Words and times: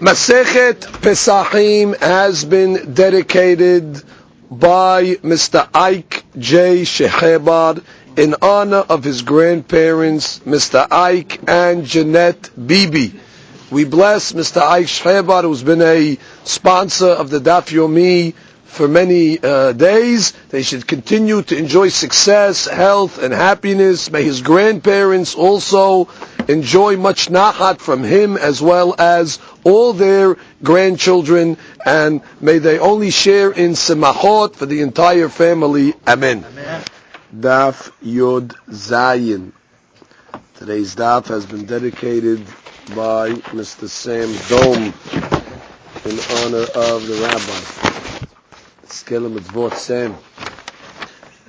Masechet 0.00 0.80
Pesachim 1.02 1.94
has 2.00 2.42
been 2.46 2.94
dedicated 2.94 4.02
by 4.50 5.16
Mr. 5.16 5.68
Ike 5.74 6.24
J. 6.38 6.84
Shehebar 6.84 7.84
in 8.16 8.34
honor 8.40 8.78
of 8.88 9.04
his 9.04 9.20
grandparents, 9.20 10.38
Mr. 10.38 10.86
Ike 10.90 11.40
and 11.46 11.84
Jeanette 11.84 12.48
Bibi. 12.66 13.12
We 13.70 13.84
bless 13.84 14.32
Mr. 14.32 14.62
Ike 14.62 14.86
Shehebar, 14.86 15.42
who's 15.42 15.62
been 15.62 15.82
a 15.82 16.16
sponsor 16.44 17.08
of 17.10 17.28
the 17.28 17.38
Daf 17.38 17.68
Yomi 17.70 18.32
for 18.64 18.88
many 18.88 19.38
uh, 19.42 19.72
days. 19.72 20.32
They 20.48 20.62
should 20.62 20.86
continue 20.86 21.42
to 21.42 21.56
enjoy 21.58 21.88
success, 21.88 22.66
health, 22.66 23.22
and 23.22 23.34
happiness. 23.34 24.10
May 24.10 24.22
his 24.22 24.40
grandparents 24.40 25.34
also 25.34 26.08
enjoy 26.48 26.96
much 26.96 27.28
nahat 27.28 27.80
from 27.80 28.02
him 28.04 28.36
as 28.36 28.62
well 28.62 28.94
as 28.98 29.38
all 29.64 29.92
their 29.92 30.36
grandchildren, 30.62 31.56
and 31.84 32.22
may 32.40 32.58
they 32.58 32.78
only 32.78 33.10
share 33.10 33.50
in 33.50 33.72
semachot 33.72 34.54
for 34.54 34.66
the 34.66 34.80
entire 34.82 35.28
family. 35.28 35.94
Amen. 36.06 36.44
Amen. 36.44 36.84
Daf 37.34 37.92
Yod 38.02 38.48
Zayin. 38.68 39.52
Today's 40.56 40.94
daf 40.94 41.28
has 41.28 41.46
been 41.46 41.64
dedicated 41.64 42.44
by 42.94 43.30
Mr. 43.54 43.88
Sam 43.88 44.28
Dome 44.48 44.92
in 46.04 46.18
honor 46.44 46.66
of 46.74 47.06
the 47.06 47.18
rabbi. 47.22 47.80
Mitzvot 49.10 49.74
Sam. 49.74 50.16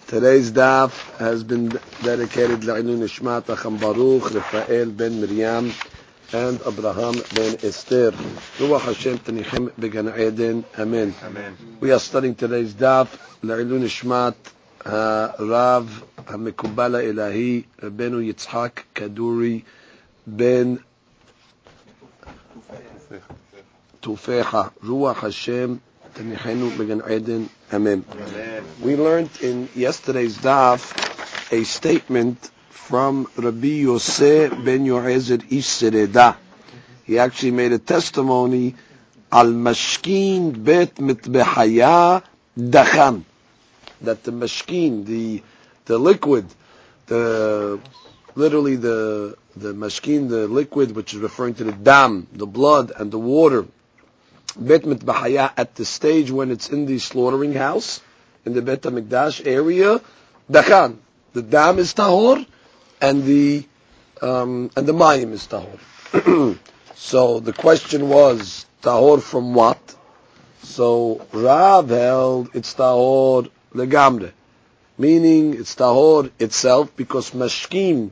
Today's 0.08 0.52
daf 0.52 0.92
has 1.18 1.44
been 1.44 1.70
dedicated 2.04 2.62
La'ilun 2.62 3.00
Nishmat 3.00 3.44
Acham 3.44 3.80
Baruch, 3.80 4.34
Rafael 4.34 4.88
ben 4.92 5.20
Miriam, 5.22 5.72
and 6.33 6.61
Abraham 6.67 7.15
ben 7.35 7.57
Esther. 7.63 8.13
Ruach 8.59 8.81
Hashem 8.81 9.19
Tanichem 9.19 9.73
Began 9.79 10.09
Eden. 10.09 10.65
Amen. 10.79 11.15
Amen. 11.23 11.57
We 11.81 11.93
are 11.93 11.99
studying 11.99 12.35
today's 12.35 12.75
daf 12.75 13.09
La'ilun 13.43 13.83
Nishmat 13.83 14.35
Rav 15.39 16.03
המקובל 16.27 16.95
האלהי, 16.95 17.63
רבנו 17.83 18.21
יצחק 18.21 18.81
כדורי 18.95 19.61
בן 20.27 20.75
תופחה, 24.01 24.63
רוח 24.85 25.25
השם 25.25 25.75
תניחנו 26.13 26.71
בגן 26.71 27.01
עדן, 27.01 27.43
אמן. 27.75 28.01
We 28.83 28.97
learned 28.97 29.31
in 29.43 29.69
yesterday's 29.75 30.39
daf 30.39 31.53
a 31.53 31.65
statement 31.65 32.51
from 32.88 33.28
Rabbi 33.38 33.86
Yosef 33.88 34.52
ben 34.64 34.86
Yoezer 34.86 35.42
Ish. 35.52 36.36
He 37.06 37.20
actually 37.20 37.52
made 37.52 37.72
a 37.72 37.80
testimony 37.80 38.76
al 39.32 39.48
mashkin 39.48 40.64
bet 40.64 40.96
mitbehaya 40.96 42.24
dachan 42.58 43.24
that 44.02 44.24
the 44.24 44.32
mashkin, 44.32 45.06
the 45.06 45.42
the 45.86 45.98
liquid, 45.98 46.46
the 47.08 47.80
literally 48.36 48.76
the 48.76 49.38
the 49.56 49.74
mashkin, 49.74 50.30
the 50.30 50.48
liquid, 50.48 50.96
which 50.96 51.14
is 51.14 51.20
referring 51.20 51.54
to 51.56 51.64
the 51.64 51.72
dam, 51.72 52.28
the 52.34 52.48
blood 52.48 52.92
and 52.98 53.12
the 53.12 53.20
water, 53.20 53.66
bet 54.58 54.84
mitbahaya 54.84 55.52
at 55.56 55.76
the 55.76 55.86
stage 55.86 56.32
when 56.32 56.52
it's 56.52 56.70
in 56.70 56.86
the 56.86 57.00
slaughtering 57.00 57.54
house, 57.54 58.02
in 58.46 58.54
the 58.54 58.62
Bet 58.62 58.82
Hamikdash 58.82 59.46
area, 59.46 60.02
dachan, 60.50 60.98
the 61.34 61.42
dam 61.42 61.80
is 61.80 61.94
tahor, 61.94 62.46
and 63.02 63.24
the 63.24 63.66
um, 64.22 64.70
and 64.76 64.88
the 64.88 64.94
mayim 64.94 65.32
is 65.34 65.48
tahor. 65.48 66.58
so 66.96 67.40
the 67.40 67.54
question 67.54 68.08
was 68.08 68.66
tahor 68.84 69.22
from 69.22 69.54
what? 69.56 69.96
So 70.64 71.26
Rav 71.34 71.90
held 71.90 72.50
it's 72.54 72.76
tahor 72.76 73.50
legamre, 73.74 74.32
meaning 74.98 75.56
it's 75.56 75.76
tahor 75.76 76.30
itself 76.40 76.96
because 76.96 77.32
mashkim 77.32 78.12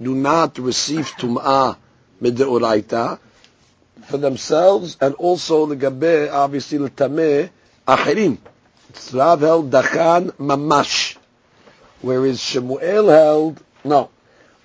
do 0.00 0.14
not 0.14 0.58
receive 0.58 1.10
tum'ah 1.18 1.76
mideoraita 2.22 3.18
for 4.04 4.16
themselves 4.18 4.96
and 5.00 5.14
also 5.16 5.66
the 5.66 5.74
gabe 5.76 6.30
obviously 6.30 6.78
tameh 6.90 7.50
achirim. 7.86 8.38
It's 8.90 9.12
Rav 9.12 9.40
held 9.40 9.70
dachan 9.72 10.30
mamash, 10.36 11.16
whereas 12.00 12.40
Shemuel 12.40 13.08
held 13.08 13.62
no. 13.84 14.10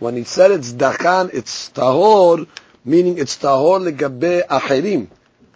When 0.03 0.17
he 0.17 0.25
said 0.25 0.51
it's 0.51 0.73
dachan, 0.73 1.33
it's 1.33 1.69
tahor, 1.69 2.45
meaning 2.83 3.17
it's 3.19 3.37
tahor 3.37 3.79
legabe 3.79 4.45
achirim. 4.45 5.07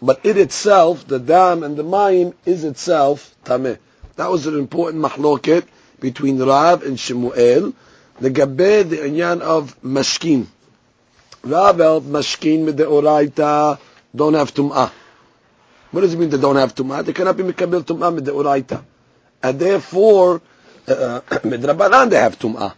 But 0.01 0.21
it 0.23 0.37
itself, 0.37 1.05
the 1.05 1.19
dam 1.19 1.63
and 1.63 1.75
the 1.75 1.83
mayim, 1.83 2.33
is 2.45 2.63
itself 2.63 3.35
tameh. 3.43 3.77
That 4.15 4.31
was 4.31 4.47
an 4.47 4.57
important 4.57 5.03
mahloket 5.03 5.65
between 5.99 6.41
Rav 6.41 6.83
and 6.83 6.97
Shemuel. 6.97 7.73
The 8.21 8.29
gabe, 8.29 8.87
the 8.87 8.99
inyan 9.09 9.41
of 9.41 9.77
mashkin. 9.81 10.47
Rav 11.43 11.77
held 11.79 12.05
mashkin 12.05 12.63
with 12.63 12.77
the 12.77 12.85
oraita 12.85 13.77
don't 14.15 14.35
have 14.35 14.53
tum'ah. 14.53 14.91
What 15.91 16.01
does 16.01 16.13
it 16.13 16.19
mean 16.19 16.29
they 16.29 16.37
don't 16.39 16.55
have 16.55 16.73
tum'ah? 16.73 17.03
They 17.03 17.11
cannot 17.11 17.35
be 17.35 17.43
mikabel 17.43 17.83
tum'ah 17.83 18.15
with 18.15 18.25
oraita. 18.25 18.81
And 19.43 19.59
therefore, 19.59 20.41
uh, 20.87 21.19
they 21.43 22.17
have 22.17 22.39
tum'ah. 22.39 22.75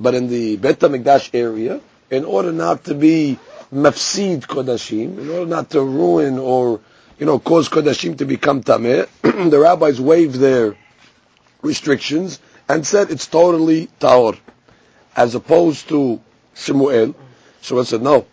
But 0.00 0.14
in 0.14 0.28
the 0.28 0.56
Bet 0.56 0.80
HaMikdash 0.80 1.30
area, 1.34 1.80
in 2.10 2.24
order 2.24 2.52
not 2.52 2.84
to 2.84 2.94
be 2.94 3.38
mafsid 3.72 4.40
kodashim, 4.46 5.18
in 5.18 5.30
order 5.30 5.46
not 5.46 5.70
to 5.70 5.82
ruin 5.82 6.38
or 6.38 6.80
you 7.18 7.26
know 7.26 7.38
cause 7.38 7.68
kodashim 7.68 8.16
to 8.18 8.24
become 8.24 8.62
tameh, 8.62 9.06
the 9.50 9.58
rabbis 9.58 10.00
waived 10.00 10.36
their 10.36 10.74
restrictions 11.60 12.40
and 12.68 12.86
said 12.86 13.10
it's 13.10 13.26
totally 13.26 13.88
taor, 14.00 14.38
as 15.14 15.34
opposed 15.34 15.88
to 15.90 16.20
Shemuel. 16.54 17.14
Shemuel 17.60 17.84
said 17.84 18.00
no. 18.00 18.26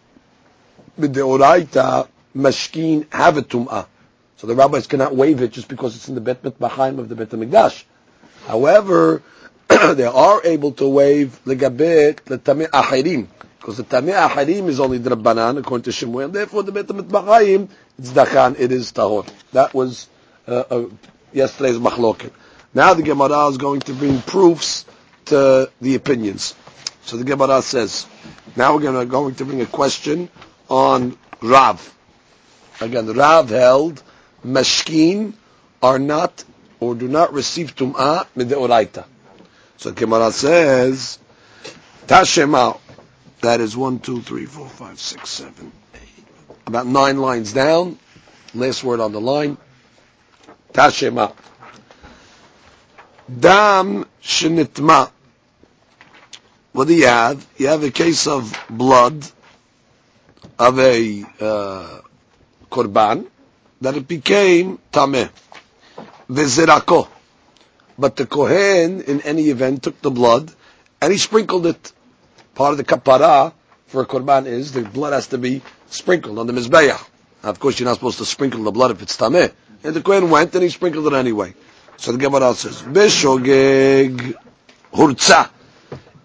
With 0.97 1.13
the 1.13 1.21
oraita, 1.21 2.07
mashkin 2.35 3.11
have 3.13 3.37
a 3.37 3.41
tum'ah. 3.41 3.87
So 4.37 4.47
the 4.47 4.55
rabbis 4.55 4.87
cannot 4.87 5.15
waive 5.15 5.41
it 5.41 5.51
just 5.51 5.67
because 5.67 5.95
it's 5.95 6.07
in 6.07 6.15
the 6.15 6.21
Bet 6.21 6.43
Mitbachaim 6.43 6.99
of 6.99 7.09
the 7.09 7.15
Bet 7.15 7.29
HaMikdash. 7.29 7.83
However, 8.45 9.21
they 9.95 10.05
are 10.05 10.41
able 10.43 10.71
to 10.73 10.87
waive 10.87 11.39
legabet 11.45 12.23
the 12.25 12.37
tameh 12.37 12.67
ahirim 12.69 13.27
because 13.59 13.77
the 13.77 13.83
tameh 13.83 14.13
ahirim 14.27 14.67
is 14.67 14.79
only 14.79 14.97
the 14.97 15.09
rabbanan 15.09 15.59
according 15.59 15.83
to 15.83 15.91
Shemuel. 15.91 16.29
Therefore, 16.29 16.63
the 16.63 16.71
bet 16.71 16.87
mitbachayim 16.87 17.69
it's 17.97 18.11
dachan. 18.11 18.59
It 18.59 18.71
is 18.71 18.91
tahor. 18.91 19.27
That 19.51 19.73
was 19.73 20.07
uh, 20.47 20.63
uh, 20.69 20.85
yesterday's 21.33 21.77
machloket. 21.77 22.31
Now 22.73 22.93
the 22.93 23.03
Gemara 23.03 23.47
is 23.47 23.57
going 23.57 23.81
to 23.81 23.93
bring 23.93 24.21
proofs 24.21 24.85
to 25.25 25.69
the 25.81 25.95
opinions. 25.95 26.55
So 27.03 27.17
the 27.17 27.23
Gemara 27.23 27.61
says, 27.61 28.05
now 28.55 28.75
we're 28.75 28.81
gonna, 28.81 29.05
going 29.05 29.35
to 29.35 29.45
bring 29.45 29.61
a 29.61 29.65
question 29.65 30.29
on 30.69 31.17
Rav. 31.41 31.93
Again, 32.81 33.07
Rav 33.13 33.49
held 33.49 34.03
mashkin 34.45 35.33
are 35.81 35.99
not 35.99 36.43
or 36.79 36.95
do 36.95 37.07
not 37.07 37.33
receive 37.33 37.75
tum'ah 37.75 38.27
mideoraita. 38.35 39.05
So 39.77 39.91
Gemara 39.91 40.31
says, 40.31 41.19
Tashema, 42.07 42.79
that 43.41 43.61
is 43.61 43.77
one, 43.77 43.99
two, 43.99 44.21
three, 44.21 44.45
four, 44.45 44.67
five, 44.67 44.99
six, 44.99 45.29
seven, 45.29 45.71
eight, 45.93 46.25
about 46.65 46.87
nine 46.87 47.19
lines 47.19 47.53
down. 47.53 47.99
Last 48.55 48.83
word 48.83 48.99
on 48.99 49.11
the 49.11 49.21
line. 49.21 49.57
Tashema. 50.73 51.33
Dam 53.39 54.05
shenitma. 54.21 55.11
What 56.71 56.87
do 56.87 56.95
you 56.95 57.05
have? 57.07 57.45
You 57.57 57.67
have 57.67 57.83
a 57.83 57.91
case 57.91 58.25
of 58.25 58.57
blood 58.69 59.25
of 60.57 60.79
a 60.79 61.23
uh, 61.39 62.01
korban 62.71 63.27
that 63.81 63.95
it 63.95 64.07
became 64.07 64.79
tameh. 64.91 65.29
Vizirako. 66.29 67.07
But 67.97 68.15
the 68.15 68.25
Kohen, 68.25 69.01
in 69.01 69.21
any 69.21 69.49
event, 69.49 69.83
took 69.83 70.01
the 70.01 70.11
blood 70.11 70.51
and 71.01 71.11
he 71.11 71.17
sprinkled 71.17 71.65
it. 71.65 71.91
Part 72.55 72.71
of 72.71 72.77
the 72.77 72.83
kapara 72.83 73.53
for 73.87 74.01
a 74.01 74.05
korban 74.05 74.45
is 74.45 74.71
the 74.71 74.81
blood 74.81 75.13
has 75.13 75.27
to 75.27 75.37
be 75.37 75.61
sprinkled 75.87 76.37
on 76.37 76.47
the 76.47 76.53
mizbeach. 76.53 76.99
Of 77.43 77.59
course, 77.59 77.79
you're 77.79 77.87
not 77.87 77.95
supposed 77.95 78.17
to 78.17 78.25
sprinkle 78.25 78.63
the 78.63 78.71
blood 78.71 78.91
if 78.91 79.01
it's 79.01 79.17
tameh. 79.17 79.51
And 79.83 79.95
the 79.95 80.01
Kohen 80.01 80.29
went 80.29 80.53
and 80.53 80.63
he 80.63 80.69
sprinkled 80.69 81.07
it 81.07 81.13
anyway. 81.13 81.53
So 81.97 82.11
the 82.11 82.17
Gemara 82.17 82.53
says, 82.53 82.81
Bishogeg 82.81 84.35
hurtza. 84.93 85.49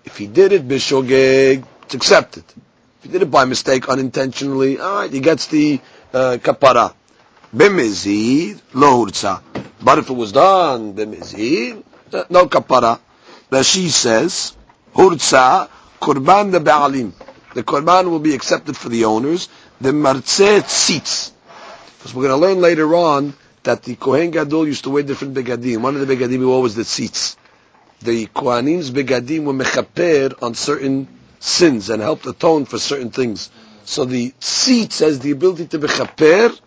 If 0.04 0.18
he 0.18 0.26
did 0.26 0.52
it, 0.52 0.66
Bishogeg, 0.66 1.64
it's 1.84 1.94
accepted. 1.94 2.44
If 2.98 3.04
he 3.04 3.08
did 3.10 3.22
it 3.22 3.30
by 3.30 3.44
mistake, 3.44 3.88
unintentionally, 3.88 4.80
alright, 4.80 5.12
he 5.12 5.20
gets 5.20 5.46
the 5.46 5.80
uh, 6.12 6.38
kapara. 6.40 6.94
Bimizid, 7.54 8.60
lo 8.72 9.04
hurtza. 9.04 9.43
But 9.82 9.99
if 9.99 10.08
it 10.08 10.14
was 10.14 10.32
done 10.32 10.94
b'mizid, 10.94 11.82
no 12.31 12.46
kapara. 12.46 12.99
Rashi 13.50 13.88
says, 13.90 14.56
hurtza 14.94 15.69
kurban 16.00 16.50
the 16.50 16.60
ba'alim. 16.60 17.12
The 17.52 17.62
korban 17.62 18.08
will 18.08 18.20
be 18.20 18.34
accepted 18.34 18.75
for 18.75 18.88
the 18.88 19.04
owners. 19.04 19.50
The 19.82 19.90
marzeh 19.90 20.62
tzitz. 20.62 21.32
Because 21.99 22.14
we're 22.14 22.28
going 22.28 22.40
to 22.40 22.46
learn 22.46 22.62
later 22.62 22.94
on 22.94 23.34
that 23.64 23.82
the 23.82 23.96
Kohen 23.96 24.31
Gadol 24.31 24.66
used 24.66 24.84
to 24.84 24.90
wear 24.90 25.02
different 25.02 25.34
begadim. 25.34 25.82
One 25.82 25.94
of 25.94 26.06
the 26.06 26.16
begadim 26.16 26.31
he 26.31 26.44
wore 26.44 26.62
was 26.62 26.75
the 26.75 26.82
tzitz. 26.84 27.37
The 28.00 28.26
Kohanim's 28.28 28.90
begadim 28.90 29.44
were 29.44 29.52
mechaper 29.52 30.43
on 30.43 30.54
certain 30.54 31.06
sins 31.38 31.90
and 31.90 32.00
helped 32.00 32.25
atone 32.25 32.64
for 32.64 32.78
certain 32.78 33.10
things. 33.10 33.50
So 33.84 34.06
the 34.06 34.31
tzitz 34.40 35.00
has 35.00 35.19
the 35.19 35.32
ability 35.32 35.66
to 35.66 35.78
mechaper 35.78 36.58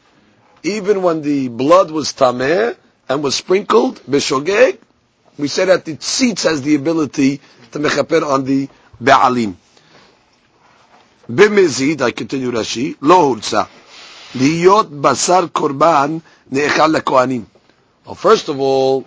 even 0.65 1.03
when 1.03 1.21
the 1.21 1.47
blood 1.47 1.91
was 1.91 2.13
tameh 2.13 2.75
and 3.07 3.23
was 3.23 3.35
sprinkled, 3.35 4.01
beshogeg, 4.09 4.79
we 5.37 5.47
say 5.47 5.65
that 5.65 5.85
the 5.85 5.95
tzitz 5.95 6.43
has 6.43 6.61
the 6.63 6.73
ability 6.75 7.39
to 7.71 7.79
mechaper 7.79 8.23
on 8.25 8.45
the 8.45 8.67
be'alim. 9.01 9.55
B'mezid, 11.29 12.01
I 12.01 12.11
continue 12.11 12.51
Rashi, 12.51 12.95
lo 13.01 13.35
hurza. 13.35 13.67
Liyot 14.33 14.89
basar 15.01 15.47
korban 15.49 16.21
ne'echal 16.51 16.95
lekohanim. 16.95 17.45
Well, 18.05 18.15
first 18.15 18.49
of 18.49 18.59
all, 18.59 19.05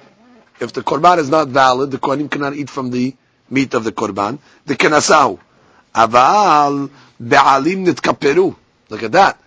if 0.60 0.72
the 0.72 0.82
korban 0.82 1.18
is 1.18 1.28
not 1.28 1.48
valid, 1.48 1.90
the 1.90 1.98
kohanim 1.98 2.30
cannot 2.30 2.54
eat 2.54 2.70
from 2.70 2.90
the 2.90 3.14
meat 3.50 3.74
of 3.74 3.82
the 3.82 3.92
korban. 3.92 4.38
The 4.66 4.76
kenasahu. 4.76 5.38
Aval 5.94 6.88
be'alim 7.20 7.84
nitkaperu. 7.84 8.54
Look 8.90 9.02
at 9.02 9.12
that. 9.12 9.38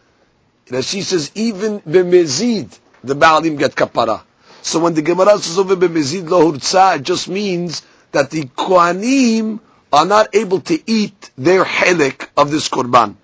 Rashi 0.71 1.03
says 1.03 1.31
even 1.35 1.81
b'mezid 1.81 2.79
the 3.03 3.13
Baalim 3.13 3.57
get 3.59 3.75
kapara. 3.75 4.21
So 4.61 4.79
when 4.79 4.93
the 4.93 5.01
Gemara 5.01 5.37
says 5.37 5.59
over 5.59 5.75
b'mezid 5.75 6.29
lo 6.29 6.51
hurtza, 6.51 6.95
it 6.95 7.03
just 7.03 7.27
means 7.27 7.81
that 8.13 8.29
the 8.29 8.43
Kohanim 8.43 9.59
are 9.91 10.05
not 10.05 10.33
able 10.33 10.61
to 10.61 10.79
eat 10.89 11.29
their 11.37 11.65
helik 11.65 12.29
of 12.37 12.51
this 12.51 12.69
korban. 12.69 13.15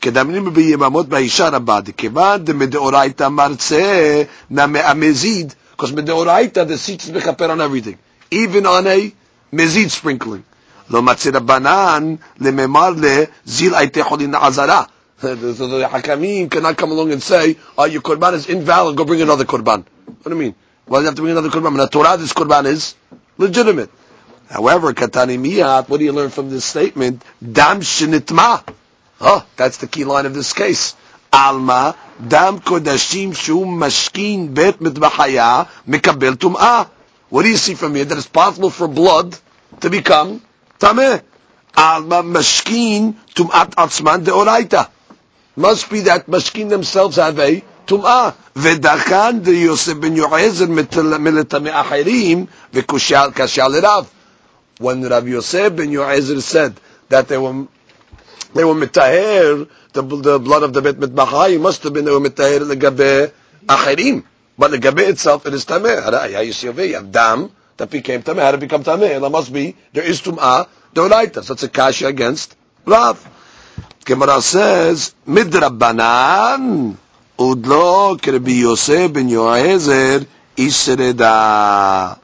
כדמיינים 0.00 0.54
ביממות 0.54 1.08
באישה 1.08 1.48
רבה, 1.48 1.80
דכיוון 1.80 2.44
דמדאורייתא 2.44 3.28
מרצה 3.28 4.22
מהמזיד, 4.50 5.54
because 5.76 5.92
מדאורייתא 5.92 6.64
the 6.64 6.76
tzitz 6.76 7.08
is 7.08 7.10
מכפר 7.10 7.50
on 7.50 7.60
everything, 7.60 7.96
even 8.30 8.66
on 8.66 8.86
a 8.86 9.10
מזיד 9.52 9.90
sprinkling. 9.90 10.42
לא 10.90 11.02
מצא 11.02 11.30
רבנן 11.34 12.14
לממר 12.40 12.90
לזיל 12.90 13.74
הייתה 13.74 14.04
חולין 14.04 14.34
עזרה. 14.34 14.82
So 15.20 15.34
the 15.34 15.88
Hakamim 15.88 16.48
cannot 16.48 16.76
come 16.76 16.92
along 16.92 17.10
and 17.10 17.20
say, 17.20 17.56
oh, 17.76 17.86
your 17.86 18.02
korban 18.02 18.34
is 18.34 18.48
invalid, 18.48 18.96
go 18.96 19.04
bring 19.04 19.20
another 19.20 19.44
korban. 19.44 19.84
What 20.06 20.24
do 20.24 20.30
you 20.30 20.36
mean? 20.36 20.54
Why 20.86 20.98
do 20.98 21.02
you 21.02 21.06
have 21.06 21.16
to 21.16 21.22
bring 21.22 21.32
another 21.32 21.48
korban? 21.48 21.72
In 21.72 21.76
the 21.78 21.88
Torah, 21.88 22.16
this 22.16 22.32
korban 22.32 22.66
is 22.66 22.94
legitimate. 23.36 23.90
However, 24.48 24.92
katani 24.92 25.36
miyat, 25.36 25.88
what 25.88 25.98
do 25.98 26.04
you 26.04 26.12
learn 26.12 26.30
from 26.30 26.50
this 26.50 26.64
statement? 26.64 27.24
Dam 27.42 27.80
shenitma. 27.80 28.62
Oh, 29.20 29.44
that's 29.56 29.78
the 29.78 29.88
key 29.88 30.04
line 30.04 30.24
of 30.24 30.34
this 30.34 30.52
case. 30.52 30.94
Alma, 31.32 31.96
dam 32.26 32.60
kodashim 32.60 33.34
shu 33.34 33.64
mashkin 33.64 34.54
bet 34.54 34.78
mitbahaya 34.78 35.68
mikabel 35.86 36.36
tum'ah. 36.36 36.88
What 37.28 37.42
do 37.42 37.48
you 37.48 37.56
see 37.56 37.74
from 37.74 37.96
here? 37.96 38.04
That 38.04 38.18
it's 38.18 38.28
possible 38.28 38.70
for 38.70 38.86
blood 38.86 39.36
to 39.80 39.90
become 39.90 40.40
tameh. 40.78 41.22
Alma 41.76 42.22
mashkin 42.22 43.16
tum'at 43.34 43.74
atzman 43.74 44.24
deoraita 44.24 44.90
Must 45.57 45.89
be 45.89 46.01
that 46.01 46.27
mashkin 46.27 46.69
themselves 46.69 47.17
have 47.17 47.39
a 47.39 47.63
tum'ah. 47.87 48.33
ודחן 48.55 49.39
דיוסף 49.41 49.93
בן 49.93 50.15
יועזר 50.15 50.65
מלטמא 51.19 51.69
אחרים 51.81 52.45
וקשה 52.73 53.67
לרב 53.67 54.05
when 54.79 55.01
Rabbi 55.03 55.29
Yosef 55.29 55.75
ben 55.75 55.89
Yoezer 55.91 56.41
said 56.41 56.73
that 57.09 57.27
they 57.27 57.37
were 57.37 57.67
they 58.53 58.63
were 58.63 58.73
mitaher 58.73 59.67
the, 59.93 60.01
the 60.01 60.39
blood 60.39 60.63
of 60.63 60.73
the 60.73 60.81
bet 60.81 60.95
mitbachai 60.95 61.59
must 61.59 61.83
have 61.83 61.93
been 61.93 62.05
they 62.05 62.11
were 62.11 62.19
mitaher 62.19 62.59
legabe 62.59 63.31
achirim, 63.67 64.23
but 64.57 64.71
legabe 64.71 65.07
itself 65.07 65.45
it 65.45 65.53
is 65.53 65.65
tameh. 65.65 66.33
How 66.33 66.39
you 66.41 66.51
see 66.51 66.67
over 66.69 66.81
here, 66.81 67.01
dam 67.01 67.51
that 67.77 67.89
became 67.89 68.23
tameh. 68.23 68.41
How 68.41 68.51
did 68.51 68.57
it 68.57 68.61
become 68.61 68.83
tameh? 68.83 69.15
It 69.25 69.29
must 69.29 69.53
be 69.53 69.75
there 69.93 70.03
is 70.03 70.21
tumah 70.21 70.67
deoraita. 70.93 71.43
So 71.43 71.53
it's 71.53 71.63
a 71.63 71.69
kasha 71.69 72.07
against 72.07 72.55
Rav. 72.85 73.17
Gemara 74.08 74.40
says 74.40 75.12
midrabanan 75.28 76.96
udlo 77.38 78.16
kerbi 78.16 78.60
Yosef 78.64 79.12
ben 79.12 79.28
Yoezer 79.28 80.26
isreda. 80.56 82.18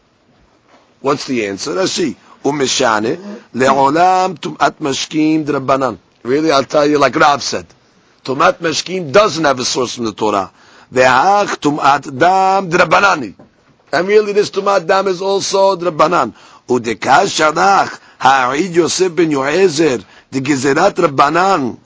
What's 1.02 1.26
the 1.26 1.46
answer? 1.46 1.86
See. 1.86 2.16
umeshane 2.44 3.18
le'olam 3.54 4.36
tumat 4.38 4.74
mashkim 4.80 5.44
drabanan. 5.44 5.98
Really, 6.22 6.52
I'll 6.52 6.64
tell 6.64 6.86
you, 6.86 6.98
like 6.98 7.16
Rav 7.16 7.42
said, 7.42 7.66
tumat 8.24 8.58
mashkim 8.60 9.12
doesn't 9.12 9.44
have 9.44 9.58
a 9.58 9.64
source 9.64 9.96
from 9.96 10.04
the 10.04 10.12
Torah. 10.12 10.50
Ve'ach 10.92 11.56
tumat 11.60 12.18
dam 12.18 12.70
drabanani. 12.70 13.34
And 13.92 14.08
really, 14.08 14.32
this 14.32 14.50
tumat 14.50 14.86
dam 14.86 15.08
is 15.08 15.22
also 15.22 15.76
drabanan. 15.76 16.34
Udekash 16.68 17.32
shalach 17.40 17.98
ha'id 18.18 18.74
Yosef 18.74 19.14
ben 19.14 19.30
Yoezer 19.30 20.04
the 20.40 20.92
drabanan 20.94 21.78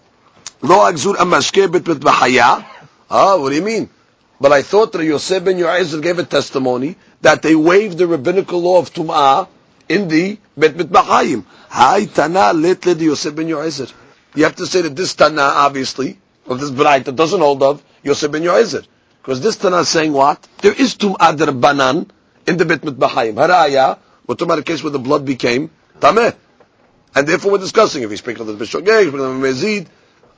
lo 0.62 0.76
agzur 0.76 1.14
amashke 1.16 1.70
bet 1.70 1.84
b'chaya. 1.84 2.64
Ah, 3.10 3.36
what 3.38 3.50
do 3.50 3.56
you 3.56 3.62
mean? 3.62 3.88
But 4.40 4.52
I 4.52 4.62
thought 4.62 4.92
that 4.92 5.04
Yosef 5.04 5.44
ben 5.44 5.56
Yoezer 5.56 6.02
gave 6.02 6.18
a 6.18 6.24
testimony 6.24 6.96
that 7.22 7.42
they 7.42 7.54
waived 7.54 7.98
the 7.98 8.06
rabbinical 8.06 8.60
law 8.60 8.78
of 8.78 8.92
tum'ah 8.92 9.48
in 9.88 10.08
the 10.08 10.38
Bet 10.56 10.74
Mitbachayim. 10.74 11.44
Hai 11.68 12.04
Tana 12.06 12.52
let 12.52 12.86
le 12.86 12.94
Yosef 12.94 13.34
ben 13.34 13.48
Yoezer. 13.48 13.92
You 14.34 14.44
have 14.44 14.56
to 14.56 14.66
say 14.66 14.82
that 14.82 14.94
this 14.94 15.14
Tana, 15.14 15.42
obviously, 15.42 16.18
of 16.46 16.60
this 16.60 16.70
Braita 16.70 17.14
doesn't 17.14 17.40
hold 17.40 17.62
of 17.62 17.82
Yosef 18.02 18.30
ben 18.30 18.42
Yoezer. 18.42 18.86
Because 19.20 19.40
this 19.40 19.56
Tana 19.56 19.78
is 19.78 19.88
saying 19.88 20.12
what? 20.12 20.46
There 20.62 20.72
is 20.72 20.94
Tum'ad 20.94 21.60
Banan 21.60 22.10
in 22.46 22.56
the 22.56 22.64
Bet 22.64 22.82
Mitbachayim. 22.82 23.34
Haraya, 23.34 23.98
talking 24.26 24.46
about 24.46 24.58
a 24.58 24.62
case 24.62 24.82
where 24.82 24.92
the 24.92 24.98
blood 24.98 25.24
became 25.24 25.70
Tameh. 25.98 26.36
And 27.14 27.26
therefore 27.26 27.52
we're 27.52 27.58
discussing 27.58 28.02
if 28.02 28.10
he 28.10 28.16
sprinkled 28.16 28.48
the 28.48 28.54
Bishogeg, 28.54 29.08
sprinkled 29.08 29.42
the 29.42 29.46
Mezid. 29.46 29.86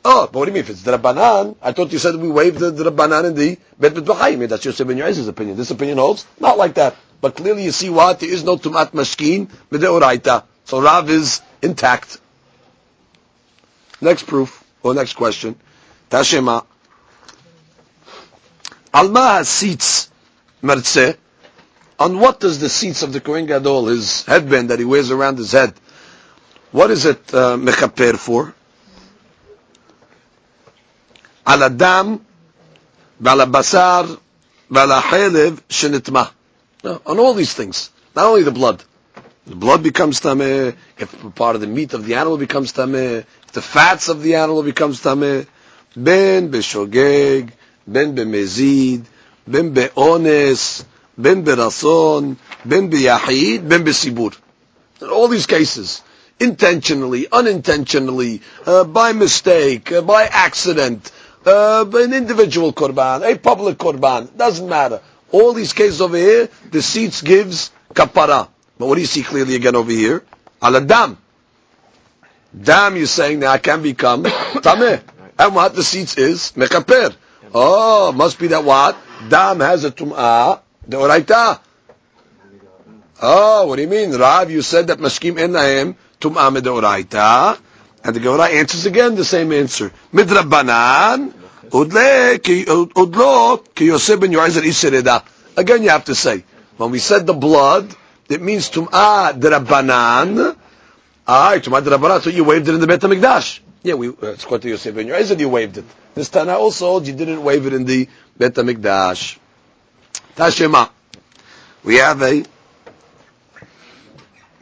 Oh, 0.05 0.27
but 0.27 0.39
what 0.39 0.45
do 0.47 0.51
you 0.51 0.55
mean? 0.55 0.61
If 0.63 0.71
it's 0.71 0.83
Drabanan, 0.83 1.57
I 1.61 1.73
thought 1.73 1.93
you 1.93 1.99
said 1.99 2.17
we 2.17 2.29
waived 2.29 2.59
the 2.59 2.73
Drabanan 2.73 3.27
in 3.27 3.35
the 3.35 3.59
Bet 3.79 3.93
Mitbachayim. 3.93 4.49
That's 4.49 4.65
Yosef 4.65 4.87
ben 4.87 4.97
Yoezer's 4.97 5.29
opinion. 5.29 5.57
This 5.57 5.71
opinion 5.71 5.99
holds? 5.99 6.27
Not 6.39 6.57
like 6.57 6.75
that. 6.75 6.97
But 7.21 7.37
clearly 7.37 7.65
you 7.65 7.73
see 7.73 7.91
what? 7.91 8.21
There 8.21 8.31
is 8.31 8.45
no 8.45 8.57
tumat 8.57 8.93
mashkin 8.93 9.51
b'deoraita. 9.71 10.45
So 10.65 10.81
Rav 10.81 11.11
is 11.11 11.43
intact. 11.61 12.19
Next 14.01 14.27
proof, 14.27 14.65
or 14.83 14.95
next 14.95 15.15
question. 15.15 15.57
Tashema. 16.11 16.65
Alma 18.95 19.41
tzitz 19.43 20.09
mertze. 20.63 21.17
On 21.99 22.19
what 22.19 22.41
does 22.41 22.59
the 22.59 22.69
tzitz 22.69 23.03
of 23.03 23.13
the 23.13 23.21
Kohen 23.21 23.45
Gadol, 23.45 23.89
his 23.89 24.25
headband 24.25 24.71
that 24.71 24.79
he 24.79 24.87
wears 24.87 25.11
around 25.11 25.37
his 25.37 25.53
head, 25.53 25.75
what 26.72 26.92
is 26.92 27.06
it 27.06 27.34
uh, 27.34 27.58
mechaper 27.58 28.18
for? 28.18 28.54
Al 31.46 31.64
adam, 31.64 32.20
ועל 33.22 33.42
הבשר, 33.42 34.16
ועל 34.72 34.92
החלב 34.92 35.60
שנטמע. 35.70 36.24
No, 36.84 37.02
on 37.06 37.20
all 37.20 37.34
these 37.34 37.54
things. 37.54 37.90
Not 38.16 38.26
only 38.26 38.44
the 38.44 38.52
blood. 38.52 38.84
The 39.48 39.56
blood 39.56 39.84
becomes 39.84 40.22
tameh, 40.22 40.76
if 40.98 41.36
part 41.36 41.56
of 41.56 41.62
the 41.62 41.68
meat 41.68 41.94
of 41.94 42.06
the 42.06 42.16
animal 42.16 42.38
becomes 42.38 42.74
tameh, 42.74 43.20
if 43.20 43.52
the 43.54 43.62
fats 43.62 44.10
of 44.10 44.24
the 44.24 44.36
animal 44.36 44.64
becomes 44.64 45.02
tameh, 45.02 45.46
ben 45.96 46.50
beshogeg, 46.52 47.52
ben 47.88 48.16
bemezid, 48.16 49.06
ben 49.48 49.74
beones, 49.74 50.84
ben 51.18 51.44
berason, 51.46 52.38
ben 52.66 52.90
beyahid, 52.90 53.70
ben 53.70 53.84
besibur. 53.84 54.36
In 55.02 55.10
all 55.10 55.28
these 55.28 55.46
cases, 55.46 56.02
intentionally, 56.41 57.27
unintentionally, 57.31 58.41
uh, 58.67 58.85
by 58.85 59.13
mistake, 59.13 59.93
uh, 59.93 60.01
by 60.01 60.25
accident, 60.25 61.13
uh, 61.47 61.85
an 61.93 62.15
individual 62.15 62.73
korban, 62.73 63.23
a 63.31 63.39
public 63.39 63.79
korban, 63.79 64.37
doesn't 64.37 64.69
matter. 64.69 65.01
All 65.31 65.53
these 65.53 65.73
cases 65.73 66.01
over 66.01 66.17
here, 66.17 66.49
the 66.71 66.79
tzitz 66.79 67.23
gives 67.25 67.71
kapara. 67.95 68.49
But 68.79 68.87
what 68.87 68.95
do 68.97 69.01
you 69.01 69.07
see 69.07 69.23
clearly 69.23 69.55
again 69.55 69.77
over 69.77 69.93
here? 69.93 70.25
Al 70.61 70.81
dam. 70.81 71.17
You're 72.97 73.07
saying 73.07 73.41
that 73.41 73.49
I 73.51 73.59
can 73.59 73.83
become 73.83 74.25
tameh. 74.25 75.03
And 75.39 75.55
what 75.55 75.75
the 75.75 75.83
tzitz 75.83 76.19
is 76.19 76.53
mekaper. 76.57 77.15
Oh, 77.55 78.13
must 78.13 78.39
be 78.39 78.49
that 78.49 78.65
what? 78.65 78.97
Dam 79.29 79.61
has 79.61 79.85
a 79.85 79.91
tum'ah, 79.91 80.61
the 80.87 80.97
oraita. 80.97 81.61
Oh, 83.23 83.67
what 83.67 83.77
do 83.77 83.83
you 83.83 83.89
mean? 83.89 84.13
Rav, 84.13 84.51
you 84.51 84.63
said 84.63 84.87
that 84.87 84.99
mashkim 84.99 85.35
ennahem 85.35 85.95
tum'ah 86.21 86.51
oraita. 86.51 87.59
And 88.03 88.17
the 88.17 88.21
Gemara 88.21 88.49
answers 88.49 88.87
again 88.87 89.15
the 89.15 89.25
same 89.25 89.53
answer. 89.53 89.93
Midrabanan, 90.13 91.33
udlo 91.71 92.39
ki 93.75 93.85
Yosef 93.87 94.21
ben 94.21 94.33
Yoezer 94.33 94.63
isereda. 94.63 95.23
Again, 95.57 95.83
you 95.83 95.91
have 95.91 96.05
to 96.07 96.15
say, 96.15 96.45
when 96.77 96.91
we 96.91 96.99
said 96.99 97.27
the 97.27 97.35
blood, 97.35 97.95
it 98.29 98.41
means 98.41 98.71
tum'ah 98.71 99.39
drabanan. 99.39 100.57
Alright, 101.29 101.63
tum'ah 101.63 101.83
drabanan, 101.83 102.23
so 102.23 102.31
you 102.31 102.45
waved 102.45 102.69
it 102.69 102.75
in 102.75 102.81
the 102.81 102.87
Bet 102.87 103.01
HaMikdash. 103.01 103.61
Yeah, 103.83 103.95
we, 103.95 104.09
uh, 104.09 104.15
it's 104.23 104.45
to 104.45 104.69
Yosef 104.69 104.95
ben 104.95 105.07
Yoezer, 105.07 105.39
you 105.39 105.49
waved 105.49 105.79
it. 105.79 105.85
This 106.15 106.29
Tana 106.29 106.55
also, 106.55 107.01
you 107.01 107.13
didn't 107.13 107.43
wave 107.43 107.67
it 107.67 107.73
in 107.73 107.85
the 107.85 108.09
Bet 108.39 108.55
HaMikdash. 108.55 109.39
Tashema. 110.37 110.91
We 111.85 111.97
have 111.97 112.23
a, 112.23 112.45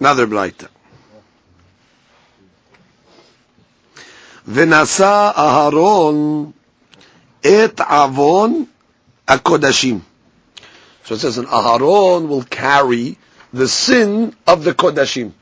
another 0.01 0.27
Braita. 0.27 0.69
ונשא 4.48 5.32
אהרון 5.38 6.52
את 7.42 7.82
עוון 7.82 8.66
הקודשים. 9.28 10.00
So 11.06 11.16
it 11.16 11.20
says, 11.20 11.38
an 11.38 11.48
Aharon 11.48 12.30
will 12.30 12.44
carry 12.44 13.18
the 13.52 13.68
sin 13.68 14.34
of 14.48 14.64
the 14.64 14.74
Kodashim. 14.74 15.34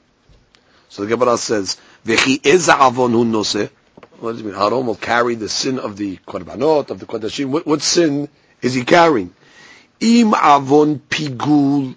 So 0.89 1.03
the 1.03 1.07
Gemara 1.07 1.37
says, 1.37 1.77
V'chi 2.05 2.45
eza 2.45 2.75
avon 2.81 3.11
hu 3.11 3.25
nose. 3.25 3.69
What 4.19 4.33
does 4.33 4.41
it 4.41 4.45
mean? 4.45 4.55
Aaron 4.55 4.85
will 4.85 4.95
carry 4.95 5.35
the 5.35 5.49
sin 5.49 5.79
of 5.79 5.97
the 5.97 6.17
korbanot, 6.17 6.89
of 6.89 6.99
the 6.99 7.05
kodashim. 7.05 7.47
What, 7.47 7.65
what 7.65 7.81
sin 7.81 8.29
is 8.61 8.73
he 8.73 8.83
carrying? 8.83 9.33
Im 9.99 10.33
avon 10.33 10.99
pigul. 10.99 11.95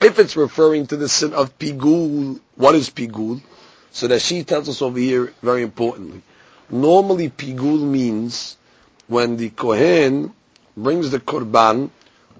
If 0.00 0.18
it's 0.18 0.36
referring 0.36 0.86
to 0.88 0.96
the 0.96 1.08
sin 1.08 1.34
of 1.34 1.58
pigul, 1.58 2.40
what 2.54 2.74
is 2.74 2.88
pigul? 2.90 3.42
So 3.91 4.07
that 4.07 4.21
she 4.21 4.43
tells 4.43 4.69
us 4.69 4.81
over 4.81 4.99
here 4.99 5.33
very 5.41 5.63
importantly. 5.63 6.21
Normally 6.69 7.29
pigul 7.29 7.81
means 7.81 8.57
when 9.07 9.37
the 9.37 9.49
kohen 9.49 10.33
brings 10.77 11.11
the 11.11 11.19
korban 11.19 11.89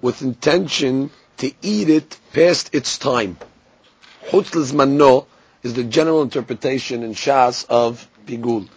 with 0.00 0.22
intention 0.22 1.10
to 1.38 1.52
eat 1.60 1.88
it 1.88 2.18
past 2.32 2.74
its 2.74 2.98
time. 2.98 3.36
Chutz 4.28 4.72
mano 4.72 5.26
is 5.62 5.74
the 5.74 5.84
general 5.84 6.22
interpretation 6.22 7.02
in 7.02 7.12
Shas 7.14 7.66
of 7.68 8.08
Pigul. 8.26 8.68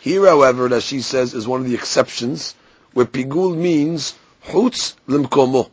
Here, 0.00 0.26
however, 0.26 0.68
that 0.68 0.82
she 0.82 1.00
says 1.00 1.34
is 1.34 1.46
one 1.46 1.60
of 1.60 1.66
the 1.66 1.74
exceptions, 1.74 2.54
where 2.92 3.06
Pigul 3.06 3.56
means 3.56 4.14
Chutz 4.46 4.94
Limkomo, 5.08 5.70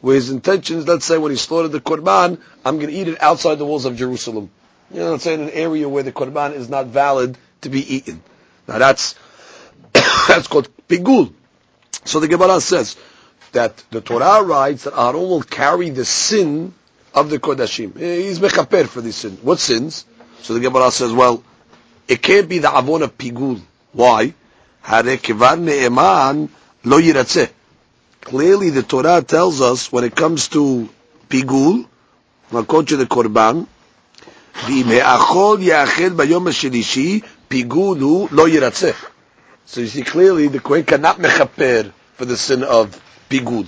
where 0.00 0.14
his 0.14 0.30
intentions, 0.30 0.86
let's 0.86 1.04
say 1.04 1.18
when 1.18 1.32
he 1.32 1.36
slaughtered 1.36 1.72
the 1.72 1.80
Korban, 1.80 2.40
I'm 2.64 2.76
going 2.76 2.88
to 2.88 2.94
eat 2.94 3.08
it 3.08 3.22
outside 3.22 3.56
the 3.56 3.64
walls 3.64 3.84
of 3.84 3.96
Jerusalem. 3.96 4.50
You 4.92 5.00
know, 5.00 5.12
let's 5.12 5.24
say 5.24 5.34
in 5.34 5.40
an 5.40 5.50
area 5.50 5.88
where 5.88 6.02
the 6.02 6.12
Korban 6.12 6.54
is 6.54 6.68
not 6.68 6.86
valid 6.86 7.38
to 7.62 7.70
be 7.70 7.94
eaten. 7.96 8.22
Now 8.68 8.78
that's, 8.78 9.14
that's 9.92 10.46
called 10.48 10.68
Pigul. 10.86 11.32
So 12.04 12.20
the 12.20 12.28
Gemara 12.28 12.60
says 12.60 12.96
that 13.52 13.82
the 13.90 14.00
Torah 14.00 14.42
writes 14.42 14.84
that 14.84 14.98
Aaron 14.98 15.22
will 15.22 15.42
carry 15.42 15.90
the 15.90 16.04
sin 16.04 16.74
of 17.14 17.30
the 17.30 17.38
Kodashim. 17.38 17.98
He's 17.98 18.38
mechaper 18.38 18.86
for 18.86 19.00
this 19.00 19.16
sin. 19.16 19.38
What 19.42 19.60
sins? 19.60 20.04
So 20.42 20.54
the 20.54 20.60
Gemara 20.60 20.90
says, 20.90 21.12
well, 21.12 21.42
it 22.08 22.20
can't 22.20 22.48
be 22.48 22.58
the 22.58 22.76
avon 22.76 23.02
of 23.02 23.16
pigul. 23.16 23.60
Why? 23.92 24.34
Clearly 28.22 28.70
the 28.70 28.82
Torah 28.82 29.22
tells 29.22 29.60
us 29.60 29.92
when 29.92 30.04
it 30.04 30.14
comes 30.14 30.48
to 30.48 30.88
pigul, 31.28 31.86
I'll 32.52 32.82
you 32.82 32.96
the 32.96 33.06
korban, 33.06 33.66
So 34.54 34.68
you 39.80 39.86
see 39.86 40.02
clearly 40.02 40.48
the 40.48 40.60
Kohen 40.60 40.84
cannot 40.84 41.18
mechaper 41.18 41.92
for 42.14 42.24
the 42.24 42.36
sin 42.36 42.62
of 42.62 43.00
pigul. 43.28 43.66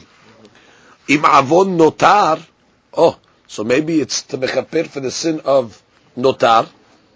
Im 1.09 1.25
avon 1.25 1.79
notar, 1.79 2.47
oh, 2.93 3.19
so 3.47 3.65
maybe 3.65 4.01
it's 4.01 4.23
to 4.23 4.39
mechaper 4.39 4.87
for 4.87 5.01
the 5.01 5.11
sin 5.11 5.41
of 5.45 5.83
notar. 6.17 6.69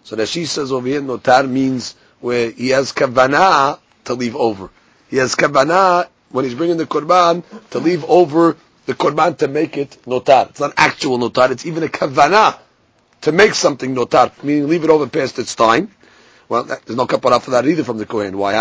So 0.04 0.22
she 0.24 0.46
says 0.46 0.72
over 0.72 0.88
here, 0.88 1.00
notar 1.00 1.48
means 1.48 1.94
where 2.20 2.50
he 2.50 2.70
has 2.70 2.92
kavanah 2.92 3.78
to 4.06 4.14
leave 4.14 4.34
over. 4.34 4.70
He 5.08 5.18
has 5.18 5.36
kavanah 5.36 6.08
when 6.30 6.44
he's 6.44 6.54
bringing 6.54 6.78
the 6.78 6.86
korban 6.86 7.44
to 7.70 7.78
leave 7.78 8.04
over 8.04 8.56
the 8.86 8.94
korban 8.94 9.36
to 9.38 9.48
make 9.48 9.76
it 9.76 9.98
notar. 10.06 10.50
It's 10.50 10.60
not 10.60 10.72
actual 10.76 11.18
notar. 11.18 11.50
It's 11.50 11.66
even 11.66 11.82
a 11.82 11.88
kavanah 11.88 12.58
to 13.22 13.32
make 13.32 13.54
something 13.54 13.94
notar, 13.94 14.30
meaning 14.42 14.68
leave 14.68 14.84
it 14.84 14.90
over 14.90 15.06
past 15.08 15.38
its 15.38 15.54
time. 15.54 15.90
Well, 16.48 16.64
there's 16.64 16.96
no 16.96 17.06
kapara 17.06 17.42
for 17.42 17.50
that 17.52 17.66
either 17.66 17.84
from 17.84 17.98
the 17.98 18.06
Kohen. 18.06 18.38
Why? 18.38 18.52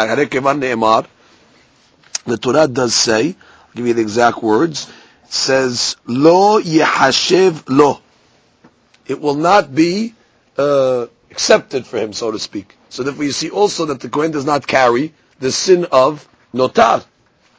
The 2.26 2.38
Torah 2.38 2.68
does 2.68 2.94
say, 2.94 3.28
I'll 3.30 3.74
give 3.76 3.88
you 3.88 3.94
the 3.94 4.02
exact 4.02 4.44
words, 4.44 4.92
it 5.24 5.34
says, 5.34 5.96
Lo 6.06 6.62
yehashev 6.62 7.64
lo 7.70 8.02
it 9.08 9.22
will 9.22 9.36
not 9.36 9.74
be 9.74 10.14
uh, 10.58 11.08
accepted 11.32 11.86
for 11.86 11.98
him, 11.98 12.14
so 12.14 12.32
to 12.32 12.40
speak. 12.40 12.76
So 12.90 13.04
therefore 13.04 13.24
you 13.24 13.32
see 13.32 13.50
also 13.50 13.86
that 13.86 14.00
the 14.00 14.10
Kohen 14.10 14.32
does 14.32 14.46
not 14.46 14.68
carry 14.68 15.14
the 15.40 15.52
sin 15.52 15.88
of 15.92 16.28
notar. 16.54 17.06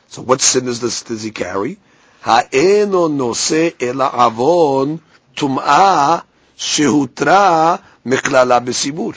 So 0.09 0.23
what 0.23 0.41
sin 0.41 0.69
is 0.69 0.81
this, 0.81 1.03
does 1.03 1.23
he 1.23 1.31
carry? 1.31 1.79
Ha'eno 2.23 3.09
nose 3.09 3.73
ela 3.81 4.11
avon 4.27 5.01
tum'a 5.37 6.25
shehutra 6.59 7.81
meklala 8.05 8.65
besibur. 8.65 9.17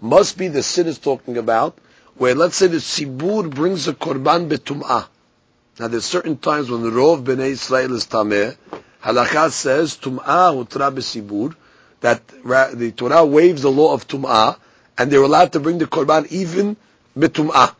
Must 0.00 0.36
be 0.36 0.48
the 0.48 0.62
sin 0.62 0.88
is 0.88 0.98
talking 0.98 1.38
about, 1.38 1.78
where 2.16 2.34
let's 2.34 2.56
say 2.56 2.66
the 2.66 2.78
sibur 2.78 3.48
brings 3.48 3.88
a 3.88 3.94
korban 3.94 4.48
betum'ah. 4.48 5.06
Now 5.78 5.88
there's 5.88 6.04
certain 6.04 6.36
times 6.36 6.70
when 6.70 6.82
the 6.82 6.90
rov 6.90 7.24
b'nei 7.24 7.50
Israel 7.50 7.94
is 7.94 8.06
tameh, 8.06 8.56
Halakha 9.02 9.50
says 9.50 9.96
tum'ah 9.96 10.52
utra 10.54 10.92
besibur 10.92 11.54
that 12.00 12.26
the 12.28 12.92
Torah 12.92 13.24
waives 13.24 13.62
the 13.62 13.70
law 13.70 13.94
of 13.94 14.06
tum'ah 14.06 14.58
and 14.98 15.10
they're 15.10 15.22
allowed 15.22 15.52
to 15.52 15.60
bring 15.60 15.78
the 15.78 15.86
korban 15.86 16.26
even 16.30 16.76
betum'ah. 17.16 17.74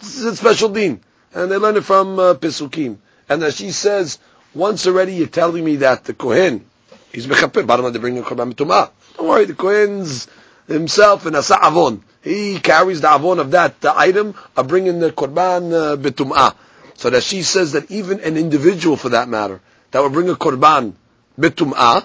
This 0.00 0.18
is 0.18 0.24
a 0.24 0.36
special 0.36 0.68
deen, 0.68 1.00
and 1.34 1.50
they 1.50 1.56
learn 1.56 1.76
it 1.76 1.84
from 1.84 2.18
uh, 2.18 2.34
Pesukim. 2.34 2.98
And 3.28 3.42
as 3.42 3.56
she 3.56 3.72
says, 3.72 4.18
once 4.54 4.86
already 4.86 5.14
you're 5.14 5.26
telling 5.26 5.64
me 5.64 5.76
that 5.76 6.04
the 6.04 6.14
kohen 6.14 6.64
he's 7.12 7.26
mechaper, 7.26 7.66
bottom 7.66 7.92
they 7.92 7.98
bring 7.98 8.14
the 8.14 8.22
korban 8.22 8.52
betum'ah. 8.52 8.90
Don't 9.16 9.28
worry, 9.28 9.44
the 9.44 9.54
kohen's 9.54 10.28
himself 10.66 11.26
in 11.26 11.34
asa 11.34 11.58
avon. 11.62 12.02
He 12.22 12.58
carries 12.60 13.00
the 13.00 13.12
avon 13.12 13.38
of 13.38 13.52
that 13.52 13.80
the 13.80 13.96
item 13.96 14.34
of 14.56 14.68
bringing 14.68 15.00
the 15.00 15.12
korban 15.12 15.72
uh, 15.72 15.96
betum'ah. 15.96 16.54
So 16.94 17.10
that 17.10 17.22
she 17.22 17.42
says 17.42 17.72
that 17.72 17.90
even 17.92 18.20
an 18.20 18.36
individual, 18.36 18.96
for 18.96 19.10
that 19.10 19.28
matter, 19.28 19.60
that 19.92 20.00
will 20.00 20.10
bring 20.10 20.28
a 20.28 20.34
korban 20.34 20.94
betum'ah, 21.38 22.04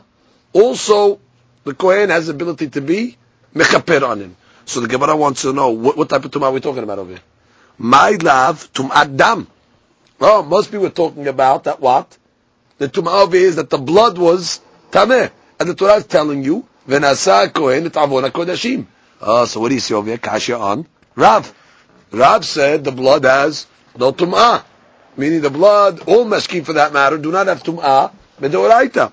also 0.53 1.19
the 1.63 1.73
Kohen 1.73 2.09
has 2.09 2.27
the 2.27 2.33
ability 2.33 2.69
to 2.69 2.81
be 2.81 3.17
mechaper 3.55 4.07
on 4.07 4.19
him. 4.19 4.35
So 4.65 4.79
the 4.79 4.87
Gemara 4.87 5.15
wants 5.15 5.41
to 5.41 5.53
know, 5.53 5.71
what, 5.71 5.97
what 5.97 6.09
type 6.09 6.25
of 6.25 6.31
tum'ah 6.31 6.43
are 6.43 6.51
we 6.51 6.59
talking 6.59 6.83
about 6.83 6.99
over 6.99 7.11
here? 7.11 7.21
My 7.77 8.11
love, 8.11 8.71
tum'at 8.73 9.17
dam. 9.17 9.47
Oh, 10.21 10.43
must 10.43 10.71
be 10.71 10.77
we're 10.77 10.89
talking 10.89 11.27
about 11.27 11.65
that 11.65 11.79
what? 11.81 12.17
The 12.77 12.87
tum'ah 12.87 13.23
over 13.23 13.35
here 13.35 13.47
is 13.47 13.55
that 13.57 13.69
the 13.69 13.77
blood 13.77 14.17
was 14.17 14.61
tameh. 14.93 15.31
And 15.59 15.69
the 15.69 15.75
Torah 15.75 15.95
is 15.95 16.05
telling 16.05 16.43
you, 16.43 16.67
v'nasa 16.87 17.53
kohen 17.53 17.85
et 17.85 17.97
avon 17.97 18.23
kodashim. 18.23 18.85
Oh, 19.21 19.41
ah, 19.41 19.45
so 19.45 19.59
what 19.59 19.69
do 19.69 19.75
you 19.75 19.81
see 19.81 19.93
over 19.93 20.07
here? 20.07 20.17
Kasha 20.17 20.57
on 20.57 20.87
Rav. 21.15 21.53
Rav 22.11 22.45
said 22.45 22.83
the 22.83 22.91
blood 22.91 23.23
has 23.23 23.67
no 23.97 24.11
tum'ah 24.11 24.63
meaning 25.17 25.41
the 25.41 25.49
blood, 25.49 26.01
all 26.07 26.25
mashkim 26.25 26.65
for 26.65 26.73
that 26.73 26.93
matter, 26.93 27.17
do 27.17 27.31
not 27.31 27.47
have 27.47 27.63
tum'ah, 27.63 28.11
medoraita. 28.39 29.11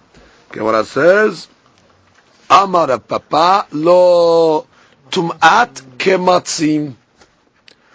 It 0.52 0.86
says, 0.86 1.48
Amar 2.48 2.98
Papa 2.98 3.66
lo 3.72 4.66
tum'at 5.10 5.82
kematzim. 5.98 6.94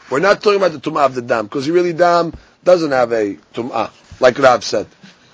We're 0.10 0.20
not 0.20 0.42
talking 0.42 0.58
about 0.58 0.72
the 0.72 0.80
tum'ah 0.80 1.06
of 1.06 1.16
the 1.16 1.22
dam, 1.22 1.46
because 1.46 1.70
really 1.70 1.94
dam 1.94 2.34
doesn't 2.64 2.92
have 2.92 3.12
a 3.12 3.36
tum'ah, 3.54 3.92
like 4.20 4.38
Rav 4.40 4.64
said. 4.64 4.88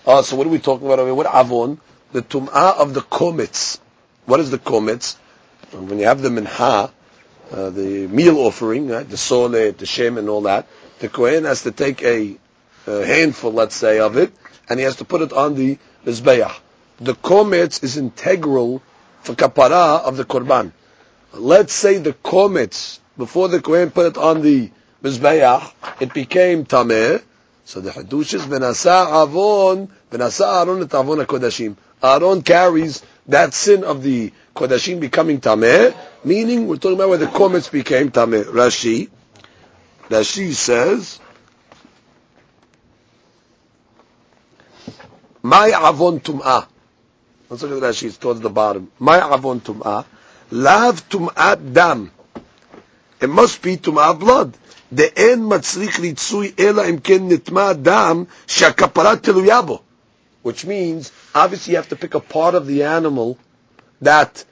Oh, 0.05 0.21
so 0.21 0.35
what 0.35 0.47
are 0.47 0.49
we 0.49 0.59
talking 0.59 0.87
about 0.87 0.99
over 0.99 1.09
here? 1.09 1.15
What 1.15 1.27
avon? 1.33 1.79
The 2.13 2.21
tum'ah 2.21 2.77
of 2.77 2.93
the 2.93 3.01
kometz. 3.01 3.79
What 4.25 4.39
is 4.39 4.51
the 4.51 4.59
kometz? 4.59 5.15
When 5.71 5.99
you 5.99 6.05
have 6.05 6.21
the 6.21 6.29
minha, 6.29 6.91
uh, 7.51 7.69
the 7.69 8.07
meal 8.07 8.37
offering, 8.37 8.89
right? 8.89 9.09
the 9.09 9.17
sole, 9.17 9.49
the 9.49 9.85
shem, 9.85 10.17
and 10.17 10.27
all 10.29 10.41
that, 10.41 10.67
the 10.99 11.09
kohen 11.09 11.45
has 11.45 11.63
to 11.63 11.71
take 11.71 12.03
a 12.03 12.37
a 12.87 13.05
handful, 13.05 13.51
let's 13.51 13.75
say, 13.75 13.99
of 13.99 14.17
it, 14.17 14.33
and 14.69 14.79
he 14.79 14.85
has 14.85 14.97
to 14.97 15.05
put 15.05 15.21
it 15.21 15.33
on 15.33 15.55
the 15.55 15.77
mizbeach. 16.05 16.53
The 16.99 17.13
kometz 17.13 17.83
is 17.83 17.97
integral 17.97 18.81
for 19.21 19.33
kapara 19.33 20.01
of 20.01 20.17
the 20.17 20.25
korban. 20.25 20.71
Let's 21.33 21.73
say 21.73 21.97
the 21.97 22.13
kometz, 22.13 22.99
before 23.17 23.47
the 23.47 23.61
kohen 23.61 23.91
put 23.91 24.07
it 24.07 24.17
on 24.17 24.41
the 24.41 24.71
mizbeach, 25.03 25.71
it 25.99 26.13
became 26.13 26.65
tameh, 26.65 27.21
so 27.65 27.81
the 27.81 27.91
hadush 27.91 28.33
is 28.33 28.43
benasa 28.43 29.23
avon, 29.23 29.91
benasa 30.09 30.65
aron 30.65 30.81
et 30.81 30.93
avon 30.93 31.19
kodashim. 31.19 31.75
Aaron 32.03 32.41
carries 32.41 33.03
that 33.27 33.53
sin 33.53 33.83
of 33.83 34.03
the 34.03 34.31
Kodashim 34.55 34.99
becoming 34.99 35.39
Tameh, 35.39 35.95
meaning 36.23 36.67
we're 36.67 36.77
talking 36.77 36.95
about 36.95 37.09
where 37.09 37.17
the 37.17 37.27
kometz 37.27 37.71
became 37.71 38.11
Tameh. 38.11 38.45
Rashi, 38.45 39.09
Rashi 40.09 40.53
says, 40.53 41.19
My 45.43 45.67
avon 45.67 46.19
tum'ah. 46.19 46.67
Let's 47.49 47.63
look 47.63 47.83
at 47.83 47.89
Rashi, 47.89 48.07
it's 48.07 48.17
towards 48.17 48.41
the 48.41 48.49
bottom. 48.49 48.91
My 48.99 49.19
avon 49.33 49.59
tum'ah. 49.59 50.05
Lav 50.51 51.07
tum'ah 51.09 51.73
dam. 51.73 52.11
It 53.19 53.29
must 53.29 53.61
be 53.61 53.77
tum'ah 53.77 54.19
blood. 54.19 54.57
The 54.91 55.17
end 55.17 55.49
matzlik 55.49 56.59
אלא 56.59 56.81
אם 56.81 56.97
imken 56.97 57.31
נטמע 57.31 57.71
dam 57.81 58.25
שהכפרה 58.47 59.15
תלויה 59.15 59.61
which 60.41 60.65
means 60.65 61.11
obviously 61.33 61.71
you 61.71 61.77
have 61.77 61.89
to 61.89 61.95
pick 61.95 62.13
a 62.13 62.19
part 62.19 62.55
of 62.55 62.67
the 62.67 62.83
animal 62.83 63.37
that 64.01 64.43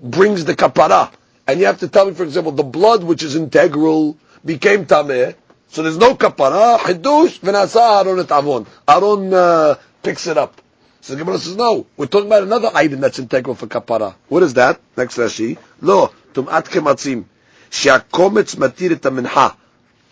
brings 0.00 0.44
the 0.44 0.54
kapara. 0.54 1.12
And 1.46 1.60
you 1.60 1.66
have 1.66 1.80
to 1.80 1.88
tell 1.88 2.06
me, 2.06 2.14
for 2.14 2.24
example, 2.24 2.52
the 2.52 2.62
blood 2.62 3.04
which 3.04 3.22
is 3.22 3.36
integral 3.36 4.16
became 4.44 4.86
tameh, 4.86 5.34
so 5.68 5.82
there's 5.82 5.98
no 5.98 6.14
kapara, 6.14 6.78
hidush, 6.78 7.40
v'nasa 7.40 8.04
aron 8.04 8.20
et 8.20 8.30
avon. 8.30 8.66
Aron 8.86 9.34
uh, 9.34 9.74
picks 10.02 10.26
it 10.26 10.38
up. 10.38 10.60
So 11.00 11.14
the 11.14 11.18
Gemara 11.18 11.38
says, 11.38 11.56
no, 11.56 11.86
we're 11.96 12.06
talking 12.06 12.28
about 12.28 12.44
another 12.44 12.70
item 12.72 13.00
that's 13.00 13.18
integral 13.18 13.54
for 13.54 13.66
kapara. 13.66 14.14
What 14.28 14.42
is 14.42 14.54
that? 14.54 14.80
Next 14.96 15.18
Rashi. 15.18 15.58
Lo, 15.80 16.12
tum'at 16.32 16.64
kematzim. 16.64 17.24
She'akometz 17.70 18.56
matir 18.56 18.92
et 18.92 19.12
minha. 19.12 19.56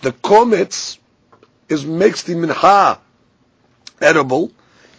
The 0.03 0.11
komets 0.13 0.99
is 1.69 1.87
makes 1.87 2.25
the 2.25 2.35
minha 2.35 2.99
edible, 4.01 4.51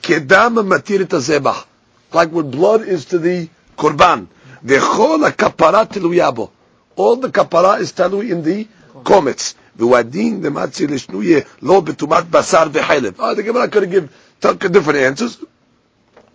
kedam 0.04 0.56
matir 0.68 1.06
tazebah, 1.06 1.66
like 2.14 2.30
what 2.30 2.52
blood 2.52 2.82
is 2.82 3.06
to 3.06 3.18
the 3.18 3.50
korban. 3.78 4.28
V'chol 4.64 5.32
kapara 5.32 5.88
teluyabo. 5.88 6.52
All 6.96 7.16
the 7.16 7.30
kapara 7.30 7.80
is 7.80 7.94
telui 7.94 8.30
in 8.32 8.44
the 8.44 8.68
kometz. 9.04 9.56
V'wadin 9.78 10.42
the 10.42 10.50
lishnuye 10.50 11.48
lo 11.62 11.82
betumat 11.82 12.24
basar 12.24 12.70
v'chelev. 12.70 13.16
Oh, 13.18 13.32
ah, 13.32 13.34
the 13.34 13.44
Gemara 13.44 13.68
could 13.70 13.90
give 13.90 14.14
different 14.40 15.00
answers. 15.00 15.38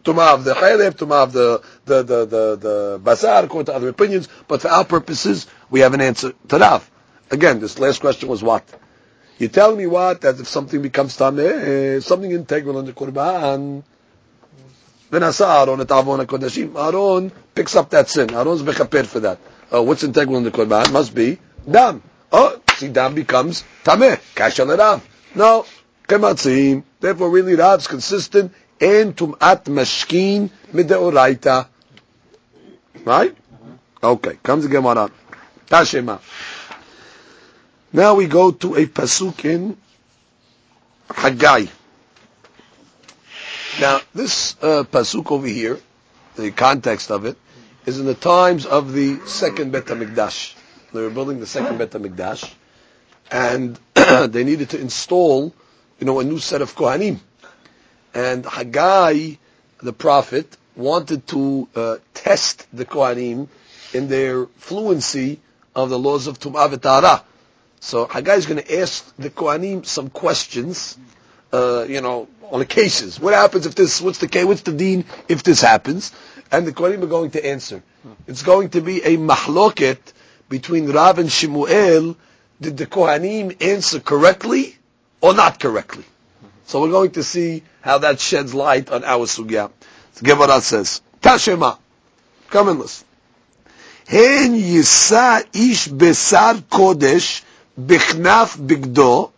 Tumah 0.05 0.35
of 0.35 0.45
the 0.45 0.55
chaylev, 0.55 0.93
tumah 0.93 1.25
of 1.25 1.33
the 1.33 1.63
the 1.85 2.03
the 2.03 2.25
the, 2.25 2.57
the 2.57 3.01
basar, 3.03 3.45
according 3.45 3.67
to 3.67 3.75
other 3.75 3.89
opinions. 3.89 4.29
But 4.49 4.63
for 4.63 4.69
our 4.69 4.85
purposes, 4.85 5.47
we 5.71 5.81
have 5.81 5.95
an 5.95 6.01
answer. 6.01 6.33
Tadav. 6.47 6.83
Again, 7.31 7.61
this 7.61 7.79
last 7.79 8.01
question 8.01 8.29
was 8.29 8.43
what? 8.43 8.65
You 9.39 9.49
tell 9.49 9.75
me 9.75 9.87
what? 9.87 10.23
That 10.23 10.41
if 10.41 10.49
something 10.49 10.83
becomes 10.83 11.17
tame, 11.17 11.39
eh, 11.39 12.01
something 12.01 12.31
integral 12.31 12.79
in 12.81 12.87
the 12.87 12.93
korban. 12.93 13.85
Then 15.11 15.23
asa 15.23 15.47
Aaron 15.47 15.81
et 15.81 15.91
avon 15.91 16.27
kodashim. 16.27 16.75
Aaron 16.77 17.31
picks 17.55 17.77
up 17.77 17.91
that 17.91 18.11
sin. 18.11 18.35
Aaron's 18.35 18.63
mechaper 18.63 19.07
for 19.07 19.21
that. 19.21 19.39
Uh, 19.73 19.83
what's 19.83 20.03
integral 20.03 20.39
in 20.39 20.45
the 20.45 20.51
korban? 20.51 20.93
Must 20.93 21.15
be 21.15 21.39
dam. 21.71 22.03
Oh, 22.33 22.61
see, 22.75 22.89
dam 22.89 23.15
becomes 23.15 23.63
tameh. 23.85 24.21
Kashal 24.35 24.77
erav. 24.77 25.03
No, 25.35 25.65
kematzim. 26.09 26.83
Therefore, 26.99 27.31
really, 27.31 27.55
Rav's 27.55 27.87
consistent 27.87 28.53
and 28.81 29.17
tumat 29.17 29.65
mashkin 29.65 30.51
mideoraita. 30.73 31.69
Right? 33.05 33.37
Okay, 34.03 34.39
comes 34.43 34.65
the 34.65 34.71
Gemara. 34.71 35.11
Tashema. 35.67 36.21
Now 37.93 38.15
we 38.15 38.27
go 38.27 38.51
to 38.51 38.75
a 38.75 38.87
pasuk 38.87 39.47
in 39.47 39.77
Haggai. 41.11 41.67
Now, 43.81 44.01
this 44.15 44.57
uh, 44.61 44.85
pasuk 44.85 45.31
over 45.31 45.47
here, 45.47 45.79
the 46.37 46.51
context 46.51 47.11
of 47.11 47.25
it, 47.25 47.39
is 47.87 47.99
in 47.99 48.05
the 48.05 48.15
times 48.15 48.67
of 48.67 48.93
the 48.93 49.21
second 49.27 49.73
Bet 49.73 49.87
HaMikdash. 49.87 50.55
They 50.93 51.01
were 51.01 51.09
building 51.09 51.41
the 51.41 51.47
second 51.47 51.79
Bet 51.79 51.93
HaMikdash, 51.93 52.53
and 53.31 53.79
they 53.95 54.45
needed 54.45 54.71
to 54.71 54.81
install, 54.81 55.55
you 55.99 56.07
know, 56.07 56.21
a 56.21 56.25
new 56.25 56.39
set 56.39 56.61
of 56.61 56.75
Kohanim. 56.75 57.21
And 58.13 58.45
Haggai, 58.45 59.37
the 59.83 59.93
prophet, 59.95 60.57
wanted 60.77 61.27
to 61.29 61.69
uh, 61.75 61.97
test 62.13 62.67
the 62.71 62.85
Kohanim 62.85 63.49
in 63.95 64.09
their 64.09 64.45
fluency 64.59 65.41
of 65.75 65.89
the 65.89 65.99
laws 65.99 66.27
of 66.27 66.39
Tum'ah 66.39 66.69
v'Tahara. 66.69 67.23
So 67.81 68.07
Haggai 68.07 68.35
is 68.35 68.47
going 68.47 68.63
to 68.63 68.81
ask 68.81 69.15
the 69.17 69.31
Kohanim 69.31 69.87
some 69.87 70.11
questions, 70.11 70.99
uh, 71.53 71.85
you 71.89 72.01
know, 72.01 72.29
on 72.51 72.61
the 72.61 72.67
cases. 72.67 73.21
What 73.21 73.35
happens 73.35 73.67
if 73.67 73.75
this, 73.75 74.01
what's 74.01 74.19
the 74.19 74.29
case, 74.29 74.45
what's 74.45 74.63
the 74.63 74.73
deen 74.73 75.05
if 75.29 75.43
this 75.43 75.61
happens? 75.61 76.13
And 76.51 76.67
the 76.67 76.73
Kohanim 76.73 77.03
are 77.03 77.07
going 77.07 77.31
to 77.33 77.45
answer. 77.45 77.83
It's 78.27 78.43
going 78.43 78.71
to 78.71 78.81
be 78.81 79.03
a 79.03 79.17
mahloket 79.17 79.99
between 80.49 80.91
Rav 80.91 81.19
and 81.19 81.31
Shemuel. 81.31 82.17
Did 82.61 82.77
the 82.77 82.87
Kohanim 82.87 83.63
answer 83.63 84.01
correctly 84.01 84.77
or 85.21 85.35
not 85.35 85.61
correctly? 85.61 86.05
So 86.67 86.83
we're 86.83 86.91
going 86.91 87.13
to 87.13 87.23
see 87.23 87.63
how 87.81 87.99
that 87.99 88.21
sheds 88.21 88.55
light 88.55 88.91
on 88.91 89.05
our 89.05 89.27
sugya. 89.27 89.71
Gemara 90.23 90.61
says, 90.61 91.01
Tashema, 91.23 91.79
come 92.51 92.69
and 92.69 92.79
listen. 92.81 93.07
Hen 94.07 94.55
yisa 94.55 95.47
ish 95.55 95.89
besar 95.89 96.55
kodesh 96.55 97.43
בכנף 97.78 98.58
בגדו, 98.60 99.30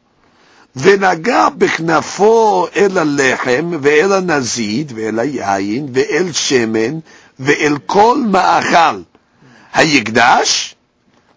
ונגע 0.76 1.50
בכנפו 1.58 2.68
אל 2.76 2.98
הלחם 2.98 3.72
ואל 3.82 4.14
הנזיד 4.14 4.92
ואל 4.96 5.20
היין 5.20 5.88
ואל 5.94 6.32
שמן 6.32 7.00
ואל 7.40 7.78
כל 7.86 8.18
מאכל 8.32 9.02
היקדש, 9.74 10.76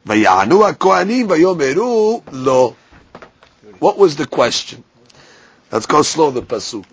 ויענו 0.07 0.67
הכהנים 0.67 1.27
ויאמרו 1.31 2.23
לו. 2.33 2.75
What 3.81 3.97
was 3.99 4.17
the 4.17 4.27
question? 4.27 4.83
Let's 5.71 5.87
go 5.87 6.03
slow 6.03 6.31
the 6.31 6.43
pasuk. 6.43 6.87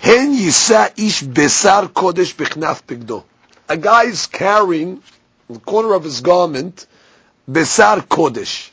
Hen 0.00 0.34
yisa 0.36 0.92
ish 0.96 1.22
besar 1.22 1.88
kodesh 1.88 2.34
bichnaf 2.34 2.82
pigdo. 2.82 3.24
A 3.68 3.76
guy 3.76 4.04
is 4.04 4.26
carrying 4.26 5.02
the 5.48 5.58
corner 5.58 5.94
of 5.94 6.04
his 6.04 6.20
garment 6.20 6.86
besar 7.50 8.00
kodesh. 8.00 8.69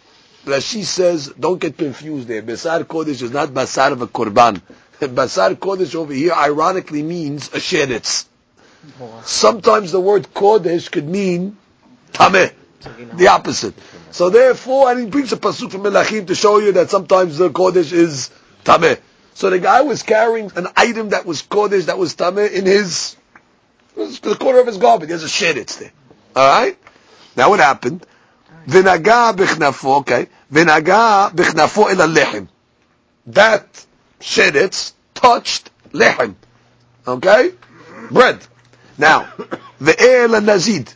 Rashi 0.48 0.84
says, 0.84 1.32
don't 1.38 1.60
get 1.60 1.76
confused 1.76 2.28
there. 2.28 2.42
Besar 2.42 2.84
kodesh 2.84 3.22
is 3.22 3.30
not 3.30 3.50
basar 3.50 3.92
of 3.92 4.02
a 4.02 4.06
korban. 4.06 4.60
Basar 5.00 5.54
kodesh 5.54 5.94
over 5.94 6.12
here 6.12 6.32
ironically 6.32 7.02
means 7.02 7.48
a 7.48 7.58
sheretz. 7.58 8.26
Sometimes 9.24 9.92
the 9.92 10.00
word 10.00 10.28
kodesh 10.34 10.90
could 10.90 11.08
mean 11.08 11.56
tameh. 12.12 12.52
The 13.14 13.28
opposite. 13.28 13.74
So 14.10 14.30
therefore, 14.30 14.90
and 14.90 15.00
he 15.00 15.06
brings 15.06 15.32
a 15.32 15.36
pasuk 15.36 15.70
from 15.72 15.82
Melachim 15.82 16.26
to 16.28 16.34
show 16.34 16.58
you 16.58 16.72
that 16.72 16.90
sometimes 16.90 17.38
the 17.38 17.50
kodesh 17.50 17.92
is 17.92 18.30
tameh. 18.64 18.98
So 19.34 19.50
the 19.50 19.58
guy 19.58 19.82
was 19.82 20.02
carrying 20.02 20.50
an 20.56 20.68
item 20.76 21.10
that 21.10 21.26
was 21.26 21.42
kodesh, 21.42 21.86
that 21.86 21.98
was 21.98 22.16
tameh 22.16 22.50
in 22.50 22.66
his, 22.66 23.16
the 23.94 24.36
corner 24.38 24.60
of 24.60 24.66
his 24.66 24.78
garment. 24.78 25.08
There's 25.08 25.24
a 25.24 25.26
sheretz 25.26 25.78
there. 25.78 25.92
Alright? 26.36 26.78
Now 27.36 27.50
what 27.50 27.60
happened? 27.60 28.04
V'naga 28.68 29.34
b'chnafo, 29.34 30.00
okay? 30.00 30.26
V'naga 30.52 31.32
b'chnafo 31.32 31.90
el 31.90 32.08
lechem. 32.08 32.48
That 33.28 33.86
sheretz 34.20 34.92
touched 35.14 35.70
lechem. 35.92 36.34
Okay? 37.06 37.52
Bread. 38.10 38.46
Now, 38.98 39.24
ve'el 39.80 40.44
nazid. 40.44 40.94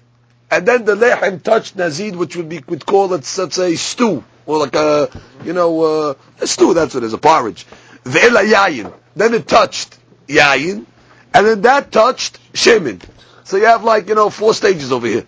And 0.51 0.69
then 0.69 0.85
the 0.85 0.95
lechem 0.95 1.43
touched 1.43 1.77
nazid, 1.77 2.15
which 2.15 2.37
would 2.37 2.51
be, 2.51 2.59
would 2.69 2.85
call 2.85 3.15
it, 3.15 3.27
let's 3.39 3.57
say, 3.57 3.77
stew. 3.77 4.23
Or 4.45 4.59
like 4.59 4.75
a, 4.75 5.09
you 5.45 5.55
know, 5.55 5.81
uh, 5.83 6.15
a 6.41 6.47
stew, 6.47 6.75
that's 6.75 6.95
what 6.95 7.05
it 7.05 7.07
is, 7.07 7.15
a 7.15 7.19
porridge. 7.19 7.65
Ve'ela 8.05 8.45
yayin. 8.45 8.93
Then 9.17 9.33
it 9.33 9.49
touched 9.49 9.99
yayin, 10.27 10.85
and 11.33 11.47
then 11.47 11.63
that 11.63 11.91
touched 11.91 12.39
shemin. 12.53 13.03
So 13.45 13.57
you 13.57 13.65
have 13.65 13.83
like, 13.83 14.09
you 14.09 14.15
know, 14.15 14.29
four 14.29 14.53
stages 14.53 14.93
over 14.93 15.07
here. 15.07 15.27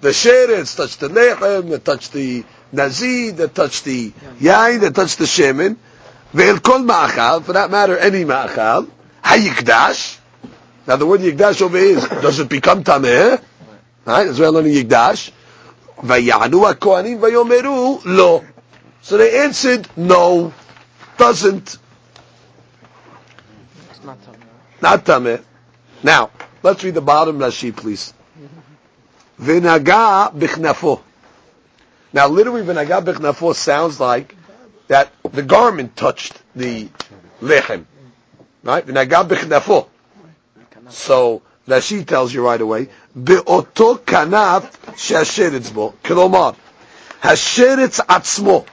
The 0.00 0.10
sheretz 0.10 0.76
touched 0.76 1.00
the 1.00 1.08
lechem, 1.08 1.70
that 1.70 1.84
touched 1.84 2.12
the 2.12 2.44
nazid, 2.72 3.36
that 3.36 3.54
touched 3.54 3.84
the 3.84 4.10
yayin, 4.40 4.80
that 4.80 4.94
touched 4.94 5.18
the 5.18 5.24
shemin. 5.26 5.76
Ve'el 6.34 6.62
kol 6.62 6.78
ma'achal, 6.80 7.44
for 7.44 7.52
that 7.52 7.70
matter, 7.70 7.98
any 7.98 8.24
ma'achal. 8.24 8.88
Hayikdash. 9.24 10.18
Now 10.86 10.96
the 10.96 11.06
word 11.06 11.20
yikdash 11.20 11.60
over 11.60 11.76
is, 11.76 12.04
does 12.08 12.38
it 12.38 12.48
become 12.48 12.82
tameh? 12.82 13.42
Right? 14.06 14.26
As 14.26 14.40
well 14.40 14.52
learning 14.54 14.74
yikdash. 14.74 15.32
Vayanu 15.98 16.72
kohanim 16.74 17.20
vayomeru 17.20 18.00
lo. 18.06 18.44
So 19.02 19.18
they 19.18 19.40
answered, 19.40 19.86
no, 19.96 20.54
doesn't. 21.18 21.78
Not 24.80 25.04
tameh. 25.04 25.42
Now, 26.02 26.30
let's 26.62 26.82
read 26.82 26.94
the 26.94 27.02
bottom 27.02 27.38
Rashi, 27.38 27.76
please. 27.76 28.14
V'naga 29.40 30.34
bichnafo. 30.34 31.00
Now, 32.12 32.28
literally, 32.28 32.62
v'naga 32.62 33.02
bichnafo 33.02 33.54
sounds 33.54 33.98
like 33.98 34.36
that 34.88 35.10
the 35.22 35.42
garment 35.42 35.96
touched 35.96 36.40
the 36.54 36.88
lechem. 37.40 37.86
Right? 38.62 38.86
V'naga 38.86 39.26
bichnafo. 39.26 39.88
So, 40.90 41.40
Rashi 41.66 42.06
tells 42.06 42.34
you 42.34 42.44
right 42.44 42.60
away, 42.60 42.88
be'oto 43.16 43.98
kanaf 43.98 44.98
she'asheretz 44.98 45.72
bo. 45.72 45.94
Kilomar. 46.02 46.56
Hasheretz 47.22 48.04
atzmo. 48.04 48.66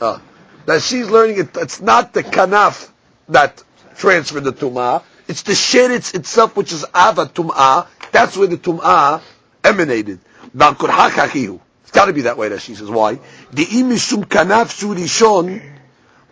Uh, 0.00 0.20
Rashi's 0.64 1.10
learning 1.10 1.38
it, 1.40 1.56
it's 1.56 1.82
not 1.82 2.14
the 2.14 2.22
kanaf 2.22 2.90
that 3.28 3.62
transferred 3.96 4.44
the 4.44 4.52
tumah, 4.52 5.02
it's 5.28 5.42
the 5.42 5.52
sheretz 5.52 6.14
itself, 6.14 6.56
which 6.56 6.72
is 6.72 6.84
ava 6.96 7.26
tum'ah. 7.26 7.88
That's 8.12 8.36
where 8.36 8.46
the 8.46 8.56
tum'ah 8.56 9.20
emanated. 9.64 10.20
It's 10.54 11.90
got 11.90 12.06
to 12.06 12.12
be 12.12 12.22
that 12.22 12.36
way, 12.38 12.48
that 12.48 12.60
she 12.60 12.74
says. 12.74 12.88
Why? 12.88 13.18
The 13.52 13.64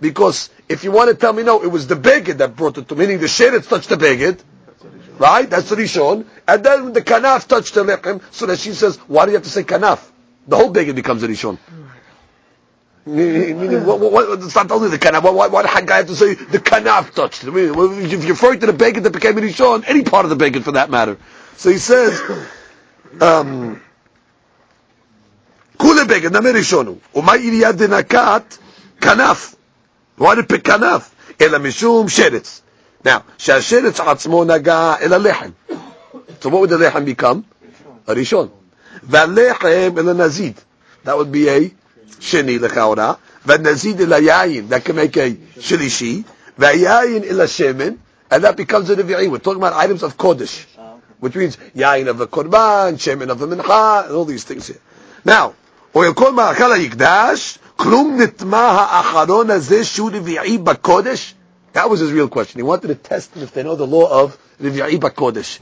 because 0.03 0.51
if 0.68 0.83
you 0.83 0.90
want 0.90 1.11
to 1.11 1.14
tell 1.14 1.33
me, 1.33 1.45
no, 1.45 1.62
it 1.62 1.68
was 1.68 1.87
the 1.87 1.95
beged 1.95 2.38
that 2.38 2.57
brought 2.57 2.77
it 2.77 2.88
to, 2.88 2.97
meaning 2.97 3.18
the 3.21 3.27
sheretz 3.27 3.68
touched 3.68 3.88
the 3.88 3.95
beged, 3.97 4.40
right? 5.18 5.49
That's 5.49 5.71
the 5.71 5.77
rishon. 5.77 6.27
And 6.47 6.64
then 6.64 6.92
the 6.92 7.03
kanaf 7.03 7.47
touched 7.47 7.75
the 7.75 7.85
lechem, 7.85 8.21
so 8.33 8.47
that 8.47 8.59
she 8.59 8.73
says, 8.73 8.97
why 9.07 9.25
do 9.25 9.31
you 9.31 9.37
have 9.37 9.45
to 9.45 9.51
say 9.51 9.62
kanaf? 9.62 10.05
The 10.49 10.57
whole 10.57 10.73
beged 10.73 10.97
becomes 10.97 11.23
a 11.23 11.29
rishon. 11.29 11.57
Meaning, 13.07 13.85
what, 13.87 14.01
what, 14.01 14.12
what, 14.12 14.42
it's 14.42 14.55
not 14.55 14.71
only 14.73 14.88
the 14.88 14.99
kanaf. 14.99 15.23
Why, 15.23 15.47
why, 15.47 15.62
did 15.62 15.71
Haggai 15.71 15.97
have 15.99 16.07
to 16.09 16.16
say 16.16 16.35
the 16.35 16.59
kanaf 16.59 17.14
touched? 17.14 17.45
I 17.45 17.51
mean, 17.51 17.71
if 18.05 18.11
you're 18.11 18.31
referring 18.31 18.59
to 18.61 18.66
the 18.66 18.73
beged 18.73 19.05
that 19.05 19.12
became 19.12 19.38
a 19.38 19.40
rishon, 19.40 19.85
any 19.87 20.03
part 20.03 20.25
of 20.25 20.37
the 20.37 20.45
beged 20.45 20.64
for 20.64 20.73
that 20.73 20.90
matter. 20.90 21.16
So 21.57 21.71
he 21.71 21.79
says, 21.79 22.21
כולי 25.77 26.05
בגד, 26.09 26.37
נמי 26.37 26.51
ראשון 26.51 26.87
הוא. 26.87 26.96
ומה 27.14 27.33
עיריית 27.33 27.77
דנקת? 27.77 28.42
כנף. 29.01 29.55
did 30.20 30.22
pick 30.22 30.59
כנף? 30.64 31.11
אלא 31.40 31.59
משום 31.59 32.09
שרץ. 32.09 32.61
Now, 33.07 33.11
שהשרץ 33.38 34.01
עצמו 34.01 34.44
נגע 34.44 34.94
אל 35.01 35.12
הלחם. 35.12 35.51
So 36.40 36.44
what 36.44 36.61
would 36.61 36.70
the 36.70 36.77
לחם 36.79 37.05
become? 37.05 37.37
הראשון. 38.07 38.48
והלחם 39.03 39.98
אל 39.98 40.09
הנזיד. 40.09 40.55
That 41.07 41.11
would 41.11 41.33
be 41.35 41.48
a 41.48 41.68
שני 42.20 42.59
לכאורה. 42.59 43.12
והנזיד 43.46 44.01
אל 44.01 44.12
היין. 44.12 44.68
That 44.70 44.88
can 44.88 44.92
make 44.92 45.16
a 45.16 45.61
שלישי. 45.61 46.22
והיין 46.59 47.25
אל 47.25 47.40
השמן. 47.40 47.92
And 48.33 48.35
that 48.35 48.57
becomes 48.57 48.90
a 48.90 48.94
רביעי. 48.94 49.29
We're 49.29 49.38
talking 49.38 49.62
about 49.62 49.72
items 49.75 50.03
of 50.03 50.16
kodesh. 50.16 50.72
Which 51.22 51.36
means 51.36 51.58
yain 51.76 52.08
of 52.08 52.18
the 52.18 52.28
korban, 52.28 52.96
shemen 52.96 53.30
of 53.30 53.40
the 53.40 53.48
mincha, 53.48 54.06
and 54.06 54.16
all 54.16 54.26
these 54.26 54.44
things 54.44 54.68
here. 54.68 54.78
Now, 55.26 55.54
וכל 55.96 56.34
מאכל 56.34 56.72
היקדש, 56.72 57.60
כלום 57.76 58.22
נטמע 58.22 58.58
האחרון 58.58 59.50
הזה 59.50 59.84
שהוא 59.84 60.12
רביעי 60.13 60.58
בקודש? 60.58 61.34
That 61.74 61.90
was 61.90 62.00
his 62.00 62.12
real 62.12 62.28
question. 62.28 62.60
He 62.60 62.63
wanted 62.63 62.88
to 62.88 62.96
test 62.96 63.34
them 63.34 63.44
if 63.44 63.54
they 63.54 63.63
know 63.63 63.76
the 63.76 63.88
law 63.88 64.24
of 64.24 64.38
רביעי 64.62 64.98
בקודש. 64.98 65.60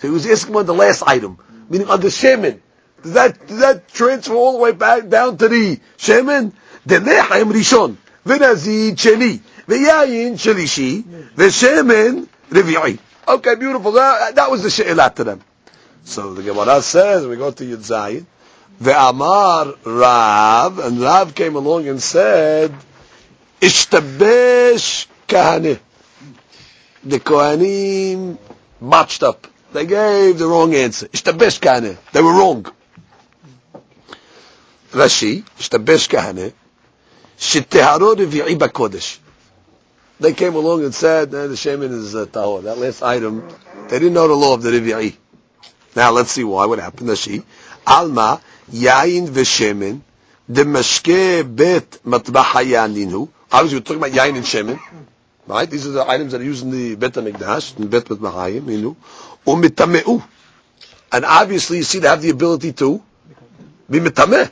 So 0.00 0.08
he 0.08 0.10
was 0.10 0.26
asking 0.26 0.56
on 0.56 0.66
the 0.66 0.74
last 0.74 1.02
item, 1.06 1.38
meaning 1.68 1.88
on 1.88 2.00
the 2.00 2.08
shemen. 2.08 2.60
Does 3.02 3.12
that, 3.14 3.46
does 3.46 3.60
that 3.60 3.88
transfer 3.88 4.34
all 4.34 4.52
the 4.52 4.58
way 4.58 4.72
back 4.72 5.08
down 5.08 5.36
to 5.38 5.48
the 5.48 5.78
shemen? 5.98 6.52
דלחם 6.86 7.52
ראשון, 7.54 7.94
ונזיד 8.26 8.98
שני, 8.98 9.38
ויין 9.68 10.38
שלישי, 10.38 11.02
ושמן 11.36 12.14
רביעי. 12.52 12.96
Okay, 13.27 13.55
beautiful. 13.55 13.91
That, 13.93 14.35
that 14.35 14.51
was 14.51 14.63
the 14.63 14.69
she'ilat 14.69 15.15
to 15.15 15.23
them. 15.23 15.41
So 16.03 16.33
the 16.33 16.43
Gemara 16.43 16.81
says, 16.81 17.25
we 17.25 17.35
go 17.35 17.51
to 17.51 17.63
Yud 17.63 17.77
Zayin, 17.77 18.25
Amar 18.81 19.73
Rav, 19.83 20.79
and 20.79 20.99
Rav 20.99 21.33
came 21.33 21.55
along 21.55 21.87
and 21.87 22.01
said, 22.01 22.73
Ishtabesh 23.61 25.07
Kahane. 25.27 25.79
The 27.03 27.19
Kohanim 27.19 28.37
botched 28.81 29.23
up. 29.23 29.47
They 29.73 29.85
gave 29.85 30.37
the 30.37 30.47
wrong 30.47 30.75
answer. 30.75 31.07
Ishtabesh 31.07 31.59
Kahane. 31.59 31.97
They 32.11 32.21
were 32.21 32.33
wrong. 32.33 32.65
Rashi, 34.91 35.43
Ishtabesh 35.57 36.07
Kahane, 36.09 36.53
Shitteharo 37.37 38.15
Revi'i 38.15 38.55
Bakodesh. 38.57 39.19
They 40.19 40.33
came 40.33 40.55
along 40.55 40.83
and 40.83 40.95
said, 40.95 41.33
eh, 41.33 41.47
the 41.47 41.57
shaman 41.57 41.91
is 41.91 42.15
uh, 42.15 42.25
tahor. 42.25 42.63
That 42.63 42.77
last 42.77 43.03
item, 43.03 43.47
they 43.89 43.99
didn't 43.99 44.13
know 44.13 44.27
the 44.27 44.33
law 44.35 44.53
of 44.53 44.61
the 44.61 44.71
Revi'i. 44.71 45.15
Now 45.95 46.11
let's 46.11 46.31
see 46.31 46.43
why. 46.43 46.65
What 46.65 46.79
happened? 46.79 47.09
Rashi, 47.09 47.43
Alma, 47.85 48.41
yain 48.71 49.27
v'shemen, 49.27 50.01
the 50.47 50.63
mashke 50.63 51.43
bet 51.55 51.99
matbah 52.05 52.43
hayaninu. 52.43 53.29
Obviously, 53.51 53.79
we're 53.79 53.83
talking 53.83 53.97
about 53.97 54.11
yain 54.11 54.35
and 54.35 54.45
shemen, 54.45 54.79
right? 55.47 55.69
These 55.69 55.87
are 55.87 55.91
the 55.91 56.09
items 56.09 56.31
that 56.31 56.41
are 56.41 56.45
used 56.45 56.63
in 56.63 56.71
the 56.71 56.95
bet 56.95 57.13
hamikdash, 57.13 57.77
in 57.77 57.87
bet 57.87 58.05
matbah 58.05 58.33
hayim, 58.33 58.95
umitameu. 59.45 60.23
And 61.11 61.25
obviously, 61.25 61.77
you 61.77 61.83
see, 61.83 61.99
they 61.99 62.07
have 62.07 62.21
the 62.21 62.29
ability 62.29 62.73
to 62.73 63.01
be 63.89 63.99
mitameh, 63.99 64.51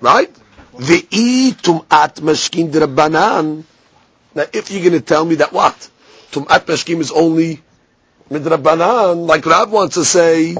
right? 0.00 0.34
Ve'i 0.74 1.52
tum'at 1.54 2.16
mashkin 2.20 2.70
drabanan. 2.70 3.64
Now, 4.36 4.44
if 4.52 4.70
you're 4.70 4.82
going 4.82 4.92
to 4.92 5.00
tell 5.00 5.24
me 5.24 5.36
that 5.36 5.50
what? 5.50 5.74
Tum'at 6.30 6.66
mashkim 6.66 7.00
is 7.00 7.10
only 7.10 7.62
midrabanan, 8.30 9.26
like 9.26 9.46
Rav 9.46 9.72
wants 9.72 9.94
to 9.94 10.04
say, 10.04 10.54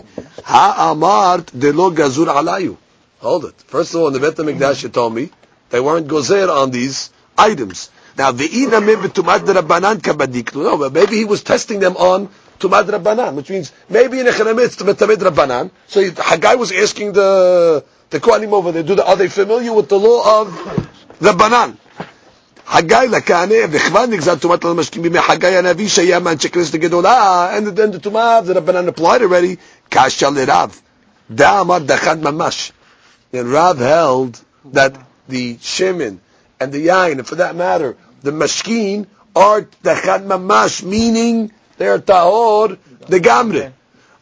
ha'amart 0.45 1.59
de 1.59 1.75
lo 1.75 1.91
gazur 1.91 2.27
alayu. 2.27 2.79
Hold 3.19 3.45
it. 3.45 3.55
First 3.67 3.95
of 3.95 4.01
all, 4.01 4.07
in 4.07 4.15
the 4.15 4.21
Bet 4.21 4.37
HaMikdash 4.37 4.83
you 4.83 4.89
told 4.89 5.15
me, 5.15 5.31
they 5.69 5.79
weren't 5.79 6.09
gozer 6.09 6.49
on 6.49 6.71
these 6.71 7.11
items. 7.37 7.91
Now, 8.17 8.33
the 8.33 8.49
ina 8.62 8.81
maybe 8.81 9.09
tumad 9.09 9.41
rabbanan 9.41 9.97
kabadiklu. 9.97 10.65
No, 10.65 10.79
but 10.79 10.95
maybe 10.95 11.17
he 11.17 11.27
was 11.27 11.43
testing 11.43 11.79
them 11.79 11.99
on 11.99 12.31
tumad 12.59 12.85
rabbanan, 12.85 13.35
which 13.35 13.51
means 13.51 13.73
maybe 13.91 14.21
in 14.21 14.27
a 14.27 14.31
cheremitz 14.31 14.77
metamid 14.77 15.17
rabbanan. 15.17 15.71
So 15.87 16.01
Haggai 16.12 16.55
was 16.55 16.73
asking 16.73 17.12
the 17.12 17.85
the 18.09 18.21
Kohanim 18.21 18.53
over 18.53 18.73
there, 18.73 18.85
do 18.85 18.95
the, 18.95 19.07
are 19.07 19.17
they 19.17 19.29
familiar 19.29 19.75
with 19.75 19.91
the 19.91 19.99
law 19.99 20.41
of 20.41 20.49
rabbanan? 22.65 22.65
חגי 22.72 23.08
לכהנה, 23.10 23.56
וכבר 23.72 24.06
נגזר 24.06 24.36
טומאת 24.36 24.63
למשקים 24.63 25.02
בימי 25.02 25.22
חגי 25.22 25.48
הנביא 25.48 25.88
שהיה 25.88 26.20
מאנשי 26.20 26.50
כנסת 26.50 26.74
הגדולה, 26.74 27.58
and 27.58 27.78
then 27.78 27.96
the 27.96 28.00
טומאה, 28.00 28.39
the 28.39 28.58
רבנן 28.58 28.88
applied 28.89 29.22
already, 29.22 29.56
כאשר 29.91 30.30
לרב. 30.30 30.80
דא 31.32 31.62
אמר 31.62 31.78
דחן 31.80 32.22
ממש. 32.22 32.72
And 33.34 33.52
Rav 33.54 33.78
held 33.80 34.39
that 34.74 34.94
the 35.30 35.56
shemen 35.58 36.20
and 36.60 36.72
the 36.72 36.88
yain, 36.88 37.20
and 37.20 37.28
for 37.28 37.36
that 37.36 37.56
matter, 37.56 37.96
the 38.24 38.32
mashkin, 38.32 39.06
are 39.36 39.62
dachan 39.84 40.28
mamash, 40.28 40.84
meaning 40.84 41.52
they're 41.78 42.00
tahor 42.00 42.78
degamre. 43.10 43.72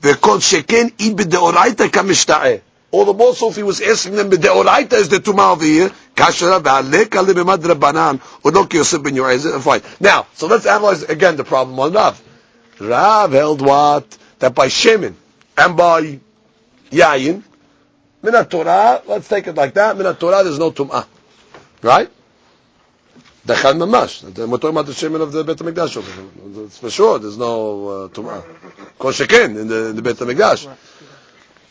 וכל 0.04 0.40
שכן 0.40 0.88
אם 1.00 1.14
בדאורייתא 1.16 1.88
כמשתאה. 1.88 2.56
All 2.95 3.05
the 3.07 3.13
more 3.13 3.35
Sofi 3.35 3.65
was 3.65 3.81
asking 3.81 4.15
them, 4.15 4.31
B'de'oraita 4.31 4.93
is 4.93 5.09
the 5.09 5.17
Tumah 5.17 5.55
over 5.55 5.65
here. 5.65 5.91
Kashara 6.15 6.63
ve'aleka 6.63 7.27
le'bimad 7.27 7.59
rabbanan. 7.59 8.21
Unoki 8.43 8.75
Yosef 8.75 9.03
ben 9.03 9.17
Yoezer. 9.17 9.61
Fine. 9.61 9.83
Now, 9.99 10.29
so 10.35 10.47
let's 10.47 10.65
analyze 10.65 11.03
again 11.03 11.35
the 11.35 11.43
problem 11.43 11.77
on 11.81 11.93
Rav. 11.93 12.23
Rav 12.79 13.33
held 13.33 13.63
what? 13.63 14.17
That 14.39 14.55
by 14.55 14.69
Shemin 14.69 15.15
and 15.59 15.77
by 15.77 16.21
Yayin, 16.93 17.43
Minat 18.23 18.49
Torah, 18.49 19.03
let's 19.07 19.27
take 19.27 19.49
it 19.49 19.57
like 19.57 19.75
that. 19.75 19.97
Minat 19.97 20.21
Torah, 20.21 20.45
there's 20.45 20.61
no 20.61 20.71
tumah, 20.71 21.05
right? 21.83 22.09
Dechan 23.45 23.77
mamash. 23.77 24.23
We're 24.23 24.57
talking 24.57 24.71
about 24.71 24.87
the 24.87 24.93
shemen 24.93 25.21
of 25.21 25.33
the 25.33 25.43
Beit 25.43 25.59
Hamikdash. 25.59 26.65
It's 26.65 26.79
for 26.79 26.91
sure. 26.91 27.19
There's 27.19 27.37
no 27.37 27.89
uh, 27.89 28.09
tumah. 28.09 28.45
Kol 28.99 29.11
in 29.11 29.67
the, 29.67 29.89
in 29.89 29.97
the 29.97 30.03
Beit 30.03 30.17
Hamikdash. 30.17 30.69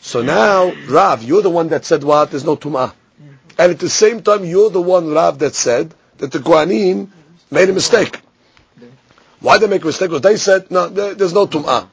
So 0.04 0.20
now, 0.20 0.70
Rav, 0.86 1.22
you're 1.22 1.40
the 1.40 1.48
one 1.48 1.68
that 1.68 1.86
said 1.86 2.04
what? 2.04 2.30
There's 2.30 2.44
no 2.44 2.56
tum'ah. 2.56 2.92
And 3.58 3.72
at 3.72 3.78
the 3.78 3.88
same 3.88 4.22
time, 4.22 4.44
you're 4.44 4.68
the 4.68 4.80
one, 4.80 5.10
Rav, 5.10 5.38
that 5.38 5.54
said 5.54 5.94
that 6.18 6.30
the 6.30 6.40
Kohanim 6.40 7.08
made 7.50 7.70
a 7.70 7.72
mistake. 7.72 8.20
Why 9.40 9.56
they 9.56 9.66
make 9.66 9.82
a 9.82 9.86
mistake? 9.86 10.10
Because 10.10 10.20
they 10.20 10.36
said, 10.36 10.70
no, 10.70 10.90
there's 10.90 11.32
no 11.32 11.46
tum'ah. 11.46 11.88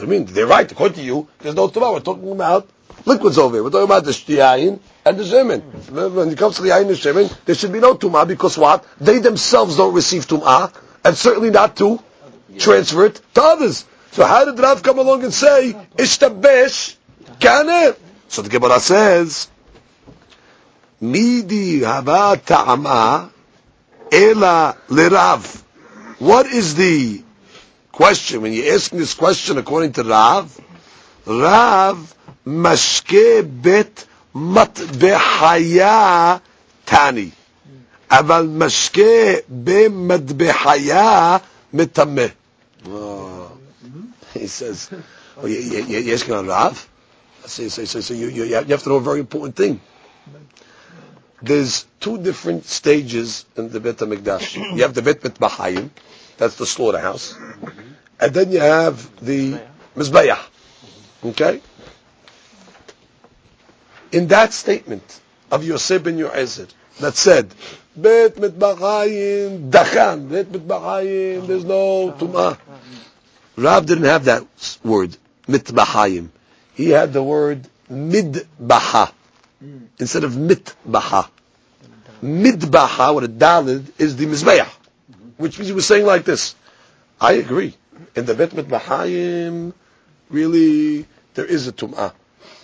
I 0.00 0.04
mean, 0.04 0.24
they're 0.24 0.48
right. 0.48 0.70
According 0.70 0.96
to 0.96 1.02
you, 1.04 1.28
there's 1.38 1.54
no 1.54 1.68
tum'ah. 1.68 1.92
We're 1.92 2.00
talking 2.00 2.32
about 2.32 2.68
liquids 3.06 3.38
over 3.38 3.54
here. 3.54 3.62
We're 3.62 3.70
talking 3.70 3.84
about 3.84 4.04
the 4.04 4.10
yain 4.10 4.80
and 5.04 5.16
the 5.16 5.22
shemen. 5.22 6.12
When 6.12 6.30
it 6.30 6.36
comes 6.36 6.56
to 6.56 6.62
the 6.62 6.70
yain 6.70 6.80
and 6.80 6.90
the 6.90 6.94
shemen, 6.94 7.44
there 7.44 7.54
should 7.54 7.72
be 7.72 7.78
no 7.78 7.94
tum'ah 7.94 8.26
because 8.26 8.58
what? 8.58 8.84
They 8.98 9.20
themselves 9.20 9.76
don't 9.76 9.94
receive 9.94 10.26
tum'ah, 10.26 10.72
and 11.04 11.16
certainly 11.16 11.50
not 11.50 11.76
to 11.76 12.02
transfer 12.58 13.06
it 13.06 13.20
to 13.34 13.42
others. 13.42 13.84
So 14.10 14.24
how 14.24 14.44
did 14.44 14.58
Rav 14.58 14.82
come 14.82 14.98
along 14.98 15.22
and 15.22 15.32
say, 15.32 15.72
ishtabesh 15.96 16.96
kaneh? 17.43 17.95
So 18.27 18.41
the 18.41 18.49
Gemara 18.49 18.79
says, 18.79 19.47
midi 21.01 21.81
hava 21.81 22.39
ta'ama 22.43 23.31
ela 24.11 24.77
lerav. 24.89 25.63
What 26.19 26.47
is 26.47 26.75
the 26.75 27.23
question? 27.91 28.41
When 28.41 28.53
you're 28.53 28.73
asking 28.75 28.99
this 28.99 29.13
question 29.13 29.57
according 29.57 29.93
to 29.93 30.03
Rav, 30.03 30.59
Rav 31.25 32.15
משקה 32.45 33.41
בית 33.61 34.05
מטבחיה 34.35 35.87
תני, 36.85 37.29
אבל 38.11 38.47
משקה 38.51 39.01
במטבחיה 39.49 41.37
מטמא. 41.73 42.25
He 44.33 44.47
says, 44.47 44.89
oh, 45.37 45.47
you, 45.47 45.57
you, 45.57 46.17
So, 47.46 48.14
you, 48.14 48.28
you, 48.28 48.44
you 48.44 48.54
have 48.54 48.82
to 48.82 48.88
know 48.88 48.96
a 48.96 49.00
very 49.00 49.20
important 49.20 49.56
thing. 49.56 49.80
There's 51.42 51.84
two 52.00 52.18
different 52.18 52.64
stages 52.64 53.44
in 53.56 53.68
the 53.68 53.80
Bet 53.80 53.96
HaMikdash. 53.98 54.76
You 54.76 54.82
have 54.82 54.94
the 54.94 55.02
Bet 55.02 55.20
Mitbahayim, 55.20 55.90
that's 56.38 56.56
the 56.56 56.66
slaughterhouse. 56.66 57.36
And 58.18 58.32
then 58.32 58.50
you 58.50 58.60
have 58.60 59.24
the 59.24 59.60
Mizbeah. 59.94 60.38
Okay? 61.24 61.60
in 64.14 64.28
that 64.28 64.52
statement 64.52 65.20
of 65.50 65.64
Yosef 65.64 66.04
ben 66.04 66.16
Yoezer 66.16 66.68
that 67.00 67.16
said, 67.16 67.52
Bet 67.96 68.36
mitbachayim 68.36 69.70
dachan, 69.70 70.30
bet 70.30 70.46
mitbachayim, 70.52 71.46
there's 71.48 71.64
no 71.64 72.12
tumah. 72.12 72.56
Rav 73.56 73.86
didn't 73.86 74.04
have 74.04 74.26
that 74.26 74.44
word, 74.84 75.16
mitbachayim. 75.48 76.28
He 76.74 76.90
had 76.90 77.12
the 77.12 77.22
word 77.22 77.68
midbaha 77.90 79.12
hmm. 79.60 79.78
instead 79.98 80.24
of 80.24 80.32
mitbaha. 80.32 81.28
Midbaha, 82.22 83.14
what 83.14 83.24
a 83.24 83.28
dalid, 83.28 83.92
is 83.98 84.16
the 84.16 84.26
mizbeach, 84.26 84.66
hmm. 84.66 85.28
which 85.36 85.58
means 85.58 85.68
he 85.68 85.74
was 85.74 85.86
saying 85.86 86.04
like 86.04 86.24
this. 86.24 86.54
I 87.20 87.32
agree. 87.34 87.74
In 88.16 88.26
the 88.26 88.34
bet 88.34 88.50
mitbachayim, 88.50 89.72
really, 90.30 91.06
there 91.34 91.44
is 91.44 91.68
a 91.68 91.72
tum'ah. 91.72 92.12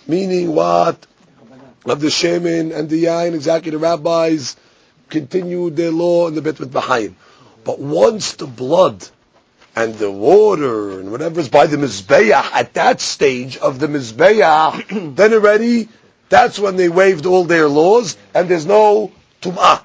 Meaning 0.07 0.53
what? 0.53 1.07
Of 1.85 1.99
the 1.99 2.11
shaman 2.11 2.71
and 2.71 2.89
the 2.89 3.05
yain, 3.05 3.33
exactly 3.33 3.71
the 3.71 3.79
rabbis 3.79 4.55
continued 5.09 5.75
their 5.75 5.91
law 5.91 6.27
in 6.27 6.35
the 6.35 6.41
bet 6.41 6.55
mitbachayim. 6.55 7.13
But 7.63 7.79
once 7.79 8.33
the 8.33 8.47
blood 8.47 9.07
and 9.75 9.95
the 9.95 10.11
water 10.11 10.99
and 10.99 11.11
whatever 11.11 11.39
is 11.39 11.49
by 11.49 11.65
the 11.65 11.77
mizbeach 11.77 12.31
at 12.31 12.73
that 12.73 13.01
stage 13.01 13.57
of 13.57 13.79
the 13.79 13.87
mizbeach, 13.87 15.15
then 15.15 15.33
already 15.33 15.87
that's 16.29 16.59
when 16.59 16.75
they 16.75 16.89
waived 16.89 17.25
all 17.25 17.43
their 17.43 17.67
laws 17.67 18.17
and 18.33 18.49
there's 18.49 18.65
no 18.65 19.11
tum'ah 19.41 19.83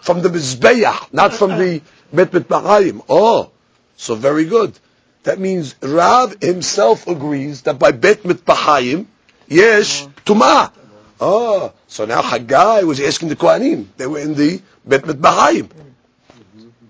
from 0.00 0.22
the 0.22 0.28
mizbeach, 0.28 1.12
not 1.12 1.32
from 1.32 1.58
the 1.58 1.82
bet 2.12 2.30
mitbachayim. 2.30 3.04
Oh, 3.08 3.50
so 3.96 4.14
very 4.14 4.44
good. 4.44 4.78
That 5.24 5.40
means 5.40 5.74
Rav 5.82 6.36
himself 6.40 7.08
agrees 7.08 7.62
that 7.62 7.78
by 7.78 7.90
bet 7.92 8.22
mitbachayim, 8.22 9.06
yes, 9.48 10.06
oh. 10.06 10.12
tum'ah. 10.24 10.72
Oh, 11.18 11.72
so 11.88 12.04
now 12.04 12.22
Haggai 12.22 12.82
was 12.82 13.00
asking 13.00 13.28
the 13.28 13.36
Kohanim. 13.36 13.86
They 13.96 14.06
were 14.06 14.20
in 14.20 14.34
the 14.34 14.60
bet 14.84 15.02
mitbachayim. 15.02 15.85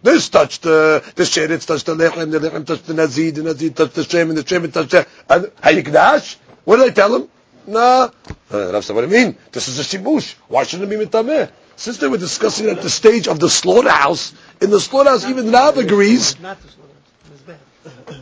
This 0.07 0.29
touched 0.29 0.63
the 0.63 1.03
the 1.17 1.25
sheretz, 1.25 1.67
touched 1.67 1.87
the 1.87 1.97
lechem, 1.97 2.31
the 2.31 2.39
lechem 2.39 2.65
touched 2.65 2.87
the 2.87 2.95
nazid, 2.95 3.35
the 3.35 3.43
nazid 3.43 3.75
touched 3.75 3.95
the 3.95 4.05
shem, 4.05 4.29
and 4.29 4.39
the 4.39 4.47
shem 4.47 4.71
touched 4.71 4.93
the 4.93 5.05
hayikdash. 5.29 6.37
What 6.65 6.77
did 6.77 6.91
I 6.91 6.91
tell 6.91 7.17
him? 7.17 7.29
Nah. 7.67 8.11
Uh, 8.53 8.73
Rav 8.73 8.85
said, 8.85 8.95
what 8.95 9.03
do 9.05 9.09
you 9.09 9.25
mean? 9.25 9.37
This 9.51 9.67
is 9.67 9.81
a 9.81 9.83
shibush. 9.83 10.37
Why 10.47 10.63
shouldn't 10.63 10.93
it 10.93 10.97
be 10.97 11.05
mitameh? 11.05 11.51
Since 11.75 11.99
they 11.99 12.07
were 12.07 12.19
discussing 12.19 12.69
at 12.69 12.83
the 12.83 12.89
stage 12.89 13.27
of 13.27 13.41
the 13.41 13.51
slaughterhouse, 13.51 14.33
in 14.61 14.71
the 14.71 14.79
slaughterhouse, 14.79 15.25
even 15.25 15.51
Rav 15.51 15.77
agrees. 15.77 16.37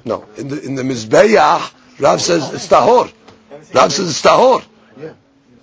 No, 0.07 0.27
in 0.39 0.49
the 0.49 0.63
in 0.63 0.77
the 0.77 0.85
mizbeach, 0.85 1.71
Rav 1.99 2.19
says 2.19 2.51
it's 2.55 2.67
tahor. 2.67 3.13
Rav 3.75 3.93
says 3.93 4.09
it's 4.09 4.23
tahor. 4.23 4.65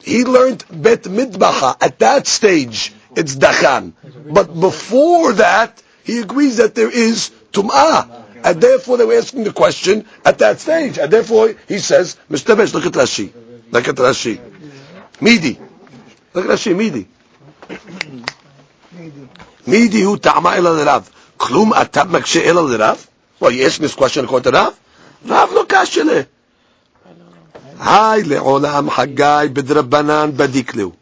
He 0.04 0.24
learned 0.24 0.66
bet 0.70 1.02
midbacha 1.02 1.78
at 1.82 1.98
that 1.98 2.28
stage. 2.28 2.94
It's 3.16 3.36
dachan, 3.36 3.94
but 4.32 4.54
before 4.58 5.34
that, 5.34 5.82
he 6.04 6.20
agrees 6.20 6.58
that 6.58 6.76
there 6.76 6.90
is 6.90 7.32
tum'ah. 7.52 8.20
And 8.44 8.60
therefore 8.60 8.98
they 8.98 9.06
were 9.06 9.18
asking 9.18 9.44
the 9.44 9.54
question 9.54 10.06
at 10.26 10.40
that 10.40 10.60
stage. 10.60 10.98
And 10.98 11.12
therefore 11.14 11.54
he 11.68 11.78
says, 11.78 12.18
Mr. 12.30 12.58
Besh, 12.58 12.74
look 12.74 12.86
at 12.86 12.94
Rashi. 12.94 13.32
Look 13.72 13.88
at 13.88 13.96
Rashi. 13.96 14.40
Midi. 15.22 15.60
Look 16.34 16.46
at 16.46 16.52
Rashi, 16.52 16.76
Midi. 16.76 17.08
Midi 19.68 20.02
hu 20.02 20.18
ta'ama 20.18 20.58
ila 20.58 20.70
l'rav. 20.70 21.10
Klum 21.38 21.72
atab 21.72 22.10
makshe 22.10 22.44
ila 22.46 22.62
l'rav? 22.62 23.08
Well, 23.40 23.52
you 23.52 23.66
asking 23.66 23.84
this 23.84 23.96
question 23.96 24.26
according 24.26 24.52
to 24.52 24.58
Rav? 24.58 24.80
Rav 25.26 25.52
lo 25.52 25.66
kashele. 25.66 26.28
Hi 27.78 28.22
le'olam 28.22 28.90
haggai 28.90 29.48
b'drabanan 29.50 30.34
badiklu. 30.34 30.96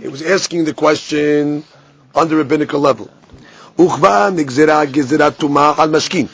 He 0.00 0.08
was 0.08 0.22
asking 0.22 0.64
the 0.64 0.74
question 0.74 1.64
on 2.14 2.28
the 2.28 2.36
rabbinical 2.36 2.80
level. 2.80 3.10
Uchva 3.78 4.34
nigzera 4.34 4.84
gezerah 4.86 5.30
tumah 5.30 5.78
al. 5.78 6.28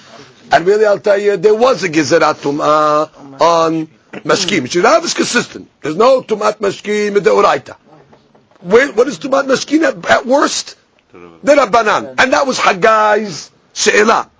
And 0.53 0.67
really, 0.67 0.87
I'll 0.87 0.99
tell 0.99 1.19
you, 1.19 1.37
there 1.37 1.55
was 1.55 1.85
a 1.85 1.89
gezerah 1.89 2.35
tumah 2.35 3.41
on 3.41 3.87
mashkim. 4.23 4.63
Shirav 4.67 5.05
is 5.05 5.15
consistent. 5.15 5.71
There's 5.83 5.97
no 5.97 6.23
tumat 6.23 6.59
mashkim 6.59 7.17
in 7.17 7.23
the 7.23 7.31
uraita. 7.31 7.77
What 8.61 9.09
is 9.09 9.19
tumat 9.19 9.47
mashkin 9.47 9.83
at, 9.83 10.11
at 10.11 10.27
worst? 10.27 10.77
The 11.13 11.53
Rabbanan. 11.53 12.15
And 12.19 12.33
that 12.33 12.47
was 12.47 12.59
Haggai's 12.59 13.51
she'elah. 13.73 14.31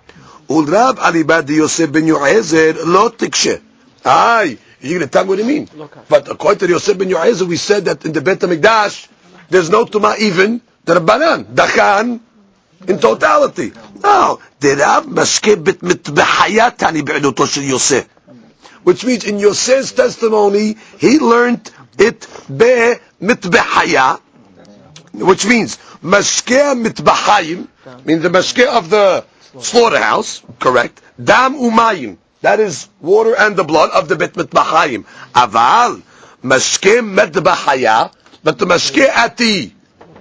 Ulrab 0.49 0.95
alibad 0.97 1.49
Yosef 1.49 1.91
ben 1.91 2.03
Yoezer 2.03 2.85
lo 2.85 3.09
tikshe. 3.09 3.61
Aye, 4.03 4.57
you're 4.81 4.99
going 4.99 5.07
to 5.07 5.11
tell 5.11 5.23
me 5.23 5.29
what 5.29 5.39
you 5.39 5.45
mean. 5.45 5.69
But 6.09 6.29
according 6.29 6.59
to 6.59 6.67
Yosef 6.67 6.97
ben 6.97 7.09
Yoezer, 7.09 7.47
we 7.47 7.57
said 7.57 7.85
that 7.85 8.05
in 8.05 8.13
the 8.13 8.21
Bet 8.21 8.39
HaMikdash, 8.39 9.07
there's 9.49 9.69
no 9.69 9.85
tumah 9.85 10.17
even 10.19 10.61
the 10.83 10.95
Rabbanan. 10.95 11.45
Dachan, 11.45 12.19
in 12.87 12.99
totality. 12.99 13.71
No, 14.01 14.39
derav 14.59 15.05
mashkebet 15.05 15.79
mitbehayatani 15.79 17.05
be'eduto 17.05 17.47
shel 17.47 17.63
Yosef. 17.63 18.07
Which 18.83 19.03
means 19.03 19.23
in 19.23 19.39
Yosef's 19.39 19.91
testimony, 19.93 20.77
he 20.99 21.19
learned 21.19 21.71
it 21.97 22.27
be 22.47 22.95
mitbehaya, 23.21 24.19
which 25.13 25.45
means 25.45 25.77
mashkeh 26.03 26.85
mitbahayim, 26.85 27.67
means 28.05 28.21
the 28.21 28.29
mashkeh 28.29 28.67
of 28.67 28.89
the 28.89 29.25
slaughterhouse, 29.59 30.43
correct? 30.59 31.01
Dam 31.23 31.55
umayim, 31.55 32.17
that 32.41 32.59
is 32.59 32.87
water 33.01 33.35
and 33.35 33.55
the 33.55 33.63
blood 33.63 33.89
of 33.91 34.07
the 34.07 34.15
bet 34.15 34.33
mitbahayim. 34.33 35.05
Aval, 35.33 36.01
mashkeh 36.43 37.01
mitbahaya, 37.01 38.13
but 38.43 38.59
the 38.59 38.65
mashkeh 38.65 39.07
ati, 39.07 39.73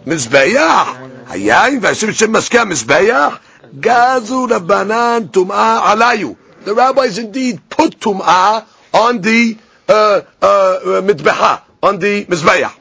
mizbeach, 0.07 1.14
היין 1.28 1.80
והשם 1.82 2.14
שם 2.14 2.32
משקה 2.34 2.62
המזבח, 2.62 3.38
גזו 3.80 4.48
רבנן 4.50 5.24
טומאה 5.32 5.92
עליו. 5.92 6.32
The 6.66 6.74
rabbis 6.76 7.18
indeed 7.18 7.58
put 7.70 8.00
tum'ah 8.02 8.64
on 8.94 9.22
the 9.22 9.58
uh, 9.88 10.22
uh, 10.42 11.02
mitbeha, 11.02 11.62
on 11.82 12.00
the 12.00 12.26
mizbeach. 12.26 12.72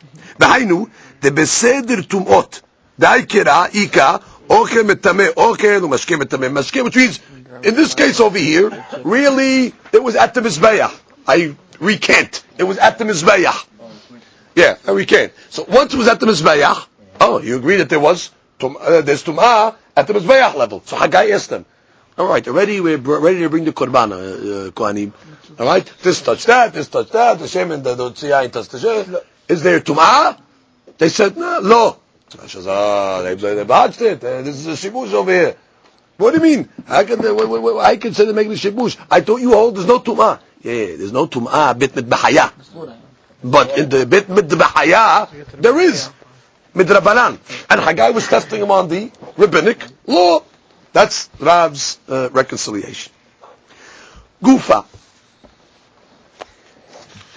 דהיינו, 0.41 0.87
דבסדר 1.23 2.03
טומאות, 2.03 2.61
די 2.99 3.23
קרא, 3.29 3.67
איכה, 3.75 4.17
אוכל 4.51 4.83
מטמא 4.83 5.25
אוכל 5.37 5.85
ומשקה 5.85 6.17
מטמא 6.17 6.49
משקה, 6.49 6.81
which 6.81 6.97
means, 6.97 7.19
in 7.63 7.75
this 7.75 7.95
case 7.95 8.21
over 8.21 8.39
here, 8.39 8.85
really, 9.05 9.73
it 9.93 10.03
was 10.03 10.15
at 10.17 10.35
the 10.35 10.41
mizbeach. 10.41 10.91
I 11.27 11.55
recant. 11.81 12.43
It 12.59 12.65
was 12.65 12.79
at 12.79 12.99
the 12.99 13.05
mizbeach. 13.05 13.67
Yeah, 14.55 14.77
I 14.87 14.91
recant. 14.93 15.33
So 15.51 15.65
once 15.69 15.95
it 15.95 15.99
was 15.99 16.09
at 16.09 16.21
the 16.21 16.27
mizbeach, 16.27 16.87
Oh, 17.20 17.40
you 17.42 17.58
agree 17.58 17.78
that 17.78 17.90
there 17.90 18.00
was 18.00 18.32
tum, 18.60 18.78
uh, 18.80 19.02
there's 19.02 19.24
tum'ah 19.24 19.76
at 19.96 20.08
the 20.08 20.14
mizbeach 20.14 20.56
level. 20.56 20.82
So 20.86 20.96
Haggai 20.98 21.30
asked 21.30 21.50
them. 21.50 21.66
All 22.18 22.28
right, 22.28 22.48
already 22.48 22.80
we're 22.80 22.98
ready 22.98 23.40
to 23.40 23.50
bring 23.50 23.66
the 23.66 23.74
korban, 23.74 24.12
uh, 24.12 24.70
uh. 24.70 25.60
All 25.60 25.66
right, 25.66 25.92
this 26.02 26.22
touch 26.22 26.46
that, 26.46 26.74
this 26.74 26.88
touch 26.88 27.10
that. 27.10 27.40
The 27.40 27.48
shem 27.48 27.72
and 27.72 27.84
the 27.84 27.96
tziyah 27.96 28.52
touch 28.52 28.70
the 28.70 28.80
shem. 28.80 29.18
Is 29.48 29.64
there 29.64 29.80
tum'ah? 29.80 30.40
They 30.98 31.10
said 31.10 31.38
no. 31.38 31.60
no. 31.60 31.98
So 32.48 32.64
ah, 32.68 33.22
they 33.22 33.36
they 33.36 33.64
botched 33.64 34.02
it. 34.02 34.24
Uh, 34.24 34.42
this 34.42 34.66
is 34.66 34.68
a 34.68 34.90
shibush 34.90 35.14
over 35.14 35.32
here. 35.32 35.56
What 36.18 36.32
do 36.32 36.38
you 36.38 36.44
mean? 36.58 36.70
How 36.86 37.04
can 37.04 37.22
they, 37.22 37.30
I 37.30 37.98
consider 37.98 38.34
making 38.34 38.54
a 38.54 38.56
shibush? 38.56 38.98
I 39.10 39.22
thought 39.22 39.42
you 39.42 39.52
hold 39.52 39.76
there's 39.76 39.88
no 39.88 40.00
tum'ah. 40.00 40.40
Yeah, 40.62 40.96
there's 40.96 41.12
no 41.12 41.28
tum'ah 41.28 41.78
bit 41.78 41.96
mit 41.96 42.06
bahaya. 42.06 42.52
But 43.44 43.78
in 43.78 43.90
the 43.90 44.06
bit 44.06 44.30
mit 44.30 44.48
bahaya, 44.48 45.30
there 45.62 45.80
is 45.80 46.10
midrabanan. 46.74 47.40
And 47.70 47.82
Haggai 47.82 48.10
was 48.12 48.28
testing 48.28 48.62
him 48.62 48.72
on 48.72 48.88
the 48.88 49.12
rabbinic 49.38 49.86
law. 50.08 50.44
That's 50.92 51.30
Rav's 51.40 52.00
uh, 52.08 52.30
reconciliation. 52.32 53.12
Gufa. 54.42 54.86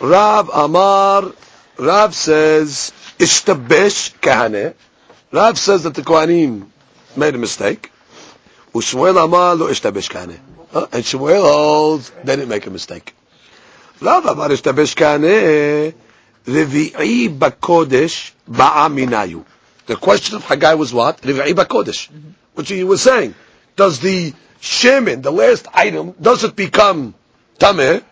Rav 0.01 0.51
Amar, 0.53 1.33
Rav 1.79 2.14
says, 2.14 2.92
Ishtabesh 3.18 4.18
kahane. 4.20 4.75
Rav 5.33 5.59
says 5.59 5.85
that 5.85 5.94
the 5.94 6.03
Kohanim 6.03 6.66
made 7.16 7.35
a 7.35 7.38
mistake. 7.38 7.90
Ushmuel 8.75 9.25
Amar 9.25 9.55
lo 9.55 9.68
ishtabesh 9.68 10.11
kahane. 10.11 10.38
And 10.92 11.05
Shmuel 11.05 11.42
holds 11.42 12.11
they 12.25 12.37
didn't 12.37 12.51
make 12.51 12.66
a 12.66 12.70
mistake. 12.70 13.14
Rav 14.03 14.27
Amar 14.27 14.51
ishtabesh 14.51 14.94
kahane. 14.94 15.94
Revi'i 16.46 17.28
bakodesh 17.28 18.32
ba'aminayu. 18.48 19.44
The 19.87 19.96
question 19.96 20.37
of 20.37 20.44
Haggai 20.44 20.74
was 20.74 20.94
what? 20.94 21.20
Revi'i 21.22 21.52
bakodesh. 21.52 22.09
Which 22.54 22.68
he 22.68 22.85
was 22.85 23.02
saying. 23.02 23.35
Does 23.74 24.00
the 24.00 24.32
shemen, 24.61 25.22
the 25.22 25.32
last 25.32 25.66
item, 25.74 26.14
does 26.20 26.44
it 26.44 26.54
become 26.56 27.14
tameh? 27.59 28.02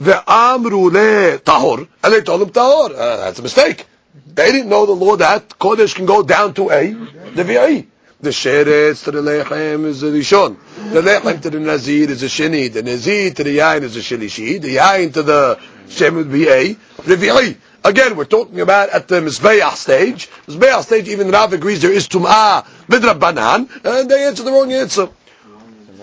Ve'amru 0.00 0.92
le 0.92 1.38
tahor. 1.38 1.88
And 2.02 2.12
they 2.12 2.20
told 2.22 2.42
him 2.42 2.50
tahor. 2.50 2.90
Uh, 2.90 3.16
that's 3.18 3.38
a 3.38 3.42
mistake. 3.42 3.86
They 4.26 4.52
didn't 4.52 4.68
know 4.68 4.86
the 4.86 4.92
law 4.92 5.16
that 5.16 5.48
kodesh 5.48 5.94
can 5.94 6.06
go 6.06 6.22
down 6.22 6.54
to 6.54 6.70
a 6.70 6.92
revi'i. 6.92 7.86
The 8.20 8.30
sheretz 8.30 9.04
to 9.04 9.12
the 9.12 9.22
lechem 9.22 9.84
is 9.84 10.00
the 10.00 10.08
rishon. 10.08 10.56
The 10.92 11.02
lechem 11.02 11.40
to 11.42 11.50
the 11.50 11.60
nazir 11.60 12.10
is 12.10 12.24
a 12.24 12.26
sheni. 12.26 12.72
The 12.72 12.82
nazir 12.82 13.30
to 13.32 13.44
the 13.44 13.58
yain 13.58 13.82
is 13.82 13.96
a 13.96 14.00
shelishi. 14.00 14.60
The 14.60 14.76
yain 14.76 15.12
to 15.14 15.22
the 15.22 15.60
shem 15.88 16.16
would 16.16 16.32
be 16.32 16.48
a 16.48 16.74
revi'i. 16.74 17.56
Again, 17.84 18.16
we're 18.16 18.24
talking 18.24 18.60
about 18.60 18.90
at 18.90 19.08
the 19.08 19.20
Mizbeach 19.20 19.76
stage. 19.76 20.28
Mizbeach 20.46 20.82
stage, 20.82 21.08
even 21.08 21.30
Rav 21.30 21.52
agrees 21.52 21.80
there 21.80 21.92
is 21.92 22.08
Tum'ah 22.08 22.64
Midrabanan, 22.88 23.68
and 23.84 24.10
they 24.10 24.24
answer 24.26 24.42
the 24.42 24.50
wrong 24.50 24.72
answer. 24.72 25.08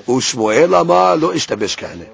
Ushmuel 0.07 0.79
Amar 0.79 1.17
lo 1.17 1.33
ishtabesh 1.33 1.77
kahane. 1.77 2.07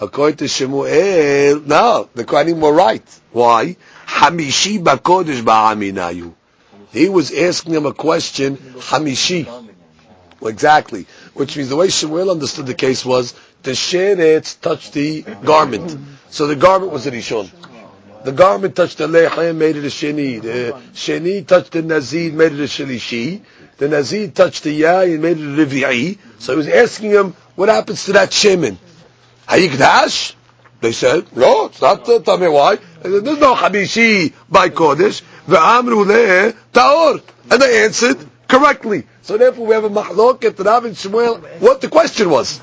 According 0.00 0.36
to 0.38 0.48
Shemuel, 0.48 1.60
no, 1.66 2.08
the 2.14 2.24
Kohanim 2.24 2.60
were 2.60 2.72
right. 2.72 3.02
Why? 3.32 3.76
Hamishi 4.06 4.82
bakodesh 4.82 5.42
ba'aminayu. 5.42 6.32
He 6.92 7.08
was 7.08 7.32
asking 7.32 7.74
him 7.74 7.84
a 7.86 7.92
question, 7.92 8.56
Hamishi. 8.56 9.46
Exactly. 10.40 11.06
Which 11.34 11.56
means 11.56 11.68
the 11.68 11.76
way 11.76 11.88
Shemuel 11.88 12.30
understood 12.30 12.66
the 12.66 12.74
case 12.74 13.04
was 13.04 13.34
the 13.62 13.72
sheretz 13.72 14.60
touched 14.60 14.92
the 14.92 15.22
garment. 15.22 15.98
So 16.30 16.46
the 16.46 16.56
garment 16.56 16.92
was 16.92 17.06
a 17.06 17.10
rishon. 17.10 17.50
The 18.24 18.32
garment 18.32 18.74
touched 18.74 18.98
the 18.98 19.06
lechem, 19.06 19.56
made 19.56 19.76
it 19.76 19.84
a 19.84 19.88
sheni. 19.88 20.42
The 20.42 20.72
sheni 20.92 21.46
touched 21.46 21.72
the 21.72 21.82
nazid, 21.82 22.32
made 22.34 22.52
it 22.52 22.60
a 22.60 22.64
shlishi. 22.64 23.42
The 23.76 23.88
nazid 23.88 24.34
touched 24.34 24.64
the 24.64 24.80
yayin, 24.82 25.20
made 25.20 25.38
it 25.38 25.44
a 25.44 25.66
rivi'i. 25.66 26.18
So 26.38 26.52
he 26.52 26.56
was 26.58 26.68
asking 26.68 27.10
him, 27.10 27.34
what 27.54 27.68
happens 27.68 28.04
to 28.06 28.12
that 28.14 28.30
shemen? 28.30 28.76
Hayikdash? 29.46 30.34
They 30.80 30.92
said, 30.92 31.36
no, 31.36 31.66
it's 31.66 31.80
not 31.80 32.08
uh, 32.08 32.18
the 32.18 32.24
Tameh. 32.24 32.52
Why? 32.52 32.78
There's 33.02 33.38
no 33.38 33.54
Habishi 33.54 34.32
by 34.48 34.68
Kodesh. 34.68 35.22
Ve'amru 35.48 36.06
le 36.06 36.52
ta'or. 36.72 37.20
And 37.50 37.60
they 37.62 37.84
answered 37.84 38.18
correctly. 38.46 39.06
So 39.22 39.36
therefore 39.38 39.66
we 39.66 39.74
have 39.74 39.84
a 39.84 39.90
mahloket 39.90 40.64
Rav 40.64 40.84
and 40.84 40.94
Shmuel. 40.94 41.60
What 41.60 41.80
the 41.80 41.88
question 41.88 42.30
was? 42.30 42.60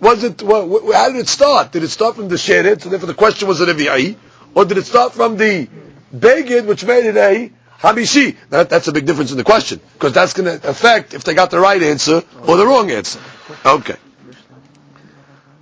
Was 0.00 0.22
it, 0.22 0.40
what, 0.42 0.94
how 0.94 1.08
did 1.08 1.16
it 1.16 1.28
start? 1.28 1.72
Did 1.72 1.82
it 1.82 1.88
start 1.88 2.14
from 2.14 2.28
the 2.28 2.36
Sheret? 2.36 2.82
So 2.82 2.90
therefore 2.90 3.08
the 3.08 3.14
question 3.14 3.48
was 3.48 3.60
a 3.60 3.66
Revi'i. 3.66 4.16
Or 4.54 4.64
did 4.64 4.78
it 4.78 4.86
start 4.86 5.12
from 5.12 5.36
the 5.36 5.68
Begid, 6.14 6.66
which 6.66 6.84
made 6.84 7.04
it 7.06 7.16
a 7.16 7.52
Habishi? 7.80 8.36
That, 8.50 8.70
that's 8.70 8.88
a 8.88 8.92
big 8.92 9.06
difference 9.06 9.30
in 9.30 9.36
the 9.36 9.44
question. 9.44 9.80
Because 9.94 10.12
that's 10.12 10.32
going 10.32 10.60
to 10.60 10.68
affect 10.68 11.14
if 11.14 11.24
they 11.24 11.34
got 11.34 11.50
the 11.50 11.60
right 11.60 11.82
answer 11.82 12.22
or 12.46 12.56
the 12.56 12.66
wrong 12.66 12.90
answer. 12.90 13.20
Okay. 13.64 13.96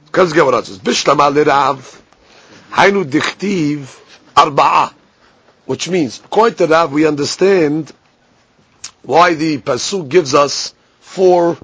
Because 0.06 0.32
get 0.32 0.44
what 0.44 0.54
it 0.54 0.66
says. 0.66 0.78
Bishlama 0.78 1.32
lirav. 1.32 2.00
Hainu 2.70 3.04
dichtiv 3.04 4.00
arba'a. 4.34 4.92
Which 5.66 5.88
means, 5.88 6.20
according 6.24 6.56
to 6.58 6.66
Rav, 6.68 6.92
we 6.92 7.06
understand 7.06 7.92
why 9.02 9.34
the 9.34 9.58
Pasuk 9.58 10.08
gives 10.08 10.34
us 10.34 10.74
four, 11.00 11.58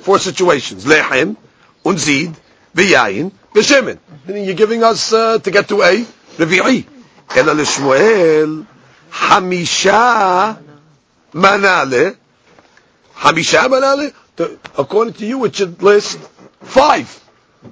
four 0.00 0.18
situations. 0.18 0.84
Lechem, 0.84 1.36
unzid, 1.84 2.34
v'yayin, 2.74 3.30
v'shemen. 3.54 3.98
Meaning 4.26 4.44
you're 4.44 4.54
giving 4.54 4.82
us 4.82 5.12
uh, 5.12 5.38
to 5.38 5.50
get 5.50 5.68
to 5.68 5.82
a 5.82 6.04
רביעי. 6.39 6.83
אלא 7.35 7.53
לשמואל 7.53 8.63
חמישה 9.11 10.53
מנהלה, 11.33 12.09
חמישה 13.19 13.67
מנהלה, 13.67 14.05
according 14.77 15.13
to 15.13 15.25
you 15.25 15.45
it 15.45 15.55
should 15.55 15.81
list 15.81 16.19
five. 16.61 17.23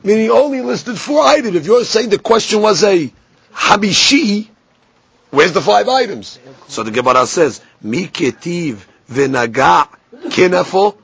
Meaning 0.04 0.24
he 0.24 0.30
only 0.30 0.62
listed 0.62 0.98
four 1.00 1.22
items. 1.24 1.56
If 1.56 1.65
you're 1.65 1.84
saying 1.86 2.10
the 2.10 2.20
question 2.20 2.62
was 2.62 2.84
a 2.84 3.12
hamishi, 3.54 4.48
where's 5.30 5.54
the 5.54 5.62
five 5.62 5.88
items? 5.88 6.39
So 6.68 6.84
the 6.84 6.91
Gemara 6.91 7.28
says, 7.28 7.62
Miketiv 7.84 8.80
v'naga 9.10 9.88
kenafo. 10.30 10.98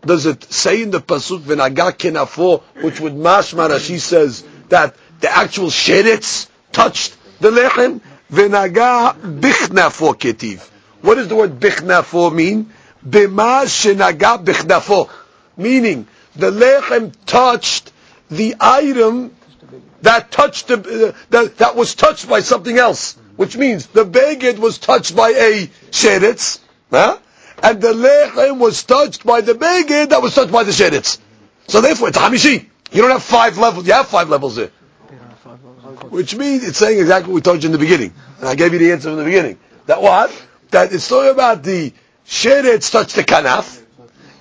Does 0.00 0.26
it 0.26 0.52
say 0.52 0.82
in 0.82 0.90
the 0.90 1.00
pasuk 1.00 1.40
v'naga 1.40 1.92
kenafo, 1.92 2.62
which 2.82 2.98
would 3.00 3.12
mashma 3.12 3.68
Rashi 3.68 4.00
says 4.00 4.42
that 4.70 4.96
the 5.20 5.30
actual 5.30 5.68
sheretz 5.68 6.48
touched 6.77 7.17
the 7.39 7.49
lechem, 7.49 8.01
v'naga 8.31 9.15
bichnafo 9.15 10.13
ketiv. 10.13 10.69
What 11.01 11.15
does 11.15 11.27
the 11.27 11.35
word 11.35 11.59
bichnafo 11.59 12.31
mean? 12.31 12.71
Bima 13.03 13.65
shenaga 13.65 14.43
bichnafo. 14.45 15.09
Meaning, 15.57 16.07
the 16.35 16.51
lechem 16.51 17.13
touched 17.25 17.91
the 18.29 18.55
item 18.59 19.35
that 20.03 20.29
touched 20.29 20.67
the, 20.67 20.75
uh, 21.07 21.17
that, 21.31 21.57
that 21.57 21.75
was 21.75 21.95
touched 21.95 22.29
by 22.29 22.41
something 22.41 22.77
else. 22.77 23.17
Which 23.37 23.57
means 23.57 23.87
the 23.87 24.05
beged 24.05 24.59
was 24.59 24.77
touched 24.77 25.15
by 25.15 25.29
a 25.29 25.67
sheretz, 25.89 26.59
huh? 26.91 27.17
and 27.63 27.81
the 27.81 27.93
lechem 27.93 28.59
was 28.59 28.83
touched 28.83 29.25
by 29.25 29.41
the 29.41 29.53
beged 29.53 30.09
that 30.09 30.21
was 30.21 30.35
touched 30.35 30.51
by 30.51 30.63
the 30.63 30.71
sheretz. 30.71 31.17
So 31.67 31.81
therefore, 31.81 32.09
it's 32.09 32.19
hamishi. 32.19 32.67
You 32.91 33.01
don't 33.01 33.11
have 33.11 33.23
five 33.23 33.57
levels. 33.57 33.87
You 33.87 33.93
have 33.93 34.07
five 34.07 34.29
levels 34.29 34.57
there. 34.57 34.71
Which 36.09 36.35
means 36.35 36.67
it's 36.67 36.77
saying 36.77 36.99
exactly 36.99 37.31
what 37.31 37.35
we 37.35 37.41
told 37.41 37.63
you 37.63 37.67
in 37.67 37.71
the 37.73 37.77
beginning. 37.77 38.13
And 38.39 38.47
I 38.47 38.55
gave 38.55 38.73
you 38.73 38.79
the 38.79 38.91
answer 38.91 39.09
in 39.09 39.17
the 39.17 39.23
beginning. 39.23 39.59
That 39.85 40.01
what? 40.01 40.31
That 40.71 40.93
it's 40.93 41.07
talking 41.07 41.31
about 41.31 41.63
the 41.63 41.93
sheretz 42.25 42.91
touched 42.91 43.15
the 43.15 43.23
kanaf, 43.23 43.81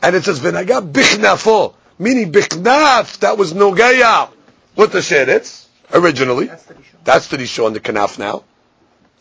and 0.02 0.16
it 0.16 0.24
says 0.24 0.40
v'naga 0.40 0.90
bichnafo, 0.90 1.74
meaning 1.98 2.32
bichnaf 2.32 3.20
that 3.20 3.38
was 3.38 3.52
nogaya 3.52 4.30
with 4.74 4.92
the 4.92 4.98
sheretz 4.98 5.66
originally. 5.92 6.50
That's 7.04 7.28
the 7.28 7.36
rishon, 7.36 7.74
the 7.74 7.80
kanaf 7.80 8.18
now. 8.18 8.44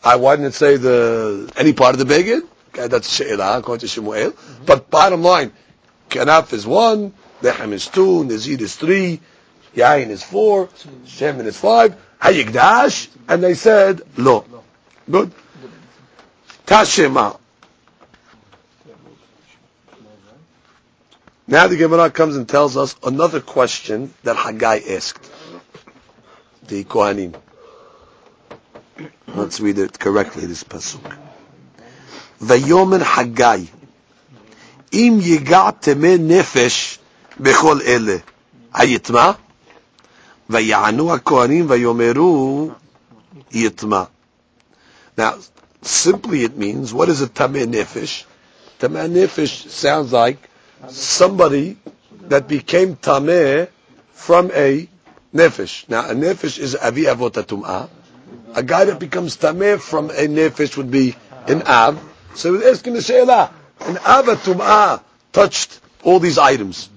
I 0.02 0.16
why 0.16 0.36
didn't 0.36 0.48
it 0.48 0.54
say 0.54 0.76
the 0.76 1.52
any 1.56 1.72
part 1.72 1.94
of 1.94 2.06
the 2.06 2.12
beged? 2.12 2.42
Okay, 2.70 2.88
that's 2.88 3.08
she'elah 3.14 3.58
according 3.58 3.80
to 3.80 3.88
Shemuel. 3.88 4.32
Mm-hmm. 4.32 4.64
But 4.64 4.90
bottom 4.90 5.22
line, 5.22 5.52
kanaf 6.10 6.52
is 6.52 6.66
one, 6.66 7.14
lechem 7.40 7.72
is 7.72 7.86
two, 7.86 8.24
nazir 8.24 8.60
is 8.60 8.76
three, 8.76 9.20
yain 9.74 10.08
is 10.08 10.22
four, 10.22 10.68
shemen 11.06 11.46
is 11.46 11.56
five. 11.58 11.96
Hayigdash, 12.20 13.08
and 13.28 13.42
they 13.42 13.54
said, 13.54 14.02
Lo. 14.16 14.44
Good. 15.10 15.32
Tashema. 16.66 17.38
Now 21.48 21.68
the 21.68 21.76
Gemara 21.76 22.10
comes 22.10 22.36
and 22.36 22.48
tells 22.48 22.76
us 22.76 22.96
another 23.04 23.40
question 23.40 24.12
that 24.24 24.36
Haggai 24.36 24.80
asked. 24.90 25.30
The 26.66 26.82
Kohanim. 26.82 27.36
Let's 29.28 29.60
read 29.60 29.78
it 29.78 29.96
correctly, 29.98 30.46
this 30.46 30.64
pasuk. 30.64 31.16
Vayomen 32.40 33.02
Haggai. 33.02 33.66
Im 34.90 35.20
yiga 35.20 35.80
teme 35.80 36.18
nefesh 36.18 36.98
bechol 37.40 37.80
ele. 37.86 38.22
Hayitma? 38.74 39.38
Now, 40.48 40.60
simply 45.82 46.44
it 46.44 46.56
means, 46.56 46.94
what 46.94 47.08
is 47.08 47.20
a 47.22 47.26
tameh 47.26 47.66
nefesh? 47.66 48.24
Tameh 48.78 49.10
nefesh 49.10 49.68
sounds 49.68 50.12
like 50.12 50.38
somebody 50.88 51.76
that 52.28 52.46
became 52.46 52.94
tameh 52.94 53.68
from 54.12 54.52
a 54.54 54.88
nefesh. 55.34 55.88
Now, 55.88 56.08
a 56.10 56.14
nefesh 56.14 56.58
is 56.60 56.76
avi 56.76 57.04
avot 57.04 57.32
atum'ah. 57.32 57.88
A 58.54 58.62
guy 58.62 58.84
that 58.84 59.00
becomes 59.00 59.36
tameh 59.36 59.80
from 59.80 60.10
a 60.10 60.28
nefesh 60.28 60.76
would 60.76 60.92
be 60.92 61.16
an 61.48 61.62
av. 61.62 61.98
So 62.36 62.52
we're 62.52 62.70
asking 62.70 62.92
the 62.94 63.00
shayla, 63.00 63.50
an 63.80 63.98
av 63.98 64.26
atum'ah 64.26 65.02
touched 65.32 65.80
all 66.04 66.20
these 66.20 66.38
items. 66.38 66.88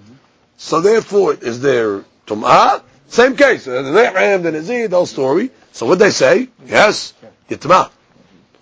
So 0.58 0.82
therefore, 0.82 1.34
is 1.34 1.62
there 1.62 2.04
tum'ah? 2.28 2.84
Same 3.10 3.36
case. 3.36 3.68
Uh, 3.68 3.82
the 3.82 3.90
Lechem, 3.90 4.44
the 4.44 4.52
Nazir, 4.52 4.88
the 4.88 4.96
whole 4.96 5.06
story. 5.06 5.50
So 5.72 5.86
what 5.88 6.00
they 6.00 6.12
say? 6.12 6.48
Yes, 6.66 7.14
Yitma. 7.50 7.92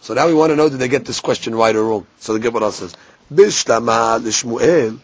So 0.02 0.14
now 0.14 0.28
we 0.28 0.34
want 0.34 0.52
to 0.52 0.56
know 0.56 0.70
did 0.70 0.80
they 0.80 0.88
get 0.88 1.06
this 1.06 1.20
question 1.20 1.54
right 1.54 1.76
or 1.76 1.84
wrong. 1.84 2.08
So 2.20 2.34
the 2.34 2.40
Gemara 2.40 2.72
says, 2.72 2.96
Bishlama 3.32 4.24
l'Shmuel. 4.24 5.00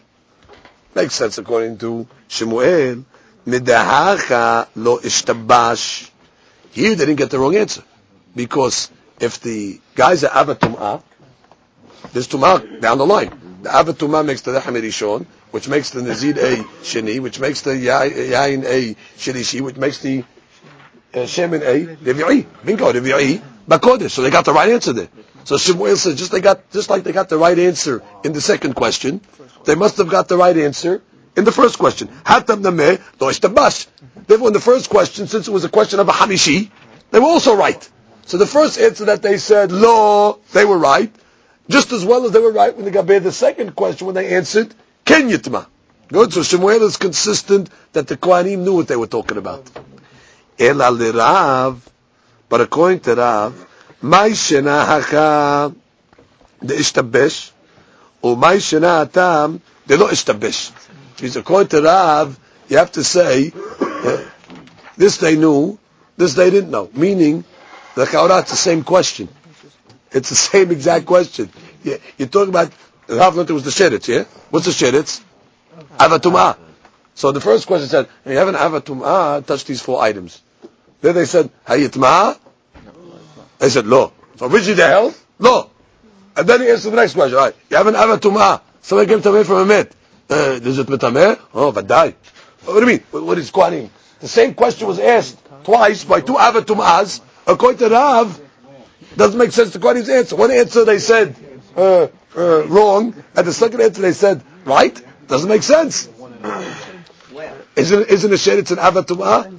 Makes 0.94 1.14
sense 1.14 1.36
according 1.36 1.76
to 1.78 2.06
Shmuel. 2.28 3.04
Midahacha 3.46 4.68
lo 4.76 4.98
ishtabash. 4.98 6.10
Here 6.70 6.94
they 6.94 7.04
didn't 7.04 7.18
get 7.18 7.30
the 7.30 7.38
wrong 7.38 7.54
answer. 7.54 7.82
Because 8.34 8.90
if 9.20 9.40
the 9.40 9.78
guys 9.94 10.24
are 10.24 10.30
avatum'ah, 10.30 11.02
there's 12.12 12.28
tum'ah 12.28 12.80
down 12.80 12.96
the 12.96 13.06
line. 13.06 13.53
The 13.64 13.70
avatum'ah 13.70 14.26
makes 14.26 14.42
the 14.42 14.50
lechem 14.50 14.78
rishon, 14.78 15.24
which 15.50 15.68
makes 15.68 15.88
the 15.88 16.02
Nazid 16.02 16.36
a 16.36 16.56
Shini, 16.82 17.18
which 17.18 17.40
makes 17.40 17.62
the 17.62 17.70
Yain 17.70 18.62
a 18.66 18.94
Shilishi, 19.16 19.62
which 19.62 19.76
makes 19.76 20.00
the 20.00 20.22
uh, 21.14 21.20
Shemin 21.20 21.62
a 21.62 21.96
Revi'i. 21.96 22.44
Bingo, 22.62 22.92
Revi'i, 22.92 23.40
Bakodesh. 23.66 24.10
So 24.10 24.20
they 24.20 24.28
got 24.28 24.44
the 24.44 24.52
right 24.52 24.68
answer 24.68 24.92
there. 24.92 25.08
So 25.44 25.56
Shemuel 25.56 25.96
says, 25.96 26.18
just, 26.18 26.30
they 26.30 26.42
got, 26.42 26.70
just 26.72 26.90
like 26.90 27.04
they 27.04 27.12
got 27.12 27.30
the 27.30 27.38
right 27.38 27.58
answer 27.58 28.02
in 28.22 28.34
the 28.34 28.42
second 28.42 28.74
question, 28.74 29.22
they 29.64 29.74
must 29.74 29.96
have 29.96 30.10
got 30.10 30.28
the 30.28 30.36
right 30.36 30.58
answer 30.58 31.00
in 31.34 31.44
the 31.46 31.52
first 31.52 31.78
question. 31.78 32.08
Hatam 32.08 32.60
nameh 32.60 33.00
lo 33.18 33.30
ishtabash. 33.30 33.86
Therefore, 34.26 34.48
in 34.48 34.52
the 34.52 34.60
first 34.60 34.90
question, 34.90 35.26
since 35.26 35.48
it 35.48 35.52
was 35.52 35.64
a 35.64 35.70
question 35.70 36.00
of 36.00 36.08
a 36.10 36.12
hamishi, 36.12 36.70
they 37.12 37.18
were 37.18 37.24
also 37.24 37.56
right. 37.56 37.88
So 38.26 38.36
the 38.36 38.46
first 38.46 38.78
answer 38.78 39.06
that 39.06 39.22
they 39.22 39.38
said, 39.38 39.72
lo, 39.72 40.40
they 40.52 40.66
were 40.66 40.76
right, 40.76 41.10
just 41.68 41.92
as 41.92 42.04
well 42.04 42.24
as 42.26 42.32
they 42.32 42.40
were 42.40 42.52
right 42.52 42.74
when 42.74 42.84
they 42.84 42.90
got 42.90 43.06
the 43.06 43.32
second 43.32 43.74
question 43.74 44.06
when 44.06 44.14
they 44.14 44.34
answered 44.34 44.74
Ken 45.04 45.28
Yitma. 45.28 45.66
Good. 46.08 46.32
So 46.32 46.42
Shemuel 46.42 46.82
is 46.82 46.96
consistent 46.96 47.70
that 47.92 48.06
the 48.06 48.16
Kohanim 48.16 48.58
knew 48.58 48.74
what 48.74 48.88
they 48.88 48.96
were 48.96 49.06
talking 49.06 49.38
about. 49.38 49.70
El 50.58 50.82
al 50.82 50.96
Rav 50.96 51.90
But 52.48 52.60
according 52.60 53.00
to 53.00 53.14
Rav, 53.14 53.66
my 54.02 54.30
shena 54.30 54.84
haka 54.86 55.74
the 56.60 56.74
ishtabesh, 56.74 57.50
or 58.22 58.36
my 58.36 58.56
shena 58.56 59.02
atam 59.02 59.60
the 59.86 59.96
lo 59.96 60.08
ishtabesh. 60.08 60.70
Because 61.16 61.36
according 61.36 61.68
to 61.68 61.82
Rav, 61.82 62.38
you 62.68 62.76
have 62.76 62.92
to 62.92 63.04
say, 63.04 63.52
uh, 63.80 64.22
this 64.96 65.16
they 65.18 65.36
knew, 65.36 65.78
this 66.16 66.34
they 66.34 66.50
didn't 66.50 66.70
know. 66.70 66.90
Meaning, 66.92 67.44
the 67.94 68.04
Chaura, 68.04 68.40
it's 68.40 68.50
the 68.50 68.56
same 68.56 68.84
question. 68.84 69.28
It's 70.14 70.30
the 70.30 70.34
same 70.50 70.70
exact 70.70 71.04
question. 71.04 71.50
Yeah, 71.82 71.96
you're 72.16 72.28
talking 72.28 72.48
about, 72.50 72.72
Rav 73.08 73.36
learned 73.36 73.50
was 73.50 73.64
the 73.64 73.70
sheretz, 73.70 74.08
yeah? 74.08 74.24
What's 74.50 74.64
the 74.66 74.72
sheretz? 74.72 75.20
Avatumah. 75.98 76.56
So 77.14 77.32
the 77.32 77.40
first 77.40 77.66
question 77.66 77.88
said, 77.88 78.08
you 78.24 78.36
have 78.38 78.48
an 78.48 78.54
avatumah, 78.54 79.44
touch 79.44 79.64
these 79.66 79.82
four 79.82 80.00
items. 80.00 80.40
Then 81.00 81.14
they 81.14 81.26
said, 81.26 81.50
hayitma? 81.66 82.38
They 83.58 83.68
said, 83.68 83.86
no. 83.86 84.12
So 84.36 84.46
originally 84.46 84.74
they 84.74 84.86
held, 84.88 85.14
No. 85.38 85.70
And 86.36 86.48
then 86.48 86.60
he 86.62 86.68
answered 86.70 86.90
the 86.90 86.96
next 86.96 87.14
question, 87.14 87.36
right, 87.36 87.54
you 87.68 87.76
have 87.76 87.86
an 87.86 87.94
avatumah. 87.94 88.60
Somebody 88.82 89.08
came 89.10 89.22
to 89.22 89.32
me 89.32 89.44
from 89.44 89.58
a 89.58 89.66
mit. 89.66 89.92
Uh, 90.28 90.58
is 90.62 90.78
it 90.78 90.86
mitameh? 90.86 91.38
Oh, 91.54 91.70
vadai. 91.72 92.14
What 92.64 92.74
do 92.74 92.80
you 92.80 92.86
mean? 92.86 93.00
What 93.10 93.38
is 93.38 93.50
Kohanim? 93.50 93.90
The 94.20 94.28
same 94.28 94.54
question 94.54 94.88
was 94.88 94.98
asked 94.98 95.38
twice 95.64 96.04
by 96.04 96.20
two 96.20 96.34
avatumahs. 96.34 97.20
According 97.46 97.78
to 97.78 97.88
Rav, 97.90 98.40
doesn't 99.16 99.38
make 99.38 99.52
sense 99.52 99.72
to 99.72 99.78
Kohenim's 99.78 100.08
answer. 100.08 100.36
One 100.36 100.50
answer 100.50 100.84
they 100.84 100.98
said 100.98 101.36
uh, 101.76 102.08
uh, 102.36 102.66
wrong, 102.66 103.14
and 103.36 103.46
the 103.46 103.52
second 103.52 103.80
answer 103.80 104.02
they 104.02 104.12
said 104.12 104.42
right. 104.64 105.00
Doesn't 105.28 105.48
make 105.48 105.62
sense. 105.62 106.08
Isn't 107.76 108.08
isn't 108.08 108.32
a 108.32 108.36
shed? 108.38 108.58
It's 108.58 108.70
an 108.70 108.78
avatuma. 108.78 109.50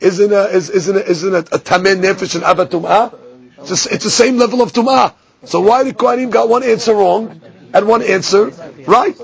Isn't 0.00 0.32
a 0.32 0.44
isn't 0.48 0.96
a, 0.96 1.04
isn't 1.04 1.34
a, 1.34 1.38
a 1.38 1.58
tamen 1.58 2.02
nefesh 2.02 2.34
an 2.36 2.42
avatuma? 2.42 3.14
It's, 3.58 3.86
it's 3.86 4.04
the 4.04 4.10
same 4.10 4.36
level 4.36 4.62
of 4.62 4.72
tumah. 4.72 5.14
So 5.44 5.60
why 5.60 5.84
did 5.84 5.96
Kohanim 5.96 6.30
got 6.30 6.48
one 6.48 6.62
answer 6.62 6.94
wrong 6.94 7.40
and 7.72 7.88
one 7.88 8.02
answer 8.02 8.46
right? 8.86 9.16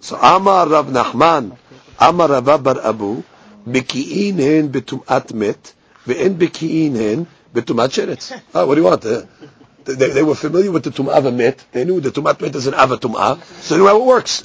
So 0.00 0.16
Amar 0.16 0.68
Rav 0.68 0.86
Nachman, 0.86 1.56
Amar 2.00 2.28
Rav 2.28 2.62
Bar 2.62 2.80
Abu, 2.84 3.22
beki'in 3.68 4.38
hen 4.38 4.70
betum'at 4.70 5.32
met, 5.32 5.74
ve'en 6.06 6.34
beki'in 6.36 6.96
hen 6.96 7.26
הן 7.53 7.61
בטומאת 7.61 7.91
שרץ. 7.91 8.31
Ah, 8.53 8.65
what 8.65 8.75
do 8.75 8.81
you 8.81 8.83
want? 8.83 9.05
Uh, 9.05 9.21
they, 9.85 10.09
they 10.09 10.23
were 10.23 10.35
familiar 10.35 10.71
with 10.71 10.83
the 10.83 10.91
tum'ah 10.91 11.33
met. 11.33 11.63
They 11.71 11.85
knew 11.85 11.99
the 12.01 12.11
tum'ah 12.11 12.39
met 12.41 12.55
is 12.55 12.67
an 12.67 12.73
ava 12.73 12.97
tum'ah, 12.97 13.41
so 13.61 13.73
they 13.73 13.79
knew 13.81 13.87
how 13.87 13.97
it 13.97 14.05
works. 14.05 14.43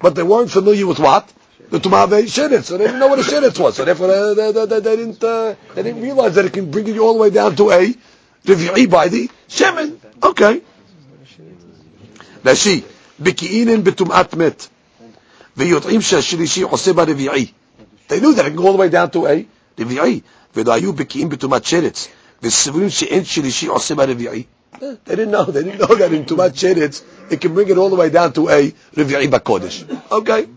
But 0.00 0.14
they 0.14 0.22
weren't 0.22 0.50
familiar 0.50 0.86
with 0.86 0.98
what? 0.98 1.32
The 1.70 1.80
tum'ah 1.80 2.06
sheretz. 2.36 2.64
So 2.64 2.78
they 2.78 2.84
didn't 2.86 3.00
know 3.00 3.08
what 3.08 3.18
a 3.18 3.22
sheretz 3.22 3.58
was. 3.58 3.76
So 3.76 3.84
therefore, 3.84 4.10
uh, 4.10 4.34
they, 4.34 4.52
they, 4.52 4.66
they, 4.66 4.80
they, 4.80 4.96
didn't 4.96 5.22
uh, 5.24 5.54
they 5.74 5.82
didn't 5.82 6.02
realize 6.02 6.34
that 6.36 6.44
it 6.44 6.52
can 6.52 6.70
bring 6.70 6.86
you 6.86 7.04
all 7.04 7.14
the 7.14 7.20
way 7.20 7.30
down 7.30 7.56
to 7.56 7.70
a 7.70 7.94
revi'i 8.46 8.88
by 8.90 9.08
the 9.08 9.30
shemen. 9.48 9.98
Okay. 10.22 10.62
רש"י, 12.46 12.80
בקיאינן 13.20 13.84
בטומאת 13.84 14.34
מת, 14.34 14.66
ויודעים 15.56 16.00
שהשלישי 16.00 16.62
עושה 16.62 16.92
ברביעי. 16.92 17.46
They 18.08 18.20
knew 18.20 18.34
that 18.34 18.44
it 18.44 18.50
can 18.50 18.56
go 18.56 18.66
all 18.66 18.72
the 18.72 18.78
way 18.78 18.90
down 18.90 19.10
to 19.10 19.26
a 19.26 19.44
רביעי, 19.78 20.20
ולא 20.56 20.72
היו 20.72 20.92
בקיאים 20.92 21.28
בטומאת 21.28 21.64
שרץ, 21.64 22.08
וסבורים 22.42 22.90
שאין 22.90 23.24
שלישי 23.24 23.66
עושה 23.66 23.94
ברביעי. 23.94 24.44
They 24.80 24.96
didn't 25.06 25.30
know. 25.30 25.44
They 25.44 25.62
didn't 25.62 25.78
know 25.78 25.94
that 25.94 26.12
in 26.12 26.24
Tumat 26.24 26.50
Sheretz, 26.50 27.02
it 27.30 27.40
can 27.40 27.54
bring 27.54 27.68
it 27.68 27.78
all 27.78 27.90
the 27.90 27.96
way 27.96 28.10
down 28.10 28.32
to 28.32 28.48
a 28.48 28.72
Revi'i 28.96 29.28
Bakodesh. 29.28 29.84
Okay. 30.10 30.48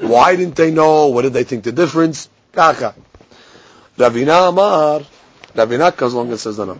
Why 0.00 0.36
didn't 0.36 0.54
they 0.54 0.70
know? 0.70 1.08
What 1.08 1.22
did 1.22 1.32
they 1.32 1.44
think 1.44 1.64
the 1.64 1.72
difference? 1.72 2.28
Kaka. 2.52 2.94
Ravina 3.96 4.50
Amar, 4.50 5.00
Ravina 5.54 5.96
comes 5.96 6.12
along 6.12 6.30
and 6.30 6.38
says, 6.38 6.58
no, 6.58 6.66
no. 6.66 6.78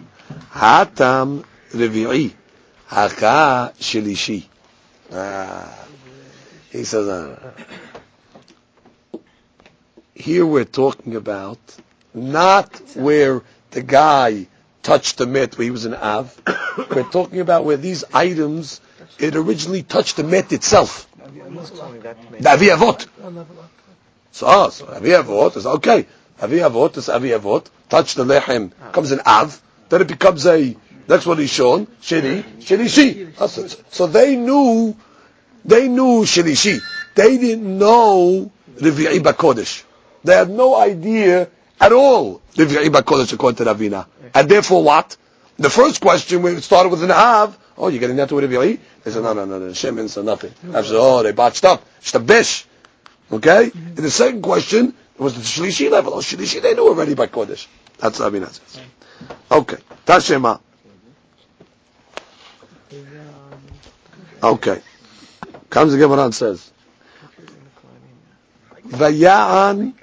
Hatam 0.52 1.44
Revi'i, 1.72 2.32
Haka 2.86 3.72
Shilishi. 3.80 4.44
Ah. 5.12 5.86
He 6.70 6.84
says, 6.84 7.06
no, 7.06 7.36
no. 9.12 9.20
Here 10.14 10.44
we're 10.44 10.64
talking 10.64 11.16
about 11.16 11.58
not 12.12 12.80
where 12.94 13.42
the 13.73 13.81
guy 13.81 14.47
touched 14.81 15.17
the 15.17 15.25
met 15.25 15.57
where 15.57 15.65
he 15.65 15.71
was 15.71 15.85
an 15.85 15.93
Av. 15.93 16.39
We're 16.91 17.03
talking 17.03 17.39
about 17.39 17.65
where 17.65 17.77
these 17.77 18.03
items, 18.13 18.81
it 19.19 19.35
originally 19.35 19.83
touched 19.83 20.17
the 20.17 20.23
met 20.23 20.51
itself. 20.53 21.09
The 21.17 22.49
Avi 22.49 22.67
Avot. 22.67 23.07
So, 24.31 24.47
ah, 24.47 24.69
so 24.69 24.87
Avi 24.87 25.09
Avot 25.09 25.55
is 25.57 25.65
okay. 25.65 26.05
Avi 26.41 26.57
Avot 26.57 26.97
is 26.97 27.09
Avi 27.09 27.29
Avot. 27.29 27.65
Touch 27.89 28.15
the 28.15 28.25
lechem, 28.25 28.71
comes 28.91 29.11
an 29.11 29.21
Av. 29.25 29.61
Then 29.89 30.01
it 30.01 30.07
becomes 30.07 30.45
a, 30.47 30.75
that's 31.07 31.25
what 31.25 31.37
he's 31.37 31.51
shown, 31.51 31.85
Sheni, 32.01 32.43
Shenishi. 32.59 33.85
So 33.91 34.07
they 34.07 34.35
knew, 34.35 34.95
they 35.63 35.87
knew 35.87 36.23
Shenishi. 36.23 36.79
They 37.15 37.37
didn't 37.37 37.77
know 37.77 38.51
Revi'i 38.75 39.19
Bakodesh. 39.19 39.83
They 40.23 40.35
had 40.35 40.49
no 40.49 40.75
idea 40.75 41.49
at 41.83 41.91
all 41.91 42.41
Revi'i 42.55 42.87
Bakodesh 42.87 43.33
according 43.33 43.57
to 43.57 43.71
Ravina. 43.73 44.05
And 44.33 44.49
therefore 44.49 44.83
what? 44.83 45.17
The 45.57 45.69
first 45.69 46.01
question, 46.01 46.41
we 46.41 46.59
started 46.61 46.89
with 46.89 47.03
an 47.03 47.11
Av. 47.11 47.57
Oh, 47.77 47.87
you're 47.89 47.99
getting 47.99 48.15
that 48.17 48.29
to 48.29 48.39
a 48.39 48.41
Revi'i? 48.41 48.79
They 49.03 49.11
said, 49.11 49.23
no, 49.23 49.33
no, 49.33 49.45
no, 49.45 49.59
the 49.59 49.67
Shemin 49.73 50.09
said 50.09 50.25
nothing. 50.25 50.51
I 50.73 50.81
said, 50.81 50.95
oh, 50.95 51.23
they 51.23 51.31
botched 51.31 51.65
up. 51.65 51.83
It's 51.99 52.11
the 52.11 52.19
Bish. 52.19 52.65
Okay? 53.31 53.69
Mm-hmm. 53.69 53.87
And 53.87 53.97
the 53.97 54.11
second 54.11 54.41
question 54.41 54.93
was 55.17 55.35
the 55.35 55.41
Shlishi 55.41 55.89
level. 55.91 56.13
Oh, 56.13 56.17
Shlishi, 56.19 56.61
they 56.61 56.73
knew 56.73 56.87
already 56.87 57.15
by 57.15 57.27
Kodesh. 57.27 57.67
That's 57.99 58.19
what 58.19 58.31
Ravina 58.31 58.47
says. 58.49 58.81
Okay. 59.51 59.77
Tashema. 60.05 60.59
Okay. 64.41 64.81
Comes 65.69 65.91
the 65.93 65.97
Gemara 65.97 66.25
and 66.25 66.35
says, 66.35 66.71
Vaya'an 68.87 69.93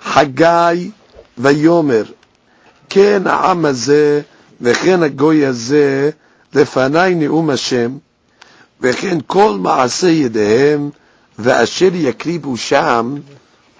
Hagai 0.00 0.92
Vayomer 1.41 2.05
כן 2.89 3.27
העם 3.27 3.65
הזה 3.65 4.21
וכן 4.61 5.03
הגוי 5.03 5.45
הזה 5.45 6.09
לפניי 6.53 7.15
נאום 7.15 7.49
השם 7.49 7.97
וכן 8.81 9.17
כל 9.27 9.57
מעשה 9.59 10.07
ידיהם 10.07 10.89
ואשר 11.39 11.89
יקריבו 11.93 12.57
שם 12.57 13.15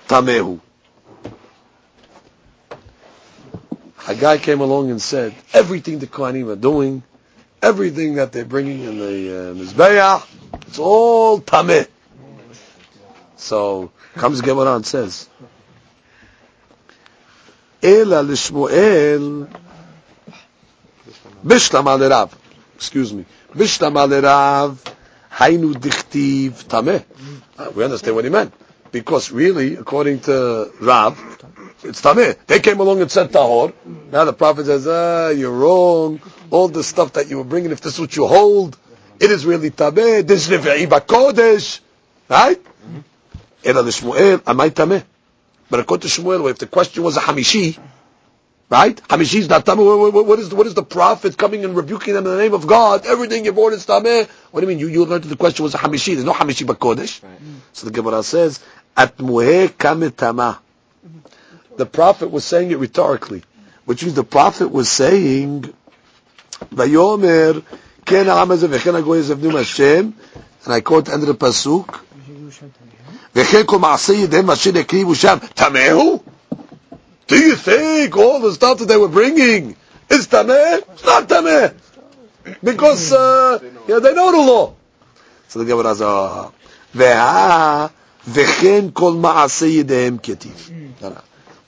טמאו. 0.07 0.57
A 4.07 4.15
guy 4.15 4.37
came 4.39 4.61
along 4.61 4.89
and 4.89 4.99
said, 4.99 5.35
everything 5.53 5.99
the 5.99 6.07
Kohanim 6.07 6.47
are 6.49 6.55
doing, 6.55 7.03
everything 7.61 8.15
that 8.15 8.31
they're 8.31 8.43
bringing 8.43 8.79
in 8.83 8.97
the 8.97 9.05
uh, 9.05 9.53
Mizbeach, 9.53 10.25
it's 10.67 10.79
all 10.79 11.39
tameh. 11.39 11.85
So, 13.37 13.91
comes 14.15 14.41
Gemara 14.41 14.75
and 14.77 14.85
says, 14.85 15.29
אלא 17.83 18.21
לשמואל 18.21 19.43
בשלמה 21.45 21.97
לרב, 21.97 22.27
excuse 22.79 23.11
me, 23.11 23.55
בשלמה 23.55 24.05
לרב 24.05 24.75
היינו 25.39 25.73
דכתיב 25.73 26.63
טמא. 26.67 26.97
We 27.75 27.83
understand 27.83 28.15
what 28.15 28.25
he 28.25 28.29
meant. 28.29 28.53
Because 28.91 29.31
really, 29.31 29.75
according 29.75 30.21
to 30.21 30.71
Rav, 30.81 31.19
it's 31.83 32.01
tameh. 32.01 32.35
They 32.47 32.59
came 32.59 32.79
along 32.79 33.01
and 33.01 33.11
said 33.11 33.31
tahor. 33.31 33.73
Now 34.11 34.25
the 34.25 34.33
prophet 34.33 34.65
says, 34.65 34.87
ah, 34.87 35.29
you're 35.29 35.51
wrong. 35.51 36.21
All 36.49 36.67
the 36.67 36.83
stuff 36.83 37.13
that 37.13 37.29
you 37.29 37.37
were 37.37 37.43
bringing, 37.43 37.71
if 37.71 37.81
this 37.81 37.93
is 37.93 37.99
what 37.99 38.15
you 38.15 38.25
hold, 38.25 38.77
it 39.19 39.29
is 39.29 39.45
really 39.45 39.69
tameh. 39.69 40.25
This 40.25 40.49
is 40.49 40.57
revi'i 40.57 40.87
bakodesh. 40.87 41.79
Right? 42.27 42.59
Ela 43.63 43.81
l'shmuel, 43.81 44.39
amai 44.39 44.71
tameh. 44.71 45.03
But 45.70 45.80
according 45.80 46.08
to 46.08 46.20
Shmuel, 46.20 46.50
if 46.50 46.58
the 46.58 46.66
question 46.66 47.02
was 47.02 47.16
a 47.16 47.20
Hamishi, 47.20 47.78
right? 48.68 48.96
Hamishi 49.08 49.36
is 49.36 49.48
not 49.48 49.64
Tameh. 49.64 50.12
What 50.12 50.38
is, 50.38 50.50
the, 50.50 50.56
what 50.56 50.66
is 50.66 50.74
the 50.74 50.82
prophet 50.82 51.36
coming 51.36 51.64
and 51.64 51.76
rebuking 51.76 52.14
them 52.14 52.26
in 52.26 52.32
the 52.32 52.38
name 52.38 52.54
of 52.54 52.66
God? 52.66 53.06
Everything 53.06 53.44
you've 53.44 53.58
ordered 53.58 53.76
is 53.76 53.86
Tameh. 53.86 54.28
What 54.50 54.60
do 54.60 54.66
you 54.66 54.68
mean? 54.68 54.78
You, 54.78 54.88
you 54.88 55.04
learned 55.04 55.24
that 55.24 55.28
the 55.28 55.36
question 55.36 55.62
was 55.62 55.74
a 55.74 55.78
Hamishi. 55.78 56.14
There's 56.14 56.24
no 56.24 56.32
Hamishi 56.32 56.66
but 56.66 56.78
Kodesh. 56.78 57.22
Right. 57.22 57.32
So 57.72 57.86
the 57.86 57.92
Gemara 57.92 58.22
says, 58.22 58.60
At 58.96 59.16
muhe 59.16 59.68
kametama. 59.68 60.58
The 61.76 61.86
prophet 61.86 62.30
was 62.30 62.44
saying 62.44 62.70
it 62.70 62.78
rhetorically, 62.78 63.42
which 63.84 64.02
means 64.04 64.14
the 64.14 64.22
prophet 64.22 64.68
was 64.70 64.88
saying, 64.88 65.74
Vayomer, 66.72 67.64
ken 68.04 68.26
ha'amazah 68.26 68.68
v'chen 68.68 68.94
ha'goy 68.94 69.22
zavnu 69.22 69.56
Hashem, 69.56 70.14
and 70.64 70.72
I 70.72 70.80
quote 70.80 71.08
of 71.08 71.20
the 71.20 71.34
pasuk, 71.34 72.00
וכן 73.35 73.61
כל 73.65 73.79
מעשה 73.79 74.13
ידיהם 74.13 74.49
אשר 74.49 74.77
יקריבו 74.77 75.15
שם, 75.15 75.37
טמאו? 75.53 76.19
Do 77.27 77.35
you 77.35 77.55
think 77.55 78.17
all 78.17 78.39
the 78.39 78.53
stuff 78.53 78.79
that 78.79 78.87
they 78.87 78.97
were 78.97 79.07
bringing 79.07 79.75
is 80.09 80.27
tameh? 80.27 80.81
It's 80.93 81.05
not 81.05 81.29
tameh. 81.29 81.73
Because, 82.63 83.13
uh, 83.13 83.59
yeah, 83.87 83.99
they 83.99 84.13
know 84.15 84.31
the 84.31 84.37
law. 84.51 84.73
So 85.47 85.59
the 85.59 85.65
Gemara 85.65 85.93
says, 85.95 86.51
והא 86.95 87.87
וכן 88.27 88.85
כל 88.93 89.13
מעשה 89.13 89.65
ידיהם 89.65 90.17
כתיב. 90.23 90.69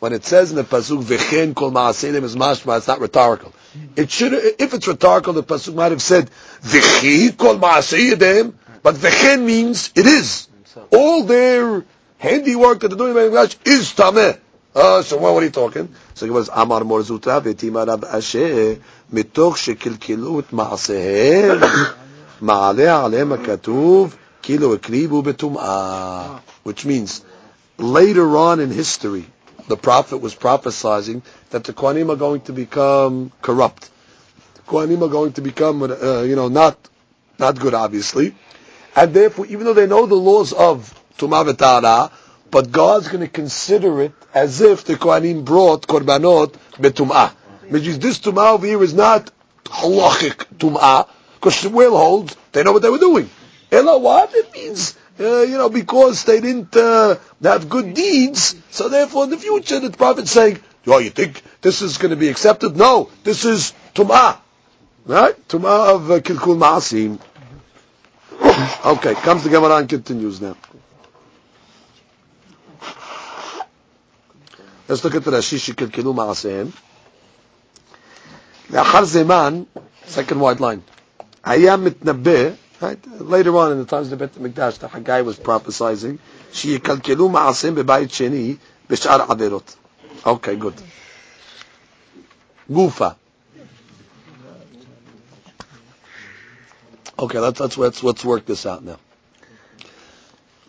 when 0.01 0.13
it 0.13 0.25
says 0.25 0.49
in 0.49 0.55
the 0.55 0.63
pasuk 0.63 1.03
v'chen 1.03 1.53
kol 1.53 1.71
ma'aselim 1.71 2.23
is 2.23 2.35
mashma, 2.35 2.77
it's 2.79 2.87
not 2.87 2.99
rhetorical. 2.99 3.53
It 3.95 4.09
should, 4.09 4.33
if 4.33 4.73
it's 4.73 4.87
rhetorical, 4.87 5.33
the 5.33 5.43
pasuk 5.43 5.75
might 5.75 5.91
have 5.91 6.01
said 6.01 6.31
v'chi 6.63 7.37
kol 7.37 7.57
ma'aselim, 7.57 8.53
but 8.81 8.95
v'chen 8.95 9.43
means 9.45 9.91
it 9.95 10.07
is. 10.07 10.47
All 10.92 11.24
their 11.24 11.84
handiwork 12.18 12.80
that 12.80 12.88
they're 12.88 12.98
doing 12.98 13.16
in 13.16 13.32
Beit 13.32 13.56
is 13.64 13.92
tameh. 13.92 14.38
Uh, 14.74 15.02
so 15.02 15.16
what, 15.16 15.32
what 15.32 15.42
are 15.42 15.46
you 15.46 15.52
talking? 15.52 15.94
So 16.14 16.26
he 16.26 16.30
was 16.30 16.50
Amar 16.52 16.84
Mar 16.84 17.00
Zutra 17.00 17.40
VeTima 17.40 17.86
Rav 17.86 18.04
Asher 18.04 18.78
mitoch 19.12 19.56
shekilkilu 19.56 20.40
et 20.40 20.50
maasehem 20.50 21.60
ma'aleh 22.40 22.90
alehem 23.08 23.36
ha'katuv 23.36 24.16
kilo 24.42 24.76
ekribu 24.76 25.22
betum'ah 25.22 26.40
which 26.62 26.84
means 26.84 27.24
later 27.78 28.36
on 28.36 28.60
in 28.60 28.70
history 28.70 29.26
the 29.68 29.76
prophet 29.76 30.18
was 30.18 30.34
prophesying 30.34 31.22
that 31.50 31.64
the 31.64 31.72
Kohanim 31.72 32.10
are 32.10 32.16
going 32.16 32.40
to 32.42 32.52
become 32.52 33.32
corrupt. 33.42 33.90
The 34.54 34.62
Kohanim 34.62 35.02
are 35.02 35.08
going 35.08 35.32
to 35.34 35.40
become, 35.40 35.82
uh, 35.82 36.22
you 36.22 36.36
know, 36.36 36.48
not 36.48 36.76
not 37.38 37.58
good, 37.58 37.74
obviously. 37.74 38.34
And 38.96 39.12
therefore, 39.12 39.46
even 39.46 39.66
though 39.66 39.74
they 39.74 39.86
know 39.86 40.06
the 40.06 40.14
laws 40.14 40.54
of 40.54 40.92
Tumah 41.18 41.52
v'Tara, 41.52 42.10
but 42.50 42.72
God's 42.72 43.08
going 43.08 43.20
to 43.20 43.28
consider 43.28 44.00
it 44.00 44.12
as 44.32 44.62
if 44.62 44.84
the 44.84 44.94
Kohanim 44.94 45.44
brought 45.44 45.86
Korbanot 45.86 46.54
betum'ah. 46.74 47.32
Which 47.68 47.86
is 47.86 47.98
this 47.98 48.18
Tumah 48.20 48.54
over 48.54 48.66
here 48.66 48.82
is 48.82 48.94
not 48.94 49.30
halachic 49.64 50.46
Tum'ah, 50.58 51.08
because 51.34 51.54
Shmuel 51.54 51.90
holds 51.90 52.36
they 52.52 52.62
know 52.62 52.72
what 52.72 52.82
they 52.82 52.88
were 52.88 52.98
doing. 52.98 53.28
Ella 53.70 53.98
what? 53.98 54.34
It 54.34 54.52
means 54.54 54.96
uh, 55.18 55.42
you 55.42 55.56
know, 55.56 55.68
because 55.68 56.24
they 56.24 56.40
didn't 56.40 56.76
uh, 56.76 57.16
have 57.42 57.68
good 57.68 57.94
deeds, 57.94 58.54
so 58.70 58.88
therefore 58.88 59.24
in 59.24 59.30
the 59.30 59.38
future 59.38 59.80
the 59.80 59.90
prophet's 59.90 60.30
saying, 60.30 60.58
oh, 60.86 60.98
you 60.98 61.10
think 61.10 61.42
this 61.62 61.82
is 61.82 61.98
going 61.98 62.10
to 62.10 62.16
be 62.16 62.28
accepted? 62.28 62.76
No, 62.76 63.10
this 63.24 63.44
is 63.44 63.72
Tum'ah. 63.94 64.38
Right? 65.06 65.48
Tum'ah 65.48 65.94
of 65.94 66.10
uh, 66.10 66.20
Kilkul 66.20 66.56
Ma'asim 66.56 67.18
okay, 68.85 69.13
comes 69.15 69.43
the 69.43 69.49
Gemara 69.49 69.77
and 69.77 69.89
continues 69.89 70.41
now. 70.41 70.55
Let's 74.87 75.03
look 75.03 75.15
at 75.15 75.23
the 75.23 75.31
Rashi 75.31 75.57
שקלקלו 75.59 76.13
מעשיהם. 76.13 76.67
לאחר 78.69 79.05
זמן, 79.05 79.63
second 80.07 80.39
white 80.41 80.59
line, 80.59 80.81
היה 81.43 81.77
מתנבא 81.77 82.49
Right? 82.81 82.97
Later 83.21 83.55
on 83.57 83.71
in 83.73 83.77
the 83.77 83.85
times 83.85 84.11
of 84.11 84.17
the 84.17 84.27
Bet 84.27 84.33
Mikdash, 84.41 84.79
the 84.79 84.87
Haggai 84.87 85.21
was 85.21 85.37
prophesying, 85.37 86.17
שיקלקלו 86.53 87.29
מעשיהם 87.29 87.75
בבית 87.75 88.11
שני 88.11 88.55
בשאר 88.89 89.21
עבירות. 89.31 89.75
Okay, 90.25 90.55
good. 90.55 90.81
Gufa. 92.71 93.15
Okay, 97.18 97.38
let's, 97.38 97.60
let's, 97.60 97.78
let's, 97.78 98.04
let's 98.04 98.24
work 98.24 98.44
this 98.46 98.66
out 98.66 98.84
now. 98.84 98.98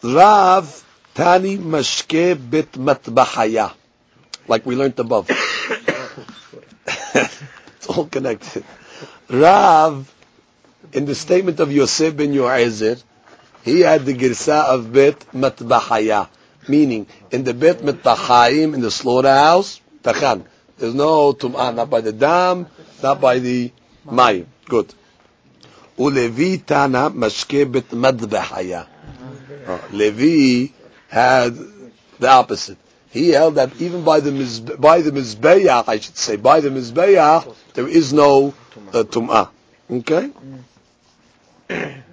Rav 0.04 0.86
Tani 1.14 1.58
Mashke 1.58 2.38
Bit 2.50 2.74
Matbahaya. 2.74 3.74
Like 4.48 4.66
we 4.66 4.76
learned 4.76 5.00
above. 5.00 5.30
it's 6.88 7.88
all 7.88 8.06
connected. 8.06 8.64
Rav 9.30 10.14
in 10.94 11.06
the 11.06 11.16
statement 11.16 11.60
of 11.60 11.72
Yosef 11.72 12.16
ben 12.16 12.34
Yoezer, 12.34 13.04
he 13.64 13.82
had 13.82 14.06
the 14.06 14.14
girsa 14.14 14.66
of 14.66 14.94
Bet 14.94 15.20
Matbahaya, 15.34 16.30
meaning 16.68 17.08
in 17.32 17.44
the 17.44 17.54
Bet 17.54 17.80
Matbahayim, 17.80 18.74
in 18.74 18.82
the 18.82 18.92
slaughterhouse, 18.92 19.82
Tachan. 20.04 20.46
There's 20.78 20.94
no 20.94 21.34
tum'ah, 21.34 21.76
not 21.76 21.90
by 21.90 22.02
the 22.02 22.14
dam, 22.14 22.68
not 23.04 23.20
by 23.20 23.40
the 23.40 23.72
mayim. 24.06 24.46
Good. 24.66 24.94
Ulevi 25.98 26.66
Tana 26.66 27.10
Mashke 27.10 27.72
Bet 27.72 27.90
Madbahaya. 27.90 28.88
Oh, 29.68 29.84
Levi 29.92 30.72
had 31.10 31.56
the 32.20 32.28
opposite. 32.30 32.78
He 33.10 33.30
held 33.30 33.56
that 33.56 33.76
even 33.82 34.04
by 34.04 34.20
the 34.20 34.32
by 34.80 35.02
the 35.02 35.12
mizbeach, 35.12 35.88
I 35.88 36.00
should 36.00 36.18
say, 36.18 36.36
by 36.36 36.62
the 36.62 36.70
mizbeach, 36.70 37.56
there 37.74 37.88
is 37.88 38.14
no 38.14 38.54
uh, 38.94 39.04
tum'ah. 39.04 39.50
Okay. 39.90 40.32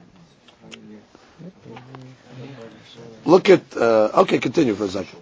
Look 3.26 3.48
at, 3.48 3.76
uh, 3.76 4.10
okay, 4.22 4.38
continue 4.38 4.74
for 4.74 4.84
a 4.84 4.88
second. 4.88 5.18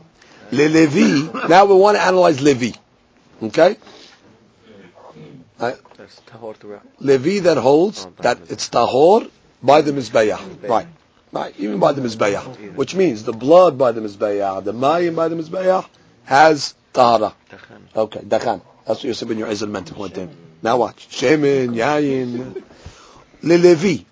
Le 0.51 0.69
Levi, 0.69 1.49
now 1.49 1.65
we 1.67 1.75
want 1.75 1.97
to 1.97 2.03
analyze 2.03 2.41
Levi. 2.41 2.73
Okay? 3.43 3.77
Right. 5.59 5.77
Levi 6.99 7.41
that 7.41 7.57
holds 7.57 8.07
oh, 8.07 8.13
that 8.23 8.39
it's 8.51 8.69
tahor 8.69 9.31
by 9.63 9.83
the 9.83 9.93
mizbeah. 9.93 10.69
Right. 10.69 10.87
Right. 11.31 11.55
Even 11.59 11.79
by 11.79 11.93
the 11.93 12.03
mizbeah. 12.03 12.75
Which 12.75 12.95
means 12.95 13.25
the 13.25 13.33
blood 13.33 13.79
by 13.79 13.93
the 13.93 14.01
mizbeah, 14.01 14.65
the 14.65 14.73
mayim 14.73 15.17
by 15.17 15.29
the 15.29 15.37
mizbeah 15.37 15.87
has 16.25 16.75
tahara. 16.93 17.35
Okay, 17.95 18.21
dachan. 18.21 18.63
That's 18.87 18.99
what 18.99 19.05
Yosef 19.05 19.29
ben 19.29 19.39
Yoezer 19.39 19.69
meant 19.69 19.87
to 19.89 19.95
point 19.95 20.19
in. 20.19 20.31
Now 20.63 20.79
watch. 20.79 21.09
Shemin, 21.09 21.75
yayin. 21.75 22.63
Le 23.43 23.55
Levi. 23.55 24.05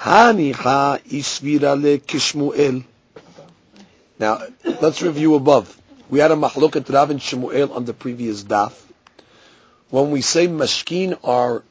Hanicha 0.00 1.00
isvira 1.04 1.80
le 1.80 1.98
kishmuel. 1.98 2.84
Now, 4.18 4.42
let's 4.80 5.02
review 5.02 5.34
above. 5.34 5.76
We 6.10 6.18
had 6.18 6.30
a 6.30 6.34
mahlokat 6.34 6.92
Rav 6.92 7.10
and 7.10 7.20
Shemuel 7.20 7.72
on 7.72 7.84
the 7.84 7.94
previous 7.94 8.42
daf. 8.42 8.72
When 9.90 10.10
we 10.10 10.20
say 10.20 10.48
mashkin 10.48 11.18
are 11.24 11.62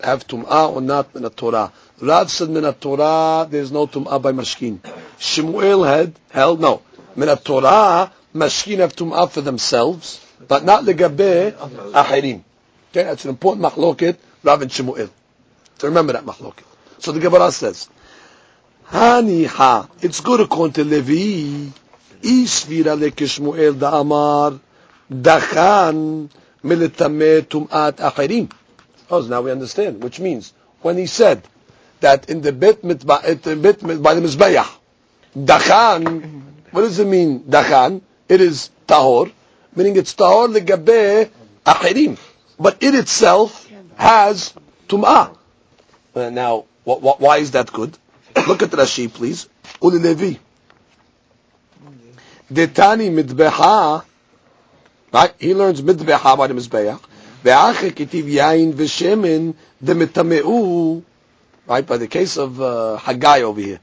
have 0.00 0.26
tum'ah 0.26 0.72
or 0.74 0.80
not 0.80 1.14
in 1.14 1.24
a 1.24 1.30
Torah. 1.30 1.72
Rav 2.00 2.30
said 2.30 2.50
min 2.50 2.72
Torah 2.74 3.46
there's 3.48 3.70
no 3.72 3.86
tum'ah 3.86 4.20
by 4.20 4.32
mashkin. 4.32 4.80
Shemuel 5.18 5.84
had 5.84 6.14
held 6.30 6.60
no 6.60 6.82
min 7.16 7.34
Torah 7.38 8.12
mashkin 8.34 8.78
have 8.78 8.94
tum'ah 8.94 9.30
for 9.30 9.40
themselves, 9.40 10.24
but 10.46 10.64
not 10.64 10.84
legabe 10.84 11.52
ahirim. 11.92 12.42
Okay, 12.90 13.04
that's 13.04 13.24
an 13.24 13.30
important 13.30 13.64
mahloket 13.64 14.16
Rav 14.42 14.62
and 14.62 14.70
Shemuel. 14.70 15.08
So 15.78 15.88
remember 15.88 16.12
that 16.12 16.24
mahloket. 16.24 16.64
So 16.98 17.12
the 17.12 17.20
Gemara 17.20 17.50
says, 17.52 17.88
Haniha, 18.88 19.88
it's 20.02 20.20
good 20.20 20.40
according 20.40 20.74
to 20.74 20.84
Levi, 20.84 21.70
Isvira 22.22 22.98
lekishmuel 22.98 23.74
da'amar, 23.74 24.60
dachan 25.10 26.30
tum'at. 26.64 28.60
Oh, 29.10 29.20
now 29.22 29.42
we 29.42 29.50
understand, 29.50 30.02
which 30.02 30.18
means, 30.18 30.52
when 30.82 30.96
he 30.96 31.06
said 31.06 31.42
that 32.00 32.28
in 32.30 32.40
the 32.40 32.52
bit, 32.52 32.82
by 32.82 33.20
the 33.34 34.20
Mizbeach, 34.20 34.68
dachan, 35.36 36.42
what 36.70 36.80
does 36.82 36.98
it 36.98 37.06
mean, 37.06 37.40
dachan? 37.40 38.00
It 38.28 38.40
is 38.40 38.70
tahor, 38.86 39.30
meaning 39.76 39.96
it's 39.96 40.14
tahor 40.14 40.48
legabe 40.54 41.30
achirim. 41.64 42.18
But 42.58 42.82
it 42.82 42.94
itself 42.94 43.68
has 43.96 44.54
tum'ah. 44.88 45.36
Uh, 46.14 46.30
now, 46.30 46.64
what, 46.84 47.02
what, 47.02 47.20
why 47.20 47.38
is 47.38 47.50
that 47.52 47.72
good? 47.72 47.96
Look 48.48 48.62
at 48.62 48.70
Rashi, 48.70 49.12
please. 49.12 49.48
Uli 49.82 49.98
Levi. 49.98 50.38
Detani 52.52 53.10
midbeha. 53.10 54.04
Right? 55.14 55.32
He 55.38 55.54
learns 55.54 55.80
Midbeha 55.80 56.36
by 56.36 56.48
the 56.48 56.54
Mizbeach. 56.54 57.00
Ve'ache 57.44 57.92
ketiv 57.92 58.24
yain 58.24 58.72
v'shemin 58.72 59.54
demetame'u. 59.80 61.04
Right? 61.68 61.86
By 61.86 61.98
the 61.98 62.08
case 62.08 62.36
of 62.36 62.60
uh, 62.60 62.96
Haggai 62.96 63.42
over 63.42 63.60
here. 63.60 63.78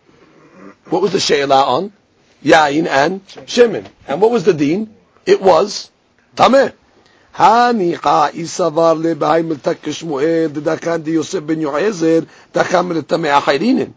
What 0.89 1.01
was 1.01 1.13
the 1.13 1.21
she'ela 1.21 1.63
on? 1.63 1.93
Yain 2.43 2.85
and 2.85 3.25
shemin. 3.47 3.87
And 4.09 4.19
what 4.19 4.29
was 4.29 4.43
the 4.43 4.53
deen? 4.53 4.93
It 5.25 5.41
was 5.41 5.89
tameh. 6.35 6.73
Haniqa 7.33 8.31
isavar 8.31 8.99
lebehay 8.99 9.47
miltak 9.47 9.75
kishmu'el 9.75 10.49
didakan 10.49 11.05
di 11.05 11.13
Yosef 11.13 11.47
ben 11.47 11.61
Yoezer 11.61 12.27
dakan 12.51 12.91
miltameh 12.91 13.39
achayrinin. 13.39 13.93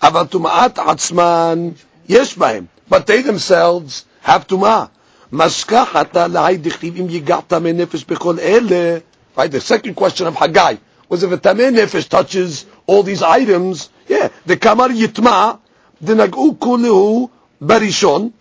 Aval 0.00 0.30
tuma'at 0.30 0.74
atzman 0.74 1.74
yesh 2.06 2.36
bahim. 2.36 2.68
But 2.88 3.08
they 3.08 3.22
themselves 3.22 4.04
have 4.20 4.46
tuma'at. 4.46 4.90
משכחת 5.31 6.17
להי 6.17 6.57
דכתיב 6.57 6.95
אם 6.99 7.07
יגעת 7.09 7.53
מנפש 7.53 8.03
בכל 8.03 8.39
אלה 8.39 8.97
right 9.37 9.51
the 9.51 9.61
second 9.61 9.95
question 9.95 10.27
of 10.27 10.35
Haggai 10.35 10.75
was 11.09 11.23
if 11.23 11.31
a 11.31 11.37
tameh 11.37 11.71
nefesh 11.71 12.07
touches 12.09 12.65
all 12.85 13.03
these 13.03 13.23
items 13.23 13.89
yeah 14.09 14.27
the 14.45 14.57
kamar 14.57 14.89
yitma 14.89 15.57
דנגעו 16.01 16.55
כולהו 16.59 17.29
barishon. 17.63 18.31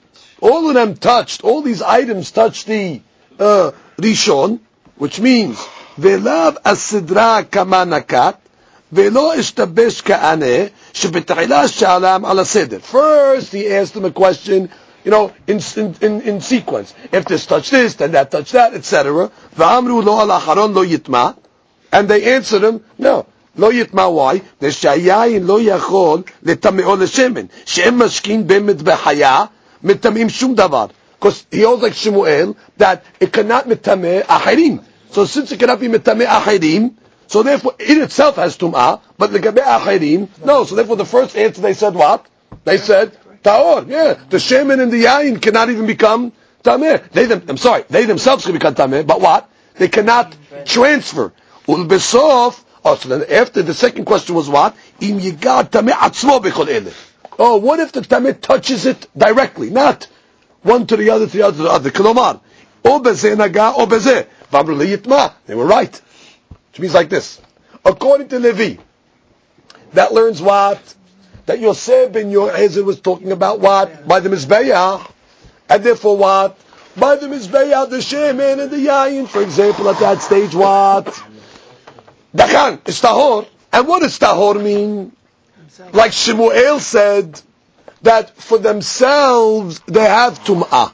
all 0.40 0.68
of 0.68 0.74
them 0.74 0.94
touched 0.96 1.44
all 1.44 1.62
these 1.62 1.82
items 1.82 2.30
touched 2.30 2.66
the 2.66 3.00
uh, 3.40 3.72
Rishon, 3.98 4.60
which 4.96 5.20
means 5.20 5.58
velav 5.98 6.62
asidra 6.62 7.50
kama 7.50 7.84
nakat, 7.86 8.36
velo 8.92 9.34
ishtabesh 9.34 10.04
ka'aneh, 10.04 10.70
shebetayla 10.92 11.68
shalam 11.68 12.28
ala 12.28 12.44
seder. 12.44 12.80
First, 12.80 13.52
he 13.52 13.68
asked 13.68 13.96
him 13.96 14.04
a 14.04 14.10
question, 14.10 14.70
you 15.04 15.10
know, 15.10 15.32
in, 15.46 15.60
in, 15.76 16.20
in, 16.22 16.40
sequence. 16.40 16.94
If 17.10 17.24
this 17.24 17.46
touch 17.46 17.70
this, 17.70 17.94
then 17.94 18.12
that 18.12 18.30
touch 18.30 18.52
that, 18.52 18.74
etc. 18.74 19.30
V'amru 19.56 20.04
lo 20.04 20.20
al 20.20 20.26
lo 20.68 20.84
yitma. 20.84 21.36
And 21.92 22.08
they 22.08 22.34
answered 22.34 22.62
him, 22.62 22.84
no. 22.98 23.26
לא 23.56 23.72
יטמע 23.72 24.02
וואי, 24.02 24.40
ושהיין 24.62 25.44
לא 25.46 25.60
יכול 25.60 26.22
לטמאו 26.42 26.96
לשמן, 26.96 27.46
שהם 27.66 28.02
משקים 28.02 28.46
במטבחיה, 28.46 29.44
מטמאים 29.82 30.28
שום 30.28 30.54
דבר. 30.54 30.86
Because 31.20 31.44
he 31.52 31.60
holds 31.60 31.82
like 31.82 31.92
Shemuel, 31.92 32.56
that 32.78 33.04
it 33.20 33.30
cannot 33.30 33.68
metame 33.68 34.24
ahirim. 34.24 34.82
So 35.10 35.26
since 35.26 35.52
it 35.52 35.60
cannot 35.60 35.78
be 35.78 35.88
metame 35.88 36.24
ahirim, 36.24 36.94
so 37.26 37.42
therefore 37.42 37.74
it 37.78 37.98
itself 37.98 38.36
has 38.36 38.56
tum'ah, 38.56 39.00
but 39.18 39.30
the 39.30 39.38
gabe 39.38 39.58
ahirim, 39.58 40.28
no. 40.44 40.64
So 40.64 40.76
therefore 40.76 40.96
the 40.96 41.04
first 41.04 41.36
answer 41.36 41.60
they 41.60 41.74
said 41.74 41.94
what? 41.94 42.24
They 42.64 42.78
said 42.78 43.12
taor. 43.45 43.85
Yeah, 43.87 44.19
the 44.29 44.39
shaman 44.39 44.79
and 44.79 44.91
the 44.91 45.03
yain 45.05 45.41
cannot 45.41 45.69
even 45.69 45.85
become 45.85 46.33
tameh. 46.63 47.09
They 47.11 47.25
them, 47.25 47.43
I'm 47.47 47.57
sorry, 47.57 47.85
they 47.89 48.05
themselves 48.05 48.43
can 48.45 48.53
become 48.53 48.75
tameh, 48.75 49.05
but 49.05 49.21
what? 49.21 49.49
They 49.75 49.87
cannot 49.87 50.35
transfer. 50.65 51.31
Ulbesof. 51.67 52.63
Oh, 52.83 52.95
so 52.95 53.09
then 53.09 53.31
after 53.31 53.61
the 53.61 53.73
second 53.73 54.05
question 54.05 54.35
was 54.35 54.49
what? 54.49 54.75
Im 54.99 55.19
yigad 55.19 55.71
tameh 55.71 55.91
atzmo 55.91 56.41
bechol 56.41 56.93
Oh, 57.37 57.57
what 57.57 57.79
if 57.79 57.91
the 57.91 58.01
tameh 58.01 58.39
touches 58.39 58.85
it 58.85 59.07
directly? 59.17 59.69
Not 59.69 60.07
one 60.61 60.87
to 60.87 60.97
the 60.97 61.09
other, 61.11 61.27
to 61.27 61.37
the 61.37 61.43
other, 61.43 61.57
to 61.57 61.63
the 61.63 61.69
other. 61.69 61.91
Kilomar. 61.91 62.41
O 62.83 62.99
bezeh 62.99 63.37
naga, 63.37 63.73
o 63.75 63.85
bezeh. 63.85 64.27
They 65.45 65.55
were 65.55 65.65
right. 65.65 66.01
Which 66.71 66.79
means 66.79 66.93
like 66.93 67.09
this. 67.09 67.41
According 67.83 68.29
to 68.29 68.39
Levi, 68.39 68.81
that 69.93 70.13
learns 70.13 70.41
what? 70.41 70.79
That 71.45 71.59
Yosef 71.59 72.11
ben 72.11 72.31
Yoezer 72.31 72.83
was 72.83 72.99
talking 72.99 73.31
about 73.31 73.59
what? 73.59 74.07
By 74.07 74.19
the 74.19 74.29
Mizbeah. 74.29 75.11
And 75.69 75.83
therefore 75.83 76.17
what? 76.17 76.57
By 76.97 77.17
the 77.17 77.27
Mizbeah, 77.27 77.89
the 77.89 77.97
Shemin 77.97 78.61
and 78.61 78.71
the 78.71 78.77
Yayin. 78.77 79.27
For 79.27 79.41
example, 79.41 79.89
at 79.89 79.99
that 79.99 80.21
stage 80.21 80.55
what? 80.55 81.07
Dakan, 82.35 82.87
is 82.87 83.01
Tahor. 83.01 83.47
And 83.71 83.87
what 83.87 84.01
does 84.01 84.17
Tahor 84.17 84.61
mean? 84.61 85.11
Like 85.91 86.13
Shemuel 86.13 86.79
said, 86.79 87.41
that 88.05 88.37
for 88.37 88.57
themselves 88.57 89.81
they 89.87 90.03
have 90.03 90.39
tum'ah. 90.43 90.93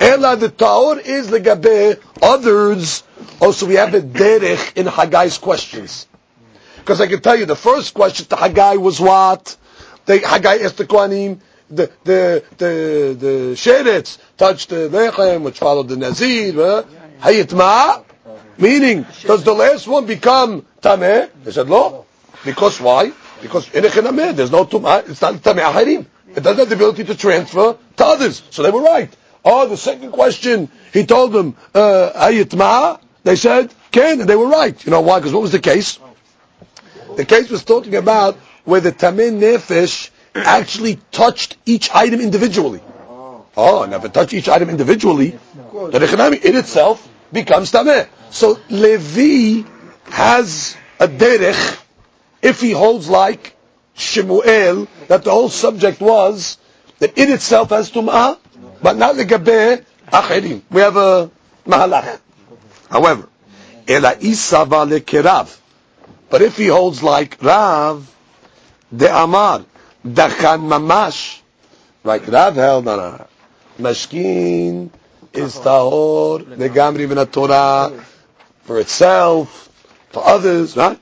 Ela 0.00 0.36
the 0.36 0.48
ta'or 0.48 0.98
is 1.00 1.28
the 1.28 1.40
gabe 1.40 2.00
others. 2.22 3.02
Also, 3.40 3.66
we 3.66 3.74
have 3.74 3.92
a 3.94 4.00
derech 4.00 4.76
in 4.76 4.86
Haggai's 4.86 5.38
questions. 5.38 6.06
Because 6.84 7.00
I 7.00 7.06
can 7.06 7.22
tell 7.22 7.34
you, 7.34 7.46
the 7.46 7.56
first 7.56 7.94
question 7.94 8.26
to 8.26 8.36
Haggai 8.36 8.74
was 8.74 9.00
what? 9.00 9.56
The, 10.04 10.18
Haggai 10.18 10.58
asked 10.58 10.76
the 10.76 10.84
Kohanim, 10.84 11.40
the 11.70 11.90
the 12.04 12.44
the 12.58 13.16
the 13.18 13.34
sheretz 13.56 14.18
touched 14.36 14.68
the 14.68 14.90
lechem, 14.90 15.44
which 15.44 15.58
followed 15.58 15.88
the 15.88 15.96
nazir. 15.96 16.52
Hayitma, 17.22 18.04
meaning 18.58 19.06
does 19.22 19.44
the 19.44 19.54
last 19.54 19.88
one 19.88 20.04
become 20.04 20.66
tameh? 20.82 21.30
They 21.42 21.52
said 21.52 21.70
no, 21.70 22.04
because 22.44 22.78
why? 22.82 23.12
Because 23.40 23.66
there's 23.70 23.94
no 24.50 24.66
tumah. 24.66 25.08
It's 25.08 25.22
not 25.22 25.36
tameh 25.36 25.62
ahirim. 25.62 26.04
It 26.36 26.42
doesn't 26.42 26.58
have 26.58 26.68
the 26.68 26.74
ability 26.74 27.04
to 27.04 27.14
transfer 27.14 27.78
to 27.96 28.04
others. 28.04 28.42
So 28.50 28.62
they 28.62 28.70
were 28.70 28.82
right. 28.82 29.14
Oh, 29.42 29.66
the 29.68 29.78
second 29.78 30.12
question, 30.12 30.68
he 30.92 31.06
told 31.06 31.32
them, 31.32 31.56
uh, 31.74 32.98
they 33.22 33.36
said, 33.36 33.72
Ken, 33.90 34.20
and 34.20 34.28
they 34.28 34.36
were 34.36 34.48
right. 34.48 34.84
You 34.84 34.90
know 34.90 35.00
why? 35.00 35.20
Because 35.20 35.32
what 35.32 35.42
was 35.42 35.52
the 35.52 35.60
case? 35.60 35.98
The 37.16 37.24
case 37.24 37.50
was 37.50 37.64
talking 37.64 37.96
about 37.96 38.36
where 38.64 38.80
the 38.80 38.92
Tamin 38.92 39.40
Nefesh 39.40 40.10
actually 40.34 40.98
touched 41.12 41.56
each 41.64 41.90
item 41.94 42.20
individually. 42.20 42.80
Oh, 43.56 43.82
and 43.82 43.92
if 43.94 44.04
it 44.04 44.12
touched 44.12 44.34
each 44.34 44.48
item 44.48 44.68
individually, 44.68 45.30
the 45.30 45.98
Rechanami 45.98 46.42
in 46.44 46.56
itself 46.56 47.08
becomes 47.32 47.70
Tameh. 47.70 48.08
So 48.30 48.58
Levi 48.68 49.68
has 50.10 50.76
a 50.98 51.06
derech 51.06 51.80
if 52.42 52.60
he 52.60 52.72
holds 52.72 53.08
like 53.08 53.54
Shemuel 53.94 54.88
that 55.08 55.22
the 55.24 55.30
whole 55.30 55.48
subject 55.48 56.00
was 56.00 56.58
that 56.98 57.16
it 57.16 57.30
itself 57.30 57.70
has 57.70 57.90
tum'ah, 57.90 58.38
but 58.82 58.96
not 58.96 59.14
legabe 59.14 59.84
achirim. 60.12 60.62
We 60.70 60.80
have 60.80 60.96
a 60.96 61.30
mahalach. 61.66 62.20
However, 62.90 63.28
ela 63.86 64.14
isava 64.16 64.84
lekerav. 64.88 65.60
But 66.30 66.42
if 66.42 66.56
he 66.56 66.66
holds 66.66 67.02
like 67.02 67.38
Rav, 67.42 68.10
the 68.90 69.14
Amar, 69.14 69.64
Dachan 70.06 70.60
Mamash, 70.60 71.40
like 72.02 72.26
Rav 72.26 72.54
held 72.54 72.88
on 72.88 72.98
a 72.98 73.28
Mashkin 73.78 74.90
is 75.32 75.56
uh-huh. 75.56 75.68
Tahor, 75.68 76.56
Negamri 76.56 77.08
min 77.08 77.26
Torah, 77.26 77.92
for 78.62 78.78
itself, 78.78 79.68
for 80.10 80.24
others, 80.24 80.76
right? 80.76 80.98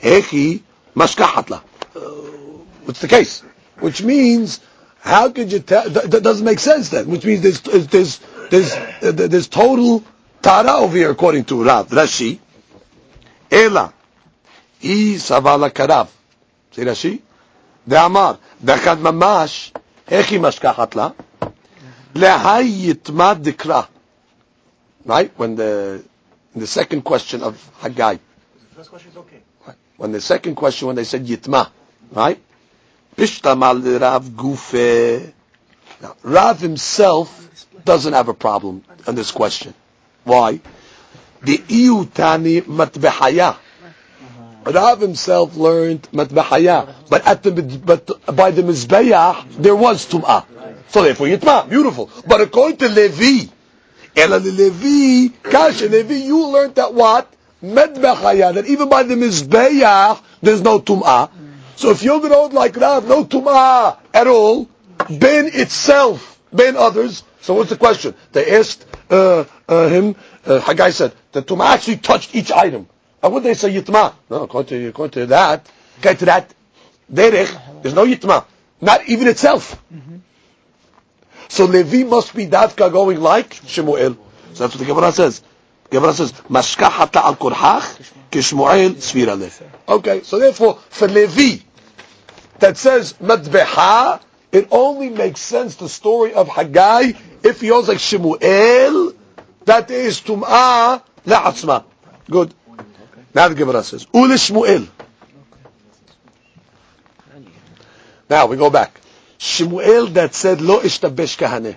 Hechi 0.00 0.62
Mashkahatla. 0.94 1.62
Oh. 1.96 2.64
What's 2.84 3.00
the 3.00 3.08
case? 3.08 3.40
Which 3.80 4.02
means, 4.02 4.60
how 5.00 5.30
could 5.30 5.50
you 5.52 5.58
tell? 5.60 5.88
That 5.90 6.22
doesn't 6.22 6.44
make 6.44 6.60
sense 6.60 6.90
then. 6.90 7.08
Which 7.08 7.24
means 7.24 7.42
there's 7.42 7.60
there's 7.60 8.20
there's 8.50 8.76
there's 9.00 9.48
total 9.48 10.04
tara 10.40 10.72
over 10.72 10.96
here 10.96 11.10
according 11.10 11.44
to 11.46 11.64
Rav 11.64 11.88
Rashi. 11.88 12.38
Ela 13.50 13.92
i 14.81 15.15
savala 15.19 15.69
karav. 15.69 16.07
See 16.75 16.83
Rashi? 16.85 17.17
דאמר, 17.87 18.33
דחד 18.63 18.99
ממש, 18.99 19.73
איך 20.07 20.31
היא 20.31 20.39
משכחת 20.39 20.95
לה? 20.95 21.09
להי 22.15 22.89
יתמד 22.89 23.37
דקרא. 23.41 23.81
Right? 25.05 25.31
When 25.37 25.55
the, 25.55 26.03
in 26.53 26.59
the 26.61 26.67
second 26.67 27.01
question 27.03 27.41
of 27.43 27.55
Haggai. 27.79 28.15
The 28.15 28.75
first 28.75 28.89
question 28.89 29.11
is 29.11 29.17
okay. 29.17 29.41
When 29.97 30.11
the 30.11 30.21
second 30.21 30.55
question, 30.55 30.87
when 30.87 30.95
they 30.95 31.05
said 31.05 31.25
yitma, 31.25 31.69
right? 32.11 32.39
Bishtamal 33.15 33.99
Rav 34.01 34.25
Gufe. 34.29 35.33
Now, 36.01 36.15
Rav 36.23 36.59
himself 36.59 37.29
doesn't 37.85 38.13
have 38.13 38.27
a 38.27 38.33
problem 38.33 38.83
on 39.07 39.15
this 39.15 39.31
question. 39.31 39.73
Why? 40.23 40.59
The 41.41 41.57
iutani 41.57 42.61
matbehaya. 42.61 43.55
Rav 44.64 45.00
himself 45.00 45.56
learned 45.56 46.02
matbehaya, 46.12 46.94
but 47.08 47.26
at 47.26 47.42
the 47.42 47.50
but 47.84 48.36
by 48.36 48.50
the 48.50 48.62
mizbeach 48.62 49.56
there 49.56 49.74
was 49.74 50.06
tum'ah. 50.06 50.44
So 50.88 51.02
therefore 51.02 51.26
yitma, 51.26 51.68
beautiful. 51.68 52.10
But 52.26 52.40
according 52.40 52.76
to 52.78 52.88
Levi, 52.88 53.50
Ela 54.16 54.36
Levi, 54.36 55.34
Kasha 55.42 55.88
Levi, 55.88 56.14
you 56.14 56.46
learned 56.46 56.76
that 56.76 56.94
what? 56.94 57.32
Medbechaya, 57.62 58.54
that 58.54 58.66
even 58.66 58.88
by 58.88 59.02
the 59.02 59.14
mizbeach 59.14 60.22
there's 60.42 60.62
no 60.62 60.78
tum'ah. 60.78 61.30
So 61.76 61.90
if 61.90 62.02
you're 62.02 62.20
going 62.20 62.30
to 62.30 62.36
hold 62.36 62.52
like 62.52 62.76
Rav, 62.76 63.08
no 63.08 63.24
tum'ah 63.24 63.98
at 64.14 64.26
all, 64.26 64.68
ben 65.10 65.50
itself, 65.52 66.40
ben 66.52 66.76
others. 66.76 67.24
So 67.40 67.54
what's 67.54 67.70
the 67.70 67.76
question? 67.76 68.14
They 68.30 68.56
asked 68.56 68.86
uh, 69.10 69.44
uh, 69.68 69.88
him, 69.88 70.14
uh, 70.46 70.60
Haggai 70.60 70.90
said, 70.90 71.12
the 71.32 71.42
tum'ah 71.42 71.74
actually 71.74 71.96
touched 71.96 72.34
each 72.36 72.52
item. 72.52 72.88
And 73.22 73.32
would 73.32 73.42
they 73.42 73.54
say 73.54 73.72
yitma? 73.72 74.14
No, 74.28 74.42
according 74.44 74.80
to, 74.80 74.88
according 74.88 75.12
to 75.22 75.26
that, 75.26 75.70
according 75.98 76.18
to 76.18 76.24
that, 76.26 76.54
derech, 77.12 77.82
there's 77.82 77.94
no 77.94 78.04
yitma. 78.04 78.44
Not 78.80 79.08
even 79.08 79.28
itself. 79.28 79.80
Mm-hmm. 79.94 80.16
So 81.48 81.66
Levi 81.66 82.04
must 82.04 82.34
be 82.34 82.46
Davka 82.46 82.90
going 82.90 83.20
like 83.20 83.60
Shemuel. 83.66 84.16
So 84.54 84.64
that's 84.64 84.74
what 84.74 84.78
the 84.78 84.84
Gemara 84.86 85.12
says. 85.12 85.40
The 85.84 85.98
Gemara 85.98 86.14
says, 86.14 86.32
Mashkahata 86.32 87.16
al 87.16 87.36
kurhach, 87.36 88.10
kishmuel 88.30 88.94
svira 88.94 89.62
Okay, 89.88 90.22
so 90.22 90.38
therefore, 90.38 90.78
for 90.88 91.06
Levi, 91.06 91.62
that 92.58 92.76
says 92.76 93.12
Madbeha, 93.14 94.20
it 94.50 94.68
only 94.70 95.10
makes 95.10 95.40
sense, 95.40 95.76
the 95.76 95.88
story 95.88 96.32
of 96.32 96.48
Haggai, 96.48 97.12
if 97.42 97.60
he 97.60 97.70
owns 97.70 97.88
like 97.88 97.98
Shemuel, 97.98 99.12
that 99.66 99.90
is 99.90 100.20
Tum'ah 100.22 101.02
la'atzma. 101.26 101.84
Good. 102.30 102.54
Now 103.34 103.48
the 103.48 103.54
Gemara 103.54 103.82
says, 103.82 104.06
Uli 104.12 104.34
Shmuel. 104.34 104.88
Now 108.28 108.46
we 108.46 108.56
go 108.56 108.70
back. 108.70 109.00
Shmuel 109.38 110.12
that 110.14 110.34
said, 110.34 110.60
Lo 110.60 110.80
ishtabesh 110.80 111.36
kahane. 111.38 111.76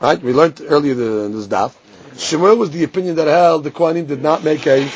Right? 0.00 0.22
We 0.22 0.32
learned 0.32 0.60
earlier 0.62 0.92
in 1.26 1.32
this 1.32 1.46
daf. 1.46 1.74
Shmuel 2.14 2.56
was 2.58 2.70
the 2.70 2.84
opinion 2.84 3.16
that 3.16 3.26
held 3.26 3.64
the 3.64 3.70
Kohanim 3.70 4.06
did 4.06 4.22
not 4.22 4.44
make 4.44 4.66
a 4.66 4.88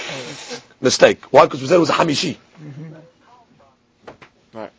mistake. 0.80 1.24
Why? 1.30 1.44
Because 1.46 1.60
we 1.60 1.66
said 1.66 1.76
it 1.76 1.80
was 1.80 1.90
a 1.90 1.94
Hamishi. 1.94 2.36
Right. 4.52 4.70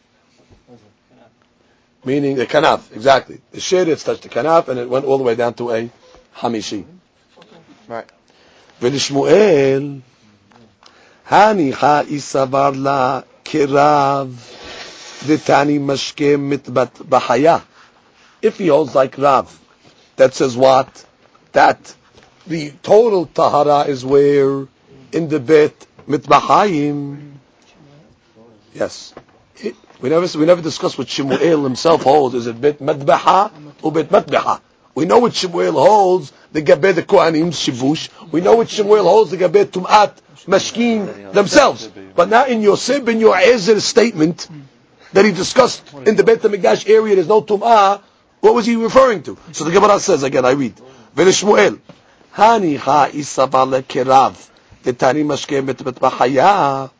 Meaning 2.05 2.35
the 2.35 2.45
kanaf, 2.45 2.95
exactly. 2.95 3.41
The 3.51 3.59
sheretz 3.59 4.05
touched 4.05 4.23
the 4.23 4.29
kanaf 4.29 4.67
and 4.69 4.79
it 4.79 4.89
went 4.89 5.05
all 5.05 5.17
the 5.17 5.23
way 5.23 5.35
down 5.35 5.53
to 5.55 5.71
a 5.71 5.89
hamishi. 6.35 6.85
Right. 7.87 8.09
Shmuel 8.79 10.01
הניחה 11.28 12.00
איסבר 12.00 12.70
לה 12.74 13.20
כרב 13.44 14.36
דתני 15.26 15.78
משקה 15.78 16.36
מתבת 16.38 17.00
בחיה. 17.08 17.58
If 18.42 18.58
he 18.58 18.68
holds 18.68 18.94
like 18.94 19.16
Rav, 19.16 19.58
that 20.16 20.34
says 20.34 20.56
what? 20.56 21.06
That 21.52 21.94
the 22.46 22.72
total 22.82 23.26
tahara 23.26 23.80
is 23.82 24.04
where 24.04 24.66
in 25.12 25.28
the 25.28 25.40
bet 25.40 25.86
mitbahayim. 26.06 27.32
Yes. 28.74 29.14
It, 29.56 29.76
we 30.00 30.10
never 30.10 30.26
we 30.38 30.44
never 30.44 30.60
discussed 30.60 30.98
what 30.98 31.08
Shemuel 31.08 31.64
himself 31.64 32.02
holds. 32.02 32.34
Is 32.34 32.46
it 32.46 32.60
bet 32.60 32.80
madbaha 32.80 33.50
or 33.82 33.92
bet 33.92 34.08
matbaha? 34.10 34.60
We 34.99 35.05
know 35.05 35.19
what 35.19 35.33
Shemuel 35.33 35.71
holds 35.71 36.33
the 36.51 36.61
gabe 36.61 36.93
the 36.93 37.03
kohanim 37.03 37.51
shivush. 37.51 38.09
We 38.33 38.41
know 38.41 38.57
what 38.57 38.69
Shemuel 38.69 39.03
holds 39.03 39.31
the 39.31 39.37
gabe 39.37 39.71
tumat 39.71 40.15
mashkin 40.45 41.31
themselves. 41.31 41.89
But 42.15 42.27
not 42.27 42.49
in 42.49 42.61
Yosef 42.61 43.05
ben 43.05 43.21
Yoezer's 43.21 43.85
statement 43.85 44.49
that 45.13 45.23
he 45.23 45.31
discussed 45.31 45.93
in 46.05 46.17
the 46.17 46.25
Bet 46.25 46.39
HaMikdash 46.39 46.89
area, 46.89 47.15
there's 47.15 47.29
no 47.29 47.41
tum'ah. 47.41 48.01
What 48.41 48.53
was 48.53 48.65
he 48.65 48.75
referring 48.75 49.23
to? 49.23 49.37
So 49.53 49.63
the 49.63 49.71
Gemara 49.71 50.01
says 50.01 50.23
again, 50.23 50.43
I 50.43 50.51
read, 50.51 50.75
Shmuel, 51.15 51.79
Hani 52.33 52.75
ha 52.75 53.07
isabale 53.07 53.81
kerav, 53.83 54.49
tani 54.97 55.23
mashke 55.23 55.65
bet 55.65 55.81
bet 55.83 56.91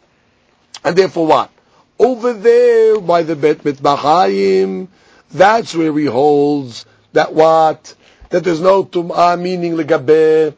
And 0.85 0.95
therefore 0.95 1.27
what? 1.27 1.51
Over 1.99 2.31
there 2.31 3.01
by 3.01 3.23
the 3.23 3.35
Bet 3.35 3.57
Mitbachayim, 3.59 4.87
that's 5.31 5.75
where 5.75 5.97
he 5.99 6.05
holds 6.05 6.85
that 7.13 7.33
what? 7.33 7.95
That 8.29 8.43
there's 8.43 8.61
no 8.61 8.83
tum'ah 8.83 9.39
meaning 9.39 9.73
legabe 9.73 10.53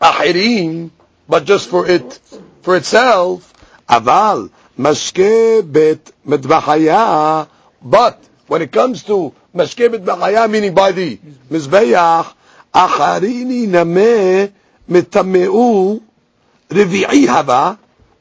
ahirim, 0.00 0.90
but 1.28 1.44
just 1.44 1.68
for 1.68 1.86
it, 1.86 2.18
for 2.62 2.76
itself. 2.76 3.52
Aval, 3.88 4.50
mashke 4.78 5.70
bet 5.70 6.12
but 7.82 8.24
when 8.46 8.62
it 8.62 8.72
comes 8.72 9.02
to 9.04 9.34
mashke 9.54 10.04
bet 10.04 10.50
meaning 10.50 10.74
by 10.74 10.92
the 10.92 11.18
mizbeach, 11.50 12.34
acharini 12.74 13.66
name 13.68 14.52
metameu 14.88 16.02
revi'i 16.70 17.26
hava, 17.26 17.78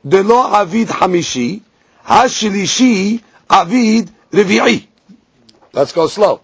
delo 0.08 0.44
avid 0.54 0.88
hamishi, 0.90 1.62
hashilishi 2.06 3.22
avid 3.50 4.12
revi'i. 4.32 4.88
Let's 5.74 5.94
go 5.94 6.08
slow. 6.08 6.42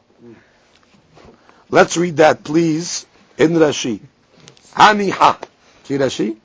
Let's 1.70 1.98
read 1.98 2.18
that, 2.18 2.44
please, 2.44 3.06
in 3.38 3.52
Rashi. 3.52 4.00
Haniha. 4.74 5.42
See 5.84 5.98
Rashi? 5.98 6.38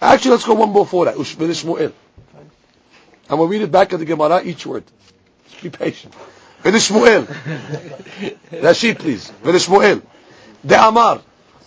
Actually, 0.00 0.30
let's 0.32 0.44
go 0.44 0.54
one 0.54 0.72
before 0.72 1.04
that. 1.04 1.16
Ushvil 1.16 1.50
Shmuel. 1.50 1.92
And 3.28 3.38
we'll 3.38 3.48
read 3.48 3.62
it 3.62 3.70
back 3.70 3.92
at 3.92 3.98
the 3.98 4.04
Gemara, 4.04 4.42
each 4.44 4.66
word. 4.66 4.84
Just 5.48 5.62
be 5.62 5.70
patient. 5.70 6.14
Shmuel. 6.64 7.26
Rashi, 8.50 8.98
please. 8.98 9.30
Shmuel. 9.42 10.02
The 10.64 10.88
Amar. 10.88 11.20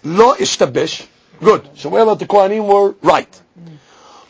Lo 0.03 0.35
ishtabesh. 0.35 1.07
Good. 1.39 1.63
Shmuel 1.75 2.11
and 2.11 2.19
the 2.19 2.25
Kohanim 2.25 2.67
were 2.67 2.95
right. 3.01 3.41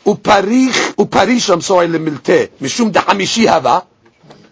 I'm 0.06 1.60
sorry, 1.60 1.88
lemilte. 1.88 2.48
Mishum 2.60 2.92
de 2.92 3.00
hamishi 3.00 3.46
hava. 3.46 3.86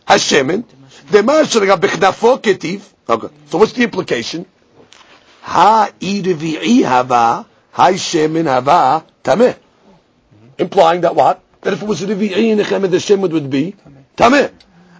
Hashemen. 0.06 0.64
Demar 1.10 1.44
shraga 1.44 1.76
bechnafo 1.76 2.40
ketiv. 2.40 2.93
Okay. 3.08 3.28
So 3.46 3.58
what's 3.58 3.72
the 3.72 3.82
implication? 3.82 4.46
Ha 5.42 5.90
irivi'i 6.00 6.84
hava. 6.84 7.46
Hai 7.72 7.94
shemen 7.94 8.46
hava. 8.46 9.04
Tameh. 9.22 9.56
Implying 10.58 11.02
that 11.02 11.14
what? 11.14 11.42
That 11.62 11.72
if 11.72 11.82
it 11.82 11.88
was 11.88 12.00
Rivi'i 12.02 12.50
in 12.50 12.58
the 12.58 12.62
Chemed, 12.62 12.90
the 12.90 12.98
Shemed 12.98 13.30
would 13.30 13.50
be 13.50 13.74
Tameh. 14.16 14.52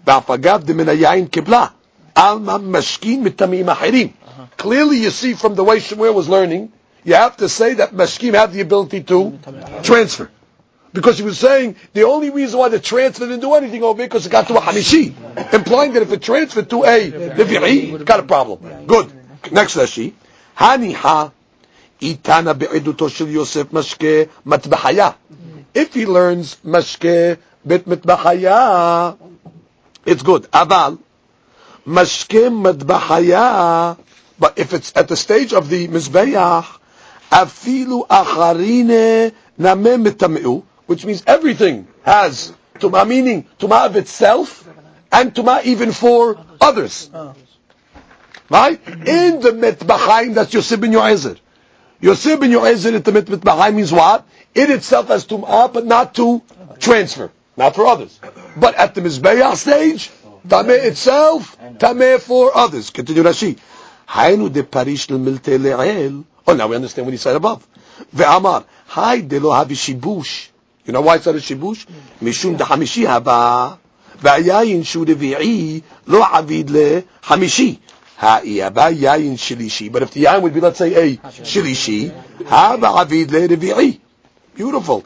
Ba'fagav 0.07 0.65
de 0.65 0.75
min 0.75 0.87
kibla. 1.29 1.73
Alma 2.17 2.59
mashkin 2.59 3.23
mitamim 3.23 3.73
ahirim. 3.75 4.13
Clearly 4.57 4.99
you 4.99 5.11
see 5.11 5.35
from 5.35 5.55
the 5.55 5.65
way 5.65 5.81
Shemuel 5.81 6.15
was 6.15 6.29
learning, 6.29 6.73
you 7.05 7.15
have 7.15 7.37
to 7.39 7.49
say 7.49 7.75
that 7.75 7.93
mashkim 7.93 8.35
have 8.35 8.53
the 8.53 8.61
ability 8.61 9.03
to 9.05 9.39
transfer. 9.83 10.31
Because 10.95 11.19
he 11.19 11.25
was 11.25 11.39
saying 11.41 11.75
the 11.93 12.05
only 12.05 12.31
reason 12.31 12.61
why 12.61 12.69
the 12.69 12.79
transfer 12.79 13.27
didn't 13.27 13.41
do 13.41 13.55
anything 13.55 13.83
over 13.83 14.01
because 14.01 14.27
it 14.27 14.31
got 14.31 14.47
to 14.47 14.57
a 14.57 14.61
hamishi, 14.61 15.13
implying 15.53 15.93
that 15.95 16.03
if 16.03 16.13
it 16.13 16.23
transferred 16.23 16.71
to 16.71 16.85
a 16.85 17.11
Rivi'i, 17.11 18.01
it 18.01 18.07
got 18.07 18.21
a 18.21 18.23
problem. 18.23 18.87
Good. 18.87 19.13
Next 19.51 19.75
Rashi. 19.75 20.13
Haniha 20.57 21.33
itana 22.01 22.57
be'eduto 22.57 23.11
shel 23.11 23.27
Yosef 23.27 23.69
mashke 23.71 24.31
matbahaya. 24.47 25.17
If 25.75 25.95
he 25.95 26.07
learns 26.07 26.59
mashke 26.65 27.39
bit 27.67 27.87
matbahaya, 27.87 29.19
it's 30.07 30.23
good. 30.23 30.45
Aval 30.53 31.01
mashke 31.85 32.51
matbahaya, 32.55 33.99
but 34.39 34.61
if 34.61 34.73
it's 34.73 34.93
at 34.95 35.09
the 35.09 35.17
stage 35.17 35.53
of 35.53 35.69
the 35.69 35.89
mizbeach, 35.89 36.67
afilu 37.33 38.07
acharine 38.07 39.33
name 39.59 40.05
mitameu, 40.05 40.63
which 40.87 41.05
means 41.05 41.22
everything 41.26 41.87
has 42.03 42.53
tuma 42.78 43.07
meaning 43.07 43.47
tuma 43.59 43.87
of 43.87 43.97
itself 43.97 44.68
and 45.12 45.35
tuma 45.35 45.64
even 45.64 45.93
for 45.93 46.39
others. 46.61 47.11
Right? 48.51 48.80
In 48.87 49.41
the 49.41 49.51
mitbachayim, 49.51 50.35
that's 50.35 50.53
Yosef 50.53 50.80
ben 50.80 50.93
Yoezer. 50.93 51.39
Yosef 52.01 52.41
ben 52.41 52.51
Yoezer 52.51 52.95
at 52.95 53.05
the 53.05 53.12
mitbachayim 53.12 53.74
means 53.74 53.93
what? 53.93 54.26
It 54.55 54.70
itself 54.70 55.09
has 55.09 55.26
tum'ah, 55.26 55.72
but 55.72 55.87
not 55.87 56.14
to 56.16 56.43
transfer, 56.78 57.30
not 57.57 57.74
for 57.74 57.87
others. 57.87 58.20
But 58.57 58.74
at 58.74 58.95
the 58.95 59.01
mizbeach 59.01 59.57
stage, 59.57 60.11
tameh 60.47 60.85
itself, 60.85 61.57
tameh 61.78 62.20
for 62.20 62.57
others. 62.57 62.91
Continue 62.91 63.22
Rashi. 63.22 63.59
Hainu 64.09 64.53
de 64.53 64.62
parish 64.62 65.09
milte 65.09 65.59
le'el. 65.59 66.24
Oh, 66.47 66.55
now 66.55 66.68
we 66.68 66.76
understand 66.76 67.07
what 67.07 67.12
he 67.12 67.18
said 67.18 67.37
above. 67.37 67.66
Ve'amar, 68.14 68.64
hay 68.89 69.22
de 69.22 69.41
lo 69.41 69.51
havi 69.51 69.74
shibush. 69.74 70.49
You 70.86 70.94
know 70.94 71.02
why 71.02 71.16
it 71.16 71.24
said 71.24 71.36
a 71.36 71.40
shibush? 71.40 71.86
Mishum 72.22 72.58
de 72.58 72.64
hamishi 72.64 73.06
haba. 73.06 73.78
והיין 74.22 74.84
שהוא 74.84 75.06
רביעי 75.08 75.82
לא 76.08 76.26
עביד 76.38 76.72
לחמישי. 76.72 77.78
ha'iyaba 78.20 78.92
yayin 78.92 79.38
shilishi. 79.38 79.90
But 79.92 80.04
if 80.04 80.12
the 80.12 80.26
yayin 80.26 80.42
would 80.42 80.54
be, 80.54 80.60
let's 80.60 80.78
say, 80.78 80.94
a 80.94 81.18
shilishi, 81.18 82.12
ha'ba 82.46 82.88
avid 82.88 83.32
le 83.32 83.94
Beautiful. 84.56 85.06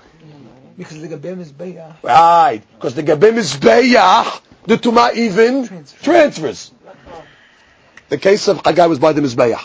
Because 0.76 1.00
the 1.00 1.08
gabem 1.08 1.40
is 1.40 1.52
bayah. 1.52 1.94
Right. 2.02 2.64
Because 2.76 2.96
the 2.96 3.04
gabem 3.04 3.38
is 3.38 3.56
bayah, 3.56 4.26
the 4.66 4.78
tuma 4.78 5.14
even 5.14 5.68
transfers. 5.68 6.02
transfers. 6.04 6.72
The 8.10 8.18
case 8.18 8.48
of 8.48 8.64
Hagai 8.64 8.90
was 8.90 8.98
by 9.00 9.14
the 9.14 9.22
Mizbeach. 9.22 9.64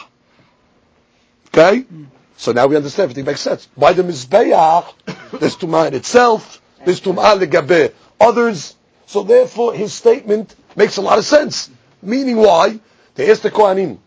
Okay? 1.49 1.81
Mm. 1.83 2.07
So 2.38 2.52
now 2.52 2.68
we 2.68 2.76
understand 2.76 3.04
everything 3.04 3.26
makes 3.26 3.42
sense. 3.42 3.68
By 3.78 3.94
the 3.94 4.04
Mizbeach, 4.04 4.94
there's 5.40 5.56
Tumah 5.56 5.88
in 5.88 5.94
itself, 5.94 6.62
there's 6.86 7.02
Tumah 7.02 7.40
legabe 7.40 7.94
others. 8.20 8.76
So 9.06 9.24
therefore, 9.24 9.74
his 9.74 9.94
statement 9.94 10.56
makes 10.76 10.98
a 10.98 11.02
lot 11.02 11.18
of 11.18 11.26
sense. 11.26 11.70
Meaning 12.02 12.38
why? 12.38 12.80
They 13.16 13.30
asked 13.30 13.44
the 13.44 13.52
Kohanim. 13.52 14.00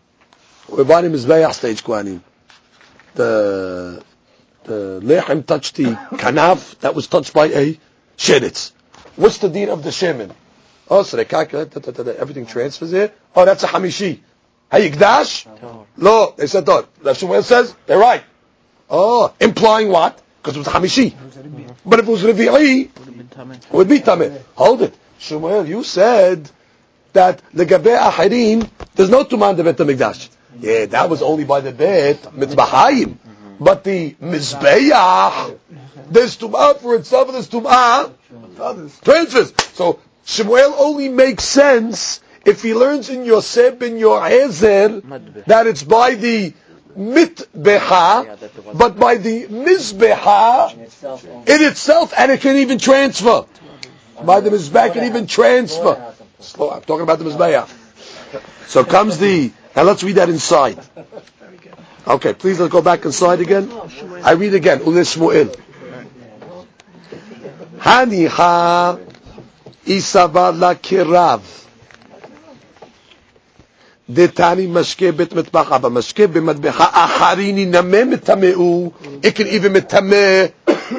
We're 0.69 0.83
the 0.83 1.09
Mizbeach 1.09 1.53
stage 1.53 1.83
Kohanim. 1.83 2.21
The, 3.15 4.03
the 4.65 4.99
Lechem 5.01 5.45
touched 5.45 5.75
the 5.75 5.85
Kanaf 5.85 6.79
that 6.79 6.93
was 6.93 7.07
touched 7.07 7.33
by 7.33 7.45
a 7.47 7.79
Sheretz. 8.17 8.73
What's 9.15 9.39
the 9.39 9.49
deed 9.49 9.69
of 9.69 9.83
the 9.83 9.89
Shemin? 9.89 10.31
Oh, 10.89 11.03
so 11.03 11.17
they 11.17 11.25
calculate, 11.25 11.75
everything 11.75 12.45
transfers 12.45 12.91
here. 12.91 13.11
Oh, 13.35 13.45
that's 13.45 13.63
a 13.63 13.67
Hamishi. 13.67 14.19
Hayikdash? 14.71 15.85
No, 15.97 16.33
they 16.35 16.47
said 16.47 16.65
Tor. 16.65 16.85
Rav 17.01 17.17
Shmuel 17.17 17.43
says, 17.43 17.73
they're 17.85 17.97
right. 17.97 18.23
Oh, 18.89 19.33
implying 19.39 19.89
what? 19.89 20.21
Because 20.41 20.55
it 20.55 20.59
was 20.59 20.67
Hamishi. 20.67 21.13
But 21.85 21.99
if 21.99 22.07
it 22.07 22.11
was 22.11 22.23
Revi'i, 22.23 22.85
it 22.85 23.73
would 23.73 23.89
be 23.89 23.99
Tameh. 23.99 24.41
Hold 24.55 24.81
it. 24.81 24.93
Shmuel, 25.19 25.67
you 25.67 25.83
said 25.83 26.49
that 27.13 27.41
the 27.53 27.65
Gabe 27.65 27.97
Ahirim, 27.97 28.69
there's 28.95 29.09
no 29.09 29.23
Tumah 29.23 29.51
in 29.51 29.57
the 29.57 29.63
Bet 29.63 29.77
HaMikdash. 29.77 30.29
Yeah, 30.59 30.85
that 30.87 31.09
was 31.09 31.21
only 31.21 31.45
by 31.45 31.61
the 31.61 31.71
Bet 31.71 32.21
Mitzbahayim. 32.23 33.17
But 33.59 33.83
the 33.83 34.13
Mizbeach, 34.21 35.57
there's 36.09 36.37
Tumah 36.37 36.77
for 36.79 36.95
itself, 36.95 37.27
and 37.27 37.35
there's 37.35 37.49
Tumah 37.49 38.11
transfers. 39.03 39.53
So 39.73 39.99
Shmuel 40.25 40.75
only 40.77 41.09
makes 41.09 41.43
sense 41.43 42.21
if 42.47 42.61
he 42.63 42.73
learns 42.73 43.09
in 43.09 43.25
Yosef 43.25 43.77
ben 43.77 43.97
Yoezer 43.99 45.45
that 45.45 45.67
it's 45.67 45.83
by 45.83 46.15
the 46.15 46.53
mitbeha, 46.97 48.73
but 48.73 48.97
by 48.97 49.15
the 49.17 49.47
mizbeha 49.47 50.73
in 50.73 51.63
itself, 51.65 52.13
and 52.17 52.31
it 52.31 52.39
can 52.39 52.55
even 52.55 52.79
transfer. 52.79 53.45
By 54.23 54.39
the 54.39 54.49
mizbeha, 54.49 54.93
can 54.93 55.03
even 55.03 55.27
transfer. 55.27 56.13
Slow, 56.39 56.71
I'm 56.71 56.81
talking 56.81 57.03
about 57.03 57.19
the 57.19 57.25
mizbeha. 57.25 57.67
So 58.67 58.85
comes 58.85 59.17
the, 59.17 59.51
now 59.75 59.83
let's 59.83 60.03
read 60.03 60.15
that 60.15 60.29
inside. 60.29 60.79
Okay, 62.07 62.33
please 62.33 62.59
let's 62.61 62.71
go 62.71 62.81
back 62.81 63.03
inside 63.03 63.41
again. 63.41 63.69
I 64.23 64.31
read 64.31 64.53
again. 64.53 64.79
Ule 64.85 65.03
Shmuel. 65.03 65.53
Haniha 67.79 68.99
isavar 69.85 70.57
la 70.57 70.73
kirav. 70.75 71.66
Detani 74.09 74.69
mashke 74.69 75.15
bet 75.15 75.31
mitbacha, 75.31 75.81
but 75.81 75.91
mashke 75.91 76.27
b'matbecha 76.27 76.71
acharini 76.71 77.67
nameh 77.67 78.13
mitameu. 78.13 78.93
It 79.23 79.35
can 79.35 79.47
even 79.47 79.73
mitameh 79.73 80.53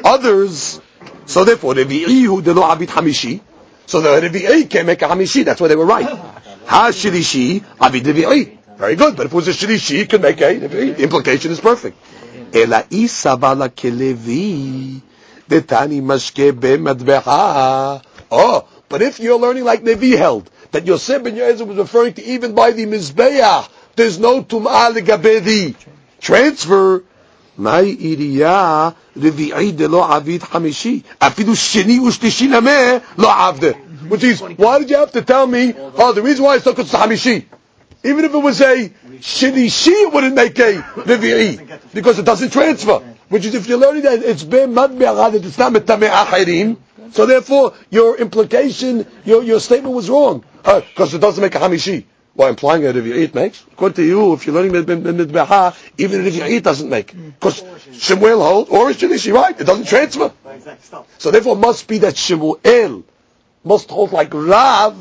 others. 0.05 0.79
So 1.25 1.45
therefore, 1.45 1.75
Revi'i 1.75 2.27
hu 2.27 2.43
de 2.43 2.53
lo 2.53 2.65
abit 2.65 2.91
hamishi. 2.91 3.41
So 3.87 4.03
the 4.03 4.29
Revi'i 4.29 4.69
can 4.69 4.85
make 4.85 5.01
a 5.01 5.07
hamishi. 5.07 5.43
That's 5.43 5.59
why 5.59 5.69
they 5.69 5.77
were 5.77 5.87
right. 5.87 6.07
Ha 6.07 6.91
shirishi 6.91 7.65
abit 7.81 8.05
Revi'i. 8.05 8.59
Very 8.77 8.97
good. 8.97 9.17
But 9.17 9.27
if 9.27 9.33
it 9.33 9.37
was 9.37 9.49
a 9.49 9.53
shirishi, 9.53 10.01
it 10.01 10.11
could 10.11 10.21
make 10.21 10.41
a 10.43 10.61
Revi'i. 10.61 10.99
Implication 10.99 11.51
is 11.53 11.61
perfect. 11.61 11.97
Ela 12.53 12.85
isabala 12.91 13.71
kelevi. 13.71 15.01
Detani 15.49 16.03
mashke 16.03 16.53
b'matbecha. 16.53 18.03
Oh, 18.31 18.69
but 18.91 19.01
if 19.01 19.19
you're 19.21 19.39
learning 19.39 19.65
like 19.65 19.83
Nevi 19.83 20.17
held, 20.17 20.51
that 20.73 20.87
Yosef 20.87 21.23
ben 21.23 21.35
Yoezer 21.35 21.67
was 21.67 21.77
referring 21.77 22.15
to 22.15 22.25
even 22.25 22.55
by 22.55 22.73
the 22.73 22.87
Mizbeach, 22.87 23.69
there's 23.97 24.19
no 24.19 24.43
Tum'ah 24.43 24.93
legabe 24.93 25.43
the 25.43 25.75
transfer. 26.21 27.03
De 27.59 27.75
lo 29.89 30.05
avid 30.05 30.43
hamishi. 30.43 31.03
Afidu 31.21 31.55
sheni 31.57 31.99
ushlishi 31.99 32.47
nameh 32.47 33.03
lo 33.17 33.29
avde. 33.29 33.75
Which 34.09 34.23
is, 34.23 34.41
why 34.41 34.79
did 34.79 34.91
you 34.91 34.97
have 34.97 35.11
to 35.13 35.23
tell 35.23 35.47
me, 35.47 35.75
oh, 35.77 36.13
the 36.13 36.23
reason 36.23 36.45
why 36.45 36.57
it's 36.57 36.67
not 36.67 36.77
hamishi. 36.77 37.47
Even 38.05 38.25
if 38.25 38.33
it 38.33 38.39
was 38.39 38.61
a 38.61 38.89
shenishi, 39.19 39.89
it 39.89 40.13
wouldn't 40.13 40.37
make 40.37 40.57
a 40.61 40.75
revi'i. 40.75 41.81
Because 41.93 42.21
it 42.21 42.25
doesn't 42.25 42.53
transfer. 42.53 43.01
Which 43.29 43.45
is, 43.45 43.55
if 43.57 43.67
you're 43.67 43.79
learning 43.79 44.03
that 44.03 44.23
it's 44.23 44.45
be 44.45 44.67
mad 44.67 44.97
that 44.99 45.35
it's 45.35 45.59
not 45.59 45.73
metameh 45.73 46.09
achirim, 46.09 46.77
so 47.13 47.27
therefore, 47.27 47.75
your 47.91 48.17
implication, 48.17 49.07
your, 49.25 49.43
your 49.43 49.61
statement 49.61 49.95
was 49.95 50.09
wrong. 50.11 50.45
Oh, 50.65 50.81
because 50.81 51.15
it 51.15 51.19
doesn't 51.19 51.43
make 51.43 51.55
a 51.55 51.59
hamishi. 51.59 52.05
Why 52.35 52.51
implying 52.51 52.83
that 52.83 52.97
if 52.97 53.05
you 53.05 53.15
eat 53.17 53.35
makes? 53.35 53.65
According 53.73 53.97
to 53.97 54.05
you, 54.05 54.33
if 54.35 54.47
you're 54.47 54.55
learning 54.55 54.71
midbeha, 54.73 55.75
even 55.99 56.25
if 56.25 56.37
you 56.37 56.45
eat 56.45 56.63
doesn't 56.63 56.89
make. 56.89 57.13
Because 57.13 57.65
Shemuel 57.95 58.41
holds, 58.41 58.71
or 58.71 58.91
is 58.91 58.97
Shilishi, 58.97 59.33
right? 59.33 59.61
It 59.61 59.65
doesn't 59.65 59.87
transfer. 59.89 60.31
So 61.19 61.33
therefore 61.33 61.57
it 61.57 61.61
must 61.61 61.89
be 61.89 61.99
that 61.99 62.17
Shemuel 62.17 63.03
must 63.65 63.91
hold 63.91 64.13
like 64.13 64.33
Rav, 64.33 64.95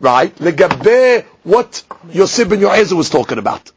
right? 0.00 0.34
Legabe, 0.36 1.24
what 1.44 1.82
Yosef 2.10 2.48
ben 2.48 2.60
Yoezer 2.60 2.94
was 2.96 3.10
talking 3.10 3.36
about. 3.36 3.70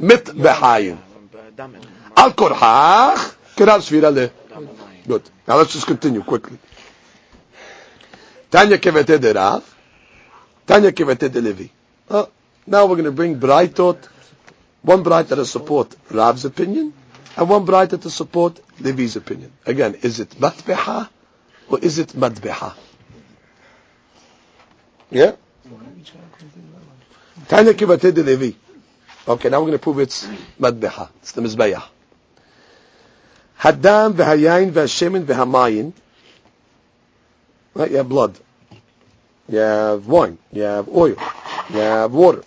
Mitbehayim. 0.00 0.98
Al 2.16 2.32
svira 3.80 4.30
Good. 5.06 5.22
Now 5.46 5.56
let's 5.56 5.72
just 5.72 5.86
continue 5.86 6.22
quickly. 6.22 6.58
Tanya 8.52 8.76
kevete 8.76 9.18
de 9.18 9.32
Rav, 9.32 9.64
Tanya 10.66 10.92
kevete 10.92 11.32
de 11.32 11.40
Levi. 11.40 11.68
Oh, 12.10 12.28
now 12.66 12.84
we're 12.84 12.96
going 12.96 13.06
to 13.06 13.10
bring 13.10 13.40
Braitot, 13.40 13.96
one 14.82 15.02
Braita 15.02 15.36
to 15.36 15.46
support 15.46 15.96
Rav's 16.10 16.44
opinion, 16.44 16.92
and 17.34 17.48
one 17.48 17.64
Braita 17.64 17.98
to 18.02 18.10
support 18.10 18.60
Levi's 18.78 19.16
opinion. 19.16 19.50
Again, 19.64 19.94
is 20.02 20.20
it 20.20 20.28
Matbeha 20.38 21.08
or 21.70 21.78
is 21.78 21.98
it 21.98 22.08
Madbeha? 22.08 22.74
Yeah? 25.10 25.32
Tanya 27.48 27.72
kevete 27.72 28.12
de 28.12 28.22
Levi. 28.22 28.52
Okay, 29.26 29.48
now 29.48 29.60
we're 29.60 29.68
going 29.68 29.72
to 29.72 29.82
prove 29.82 29.98
it's 29.98 30.26
Madbeha. 30.60 31.08
It's 31.22 31.32
the 31.32 31.40
Mizbeah. 31.40 31.84
Haddam 33.56 34.12
v'hayayin 34.12 34.72
v'hashemen 34.72 35.24
v'hamayin. 35.24 35.94
Right, 37.74 37.90
you 37.90 37.96
have 37.96 38.08
blood. 38.08 38.38
You 39.48 39.58
have 39.58 40.06
wine. 40.06 40.38
You 40.52 40.62
have 40.62 40.88
oil. 40.88 41.16
You 41.70 41.78
have 41.78 42.12
water. 42.12 42.44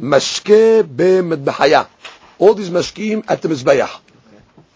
Mashke 0.00 0.82
b'medbahaya. 0.82 1.86
All 2.38 2.54
these 2.54 2.70
mashkim 2.70 3.24
at 3.28 3.42
the 3.42 3.48
mizbeach. 3.48 3.90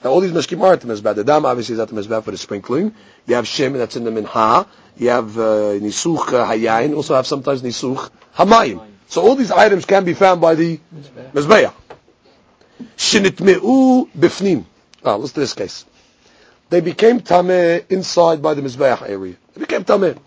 Now 0.03 0.11
all 0.11 0.21
these 0.21 0.33
mashkim 0.33 0.61
are 0.63 0.75
at 0.75 0.81
the 0.83 0.89
mizbeach. 0.93 1.15
The 1.15 1.25
dam 1.25 1.47
obviously 1.47 1.75
is 1.75 1.79
at 1.81 1.89
the 1.89 1.95
mizbeach 1.95 2.25
for 2.25 2.31
the 2.31 2.37
sprinkling. 2.39 2.95
You 3.27 3.37
have 3.37 3.47
shem 3.47 3.73
that's 3.73 3.97
in 3.97 4.05
the 4.05 4.11
minha. 4.11 4.67
You 4.97 5.09
have 5.09 5.39
uh, 5.39 5.79
nisuch 5.81 6.29
uh, 6.29 6.47
hayayin. 6.47 6.95
Also 6.95 7.15
have 7.15 7.27
sometimes 7.27 7.63
nisuch 7.63 8.11
hamayim. 8.37 8.87
So 9.09 9.23
all 9.23 9.35
these 9.35 9.51
items 9.51 9.85
can 9.87 10.05
be 10.05 10.15
found 10.15 10.41
by 10.41 10.55
the 10.55 10.79
mizbeach. 11.33 11.73
Shinitme'u 12.97 14.11
bifnim. 14.11 14.65
Ah, 15.05 15.17
let's 15.17 15.33
do 15.33 15.41
this 15.41 15.55
case 15.55 15.85
They 16.70 16.82
became 16.82 17.20
tameh 17.20 17.86
inside 17.90 18.42
by 18.42 18.54
the 18.54 18.62
mizbeach 18.62 19.02
area. 19.08 19.36
They 19.54 19.62
became 19.62 19.84
tameh. 19.84 20.18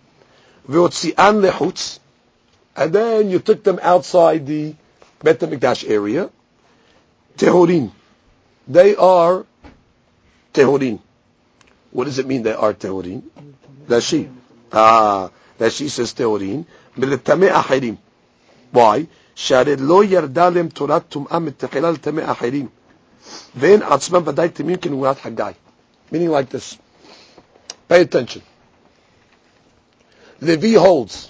V'otzi'an 0.69 1.41
lechutz, 1.43 1.99
and 2.77 2.93
then 2.93 3.31
you 3.31 3.39
took 3.39 3.63
them 3.63 3.79
outside 3.83 4.47
the 4.47 4.75
Bet 5.23 5.39
HaMikdash 5.39 5.89
area. 5.89 6.31
Tehorin. 7.37 7.91
They 8.67 8.97
are 8.97 9.47
tehorin. 10.53 10.99
What 11.91 12.05
does 12.05 12.19
it 12.19 12.27
mean 12.27 12.43
they 12.43 12.53
are 12.53 12.75
tehorin? 12.75 13.23
Rashi. 13.87 14.31
Ah, 14.73 15.31
Rashi 15.59 15.89
says 15.89 16.13
tehorin. 16.15 16.65
מלטמא 16.97 17.47
אחרים. 17.61 17.97
Why? 18.73 19.07
שהרי 19.35 19.77
לא 19.77 20.05
ירדה 20.05 20.51
להם 20.51 20.69
תורת 20.69 21.03
טומאה 21.09 21.39
מתחילה 21.39 21.91
לטמא 21.91 22.23
אחרים. 22.33 22.69
ואין 23.57 23.83
עצמם 23.83 24.23
ודאי 24.27 24.49
תמים 24.49 24.77
כנבואת 24.77 25.21
חגי. 25.21 25.43
Meaning 26.12 26.30
like 26.30 26.50
this. 26.50 26.78
Pay 27.88 28.02
attention. 28.02 28.42
Levi 30.42 30.74
holds. 30.74 31.30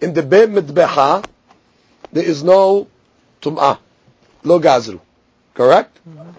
In 0.00 0.14
the 0.14 0.22
Be 0.22 0.36
Midbeha, 0.38 1.24
there 2.12 2.24
is 2.24 2.42
no 2.42 2.88
Tum'ah. 3.42 3.78
Lo 4.44 4.60
Gazru. 4.60 5.00
Correct? 5.54 5.98
Mm-hmm. 6.08 6.30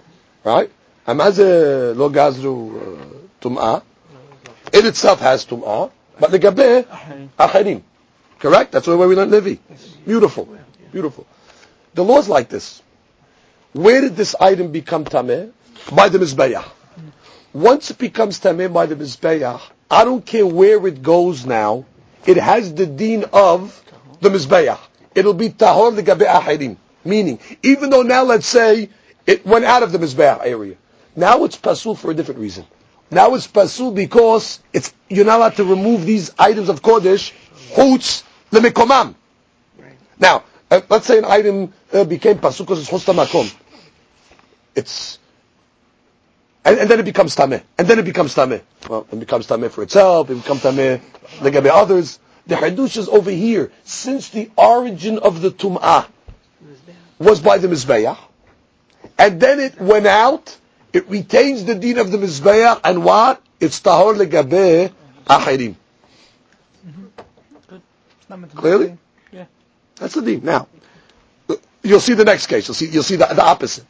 Right? 0.43 0.71
Amaze 1.05 1.95
Lo 1.95 2.09
Gazru 2.09 2.75
uh, 2.75 3.05
Tum'ah. 3.41 3.83
It 4.71 4.85
itself 4.85 5.19
has 5.19 5.45
Tum'ah. 5.45 5.91
But 6.19 6.31
the 6.31 6.39
Gabe, 6.39 6.85
Achirim. 7.37 7.81
Correct? 8.39 8.71
That's 8.71 8.87
where 8.87 8.97
we 8.97 9.15
learn 9.15 9.31
Levi. 9.31 9.55
Beautiful. 10.05 10.57
Beautiful. 10.91 11.27
The 11.93 12.03
law's 12.03 12.29
like 12.29 12.49
this. 12.49 12.81
Where 13.73 14.01
did 14.01 14.15
this 14.15 14.35
item 14.39 14.71
become 14.71 15.05
tameh? 15.05 15.51
By 15.93 16.09
the 16.09 16.17
mizbeach. 16.17 16.63
Once 17.53 17.89
it 17.89 17.97
becomes 17.97 18.39
tameh 18.39 18.71
by 18.71 18.85
the 18.85 18.95
mizbeach, 18.95 19.61
I 19.89 20.03
don't 20.03 20.25
care 20.25 20.45
where 20.45 20.85
it 20.87 21.01
goes 21.01 21.45
now. 21.45 21.85
It 22.25 22.37
has 22.37 22.73
the 22.73 22.85
deen 22.85 23.25
of 23.33 23.83
the 24.21 24.29
mizbeach. 24.29 24.77
It'll 25.15 25.33
be 25.33 25.49
tahor 25.49 25.99
legabe 25.99 26.27
ahirim. 26.27 26.77
Meaning, 27.03 27.39
even 27.63 27.89
though 27.89 28.03
now 28.03 28.23
let's 28.23 28.45
say 28.45 28.89
it 29.25 29.45
went 29.45 29.65
out 29.65 29.83
of 29.83 29.91
the 29.91 29.97
mizbeach 29.97 30.45
area, 30.45 30.75
now 31.15 31.43
it's 31.43 31.57
pasul 31.57 31.95
for 31.95 32.11
a 32.11 32.13
different 32.13 32.39
reason. 32.39 32.65
Now 33.09 33.33
it's 33.33 33.47
pasul 33.47 33.91
because 33.95 34.59
it's 34.71 34.93
you're 35.07 35.25
not 35.25 35.37
allowed 35.37 35.55
to 35.55 35.63
remove 35.63 36.05
these 36.05 36.31
items 36.37 36.69
of 36.69 36.83
kodesh, 36.83 37.33
hutz 37.73 38.23
lemekomam. 38.51 39.15
Now, 40.19 40.43
uh, 40.69 40.81
let's 40.89 41.07
say 41.07 41.17
an 41.17 41.25
item 41.25 41.73
uh, 41.91 42.03
became 42.03 42.37
pasul 42.37 42.65
because 42.65 42.79
it's 42.81 42.89
hosta 42.89 43.15
makom. 43.15 43.51
It's 44.75 45.17
and, 46.65 46.79
and, 46.79 46.89
then 46.89 46.99
it 46.99 47.05
becomes 47.05 47.35
tameh, 47.35 47.63
and 47.77 47.87
then 47.87 47.99
it 47.99 48.05
becomes 48.05 48.35
tameh. 48.35 48.61
Well, 48.89 49.07
it 49.11 49.19
becomes 49.19 49.47
tameh 49.47 49.71
for 49.71 49.83
itself. 49.83 50.29
It 50.29 50.35
becomes 50.35 50.61
tameh 50.61 51.01
legabe 51.39 51.69
others. 51.71 52.19
The 52.47 52.55
hadush 52.55 52.97
is 52.97 53.07
over 53.07 53.31
here 53.31 53.71
since 53.83 54.29
the 54.29 54.49
origin 54.57 55.19
of 55.19 55.41
the 55.41 55.51
tum'ah 55.51 56.07
was 57.17 57.39
by 57.39 57.57
the 57.59 57.67
mizbeach, 57.67 58.17
and 59.17 59.39
then 59.39 59.59
it 59.59 59.79
went 59.79 60.07
out. 60.07 60.57
It 60.91 61.07
retains 61.07 61.65
the 61.65 61.75
deed 61.75 61.97
of 61.97 62.11
the 62.11 62.17
mizbeach, 62.17 62.81
and 62.83 63.03
what? 63.03 63.41
It's 63.59 63.79
tahor 63.79 64.15
legabe 64.15 64.91
ahirim. 65.27 65.75
Clearly, 68.55 68.97
yeah, 69.31 69.45
that's 69.95 70.13
the 70.13 70.21
deed. 70.21 70.43
Now, 70.43 70.67
you'll 71.81 71.99
see 71.99 72.13
the 72.13 72.25
next 72.25 72.47
case. 72.47 72.67
You'll 72.67 72.75
see. 72.75 72.87
You'll 72.87 73.03
see 73.03 73.15
the, 73.15 73.25
the 73.25 73.43
opposite. 73.43 73.85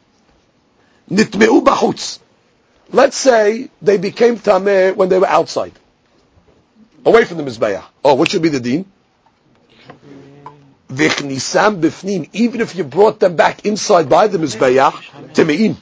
Nitmeu 1.10 1.62
b'chutz. 1.62 2.19
Let's 2.92 3.16
say 3.16 3.70
they 3.80 3.98
became 3.98 4.36
tameh 4.36 4.96
when 4.96 5.08
they 5.08 5.18
were 5.18 5.28
outside, 5.28 5.72
away 7.04 7.24
from 7.24 7.36
the 7.36 7.44
mizbeach. 7.44 7.84
Oh, 8.04 8.14
what 8.14 8.30
should 8.30 8.42
be 8.42 8.48
the 8.48 8.60
deen? 8.60 8.84
Vichnisam 10.88 11.80
bifnim. 11.80 12.28
Even 12.32 12.60
if 12.60 12.74
you 12.74 12.82
brought 12.82 13.20
them 13.20 13.36
back 13.36 13.64
inside 13.64 14.08
by 14.08 14.26
the 14.26 14.38
mizbeach, 14.38 14.92
temeim. 15.34 15.76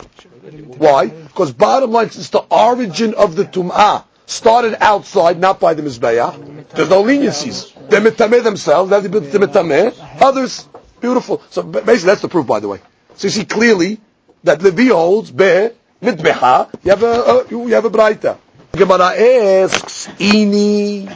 Why? 0.77 1.07
Because 1.09 1.53
bottom 1.53 1.93
line, 1.93 2.07
it's 2.07 2.29
the 2.29 2.41
origin 2.41 3.15
of 3.15 3.37
the 3.37 3.45
tum'ah 3.45 4.05
started 4.27 4.77
outside, 4.83 5.39
not 5.39 5.61
by 5.61 5.73
the 5.73 5.83
mizbeach. 5.83 6.69
There's 6.71 6.91
no 6.91 7.03
leniencies. 7.03 7.73
They're 7.89 8.03
mitameh 8.03 8.45
themselves. 8.45 8.91
They 8.91 9.01
have 9.01 9.11
mitameh. 9.11 10.21
Others, 10.21 10.69
beautiful. 11.01 11.43
So 11.49 11.63
basically, 11.63 12.07
that's 12.07 12.21
the 12.21 12.29
proof, 12.29 12.47
by 12.47 12.61
the 12.61 12.69
way. 12.69 12.81
So 13.15 13.29
you 13.29 13.31
see 13.31 13.47
clearly 13.47 13.99
that 14.45 14.61
Levi 14.63 14.89
holds 14.89 15.31
be 15.31 15.71
mitbeha. 16.03 16.69
You 16.85 16.91
have 16.91 17.03
a 17.03 17.07
uh, 17.07 17.45
you 17.51 17.67
have 17.69 17.85
a 17.85 17.91
braita. 17.91 18.39
Gemara 18.73 19.17
asks, 19.17 20.07
"Ini 20.19 21.09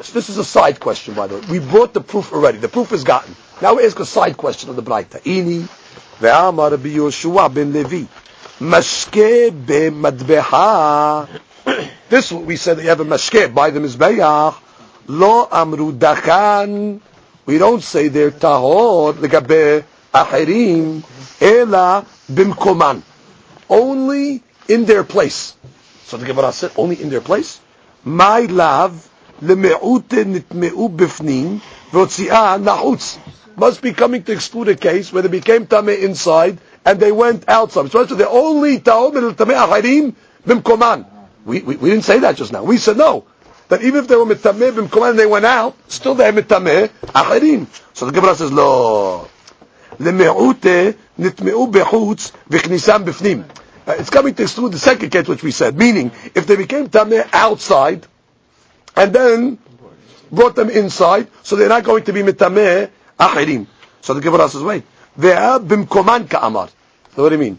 So 0.00 0.12
this 0.12 0.28
is 0.28 0.38
a 0.38 0.44
side 0.44 0.78
question, 0.78 1.14
by 1.14 1.26
the 1.26 1.34
way. 1.38 1.40
We 1.50 1.58
brought 1.58 1.92
the 1.92 2.00
proof 2.00 2.32
already. 2.32 2.58
The 2.58 2.68
proof 2.68 2.92
is 2.92 3.02
gotten. 3.02 3.34
Now 3.60 3.74
we 3.74 3.84
ask 3.84 3.98
a 3.98 4.06
side 4.06 4.36
question 4.36 4.70
of 4.70 4.76
the 4.76 4.82
Braita. 4.82 5.20
Ini 5.22 5.66
Rabbi 6.20 6.88
Yoshua 6.90 7.52
ben 7.52 7.72
Levi. 7.72 8.06
Mashke 8.60 9.50
be'madbeha. 9.50 11.28
This 12.08 12.30
we 12.30 12.54
said 12.56 12.76
that 12.78 12.84
you 12.84 12.88
have 12.90 13.00
a 13.00 13.04
mashke 13.04 13.52
by 13.52 13.70
the 13.70 13.80
mizbeach. 13.80 14.54
Lo 15.08 15.48
amru 15.50 15.92
dakan. 15.92 17.00
We 17.44 17.58
don't 17.58 17.82
say 17.82 18.06
they're 18.06 18.30
tahor 18.30 19.14
legabe 19.14 19.82
ahirim 20.14 21.02
ela 21.40 22.06
bimkoman 22.30 23.02
Only 23.69 24.43
in 24.67 24.85
their 24.85 25.03
place. 25.03 25.55
So 26.05 26.17
the 26.17 26.25
Gemara 26.25 26.51
said 26.51 26.71
only 26.77 27.01
in 27.01 27.09
their 27.09 27.21
place. 27.21 27.59
My 28.03 28.41
love 28.41 29.09
למיעוט 29.41 30.13
נטמעו 30.13 30.89
בפנים 30.89 31.59
והוציאה 31.93 32.57
נחוץ. 32.57 33.17
Must 33.57 33.81
be 33.81 33.93
coming 33.93 34.23
to 34.23 34.31
exclude 34.31 34.67
a 34.69 34.75
case 34.75 35.13
where 35.13 35.21
they 35.21 35.27
became 35.27 35.67
tameh 35.67 36.01
inside 36.01 36.57
and 36.85 36.99
they 36.99 37.11
went 37.11 37.47
outside. 37.47 37.91
So 37.91 38.03
they're 38.05 38.27
only 38.27 38.79
ta'om 38.79 39.15
el 39.17 39.33
tameh 39.33 39.55
acharim 39.55 40.13
bimkoman. 40.47 41.05
We, 41.45 41.61
we, 41.61 41.75
we 41.75 41.89
didn't 41.91 42.05
say 42.05 42.19
that 42.19 42.35
just 42.35 42.51
now. 42.51 42.63
We 42.63 42.77
said 42.77 42.97
no. 42.97 43.25
That 43.69 43.83
even 43.83 43.99
if 44.03 44.07
they 44.07 44.15
were 44.15 44.25
mitameh 44.25 44.71
bimkoman 44.71 45.11
and 45.11 45.19
they 45.19 45.27
went 45.27 45.45
out, 45.45 45.75
still 45.87 46.15
they're 46.15 46.33
mitameh 46.33 46.89
acharim. 47.03 47.67
So 47.93 48.05
the 48.07 48.11
Gemara 48.11 48.35
says, 48.35 48.51
no. 48.51 49.27
למיעוט 49.99 50.65
נטמעו 51.19 51.67
בחוץ 51.67 52.31
וכניסם 52.49 53.05
בפנים. 53.05 53.43
Uh, 53.88 53.94
it's 53.98 54.10
coming 54.10 54.34
to 54.34 54.42
exclude 54.42 54.70
the 54.72 54.78
second 54.78 55.08
case 55.08 55.26
which 55.26 55.42
we 55.42 55.50
said. 55.50 55.74
Meaning, 55.78 56.12
if 56.34 56.46
they 56.46 56.56
became 56.56 56.88
tameh 56.88 57.26
outside, 57.32 58.06
and 58.94 59.14
then 59.14 59.56
brought 60.30 60.54
them 60.56 60.68
inside, 60.68 61.26
so 61.42 61.56
they're 61.56 61.70
not 61.70 61.84
going 61.84 62.04
to 62.04 62.12
be 62.12 62.20
mitameh 62.20 62.90
achirim. 63.18 63.66
So 64.02 64.12
the 64.12 64.20
Gemara 64.20 64.50
says, 64.50 64.62
wait, 64.62 64.84
ve'ah 65.18 65.66
bimkoman 65.66 66.28
ka'amar. 66.28 66.68
So 67.16 67.22
what 67.22 67.30
do 67.30 67.36
you 67.36 67.40
mean? 67.40 67.58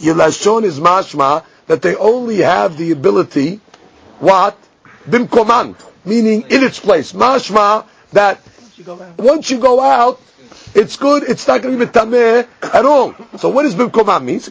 Your 0.00 0.14
lashon 0.16 0.64
is 0.64 0.78
mashma 0.78 1.44
that 1.66 1.80
they 1.80 1.96
only 1.96 2.38
have 2.38 2.76
the 2.76 2.92
ability, 2.92 3.60
what? 4.18 4.58
Bimkoman, 5.08 5.76
meaning 6.04 6.42
in 6.42 6.62
its 6.62 6.78
place. 6.78 7.12
Mashma 7.12 7.86
that 8.12 8.40
once 9.16 9.50
you 9.50 9.58
go 9.58 9.80
out, 9.80 10.20
it's 10.78 10.96
good, 10.96 11.24
it's 11.24 11.46
not 11.48 11.62
going 11.62 11.78
to 11.78 11.84
be 11.84 11.90
mitameh 11.90 12.46
at 12.62 12.84
all. 12.84 13.14
So 13.38 13.48
what 13.50 13.64
does 13.64 13.74
bimkoman 13.74 14.24
mean? 14.24 14.40
So 14.40 14.50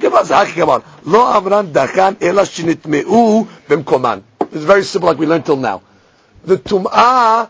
Lo 1.03 1.25
amran 1.25 1.73
dakan 1.73 2.21
ela 2.21 2.43
shinitmeu 2.43 3.47
bimkoman. 3.67 4.23
It's 4.51 4.63
very 4.63 4.84
simple 4.84 5.07
like 5.09 5.17
we 5.17 5.25
learned 5.25 5.45
till 5.45 5.57
now 5.57 5.82
the 6.47 6.57
tum'ah 6.57 7.49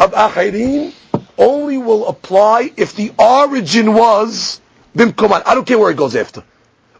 of 0.00 0.12
achirim 0.12 0.92
only 1.36 1.78
will 1.78 2.08
apply 2.08 2.72
if 2.76 2.96
the 2.96 3.12
origin 3.18 3.94
was 3.94 4.60
bimkoman. 4.96 5.42
I 5.44 5.54
don't 5.54 5.66
care 5.66 5.78
where 5.78 5.90
it 5.90 5.96
goes 5.96 6.16
after. 6.16 6.42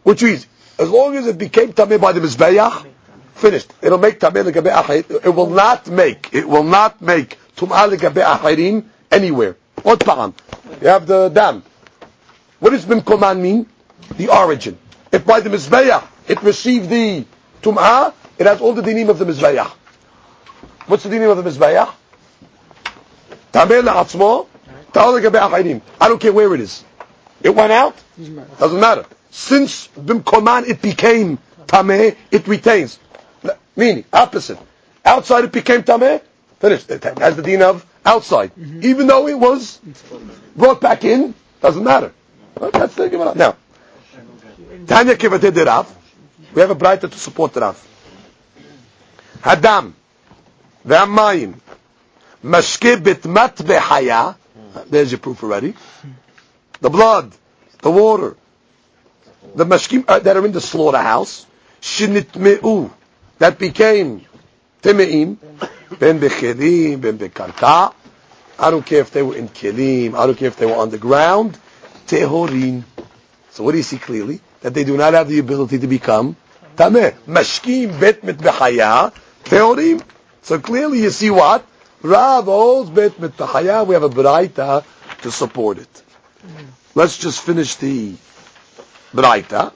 Which 0.03 0.23
means, 0.23 0.47
as 0.79 0.91
long 0.91 1.17
as 1.17 1.27
it 1.27 1.39
became 1.39 1.73
tameh 1.73 2.01
by 2.01 2.13
the 2.13 2.21
mizbeach, 2.21 2.87
finished. 3.35 3.73
It'll 3.83 3.99
make 3.99 4.21
tameh 4.21 4.51
legabe 4.51 4.71
achirim. 4.71 5.25
It 5.25 5.31
will 5.31 5.51
not 5.51 5.89
make, 5.89 6.29
it 6.33 6.47
will 6.47 6.65
not 6.65 7.01
make 7.01 7.39
tum'ah 7.57 7.89
legabe 7.89 8.23
achirim 8.23 8.85
anywhere. 9.11 9.57
You 9.89 10.89
have 10.89 11.07
the 11.07 11.29
dam. 11.29 11.63
What 12.61 12.71
does 12.71 12.85
bimkoman 12.85 13.41
mean? 13.41 13.67
The 14.17 14.29
origin. 14.29 14.79
If 15.11 15.25
by 15.25 15.41
the 15.41 15.51
mizbeach 15.51 16.05
it 16.29 16.43
received 16.43 16.91
the 16.91 17.25
tum'ah, 17.63 18.13
it 18.39 18.47
has 18.47 18.61
all 18.61 18.75
the 18.75 18.83
dinim 18.83 19.09
of 19.09 19.19
the 19.19 19.25
mizbeach. 19.25 19.71
What's 20.89 21.03
the 21.03 21.11
meaning 21.11 21.29
of 21.29 21.37
the 21.37 21.43
Mizbeach? 21.43 21.93
Tameh 23.53 23.83
la'atzmo, 23.83 24.47
ta'al 24.91 25.13
legabe 25.13 25.83
I 26.01 26.09
don't 26.09 26.19
care 26.19 26.33
where 26.33 26.55
it 26.55 26.63
is. 26.63 26.83
It 27.43 27.55
went 27.55 27.73
out, 27.73 27.95
doesn't 28.59 28.81
matter. 28.81 29.05
Since 29.31 29.89
bimkoman 29.89 30.67
it 30.67 30.81
became 30.81 31.39
tameh, 31.67 32.17
it 32.31 32.49
retains. 32.49 32.99
Meaning, 33.77 34.07
opposite. 34.11 34.59
Outside 35.05 35.45
it 35.45 35.53
became 35.53 35.83
tameh, 35.83 36.23
finished. 36.59 36.91
It 36.91 37.05
has 37.05 37.37
the 37.37 37.43
deen 37.43 37.61
of 37.61 37.85
outside, 38.09 38.55
mm-hmm. 38.55 38.81
even 38.83 39.07
though 39.07 39.29
it 39.29 39.39
was 39.39 39.81
brought 40.57 40.81
back 40.81 41.05
in, 41.05 41.35
doesn't 41.61 41.85
matter. 41.85 42.13
Well, 42.59 42.71
that's 42.71 42.95
the 42.95 43.09
Gemara. 43.09 43.35
Now, 43.35 43.57
Tanya 44.87 45.15
Kivatid 45.17 45.65
Rav. 45.65 45.95
We 46.55 46.63
have 46.63 46.71
a 46.71 46.75
braita 46.75 47.11
to 47.11 47.19
support 47.19 47.55
Rav. 47.57 47.77
Hadam, 49.43 49.93
והמים, 50.87 51.53
משקה 52.45 52.97
bitmat 53.03 53.63
בחיה, 53.63 54.35
there's 54.91 55.13
your 55.13 55.19
proof 55.19 55.43
already, 55.43 55.75
the 56.81 56.91
blood, 56.91 57.33
the 57.83 57.91
water, 57.91 58.37
the 59.55 59.65
mashkim 59.65 60.05
uh, 60.09 60.19
that 60.19 60.37
are 60.37 60.45
in 60.45 60.53
the 60.53 60.61
slaughterhouse, 60.61 61.47
shinitmeu, 61.81 62.91
that 63.39 63.59
became 63.59 64.25
temeim, 64.83 65.37
ben 65.99 66.19
becherim, 66.21 67.01
ben 67.01 67.19
bekarka, 67.19 67.93
I 68.59 68.71
don't 68.71 68.85
care 68.85 69.01
if 69.01 69.13
they 69.13 69.23
were 69.23 69.37
in 69.37 69.49
kelim, 69.49 70.15
I 70.15 70.27
don't 70.27 70.37
care 70.37 70.49
if 70.49 70.57
they 70.57 70.67
were 70.67 70.75
on 70.75 70.91
the 70.91 70.99
ground, 70.99 71.57
tehorin. 72.07 72.83
So 73.51 73.63
what 73.63 73.73
do 73.73 73.77
you 73.79 73.85
see 73.85 73.99
clearly? 73.99 74.41
That 74.63 74.75
they 74.75 74.85
do 74.85 74.97
not 74.97 75.15
have 75.15 75.29
the 75.29 75.39
ability 75.39 75.79
to 75.79 75.87
become 75.87 76.37
tameh. 76.77 77.15
Mashkim 77.27 78.01
bet 78.01 78.25
mit 78.25 78.39
bechaya, 78.39 79.13
tehorim. 79.45 80.03
So 80.43 80.59
clearly 80.59 81.01
you 81.01 81.11
see 81.11 81.31
what? 81.31 81.65
Rav 82.03 82.45
holds 82.45 82.91
bet 82.91 83.13
mitachaya. 83.13 83.87
We 83.87 83.95
have 83.95 84.03
a 84.03 84.09
braita 84.09 84.85
to 85.23 85.31
support 85.31 85.79
it. 85.79 86.03
Let's 86.95 87.19
just 87.19 87.41
finish 87.43 87.77
the 87.77 88.15
braita. 89.13 89.73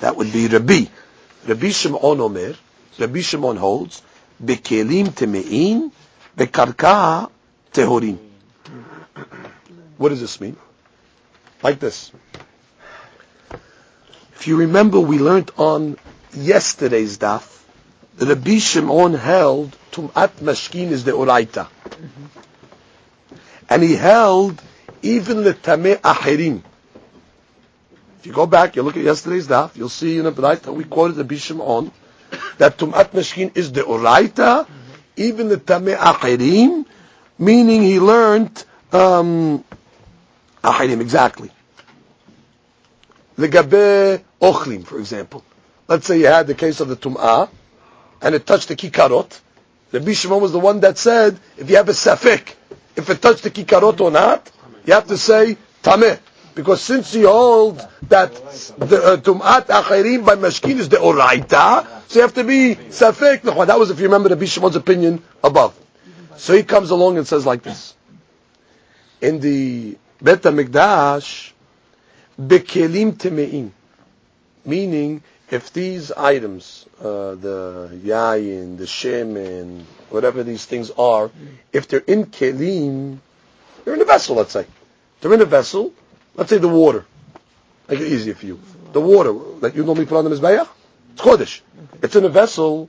That 0.00 0.16
would 0.16 0.32
be 0.32 0.46
Rabbi. 0.46 0.84
Rabbi 1.46 1.70
Shimon 1.70 2.20
Omer. 2.20 2.54
Rabbi 2.98 3.20
Shimon 3.20 3.56
holds 3.56 4.02
bekelim 4.42 5.08
temein 5.08 5.90
bekarka 6.36 7.30
tehorin. 7.74 8.18
What 9.98 10.08
does 10.08 10.20
this 10.20 10.40
mean? 10.40 10.56
Like 11.62 11.78
this. 11.80 12.10
If 14.36 14.46
you 14.46 14.56
remember, 14.56 15.00
we 15.00 15.18
learned 15.18 15.50
on 15.56 15.98
yesterday's 16.32 17.18
daf 17.18 17.54
the 18.16 18.26
Rabbi 18.26 18.58
Shimon 18.58 19.14
held 19.14 19.76
Tum'at 19.90 20.36
Mashkin 20.40 20.90
is 20.90 21.04
the 21.04 21.12
Uraita. 21.12 21.66
And 23.68 23.82
he 23.82 23.96
held 23.96 24.62
even 25.02 25.42
the 25.42 25.54
Tameh 25.54 25.96
Ahirim. 25.96 26.62
If 28.20 28.26
you 28.26 28.32
go 28.32 28.46
back, 28.46 28.76
you 28.76 28.82
look 28.82 28.96
at 28.96 29.02
yesterday's 29.02 29.48
daf, 29.48 29.76
you'll 29.76 29.88
see 29.88 30.18
in 30.18 30.24
the 30.24 30.32
Uraita, 30.32 30.72
we 30.72 30.84
quoted 30.84 31.14
the 31.16 31.36
Shimon, 31.36 31.90
that 32.58 32.78
Tum'at 32.78 33.10
Mashkin 33.10 33.56
is 33.56 33.72
the 33.72 33.82
Uraita, 33.82 34.68
even 35.16 35.48
the 35.48 35.56
Tameh 35.56 35.96
Ahirim, 35.96 36.86
meaning 37.38 37.82
he 37.82 38.00
learned 38.00 38.64
um, 38.92 39.64
Ahirim, 40.62 41.00
exactly. 41.00 41.50
The 43.36 43.48
Gabe 43.48 44.22
Ochlim, 44.40 44.84
for 44.84 44.98
example. 44.98 45.44
Let's 45.88 46.06
say 46.06 46.18
you 46.20 46.26
had 46.26 46.46
the 46.46 46.54
case 46.54 46.80
of 46.80 46.88
the 46.88 46.96
Tum'ah, 46.96 47.48
and 48.22 48.34
it 48.34 48.46
touched 48.46 48.68
the 48.68 48.76
kikarot, 48.76 49.38
The 49.90 50.14
Shimon 50.14 50.40
was 50.40 50.52
the 50.52 50.58
one 50.58 50.80
that 50.80 50.96
said, 50.96 51.38
if 51.58 51.68
you 51.68 51.76
have 51.76 51.88
a 51.88 51.92
safek, 51.92 52.54
if 52.96 53.10
it 53.10 53.20
touched 53.20 53.42
the 53.42 53.50
kikarot 53.50 54.00
or 54.00 54.10
not, 54.10 54.50
you 54.86 54.94
have 54.94 55.06
to 55.08 55.18
say 55.18 55.56
tameh. 55.82 56.18
Because 56.54 56.80
since 56.80 57.12
he 57.12 57.22
holds 57.22 57.84
that 58.08 58.32
the 58.78 59.02
uh, 59.04 59.16
tum'at 59.18 59.66
achirim 59.66 60.24
by 60.24 60.36
mashkin 60.36 60.78
is 60.78 60.88
the 60.88 60.96
oraita, 60.96 61.86
so 62.08 62.14
you 62.18 62.22
have 62.22 62.34
to 62.34 62.44
be 62.44 62.76
safek. 62.90 63.42
That 63.66 63.78
was 63.78 63.90
if 63.90 63.98
you 63.98 64.04
remember 64.06 64.34
the 64.34 64.46
Shimon's 64.46 64.76
opinion 64.76 65.22
above. 65.42 65.78
So 66.36 66.54
he 66.54 66.62
comes 66.62 66.90
along 66.90 67.16
and 67.18 67.26
says 67.26 67.46
like 67.46 67.62
this. 67.62 67.94
In 69.20 69.40
the 69.40 69.96
Bet 70.20 70.42
HaMikdash, 70.42 71.52
bekelim 72.40 73.12
teme'im, 73.14 73.70
meaning 74.64 75.22
if 75.50 75.72
these 75.72 76.10
items, 76.12 76.86
uh, 76.98 77.34
the 77.34 78.00
yayin, 78.04 78.78
the 78.78 78.84
shemen, 78.84 79.82
whatever 80.10 80.42
these 80.42 80.64
things 80.64 80.90
are, 80.92 81.30
if 81.72 81.88
they're 81.88 82.00
in 82.00 82.26
kelim, 82.26 83.18
they're 83.84 83.94
in 83.94 84.00
a 84.00 84.06
vessel, 84.06 84.36
let's 84.36 84.52
say. 84.52 84.66
They're 85.20 85.34
in 85.34 85.40
a 85.40 85.46
vessel, 85.46 85.92
let's 86.34 86.50
say 86.50 86.58
the 86.58 86.68
water. 86.68 87.06
Make 87.88 88.00
it 88.00 88.08
easier 88.08 88.34
for 88.34 88.46
you. 88.46 88.60
The 88.92 89.00
water 89.00 89.34
that 89.60 89.74
you 89.74 89.84
normally 89.84 90.06
put 90.06 90.18
on 90.18 90.24
the 90.24 90.30
mizbeach, 90.30 90.68
it's 91.12 91.22
kodesh. 91.22 91.60
It's 92.02 92.16
in 92.16 92.24
a 92.24 92.28
vessel, 92.28 92.88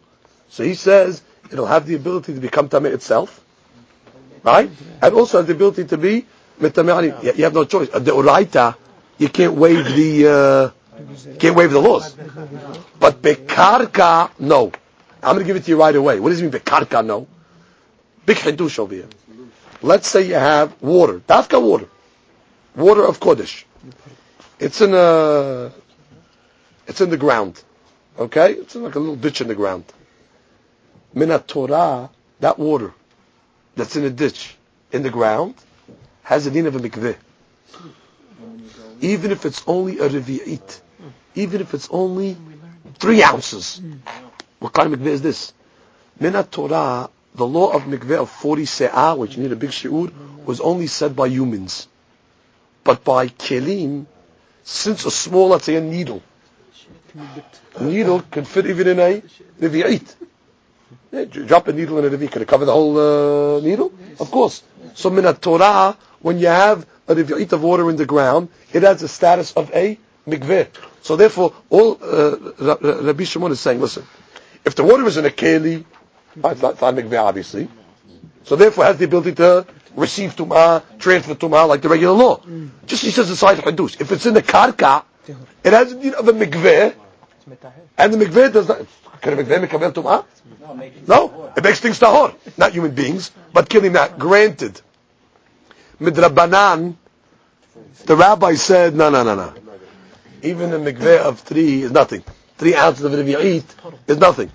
so 0.50 0.64
he 0.64 0.76
says 0.76 1.22
it'll 1.52 1.66
have 1.66 1.86
the 1.86 1.96
ability 1.96 2.34
to 2.34 2.40
become 2.40 2.70
tameh 2.70 2.94
itself, 2.94 3.44
right? 4.44 4.70
And 5.02 5.14
also 5.16 5.38
has 5.40 5.48
the 5.48 5.54
ability 5.54 5.86
to 5.86 5.98
be 5.98 6.26
mitameh. 6.60 7.38
You 7.38 7.44
have 7.44 7.54
no 7.54 7.66
choice. 7.66 7.90
The 7.90 8.12
uraita, 8.12 8.76
you 9.18 9.30
can't 9.30 9.54
waive 9.54 9.86
the. 9.86 10.28
Uh, 10.28 10.72
can't 11.40 11.56
waive 11.56 11.72
the 11.72 11.80
laws. 11.80 12.16
But 13.00 13.22
bekarka, 13.22 14.32
no. 14.40 14.72
I'm 15.22 15.36
going 15.36 15.40
to 15.40 15.44
give 15.46 15.56
it 15.58 15.64
to 15.66 15.72
you 15.72 15.80
right 15.80 15.96
away. 15.96 16.20
What 16.20 16.30
does 16.30 16.42
it 16.42 16.44
mean 16.44 16.52
bekarka, 16.52 17.06
no? 17.06 17.28
Big 18.26 18.38
Hidush 18.38 18.80
over 18.80 18.94
here. 18.96 19.08
Let's 19.82 20.08
say 20.08 20.28
you 20.28 20.36
have 20.36 20.82
water. 20.82 21.20
Dafka 21.20 21.62
water. 21.62 21.88
Water 22.76 23.06
of 23.06 23.20
Kodesh. 23.20 23.64
It's 24.60 24.82
in 24.82 24.94
a, 24.94 25.72
it's 26.88 27.02
in 27.02 27.10
the 27.10 27.18
ground. 27.18 27.62
Okay? 28.18 28.54
It's 28.54 28.76
in 28.76 28.84
like 28.84 28.96
a 28.96 29.00
little 29.00 29.16
ditch 29.16 29.42
in 29.42 29.48
the 29.48 29.56
ground. 29.56 29.86
Minat 31.16 31.48
Torah, 31.48 32.10
that 32.42 32.60
water 32.60 32.94
that's 33.76 33.96
in 33.96 34.04
a 34.04 34.10
ditch 34.10 34.58
in 34.92 35.02
the 35.02 35.10
ground 35.10 35.56
has 36.24 36.46
a 36.46 36.52
din 36.52 36.66
of 36.66 36.76
a 36.76 36.80
mikveh. 36.80 37.16
Even 39.02 39.32
if 39.32 39.46
it's 39.46 39.64
only 39.66 40.00
a 40.00 40.10
revi'it. 40.10 40.82
Even 41.36 41.62
if 41.62 41.74
it's 41.74 41.88
only 41.90 42.36
three 43.00 43.24
ounces. 43.24 43.82
What 44.60 44.74
kind 44.74 44.94
of 44.94 45.00
mikveh 45.00 45.08
is 45.08 45.22
this? 45.22 45.54
Minat 46.20 46.52
Torah, 46.52 47.10
the 47.34 47.46
law 47.46 47.72
of 47.72 47.84
mikveh 47.84 48.18
of 48.18 48.30
40 48.30 48.64
se'ah, 48.64 49.18
which 49.18 49.38
you 49.38 49.44
need 49.44 49.52
a 49.52 49.56
big 49.56 49.72
shi'ur, 49.72 50.12
was 50.46 50.60
only 50.60 50.88
said 50.88 51.16
by 51.16 51.28
humans. 51.28 51.88
But 52.84 53.04
by 53.04 53.28
kelim, 53.28 54.06
since 54.64 55.06
a 55.06 55.12
small, 55.12 55.50
let's 55.50 55.66
say 55.66 55.76
a 55.76 55.82
needle, 55.82 56.22
needle 57.80 58.22
can 58.32 58.46
fit 58.46 58.66
even 58.66 58.88
in 58.88 59.00
a 59.00 59.22
revi'it. 59.62 60.16
Yeah, 61.12 61.26
drop 61.26 61.68
a 61.68 61.74
needle 61.74 61.98
in 62.00 62.06
a 62.14 62.16
revi, 62.18 62.30
can 62.32 62.42
it 62.42 62.48
cover 62.48 62.66
the 62.66 62.74
whole 62.74 62.98
uh, 63.58 63.60
needle? 63.62 63.92
Of 64.20 64.32
course. 64.32 64.64
So 64.94 65.10
minat 65.10 65.42
Torah, 65.42 65.98
when 66.22 66.40
you 66.40 66.48
have 66.48 66.86
a 67.08 67.16
revi'it 67.16 67.52
of 67.54 67.64
water 67.64 67.90
in 67.90 67.96
the 67.96 68.06
ground, 68.06 68.50
it 68.74 68.84
has 68.84 69.02
the 69.02 69.08
status 69.08 69.54
of 69.54 69.72
a 69.74 69.98
mikveh. 70.28 70.68
So 71.02 71.16
therefore, 71.16 71.54
all 71.70 71.98
uh, 72.02 72.38
Rabbi 73.02 73.24
Shimon 73.24 73.52
is 73.52 73.60
saying, 73.60 73.80
listen, 73.80 74.06
if 74.66 74.76
the 74.76 74.84
water 74.84 75.06
is 75.06 75.18
in 75.18 75.26
a 75.26 75.30
keli, 75.30 75.86
it's 76.36 76.62
not, 76.62 76.74
it's 76.74 76.82
not 76.82 76.96
mikveh, 76.96 77.22
obviously. 77.22 77.68
So 78.44 78.56
therefore, 78.56 78.86
it 78.86 78.88
has 78.88 78.98
the 78.98 79.06
ability 79.06 79.34
to 79.36 79.66
receive 79.96 80.36
tumah, 80.36 80.84
transfer 81.00 81.36
tumah, 81.36 81.68
like 81.68 81.82
the 81.82 81.90
regular 81.90 82.14
law. 82.14 82.42
Just 82.86 83.04
he 83.04 83.12
says 83.12 83.30
the 83.30 83.36
side 83.36 83.58
hadush. 83.60 84.02
If 84.02 84.12
it's 84.12 84.26
in 84.26 84.34
the 84.34 84.44
karka, 84.44 85.04
it 85.64 85.74
has 85.74 85.94
the 85.94 86.00
need 86.00 86.14
of 86.14 86.28
a 86.28 86.34
mikveh, 86.34 86.96
and 87.98 88.14
the 88.14 88.18
mikveh 88.26 88.52
does 88.52 88.68
not. 88.68 88.86
Can 89.22 89.34
a 89.34 89.44
mikveh 89.44 89.68
mikveh 89.68 89.94
tumah? 89.94 90.26
No, 91.08 91.52
it 91.56 91.64
makes 91.64 91.80
things 91.80 92.00
tahor, 92.00 92.36
not 92.58 92.74
human 92.74 92.92
beings, 92.92 93.32
but 93.54 93.70
killing 93.70 93.94
that. 93.94 94.18
Granted, 94.18 94.82
midrabanan, 96.00 96.96
the 98.06 98.16
rabbi 98.16 98.56
said, 98.56 98.96
no, 98.96 99.10
no, 99.10 99.24
no, 99.24 99.36
no. 99.36 99.54
Even 100.42 100.74
a 100.74 100.80
mikveh 100.80 101.20
of 101.20 101.40
three 101.40 101.84
is 101.84 101.92
nothing. 101.92 102.24
Three 102.58 102.76
ounces 102.76 103.04
of 103.04 103.12
revi'it 103.12 103.64
is 104.08 104.18
nothing. 104.18 104.52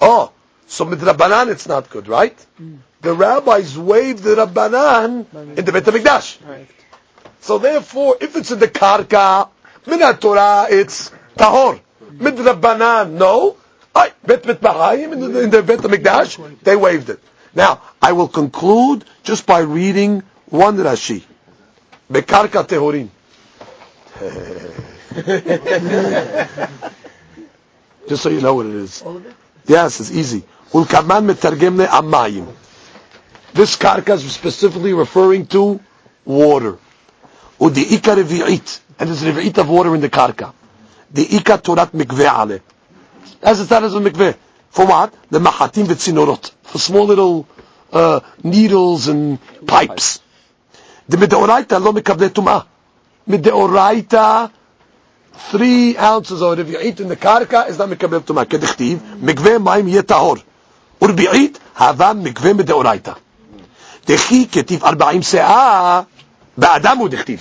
Oh, 0.00 0.32
so 0.66 0.84
midrabanan 0.86 1.50
it's 1.50 1.68
not 1.68 1.90
good, 1.90 2.08
right? 2.08 2.36
The 3.02 3.14
rabbis 3.14 3.76
waived 3.78 4.18
the 4.22 4.36
rabbanan 4.36 5.26
in 5.56 5.64
the 5.64 5.72
Beit 5.72 5.84
HaMikdash. 5.84 6.38
So 7.40 7.58
therefore, 7.58 8.16
if 8.20 8.36
it's 8.36 8.50
in 8.50 8.58
the 8.58 8.68
karka, 8.68 9.48
minat 9.86 10.20
Torah, 10.20 10.66
it's 10.70 11.10
tahor. 11.36 11.80
Midrabanan, 12.18 13.12
no. 13.12 13.56
I, 13.94 14.12
Bet 14.24 14.42
Bahayim 14.44 15.12
in 15.12 15.20
the, 15.20 15.42
in 15.42 15.50
the 15.50 15.62
Bet 15.62 15.80
HaMikdash, 15.80 16.60
they 16.62 16.76
waived 16.76 17.10
it. 17.10 17.20
Now, 17.54 17.82
I 18.00 18.12
will 18.12 18.28
conclude 18.28 19.04
just 19.24 19.46
by 19.46 19.60
reading 19.60 20.22
one 20.46 20.76
Rashi. 20.76 21.24
Bekarka 22.10 22.66
Tehorim. 22.66 23.08
just 28.08 28.22
so 28.22 28.28
you 28.28 28.40
know 28.40 28.54
what 28.54 28.66
it 28.66 28.74
is. 28.74 29.02
Yes, 29.66 30.00
it's 30.00 30.10
easy. 30.12 30.44
Ulkaman 30.72 31.32
metargem 31.32 31.84
amayim. 31.86 32.52
This 33.52 33.76
karka 33.76 34.14
is 34.14 34.32
specifically 34.32 34.92
referring 34.92 35.46
to 35.48 35.80
water. 36.24 36.78
Udi 37.60 37.92
ika 37.92 38.14
revi'it. 38.14 38.80
And 38.98 39.08
there's 39.08 39.22
revi'it 39.22 39.58
of 39.58 39.68
water 39.68 39.94
in 39.94 40.00
the 40.00 40.10
karka. 40.10 40.52
Ika 41.14 41.58
torat 41.58 41.92
mikveh 41.92 42.28
ale. 42.28 42.60
That's 43.40 43.58
the 43.58 43.64
status 43.64 43.94
of 43.94 44.02
mikveh. 44.02 44.36
For 44.70 44.86
what? 44.86 45.12
Mahatim 45.30 45.86
v'tzinorot. 45.86 46.50
For 46.62 46.78
small 46.78 47.06
little 47.06 47.46
uh, 47.92 48.20
needles 48.44 49.08
and 49.08 49.38
pipes. 49.66 50.20
Mideoraita 51.10 51.80
lo 51.80 51.92
mikavle 51.92 52.30
tum'ah. 52.30 52.66
Mideoraita, 53.28 54.50
three 55.50 55.96
ounces 55.96 56.40
you 56.40 56.80
eat 56.80 57.00
in 57.00 57.08
the 57.08 57.16
karka 57.16 57.68
is 57.68 57.78
not 57.78 57.88
mikavle 57.88 58.20
tum'ah. 58.20 58.46
כדכתיב, 58.46 58.98
מקווה 59.22 59.58
מים 59.58 59.88
יהיה 59.88 60.02
טהור. 60.02 60.36
ורביעית, 61.02 61.58
הווה 61.78 62.12
מקווה 62.12 62.52
מדאורייתא. 62.52 63.12
דכי 64.06 64.46
כתיב 64.52 64.84
ארבעים 64.84 65.22
שאה, 65.22 66.02
באדם 66.56 66.98
הוא 66.98 67.08
דכתיב. 67.08 67.40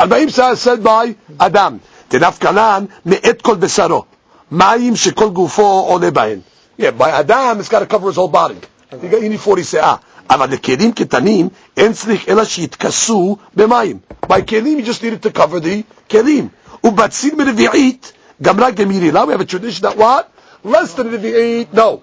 ארבעים 0.00 0.28
שאה 0.28 0.52
said 0.52 0.84
by 0.84 1.34
אדם. 1.38 1.78
דנפקנן 2.11 2.85
מאת 3.05 3.41
כל 3.41 3.55
בשרו. 3.55 4.03
מים 4.51 4.95
שכל 4.95 5.29
גופו 5.29 5.85
עולה 5.87 6.11
בהן. 6.11 6.39
Yeah, 6.79 6.83
by 6.97 7.19
אדם 7.19 7.57
it's 7.59 7.69
got 7.69 7.79
to 7.79 7.85
cover 7.85 8.07
his 8.07 8.15
whole 8.15 8.27
body. 8.27 8.55
You, 9.01 9.09
got, 9.09 9.21
you 9.21 9.29
need 9.29 9.39
40 9.47 9.63
שאה. 9.63 9.95
אבל 10.29 10.49
לכלים 10.49 10.91
קטנים 10.91 11.49
אין 11.77 11.93
צריך 11.93 12.29
אלא 12.29 12.43
שיתכסו 12.45 13.37
במים. 13.55 13.97
By 14.25 14.41
כלים 14.49 14.79
you 14.79 14.85
just 14.85 15.01
needed 15.01 15.23
to 15.23 15.31
cover 15.37 15.59
the 15.59 15.83
כלים. 16.11 16.47
ובציל 16.83 17.35
מרביעית 17.35 18.13
גמרה 18.41 18.71
גמירי. 18.71 19.11
Now 19.11 19.25
we 19.25 19.31
have 19.31 19.41
a 19.41 19.45
tradition 19.45 19.83
that 19.83 19.97
what? 19.97 20.29
Less 20.65 20.93
than 20.93 21.07
רביעית, 21.13 21.73
no. 21.73 21.99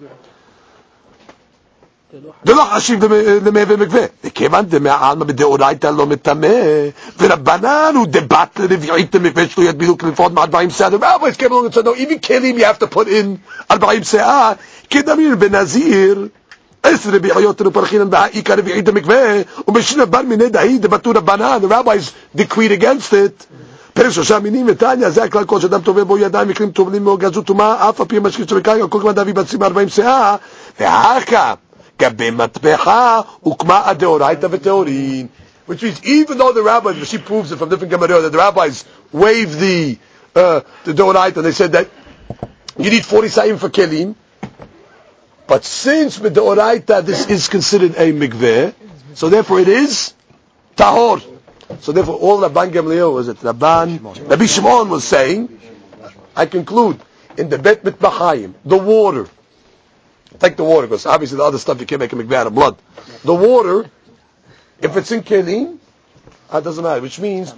זה 2.44 2.54
לא 2.54 2.64
חשיב 2.74 3.04
למי 3.44 3.60
ומקווה. 3.68 4.00
וכיוון 4.24 4.64
דמעלמא 4.66 5.24
בדאורייתא 5.24 5.86
לא 5.86 6.06
מטמא, 6.06 6.48
ורבנן 7.18 7.92
הוא 7.94 8.06
דבת 8.10 8.60
לרביעית 8.60 9.14
למקווה 9.14 9.48
שלא 9.48 9.62
ידבילו 9.64 9.96
לפחות 10.08 10.32
מארבעים 10.32 10.68
came 10.68 11.50
along 11.50 11.66
and 11.66 11.74
said, 11.74 11.84
no, 11.84 11.94
even 11.94 12.18
כלים 12.26 12.56
you 12.56 12.86
put 12.94 13.08
in 13.08 13.26
ארבעים 13.70 14.04
שאה, 14.04 14.52
כדמיר 14.90 15.36
בנזיר, 15.36 16.26
עשר 16.82 17.10
רביעיות 17.12 17.60
לפרחינן 17.60 18.10
בהאיכא 18.10 18.52
רביעית 18.52 18.88
למקווה, 18.88 19.18
ומשנה 19.68 20.06
בר 20.06 20.22
מיני 20.22 20.48
דהי 20.48 20.78
דבתו 20.78 21.10
רבנן, 21.14 21.58
rabbis 21.70 22.38
decreed 22.38 22.80
against 22.80 23.12
it. 23.12 23.44
פרק 23.94 24.10
שלושה 24.10 24.38
מינים 24.38 24.66
ותניא, 24.68 25.10
זה 25.10 25.24
הכלל 25.24 25.44
כל 25.44 25.60
שאדם 25.60 25.80
טובל 25.80 26.04
בו 26.04 26.18
ידיים 26.18 26.48
מקרים 26.48 26.70
טובלים 26.70 27.04
מאור 27.04 27.18
גזו 27.18 27.42
טומאה, 27.42 27.88
אף 27.88 28.00
על 28.00 28.06
פי 28.06 28.18
משקיף 28.18 28.50
שבקרקע, 28.50 28.86
כל 28.86 29.00
כמה 29.00 29.12
דבי 29.12 29.32
בצים 29.32 29.62
ארבעים 29.62 29.88
שאה, 29.88 30.36
והאחא 30.80 31.54
גבי 31.99 32.31
מטבחה 32.31 33.21
הוקמה 33.39 33.81
הדאורייתא 33.89 34.47
וטהורין. 34.51 35.27
Which 35.65 35.81
means 35.81 36.03
even 36.03 36.37
though 36.37 36.51
the 36.51 36.61
rabbis, 36.61 37.07
she 37.07 37.17
proves 37.17 37.51
it 37.53 37.57
from 37.57 37.69
different 37.69 37.91
Gemara, 37.91 38.21
that 38.21 38.31
the 38.33 38.37
rabbis 38.37 38.83
waived 39.13 39.59
the 39.59 39.97
uh, 40.35 40.61
the 40.83 40.93
Doraita, 40.93 41.41
they 41.41 41.51
said 41.51 41.71
that 41.73 41.89
you 42.77 42.89
need 42.89 43.05
40 43.05 43.27
sa'im 43.29 43.57
for 43.57 43.69
kelim, 43.69 44.15
but 45.47 45.63
since 45.63 46.19
with 46.19 46.33
the 46.33 46.41
Oraita 46.41 47.05
this 47.05 47.29
is 47.29 47.47
considered 47.47 47.91
a 47.95 48.11
mikveh, 48.11 48.73
so 49.13 49.29
therefore 49.29 49.59
it 49.59 49.67
is 49.67 50.13
tahor. 50.75 51.21
So 51.81 51.91
therefore 51.91 52.15
all 52.15 52.41
Rabban 52.41 52.71
Gamliel 52.71 53.13
was 53.13 53.27
it 53.27 53.37
Rabban, 53.37 54.29
Rabbi 54.29 54.45
Shimon 54.45 54.89
was 54.89 55.03
saying, 55.03 55.59
I 56.35 56.45
conclude, 56.45 56.99
in 57.37 57.49
the 57.49 57.57
Bet 57.57 57.83
Mitbachayim, 57.83 58.53
the 58.65 58.77
water, 58.77 59.27
take 60.38 60.56
the 60.56 60.64
water, 60.64 60.86
because 60.86 61.06
obviously 61.06 61.38
the 61.38 61.44
other 61.44 61.58
stuff 61.58 61.80
you 61.80 61.86
can't 61.86 62.00
make 62.00 62.12
a 62.12 62.16
mikveh 62.16 62.34
out 62.34 62.46
of 62.46 62.54
blood. 62.54 62.76
The 63.24 63.34
water, 63.34 63.90
if 64.80 64.96
it's 64.96 65.10
in 65.12 65.22
kelim, 65.22 65.74
it 65.74 65.80
uh, 66.50 66.60
doesn't 66.60 66.82
matter, 66.82 67.00
which 67.00 67.18
means 67.18 67.52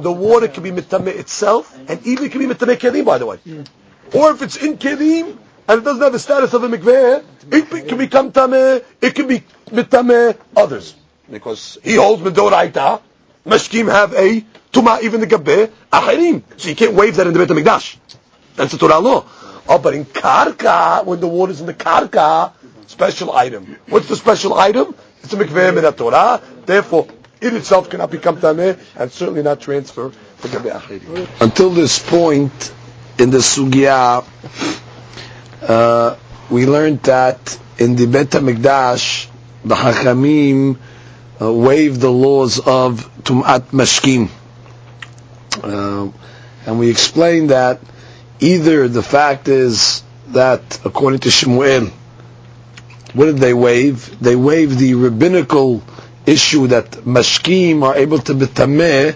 the 0.00 0.12
water 0.12 0.48
can 0.48 0.62
be 0.62 0.70
mitameh 0.70 1.18
itself, 1.18 1.76
and 1.88 2.04
even 2.06 2.26
it 2.26 2.32
can 2.32 2.40
be 2.40 2.52
mitameh 2.52 2.76
kelim, 2.76 3.04
by 3.04 3.18
the 3.18 3.26
way. 3.26 3.38
Or 4.12 4.30
if 4.32 4.42
it's 4.42 4.56
in 4.56 4.78
kelim, 4.78 5.36
and 5.66 5.80
it 5.80 5.84
doesn't 5.84 6.02
have 6.02 6.12
the 6.12 6.18
status 6.18 6.52
of 6.52 6.62
a 6.64 6.68
mikveh, 6.68 7.24
it 7.52 7.88
can 7.88 7.98
become 7.98 8.32
tameh, 8.32 8.84
it 9.00 9.14
can 9.14 9.28
be 9.28 9.42
mitameh 9.66 10.36
others. 10.56 10.94
Because 11.30 11.78
he 11.82 11.94
holds 11.94 12.22
medoraita, 12.22 13.00
mashkim 13.46 13.90
have 13.90 14.12
a 14.14 14.44
tuma, 14.72 15.02
even 15.02 15.20
the 15.20 15.26
gabbeh, 15.26 15.70
ahirim. 15.92 16.42
So 16.56 16.68
you 16.68 16.76
can't 16.76 16.94
waive 16.94 17.16
that 17.16 17.26
in 17.26 17.32
the 17.32 17.38
Beit 17.38 17.48
HaMikdash. 17.48 17.96
That's 18.56 18.72
the 18.72 18.78
Torah 18.78 18.98
law. 18.98 19.24
Oh, 19.68 19.78
but 19.78 19.94
in 19.94 20.04
karka, 20.04 21.04
when 21.04 21.20
the 21.20 21.28
water's 21.28 21.60
in 21.60 21.66
the 21.66 21.74
karka, 21.74 22.52
special 22.86 23.32
item. 23.32 23.76
What's 23.88 24.08
the 24.08 24.16
special 24.16 24.54
item? 24.54 24.94
It's 25.22 25.32
a 25.32 25.36
mikveh 25.36 25.74
min 25.74 25.92
Torah. 25.94 26.42
Therefore, 26.66 27.08
it 27.40 27.54
itself 27.54 27.90
cannot 27.90 28.10
become 28.10 28.36
tameh, 28.38 28.78
and 28.96 29.10
certainly 29.10 29.42
not 29.42 29.60
transfer 29.60 30.10
to. 30.42 31.30
Until 31.40 31.70
this 31.70 31.98
point 31.98 32.72
in 33.18 33.30
the 33.30 33.38
sugya, 33.38 34.24
uh, 35.62 36.16
we 36.50 36.66
learned 36.66 37.02
that 37.04 37.58
in 37.78 37.96
the 37.96 38.06
Bet 38.06 38.28
HaMikdash, 38.28 39.28
the 39.64 39.74
Hachamim 39.74 40.78
uh, 41.40 41.52
waived 41.52 42.00
the 42.00 42.10
laws 42.10 42.58
of 42.58 43.10
Tum'at 43.24 43.70
Mashkim. 43.72 44.28
Uh, 45.62 46.10
and 46.66 46.78
we 46.78 46.90
explained 46.90 47.50
that 47.50 47.80
either 48.44 48.88
the 48.88 49.02
fact 49.02 49.48
is 49.48 50.02
that, 50.28 50.80
according 50.84 51.20
to 51.20 51.30
Shemuel, 51.30 51.86
what 53.14 53.26
did 53.26 53.38
they 53.38 53.54
waive? 53.54 54.18
They 54.20 54.36
waived 54.36 54.78
the 54.78 54.94
rabbinical 54.94 55.82
issue 56.26 56.66
that 56.68 56.90
mashkim 57.06 57.82
are 57.82 57.96
able 57.96 58.18
to 58.18 58.34
betameh 58.34 59.14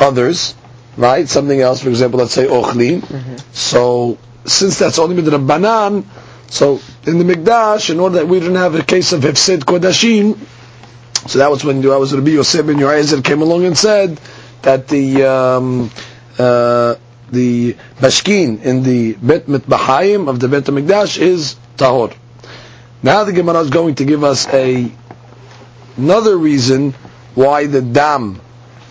others, 0.00 0.54
right? 0.96 1.28
Something 1.28 1.60
else, 1.60 1.82
for 1.82 1.88
example, 1.90 2.20
let's 2.20 2.32
say 2.32 2.46
ochlim. 2.46 3.00
Mm-hmm. 3.00 3.36
So 3.52 4.18
since 4.46 4.78
that's 4.78 4.98
only 4.98 5.16
with 5.16 5.26
the 5.26 5.38
banan, 5.38 6.06
so 6.48 6.80
in 7.06 7.18
the 7.18 7.24
mikdash, 7.24 7.90
in 7.90 8.00
order 8.00 8.16
that 8.16 8.28
we 8.28 8.38
didn't 8.40 8.56
have 8.56 8.74
a 8.74 8.82
case 8.82 9.12
of 9.12 9.22
hefsed 9.22 9.60
kodashim, 9.66 10.38
so 11.28 11.38
that 11.38 11.50
was 11.50 11.64
when 11.64 11.84
I 11.90 11.96
was 11.96 12.14
Rabbi 12.14 12.30
Yosef 12.30 12.66
ben 12.66 12.76
Yoezer 12.76 13.24
came 13.24 13.40
along 13.42 13.64
and 13.64 13.76
said 13.76 14.20
that 14.62 14.88
the 14.88 15.24
um, 15.24 15.90
uh, 16.38 16.96
the 17.34 17.74
bashkin 17.98 18.62
in 18.62 18.82
the 18.82 19.12
bet 19.14 19.46
mitbahayim 19.46 20.28
of 20.28 20.40
the 20.40 20.48
bet 20.48 20.64
mikdash 20.64 21.18
is 21.18 21.56
tahor. 21.76 22.16
Now 23.02 23.24
the 23.24 23.32
Gemara 23.32 23.60
is 23.60 23.70
going 23.70 23.96
to 23.96 24.04
give 24.06 24.24
us 24.24 24.48
a 24.48 24.90
another 25.96 26.36
reason 26.38 26.92
why 27.34 27.66
the 27.66 27.82
dam 27.82 28.40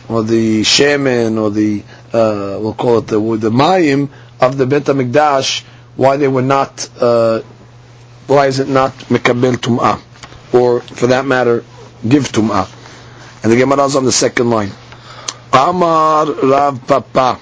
or 0.07 0.21
the 0.23 0.61
shemen 0.61 1.41
or 1.41 1.49
the 1.49 1.81
uh, 2.13 2.59
we'll 2.61 2.75
call 2.75 2.99
it 2.99 3.07
the 3.07 3.19
the 3.37 3.49
mayim 3.49 4.09
of 4.39 4.57
the 4.57 4.65
Bet 4.65 4.83
Hamikdash, 4.83 5.63
why 5.95 6.17
they 6.17 6.27
were 6.27 6.41
not, 6.41 6.89
uh, 6.99 7.41
why 8.27 8.47
is 8.47 8.59
it 8.59 8.67
not 8.67 8.91
mekabel 9.09 9.55
tum'ah, 9.55 9.99
or 10.53 10.81
for 10.81 11.07
that 11.07 11.25
matter, 11.25 11.63
give 12.07 12.31
tum'ah. 12.31 12.69
And 13.43 13.51
the 13.51 13.57
Gemara 13.57 13.85
is 13.85 13.95
on 13.95 14.05
the 14.05 14.11
second 14.11 14.49
line. 14.49 14.71
Amar 15.51 16.31
Rav 16.31 16.87
Papa. 16.87 17.39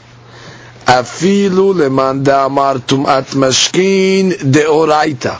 Afilu 0.85 1.75
leman 1.75 2.27
amar 2.27 2.75
tum'at 2.79 3.35
mashkin 3.35 4.31
deoraita. 4.31 5.39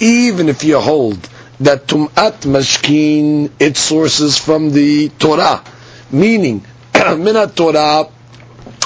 Even 0.00 0.48
if 0.48 0.62
you 0.64 0.78
hold 0.78 1.28
that 1.60 1.86
tum'at 1.86 2.40
mashkin, 2.42 3.50
it 3.58 3.76
sources 3.76 4.38
from 4.38 4.70
the 4.72 5.08
Torah, 5.18 5.62
meaning 6.10 6.64
minat 6.92 7.54
Torah, 7.54 8.08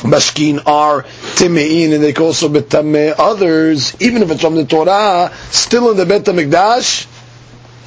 mashkin 0.02 0.66
are 0.66 1.02
timein, 1.36 1.93
and 1.94 2.02
they 2.02 2.12
can 2.12 2.24
also 2.24 2.48
betame 2.48 3.14
others, 3.18 3.97
even 4.01 4.22
if 4.22 4.30
it's 4.30 4.40
from 4.40 4.55
the 4.55 4.64
Torah, 4.64 5.32
still 5.51 5.90
in 5.90 5.97
the 5.97 6.06
Bet 6.06 6.24
HaMikdash, 6.24 7.06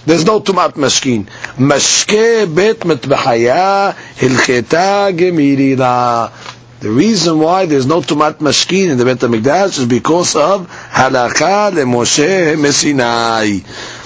there's 0.05 0.25
no 0.25 0.39
tumat 0.39 0.73
mashkin. 0.73 1.25
Mashke 1.57 2.45
bet 2.55 2.79
mitbahaya 2.79 3.93
hilcheta 4.15 5.11
gemirira. 5.15 6.31
The 6.79 6.89
reason 6.89 7.39
why 7.39 7.65
there's 7.65 7.85
no 7.85 7.99
tumat 7.99 8.35
mashkin 8.35 8.89
in 8.89 8.97
the 8.97 9.03
Bet 9.03 9.17
HaMikdash 9.17 9.79
is 9.79 9.85
because 9.85 10.37
of 10.37 10.69
halakha 10.69 11.73
le 11.73 11.81
Moshe 11.83 12.55
Messinai. 12.55 13.65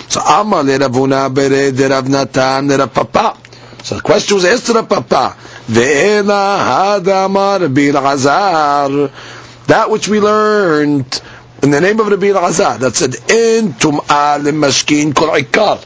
So 0.09 0.19
Amar 0.19 0.63
le 0.63 0.79
Rav 0.79 0.91
Huna 0.91 1.31
bere 1.31 1.71
de 1.71 1.87
Rav 1.87 2.09
Natan 2.09 2.69
Rav 2.69 2.91
Papa. 2.91 3.37
So 3.83 3.95
the 3.97 4.01
question 4.01 4.35
was 4.37 4.45
asked 4.45 4.65
to 4.67 4.73
Rav 4.73 4.89
Papa. 4.89 5.37
Ve'ela 5.67 6.99
hadamar 6.99 7.71
bil 7.71 9.11
That 9.67 9.89
which 9.91 10.07
we 10.07 10.19
learned 10.19 11.21
in 11.61 11.69
the 11.69 11.79
name 11.79 11.99
of 11.99 12.07
Rabbi 12.07 12.25
Elazar 12.25 12.79
that 12.79 12.95
said 12.95 13.13
in 13.29 13.73
tum'ah 13.73 14.39
lemashkin 14.41 15.15
kol 15.15 15.29
ikar. 15.29 15.85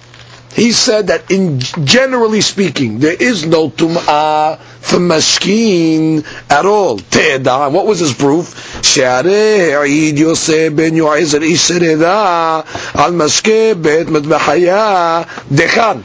He 0.53 0.71
said 0.71 1.07
that 1.07 1.29
in 1.31 1.59
generally 1.59 2.39
speaking, 2.39 2.99
there 2.99 3.13
is 3.13 3.45
no 3.45 3.69
tum'ah 3.69 4.57
for 4.81 4.97
mashkin 4.97 6.25
at 6.49 6.65
all. 6.65 6.97
Te'eda. 6.97 7.71
What 7.71 7.85
was 7.85 7.99
his 7.99 8.13
proof? 8.13 8.83
She'areh 8.83 9.75
Eid 9.81 10.17
Yosef 10.17 10.75
ben 10.75 10.93
Yoezer 10.93 11.41
Isereda 11.41 12.65
al 12.95 13.11
mashke 13.11 13.81
bet 13.81 14.07
medbahaya 14.07 15.25
dechan. 15.49 16.03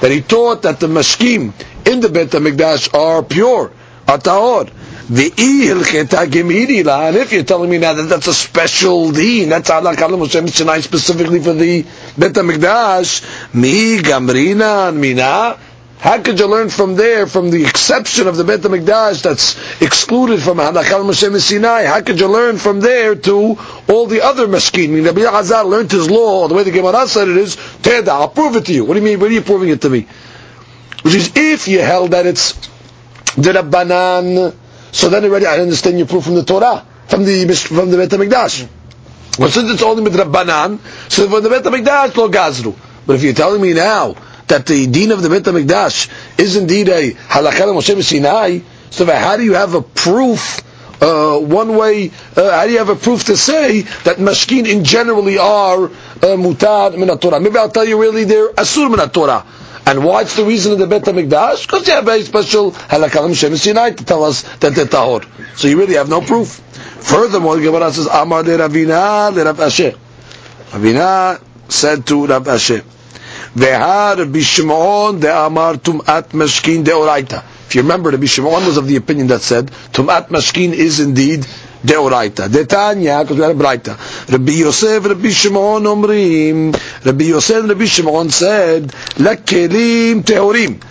That 0.00 0.10
he 0.10 0.20
taught 0.20 0.62
that 0.62 0.80
the 0.80 0.86
mashkim 0.88 1.52
in 1.86 2.00
the 2.00 2.08
Bet 2.08 2.28
HaMikdash 2.28 2.94
are 2.94 3.22
pure, 3.22 3.70
are 4.08 4.18
tahor. 4.18 4.70
And 5.06 5.18
if 5.18 5.92
you're 7.32 7.44
telling 7.44 7.68
me 7.68 7.76
now 7.76 7.92
that 7.92 8.04
that's 8.04 8.26
a 8.26 8.32
special 8.32 9.12
deen, 9.12 9.50
that's 9.50 9.68
Allah 9.68 9.94
Kalam 9.94 10.20
Hashem 10.20 10.48
Sinai 10.48 10.80
specifically 10.80 11.40
for 11.42 11.52
the 11.52 11.82
Bet 12.16 12.32
HaMikdash, 12.32 13.54
mi 13.54 13.98
gamrina 13.98 14.94
mina, 14.96 15.58
how 16.04 16.20
could 16.20 16.38
you 16.38 16.46
learn 16.46 16.68
from 16.68 16.96
there, 16.96 17.26
from 17.26 17.50
the 17.50 17.64
exception 17.64 18.26
of 18.28 18.36
the 18.36 18.44
Bet 18.44 18.60
HaMikdash 18.60 19.22
that's 19.22 19.56
excluded 19.80 20.42
from 20.42 20.58
Halakal 20.58 21.02
Moshe 21.02 21.40
Sinai? 21.40 21.84
How 21.84 22.02
could 22.02 22.20
you 22.20 22.28
learn 22.28 22.58
from 22.58 22.80
there 22.80 23.14
to 23.14 23.58
all 23.88 24.04
the 24.04 24.20
other 24.20 24.46
maskin? 24.46 24.90
I 24.90 24.92
mean, 24.96 25.04
Rabbi 25.04 25.22
Elazar 25.22 25.64
learned 25.64 25.90
his 25.90 26.10
law, 26.10 26.46
the 26.46 26.52
way 26.52 26.62
the 26.62 26.72
Gemara 26.72 27.08
said 27.08 27.28
it 27.28 27.38
is, 27.38 27.56
Teda, 27.56 28.08
I'll 28.08 28.28
prove 28.28 28.54
it 28.56 28.66
to 28.66 28.74
you. 28.74 28.84
What 28.84 28.92
do 28.92 29.00
you 29.00 29.04
mean, 29.06 29.18
what 29.18 29.30
are 29.30 29.32
you 29.32 29.40
proving 29.40 29.70
it 29.70 29.80
to 29.80 29.88
me? 29.88 30.06
Which 31.04 31.14
is, 31.14 31.32
if 31.36 31.68
you 31.68 31.80
held 31.80 32.10
that 32.10 32.26
it's 32.26 32.52
the 33.36 33.54
Rabbanan, 33.54 34.54
so 34.92 35.08
then 35.08 35.24
already 35.24 35.46
I 35.46 35.60
understand 35.60 35.96
your 35.96 36.06
proof 36.06 36.24
from 36.24 36.34
the 36.34 36.44
Torah, 36.44 36.84
from 37.08 37.24
the 37.24 37.46
from 37.54 37.90
the 37.90 37.96
Bet 37.96 38.10
HaMikdash. 38.10 38.68
Well, 39.38 39.48
since 39.48 39.70
it's 39.70 39.82
only 39.82 40.02
with 40.02 40.16
Rabbanan, 40.16 40.80
so 41.10 41.30
for 41.30 41.40
the 41.40 41.48
Bet 41.48 41.62
HaMikdash, 41.64 42.14
lo 42.14 42.28
gazru. 42.28 42.76
But 43.06 43.16
if 43.16 43.22
you're 43.22 43.32
telling 43.32 43.62
me 43.62 43.72
now 43.72 44.16
that 44.48 44.66
the 44.66 44.86
deen 44.86 45.10
of 45.10 45.22
the 45.22 45.28
Bet 45.28 45.42
HaMikdash 45.42 46.38
is 46.38 46.56
indeed 46.56 46.88
a 46.88 47.12
halakha 47.12 47.72
Moshe 47.74 48.02
Sinai, 48.02 48.60
so 48.90 49.06
how 49.06 49.36
do 49.36 49.42
you 49.42 49.54
have 49.54 49.74
a 49.74 49.82
proof, 49.82 50.62
uh, 51.02 51.38
one 51.38 51.76
way, 51.76 52.10
uh, 52.36 52.50
how 52.52 52.66
do 52.66 52.72
you 52.72 52.78
have 52.78 52.88
a 52.88 52.96
proof 52.96 53.24
to 53.24 53.36
say 53.36 53.80
that 53.80 54.18
mashkin 54.18 54.68
in 54.68 54.84
generally 54.84 55.38
are 55.38 55.86
uh, 55.86 55.90
mutar 56.36 56.96
min 56.96 57.16
Torah? 57.18 57.40
Maybe 57.40 57.56
I'll 57.56 57.70
tell 57.70 57.84
you 57.84 58.00
really 58.00 58.24
they're 58.24 58.52
asur 58.52 58.90
min 58.94 59.08
Torah. 59.10 59.44
And 59.86 60.02
what's 60.02 60.36
the 60.36 60.44
reason 60.44 60.72
of 60.72 60.78
the 60.78 60.86
Bet 60.86 61.02
HaMikdash? 61.02 61.66
Because 61.66 61.86
you 61.86 61.92
have 61.94 62.08
a 62.08 62.22
special 62.22 62.72
halakha 62.72 63.34
Shem 63.36 63.56
Sinai 63.56 63.90
to 63.90 64.04
tell 64.04 64.24
us 64.24 64.42
that 64.58 64.74
they're 64.74 64.86
tahor. 64.86 65.26
So 65.58 65.68
you 65.68 65.78
really 65.78 65.94
have 65.94 66.08
no 66.08 66.20
proof. 66.20 66.48
Furthermore, 66.48 67.56
the 67.56 67.62
Gemara 67.64 67.92
says, 67.92 68.06
Amar 68.06 68.44
de 68.44 68.56
Ravina 68.56 69.34
le 69.34 69.44
Rav 69.44 69.58
Ashi. 69.58 69.94
Ravina 70.70 71.38
said 71.68 72.06
to 72.06 72.26
Rav 72.26 72.44
Ashi, 72.44 72.82
Vehar 73.54 74.16
Bishimon 74.30 75.20
de 75.20 75.28
Amar 75.32 75.76
Tum'at 75.76 76.30
Mashkin 76.30 76.84
de 76.84 76.90
Oraita. 76.90 77.44
If 77.66 77.74
you 77.76 77.82
remember, 77.82 78.10
the 78.10 78.16
Bishimon 78.16 78.66
was 78.66 78.76
of 78.76 78.86
the 78.86 78.96
opinion 78.96 79.28
that 79.28 79.42
said, 79.42 79.68
Tum'at 79.92 80.28
Mashkin 80.28 80.72
is 80.72 80.98
indeed 81.00 81.46
deoraita. 81.84 82.48
Detanya, 82.48 83.22
because 83.22 83.36
we 83.36 83.42
had 83.42 83.52
a 83.52 83.54
braita. 83.54 84.32
Rabbi 84.32 84.52
Yosef, 84.52 85.04
Rabbi 85.04 85.28
Shimon 85.28 85.82
omrim. 85.84 87.04
Rabbi 87.04 87.24
Yosef 87.24 87.68
Rabbi 87.68 87.84
Shimon 87.84 88.30
said, 88.30 88.84
lekelim 89.18 90.22
teorim. 90.22 90.82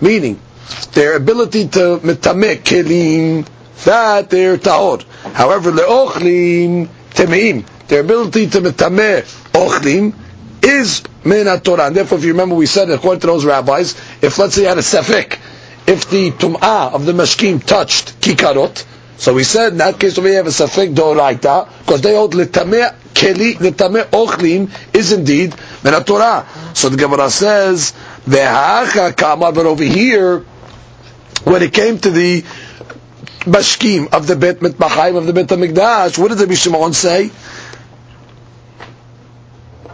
Meaning, 0.00 0.38
their 0.92 1.16
ability 1.16 1.68
to 1.68 1.98
metamek 2.02 2.62
kelim, 2.62 3.46
that 3.84 4.30
they're 4.30 4.58
taor. 4.58 5.02
However, 5.32 5.72
leochlim 5.72 6.88
temeim. 7.10 7.64
Their 7.88 8.00
ability 8.00 8.48
to 8.50 8.60
metameh 8.60 9.22
ochlim 9.52 10.14
is 10.62 11.02
min 11.24 11.46
Torah. 11.60 11.86
And 11.86 11.96
therefore, 11.96 12.18
if 12.18 12.24
you 12.24 12.32
remember, 12.32 12.54
we 12.54 12.66
said, 12.66 12.90
according 12.90 13.20
to 13.20 13.26
those 13.26 13.44
rabbis, 13.44 13.92
if 14.22 14.38
let's 14.38 14.54
say 14.54 14.62
you 14.62 14.68
had 14.68 14.78
a 14.78 14.82
sefek, 14.82 15.38
if 15.86 16.08
the 16.10 16.30
tum'ah 16.30 16.92
of 16.94 17.04
the 17.04 17.12
mashkim 17.12 17.64
touched 17.64 18.20
kikarot, 18.20 18.84
so 19.16 19.34
we 19.34 19.44
said 19.44 19.72
in 19.72 19.78
that 19.78 20.00
case 20.00 20.18
we 20.18 20.32
have 20.34 20.46
a 20.46 20.50
safek 20.50 20.94
doraita 20.94 21.68
because 21.78 22.00
they 22.00 22.14
hold 22.14 22.34
letameh 22.34 22.92
keli 23.14 23.54
letameh 23.54 24.04
ochlim 24.06 24.70
is 24.94 25.12
indeed 25.12 25.54
min 25.84 26.04
Torah. 26.04 26.46
So 26.74 26.88
the 26.88 26.96
Gemara 26.96 27.30
says 27.30 27.92
ve'hacha 28.26 29.16
kamar, 29.16 29.52
but 29.52 29.66
over 29.66 29.84
here 29.84 30.40
when 31.44 31.62
it 31.62 31.72
came 31.72 31.98
to 31.98 32.10
the 32.10 32.42
bashkim 33.42 34.12
of 34.12 34.26
the 34.26 34.36
bet 34.36 34.60
mitmachayim 34.60 35.16
of 35.16 35.26
the 35.26 35.32
bet 35.32 35.48
hamikdash, 35.48 36.18
what 36.18 36.28
did 36.28 36.38
the 36.38 36.46
Bishimon 36.46 36.94
say? 36.94 37.30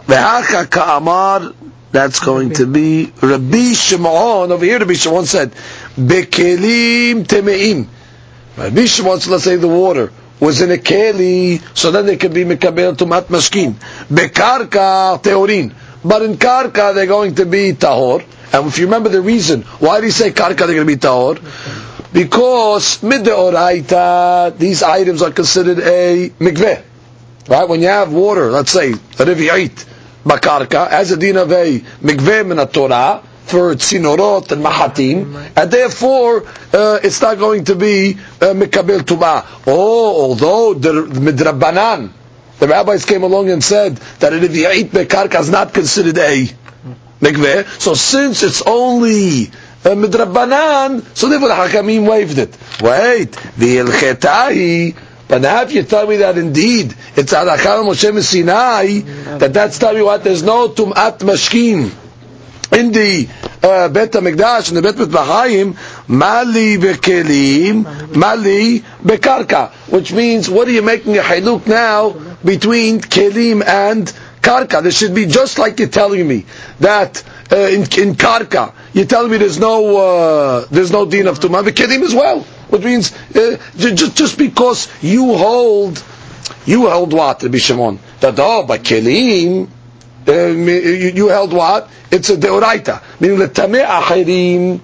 Ve'hacha 0.09 0.69
kamar. 0.69 1.53
That's 1.91 2.19
going 2.19 2.53
to 2.53 2.65
be 2.65 3.11
Rabbi 3.21 3.73
Shimon. 3.73 4.51
Over 4.51 4.65
here, 4.65 4.79
Rabbi 4.79 4.93
Shimon 4.93 5.25
said, 5.25 5.51
"Bekelim 5.95 7.25
temeim." 7.25 7.87
Rabbi 8.57 8.87
wants, 9.03 9.27
let's 9.27 9.43
say, 9.43 9.55
the 9.55 9.67
water 9.67 10.11
was 10.39 10.61
in 10.61 10.71
a 10.71 10.77
keli, 10.77 11.61
so 11.77 11.91
then 11.91 12.05
they 12.05 12.17
could 12.17 12.33
be 12.33 12.43
mekabel 12.43 12.95
tumat 12.95 13.23
mashkin. 13.25 13.73
Bekarka 14.09 15.21
teorin. 15.21 15.73
But 16.03 16.23
in 16.23 16.37
karka, 16.37 16.95
they're 16.95 17.05
going 17.05 17.35
to 17.35 17.45
be 17.45 17.73
tahor. 17.73 18.23
And 18.53 18.67
if 18.67 18.79
you 18.79 18.85
remember 18.85 19.09
the 19.09 19.21
reason, 19.21 19.61
why 19.61 19.99
did 20.01 20.05
he 20.05 20.11
say 20.11 20.31
karka 20.31 20.65
they're 20.65 20.75
going 20.75 20.79
to 20.79 20.85
be 20.85 20.95
tahor? 20.95 21.39
Because 22.11 22.97
mideoraita, 22.99 24.57
these 24.57 24.81
items 24.81 25.21
are 25.21 25.31
considered 25.31 25.79
a 25.79 26.29
mikveh. 26.39 26.83
Right? 27.47 27.67
When 27.67 27.81
you 27.81 27.87
have 27.87 28.11
water, 28.13 28.51
let's 28.51 28.71
say, 28.71 28.91
a 28.91 28.95
riviyait, 28.95 29.85
bakarka, 30.29 30.87
as 30.89 31.11
a 31.11 31.17
din 31.17 31.37
of 31.37 31.51
a 31.51 31.79
mikveh 32.01 32.45
min 32.45 32.65
Torah, 32.67 33.23
for 33.45 33.73
tzinorot 33.73 34.51
and 34.51 34.63
mahatim, 34.63 35.51
and 35.57 35.71
therefore 35.71 36.45
uh, 36.71 36.99
it's 37.03 37.19
not 37.21 37.39
going 37.39 37.63
to 37.65 37.75
be 37.75 38.11
uh, 38.41 38.53
mikabel 38.53 38.99
uh, 38.99 39.03
tuma. 39.03 39.45
Oh, 39.65 40.29
although 40.29 40.75
the 40.75 40.91
midrabanan 41.19 42.13
the 42.59 42.67
rabbis 42.67 43.05
came 43.05 43.23
along 43.23 43.49
and 43.49 43.63
said 43.63 43.95
that 44.19 44.33
if 44.33 44.55
you 44.55 44.69
eat 44.71 44.91
bekarka 44.91 45.39
is 45.39 45.49
not 45.49 45.73
considered 45.73 46.17
a 46.17 46.45
mikveh. 47.21 47.65
So 47.81 47.93
since 47.93 48.43
it's 48.43 48.61
only 48.61 49.45
midrabanan, 49.83 51.03
so 51.17 51.29
therefore 51.29 51.47
the 51.47 51.53
hakamim 51.55 52.05
waived 52.07 52.37
it. 52.37 52.55
Wait, 52.81 53.31
the 53.57 53.77
ilchetahi. 53.77 54.95
But 55.29 55.41
now 55.43 55.61
if 55.61 55.71
you 55.71 55.83
tell 55.83 56.07
me 56.07 56.17
that 56.17 56.39
indeed 56.39 56.95
it's 57.15 57.33
alachal 57.33 57.85
Moshe 57.85 58.21
Sinai, 58.23 59.01
that 59.37 59.53
that's 59.53 59.77
telling 59.77 59.97
me 59.97 60.01
what 60.03 60.23
there's 60.23 60.41
no 60.41 60.69
tumat 60.69 61.19
mashkin 61.19 61.91
in 62.71 62.91
the 62.91 63.27
uh, 63.61 63.89
Bet 63.89 64.11
HaMikdash, 64.11 64.69
in 64.69 64.75
the 64.75 64.81
Bet 64.81 64.95
Mitbachayim, 64.95 65.75
Mali 66.07 66.77
bekelim, 66.77 68.15
Mali 68.15 68.79
bekarka, 69.03 69.69
which 69.91 70.11
means 70.13 70.49
what 70.49 70.67
are 70.67 70.71
you 70.71 70.81
making 70.81 71.15
a 71.17 71.21
haluk 71.21 71.67
now 71.67 72.09
between 72.43 72.99
kelim 72.99 73.63
and 73.63 74.07
karka? 74.41 74.81
There 74.81 74.91
should 74.91 75.13
be 75.13 75.27
just 75.27 75.59
like 75.59 75.77
you're 75.77 75.89
telling 75.89 76.27
me 76.27 76.45
that 76.79 77.23
uh, 77.51 77.55
in, 77.57 77.81
in 77.81 78.15
karka, 78.15 78.73
you're 78.93 79.05
telling 79.05 79.29
me 79.29 79.37
there's 79.37 79.59
no 79.59 79.97
uh, 79.97 80.65
there's 80.71 80.91
no 80.91 81.05
din 81.05 81.27
of 81.27 81.39
tumah 81.39 81.63
bekelim 81.63 82.01
as 82.01 82.15
well, 82.15 82.45
which 82.69 82.83
means 82.83 83.11
uh, 83.35 83.57
just 83.77 84.15
just 84.15 84.37
because 84.37 84.87
you 85.01 85.35
hold 85.35 86.03
you 86.65 86.87
held 86.87 87.13
what 87.13 87.41
Rabbi 87.43 87.57
Shimon 87.57 87.99
that 88.21 88.35
oh 88.39 88.63
but 88.63 88.83
kelim 88.83 89.69
uh, 90.27 90.31
you, 90.47 91.11
you 91.15 91.27
held 91.27 91.53
what? 91.53 91.89
It's 92.11 92.29
a 92.29 92.37
deoraita, 92.37 93.01
meaning 93.19 93.39
the 93.39 93.47
tameh 93.47 93.85
achirim, 93.85 94.79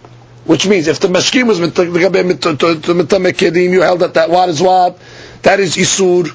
which 0.45 0.67
means 0.67 0.87
if 0.87 0.99
the 0.99 1.07
mashkim 1.07 1.47
was 1.47 1.59
mitame 1.59 3.31
kedim, 3.33 3.69
you 3.71 3.81
held 3.81 3.99
that 3.99 4.13
that 4.15 4.29
what 4.29 4.49
is 4.49 4.61
what? 4.61 4.97
That 5.43 5.59
is 5.59 5.75
isur 5.75 6.27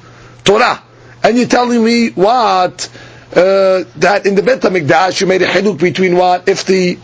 Torah, 0.45 0.83
and 1.23 1.37
you're 1.37 1.47
telling 1.49 1.85
me 1.85 2.11
what? 2.11 2.89
Uh, 3.31 3.85
that 3.97 4.27
in 4.27 4.35
the 4.35 4.43
Bet 4.43 4.61
HaMikdash 4.61 5.21
you 5.21 5.27
made 5.29 5.43
a 5.43 5.47
haluk 5.47 5.79
between 5.79 6.17
what? 6.17 6.49
If 6.49 6.65
the 6.65 6.99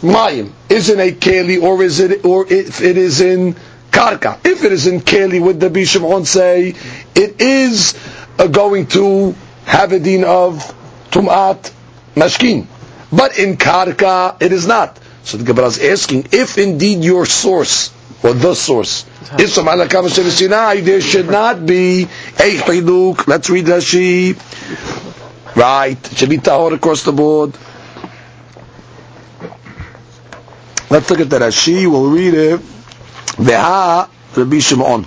mayim 0.00 0.52
is 0.70 0.88
in 0.88 0.98
a 1.00 1.12
keli 1.12 1.62
or 1.62 1.82
is 1.82 2.00
it 2.00 2.24
or 2.24 2.50
if 2.50 2.80
it 2.80 2.96
is 2.96 3.20
in 3.20 3.54
karka. 3.98 4.38
If 4.44 4.64
it 4.64 4.72
is 4.72 4.86
in 4.86 5.00
keli, 5.00 5.40
would 5.40 5.58
the 5.60 5.70
Bishimon 5.70 6.24
say 6.26 6.74
it 7.14 7.40
is 7.40 7.94
uh, 8.38 8.46
going 8.46 8.86
to 8.88 9.34
have 9.64 9.92
a 9.92 9.98
din 9.98 10.24
of 10.24 10.62
tumat 11.10 11.72
mashkin. 12.14 12.66
But 13.12 13.38
in 13.38 13.56
karka, 13.56 14.40
it 14.40 14.52
is 14.52 14.66
not. 14.66 14.98
So 15.24 15.36
the 15.36 15.44
Gemara 15.44 15.66
is 15.66 15.78
asking, 15.82 16.28
if 16.32 16.56
indeed 16.58 17.02
your 17.04 17.26
source, 17.26 17.92
or 18.22 18.32
the 18.34 18.54
source, 18.54 19.04
is 19.38 19.54
from 19.54 19.66
Alakam 19.66 20.08
Sinai, 20.08 20.80
there 20.80 21.00
should 21.00 21.28
not 21.30 21.66
be 21.66 22.04
a 22.04 22.56
chiluk. 22.56 23.26
Let's 23.26 23.50
read 23.50 23.66
Rashi. 23.66 24.36
Right. 25.56 26.12
It 26.12 26.16
should 26.16 26.30
be 26.30 26.38
tahor 26.38 26.72
across 26.72 27.02
the 27.02 27.12
board. 27.12 27.52
Let's 30.88 31.10
look 31.10 31.20
at 31.20 31.28
the 31.28 31.38
Rashi. 31.40 31.90
We'll 31.90 32.10
read 32.10 32.34
it. 32.34 32.60
Veha 33.38 34.08
Rabbi 34.36 34.58
Shimon. 34.58 35.06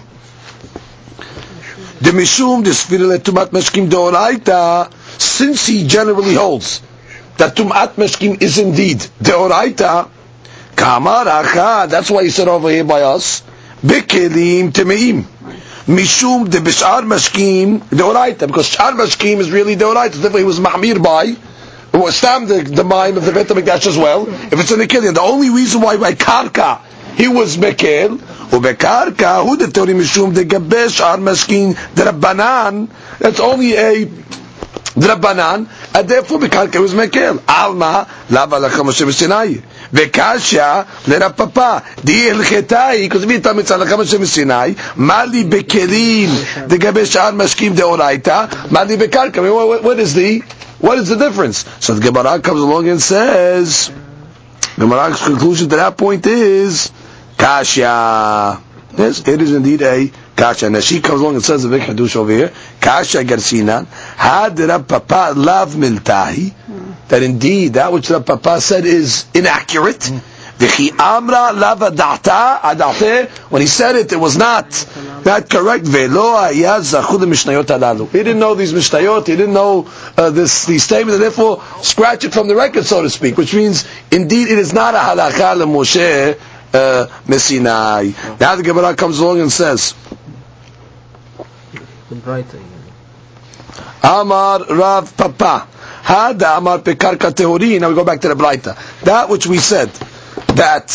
The 2.00 2.12
Sfira 2.12 3.18
Tumat 3.20 3.50
Mashkim 3.50 3.90
Deoraita, 3.90 4.92
since 5.20 5.68
he 5.68 5.86
generally 5.86 6.34
holds 6.34 6.82
that 7.38 7.56
Tum'at 7.56 7.96
Meshkim 7.96 8.42
is 8.42 8.58
indeed 8.58 9.00
Deoraita, 9.22 10.10
Kamar 10.76 11.26
Acha, 11.26 11.90
that's 11.90 12.10
why 12.10 12.24
he 12.24 12.30
said 12.30 12.48
over 12.48 12.70
here 12.70 12.86
by 12.86 13.02
us, 13.02 13.44
Bekelim 13.84 14.72
Temeim. 14.72 15.24
Mishum 15.86 16.50
de 16.50 16.60
Bishar 16.60 17.02
Mashkim 17.02 17.80
Deoraita, 17.80 18.48
because 18.48 18.68
Shar 18.68 18.94
Mashkim 18.94 19.38
is 19.40 19.52
really 19.52 19.76
Deoraita, 19.76 20.14
therefore 20.14 20.40
he 20.40 20.46
was 20.46 20.60
Mahmir 20.60 21.04
by, 21.04 21.36
was 21.98 22.16
stam 22.16 22.48
the, 22.48 22.84
mime 22.86 23.18
of 23.18 23.26
the 23.26 23.34
Bet 23.34 23.48
HaMikdash 23.48 23.86
as 23.88 23.98
well, 23.98 24.28
if 24.28 24.54
it's 24.54 24.72
in 24.72 24.80
the 24.80 24.88
Killian. 24.88 25.14
The 25.14 25.22
only 25.22 25.50
reason 25.50 25.82
why 25.82 25.98
by 25.98 26.14
Karka 26.14 26.80
he 27.17 27.29
was 27.29 27.57
Mekel, 27.57 28.13
ובקרקע 28.53 29.37
הוא 29.37 29.57
דתורי 29.57 29.93
משום 29.93 30.33
דגבי 30.33 30.89
שאר 30.89 31.17
משכין 31.17 31.73
דרבנן, 31.95 32.85
that's 33.23 33.39
only 33.41 33.73
a 33.75 34.07
דרבנן, 34.99 35.65
and 35.95 35.99
therefore 36.09 36.39
בקרקע 36.43 36.79
הוא 36.79 36.89
מקל. 36.97 37.37
עלמא, 37.47 38.03
לאו 38.31 38.43
הלכה 38.53 38.83
משה 38.83 39.07
בסיני. 39.07 39.59
וקשיא 39.93 40.63
לרפפא, 41.09 41.79
די 42.05 42.31
הלכתה 42.31 42.87
היא, 42.87 43.11
כותבים 43.11 43.31
איתה 43.31 43.53
מצד 43.53 43.81
הלכה 43.81 43.97
משה 43.97 44.19
בסיני, 44.19 44.75
מה 44.97 45.25
לי 45.25 45.45
בכלים 45.45 46.31
לגבי 46.71 47.07
שאר 47.07 47.31
משקים 47.31 47.75
דאורייתא, 47.75 48.45
מה 48.71 48.85
לי 48.85 48.97
בקרקע. 48.97 49.41
What 49.83 49.99
is 49.99 50.15
the, 50.15 50.43
what 50.87 50.99
is 50.99 51.09
the 51.09 51.17
difference? 51.17 51.65
So 51.81 51.95
the 51.95 52.01
Gemara 52.01 52.41
comes 52.41 52.61
along 52.61 52.89
and 52.89 53.01
says, 53.03 53.91
the 54.77 54.83
Gemara's 54.87 55.23
conclusion 55.23 55.69
to 55.71 55.77
that 55.77 55.97
point 55.97 56.27
is, 56.27 56.91
Kasha. 57.42 58.62
Yes, 58.96 59.28
it 59.28 59.42
is 59.42 59.52
indeed 59.52 59.82
a 59.82 60.12
kasha. 60.36 60.68
And 60.68 60.84
she 60.84 61.02
comes 61.02 61.22
along 61.22 61.34
and 61.34 61.44
says 61.44 61.66
a 61.66 61.70
big 61.70 61.82
hadush 61.82 62.16
over 62.16 62.32
here. 62.32 62.54
Kasha 62.80 63.24
garsinan. 63.24 63.88
Had 63.88 64.58
Papa 64.88 65.34
lav 65.36 65.74
miltahi. 65.74 66.54
That 67.08 67.24
indeed 67.24 67.74
that 67.74 67.92
which 67.92 68.12
Rab 68.12 68.28
Papa 68.28 68.62
said 68.62 68.86
is 68.86 69.26
inaccurate. 69.34 70.12
V'chi 70.60 70.92
amra 71.00 71.52
lava 71.52 71.90
da'ta 71.90 72.60
adate. 72.62 73.30
When 73.50 73.64
he 73.64 73.68
said 73.68 73.96
it, 73.96 74.14
it 74.14 74.18
was 74.20 74.38
not 74.38 74.68
not 75.26 75.50
correct. 75.50 75.86
Ve'lo 75.86 76.48
zachud 76.52 77.22
mishnayot 77.26 77.64
alalu. 77.66 78.08
He 78.12 78.20
didn't 78.20 78.38
know 78.40 78.54
these 78.54 78.72
mishnayot. 78.72 79.26
He 79.26 79.36
didn't 79.36 79.56
know 79.56 79.90
uh, 80.16 80.30
this 80.30 80.66
these 80.66 80.84
statements, 80.84 81.16
and 81.16 81.24
therefore 81.24 81.64
scratch 81.82 82.24
it 82.24 82.34
from 82.34 82.48
the 82.48 82.56
record, 82.56 82.86
so 82.86 83.02
to 83.02 83.10
speak. 83.10 83.36
Which 83.36 83.56
means, 83.56 83.88
indeed, 84.12 84.50
it 84.50 84.60
is 84.60 84.74
not 84.74 84.94
a 84.94 85.00
halakha 85.00 85.58
Moshe 85.66 86.38
uh, 86.74 87.08
Messinai. 87.28 88.40
Now 88.40 88.56
the 88.56 88.64
Gemara 88.64 88.96
comes 88.96 89.20
along 89.20 89.42
and 89.42 89.52
says, 89.52 89.94
Amar 94.04 94.66
Rav 94.66 95.16
Papa. 95.18 95.68
Hada 96.04 96.58
Amar 96.58 96.80
Pekarka 96.80 97.32
Tehorin. 97.32 97.80
Now 97.82 97.90
we 97.90 97.96
go 97.96 98.04
back 98.04 98.22
to 98.22 98.28
the 98.30 98.34
Braita. 98.36 98.76
That 99.02 99.30
which 99.30 99.46
we 99.48 99.58
said, 99.60 99.90
that 100.56 100.88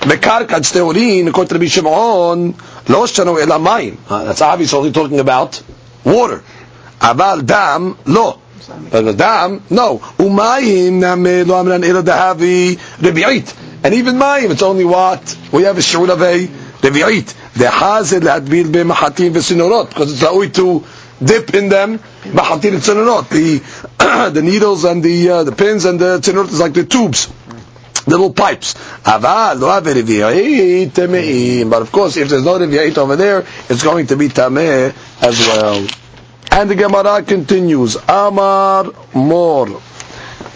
Mekarka 0.00 0.60
Tehorin, 0.60 1.28
according 1.28 1.48
to 1.48 1.54
Rabbi 1.54 1.66
Shimon, 1.66 2.52
Lo 2.88 3.04
Shano 3.06 3.40
Elamayim. 3.42 3.96
That's 4.08 4.40
obviously 4.40 4.92
talking 4.92 5.20
about 5.20 5.62
water. 6.04 6.42
Aval 7.00 7.44
Dam, 7.44 7.98
Lo. 8.06 8.40
But 8.90 9.16
dam, 9.16 9.62
no. 9.70 9.98
Umayim 10.18 10.94
name 10.98 11.46
lo 11.46 11.54
amran 11.56 11.84
ila 11.84 12.02
dahavi 12.02 12.76
rebi'it. 12.98 13.54
And 13.86 13.94
even 13.94 14.16
mayim, 14.16 14.50
it's 14.50 14.62
only 14.62 14.84
what? 14.84 15.38
We 15.52 15.62
have 15.62 15.78
a 15.78 15.80
shur 15.80 16.10
of 16.10 16.20
a 16.20 16.48
revi'it. 16.48 17.52
The 17.54 17.70
hazir 17.70 18.20
l'adbil 18.20 18.72
be 18.72 18.80
mahatim 18.80 19.30
v'sinorot. 19.30 19.90
Because 19.90 20.12
it's 20.12 20.24
always 20.24 20.50
to 20.54 20.84
dip 21.22 21.54
in 21.54 21.68
them 21.68 22.00
mahatim 22.24 22.72
and 22.72 22.82
sinorot. 22.82 23.28
The, 23.28 24.30
the 24.30 24.42
needles 24.42 24.82
and 24.82 25.04
the, 25.04 25.30
uh, 25.30 25.44
the 25.44 25.52
pins 25.52 25.84
and 25.84 26.00
the 26.00 26.18
sinorot 26.18 26.48
is 26.48 26.58
like 26.58 26.72
the 26.72 26.82
tubes. 26.84 27.32
Little 28.08 28.32
pipes. 28.32 28.74
Aval 29.04 29.60
lo 29.60 29.80
revi'it 29.80 30.88
teme'im. 30.90 31.70
But 31.70 31.82
of 31.82 31.92
course, 31.92 32.16
if 32.16 32.28
there's 32.28 32.44
no 32.44 32.58
revi'it 32.58 32.98
over 32.98 33.14
there, 33.14 33.46
it's 33.68 33.84
going 33.84 34.08
to 34.08 34.16
be 34.16 34.28
tameh 34.30 34.92
as 35.22 35.38
well. 35.38 35.86
And 36.50 36.68
the 36.68 36.74
Gemara 36.74 37.22
continues, 37.22 37.94
Amar 38.08 38.90
Mor. 39.14 39.80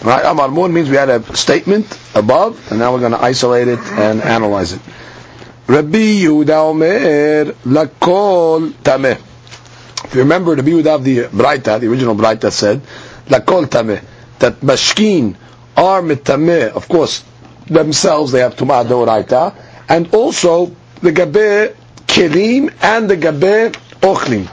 Right, 0.03 0.25
Amar 0.25 0.49
Mor 0.49 0.69
means 0.71 0.89
we 0.89 0.97
had 0.97 1.11
a 1.11 1.37
statement 1.37 1.87
above, 2.15 2.71
and 2.71 2.81
now 2.81 2.95
we're 2.95 3.01
going 3.01 3.13
to 3.13 3.21
isolate 3.23 3.69
it 3.69 3.79
and 3.81 4.23
analyze 4.23 4.73
it. 4.73 4.81
Rabbi 5.67 6.23
Yehuda 6.25 6.71
Omer, 6.71 7.53
Lakol 7.67 8.71
Tameh. 8.83 9.21
If 10.05 10.15
you 10.15 10.23
remember, 10.23 10.55
Rabbi 10.55 10.69
Yehuda 10.71 10.95
of 10.95 11.05
the 11.05 11.19
Braita, 11.25 11.79
the 11.79 11.89
original 11.89 12.15
Braita 12.15 12.51
said, 12.51 12.81
Lakol 13.27 13.67
Tameh, 13.67 14.03
that 14.39 14.61
Mashkin 14.63 15.37
are 15.77 16.01
mitameh, 16.01 16.71
of 16.73 16.89
course, 16.89 17.23
themselves, 17.67 18.33
they 18.33 18.41
have 18.41 18.57
Tumah 18.57 18.87
Deoraita, 18.87 19.55
and 19.91 20.15
also 20.15 20.75
the 21.03 21.13
Gabe 21.13 21.77
Kelim 22.07 22.73
and 22.83 23.11
the 23.11 23.17
Gabe 23.19 23.75
Ochlim. 24.01 24.47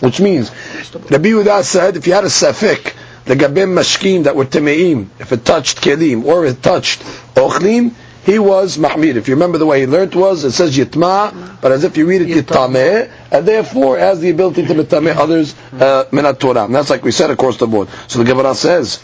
Which 0.00 0.18
means, 0.20 0.50
Rabbi 0.92 1.28
Yehuda 1.28 1.62
said, 1.62 1.96
if 1.96 2.06
you 2.08 2.14
had 2.14 2.24
a 2.24 2.26
safik, 2.26 2.94
the 3.24 3.34
gabim 3.36 3.74
mashkim 3.74 4.24
that 4.24 4.34
were 4.36 4.44
temeim, 4.44 5.08
if 5.20 5.32
it 5.32 5.44
touched 5.44 5.80
kelim 5.80 6.24
or 6.24 6.44
it 6.44 6.62
touched 6.62 7.00
ochlim, 7.34 7.92
he 8.24 8.38
was 8.38 8.78
mahmir. 8.78 9.16
If 9.16 9.28
you 9.28 9.34
remember 9.34 9.58
the 9.58 9.66
way 9.66 9.80
he 9.80 9.86
learned 9.86 10.14
was, 10.14 10.44
it 10.44 10.52
says 10.52 10.76
yitma, 10.76 11.60
but 11.60 11.72
as 11.72 11.82
if 11.84 11.96
you 11.96 12.06
read 12.06 12.22
it 12.22 12.28
yitameh, 12.28 13.10
and 13.32 13.46
therefore 13.46 13.98
has 13.98 14.20
the 14.20 14.30
ability 14.30 14.66
to 14.66 14.74
mitameh 14.74 15.16
others 15.16 15.54
uh, 15.72 16.04
minat 16.12 16.38
Torah. 16.38 16.64
And 16.64 16.74
that's 16.74 16.90
like 16.90 17.02
we 17.04 17.10
said 17.10 17.30
across 17.30 17.56
the 17.56 17.66
board. 17.66 17.88
So 18.08 18.20
the 18.20 18.24
Gemara 18.24 18.54
says, 18.54 18.98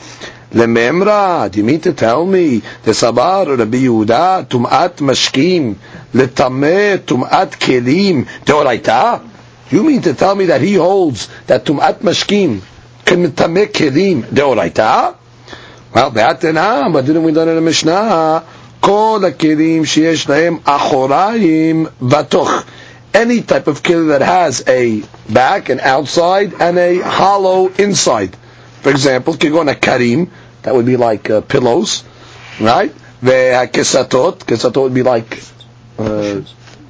Lememra, 0.52 1.50
do 1.50 1.58
you 1.58 1.64
mean 1.64 1.80
to 1.80 1.92
tell 1.92 2.24
me 2.24 2.62
the 2.84 2.92
Sabar 2.92 3.58
Rabbi 3.58 3.78
Yehuda 3.78 4.48
tum'at 4.48 4.96
mashkim 4.96 5.76
letameh 6.12 6.98
tum'at 6.98 7.50
kelim 7.58 8.24
deoraita? 8.44 9.28
You 9.70 9.82
mean 9.82 10.00
to 10.02 10.14
tell 10.14 10.34
me 10.34 10.46
that 10.46 10.60
he 10.60 10.74
holds 10.74 11.28
that 11.48 11.64
tumat 11.64 11.98
mashkim 11.98 12.62
can 13.07 13.25
mitameh 13.25 13.67
kelim 13.71 14.23
deoraita? 14.23 15.15
Well, 15.93 16.09
that 16.11 16.41
then, 16.41 16.55
but 16.91 17.05
didn't 17.05 17.23
we 17.23 17.31
learn 17.31 17.49
in 17.49 17.55
the 17.55 17.61
Mishnah? 17.61 18.43
כל 18.79 19.23
הכלים 19.27 19.85
שיש 19.85 20.29
להם 20.29 20.57
אחוריים 20.65 21.85
ותוך. 22.09 22.63
Any 23.13 23.41
type 23.41 23.67
of 23.67 23.83
keli 23.83 24.07
that 24.07 24.21
has 24.21 24.63
a 24.67 25.03
back, 25.31 25.69
an 25.69 25.79
outside, 25.79 26.53
and 26.59 26.77
a 26.79 26.99
hollow 26.99 27.67
inside. 27.77 28.35
For 28.81 28.89
example, 28.89 29.35
כגון 29.35 29.69
karim, 29.79 30.29
that 30.63 30.73
would 30.75 30.85
be 30.85 30.97
like 30.97 31.29
uh, 31.29 31.41
pillows, 31.41 32.03
right? 32.59 32.91
והכסתות, 33.23 34.43
kessatot 34.43 34.77
would 34.81 34.93
be 34.93 35.03
like 35.03 35.41
uh, 35.99 36.41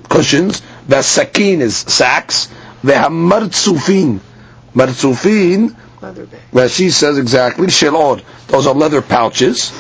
cushions. 0.10 0.62
והסכין 0.90 1.62
is 1.62 1.76
sacks. 1.76 2.48
והמרצופין, 2.84 4.18
leather 6.03 6.27
bag. 6.27 6.41
Rashi 6.53 6.91
says 6.91 7.19
exactly, 7.19 7.67
shilod. 7.69 8.23
Those 8.49 8.67
are 8.67 8.75
leather 8.75 9.03
pouches. 9.03 9.73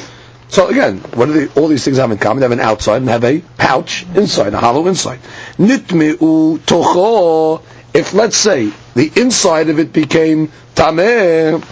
So 0.48 0.68
again, 0.68 0.98
what 1.14 1.26
do 1.26 1.50
all 1.56 1.68
these 1.68 1.84
things 1.84 1.98
have 1.98 2.10
in 2.10 2.18
common? 2.18 2.40
They 2.40 2.44
have 2.44 2.52
an 2.52 2.60
outside 2.60 2.98
and 2.98 3.08
have 3.10 3.24
a 3.24 3.40
pouch 3.58 4.06
inside, 4.14 4.54
a 4.54 4.58
hollow 4.58 4.86
inside. 4.86 5.20
Nitmi'u 5.58 6.58
tocho. 6.60 7.62
If 7.94 8.14
let's 8.14 8.36
say 8.36 8.72
the 8.94 9.10
inside 9.16 9.68
of 9.68 9.78
it 9.78 9.92
became 9.92 10.50
tameh, 10.74 11.62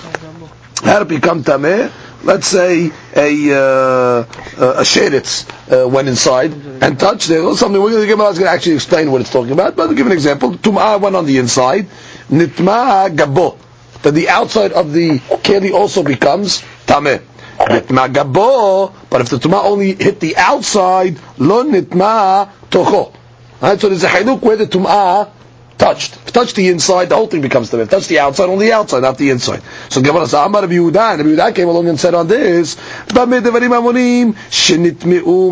how 0.83 0.99
did 0.99 1.11
it 1.11 1.21
become 1.21 1.43
tameh? 1.43 1.91
Let's 2.23 2.47
say 2.49 2.91
a 3.15 3.55
uh, 3.55 4.23
a 4.59 4.83
sheretz 4.83 5.47
uh, 5.71 5.89
went 5.89 6.09
inside 6.09 6.53
and 6.53 6.99
touched 6.99 7.31
it 7.31 7.39
or 7.39 7.57
something. 7.57 7.81
We're 7.81 7.91
going 7.91 8.03
to 8.03 8.07
give. 8.07 8.21
I 8.21 8.25
going 8.33 8.37
to 8.43 8.51
actually 8.51 8.75
explain 8.75 9.11
what 9.13 9.21
it's 9.21 9.31
talking 9.31 9.53
about, 9.53 9.77
but 9.77 9.89
I'll 9.89 9.95
give 9.95 10.07
an 10.07 10.13
example. 10.13 10.53
Tum'ah 10.55 11.01
went 11.01 11.15
on 11.17 11.25
the 11.27 11.39
inside. 11.39 11.87
Nitma 12.31 13.15
gabot 13.15 13.59
that 14.03 14.13
the 14.13 14.29
outside 14.29 14.73
of 14.73 14.93
the 14.93 15.19
keli 15.19 15.73
also 15.73 16.03
becomes 16.03 16.63
tameh. 16.87 17.23
Nitma 17.59 18.13
gabo, 18.13 18.93
but 19.09 19.23
if 19.23 19.31
the 19.31 19.39
tumah 19.39 19.65
only 19.65 19.95
hit 19.95 20.21
the 20.21 20.37
outside, 20.37 21.19
lo 21.39 21.65
nitma 21.65 22.51
tocho. 22.71 23.15
Right, 23.61 23.81
so 23.81 23.89
there's 23.89 24.05
a 24.05 24.09
haluk 24.09 24.43
where 24.43 24.57
the 24.57 24.67
tumah 24.67 25.31
touched. 25.79 26.19
If 26.27 26.55
the 26.55 26.69
inside, 26.69 27.09
the 27.09 27.17
whole 27.17 27.29
thing 27.29 27.41
becomes 27.41 27.71
tameh. 27.71 27.83
If 27.83 27.91
touched 27.91 28.09
the 28.09 28.19
outside, 28.19 28.51
only 28.51 28.67
the 28.67 28.73
outside, 28.73 29.01
not 29.01 29.17
the 29.17 29.31
inside. 29.31 29.63
So 29.89 30.03
Gemara 30.03 30.27
says, 30.27 30.35
Amar 30.35 30.63
Rabbi 30.63 30.75
Yehuda, 30.75 31.17
Rabbi 31.17 31.23
Yehuda 31.23 31.55
came 31.55 31.69
along 31.69 31.89
and 31.89 31.99
said 31.99 32.15
on 32.15 32.29
this, 32.29 32.77
devarim 33.07 33.73
amonim, 33.73 34.35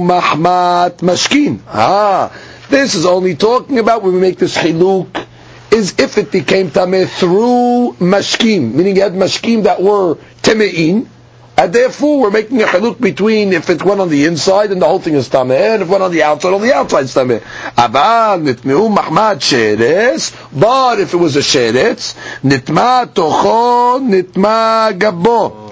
mahmat 0.07 0.97
mashkin. 0.99 1.61
Ah, 1.67 2.37
this 2.69 2.95
is 2.95 3.07
only 3.07 3.35
talking 3.35 3.79
about 3.79 4.03
when 4.03 4.13
we 4.15 4.21
make 4.21 4.39
this 4.39 4.57
haluk, 4.57 5.27
is 5.71 5.95
if 5.99 6.19
it 6.19 6.31
became 6.31 6.71
tameh 6.71 7.09
through 7.09 7.95
mashkim, 7.99 8.75
meaning 8.75 8.97
you 8.97 9.03
had 9.03 9.13
mashkim 9.13 9.65
that 9.65 9.83
were 9.83 10.17
teme'in, 10.43 11.09
and 11.57 11.73
therefore, 11.73 12.21
we're 12.21 12.31
making 12.33 12.63
a 12.63 12.67
haluk 12.67 13.01
between 13.01 13.53
if 13.53 13.71
it's 13.71 13.83
one 13.85 14.01
on 14.01 14.09
the 14.09 14.25
inside 14.25 14.73
and 14.73 14.83
the 14.83 14.87
whole 14.87 14.99
thing 14.99 15.15
is 15.15 15.29
tameh, 15.29 15.75
and 15.75 15.85
if 15.85 15.89
one 15.89 16.03
on 16.03 16.11
the 16.11 16.25
outside, 16.25 16.53
on 16.53 16.61
the 16.61 16.75
outside 16.75 17.05
is 17.05 17.15
tameh. 17.15 17.41
Aval 17.77 18.43
nitmeu 18.45 18.93
mahmad 18.93 19.37
sheretz, 19.39 20.35
but 20.59 20.99
if 20.99 21.15
it 21.15 21.17
was 21.17 21.37
a 21.37 21.41
sheretz, 21.41 22.15
nitma 22.43 23.07
tocho, 23.07 24.01
nitma 24.01 24.99
gabo. 24.99 25.71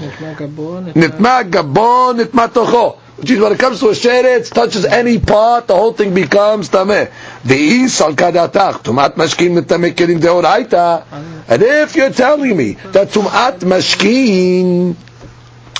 Nitma 0.94 1.51
gabo, 1.51 2.14
nitma 2.16 2.48
tocho. 2.48 3.02
Which 3.16 3.30
is 3.30 3.40
when 3.40 3.52
it 3.52 3.59
comes 3.59 3.80
to 3.80 3.89
a 3.89 3.93
sheretz, 3.93 4.51
touches 4.52 4.84
any 4.86 5.18
part, 5.18 5.66
the 5.66 5.74
whole 5.74 5.93
thing 5.93 6.14
becomes 6.14 6.70
tameh. 6.70 7.10
Ve'is 7.44 8.01
al 8.01 8.14
kadatach, 8.14 8.82
tumat 8.82 9.14
mashkin 9.16 9.52
mitameh 9.60 9.93
kelim 9.93 10.18
deoraita. 10.18 11.05
And 11.47 11.62
if 11.62 11.94
you're 11.94 12.10
telling 12.10 12.56
me 12.56 12.72
that 12.93 13.09
tumat 13.09 13.59
mashkin, 13.60 14.94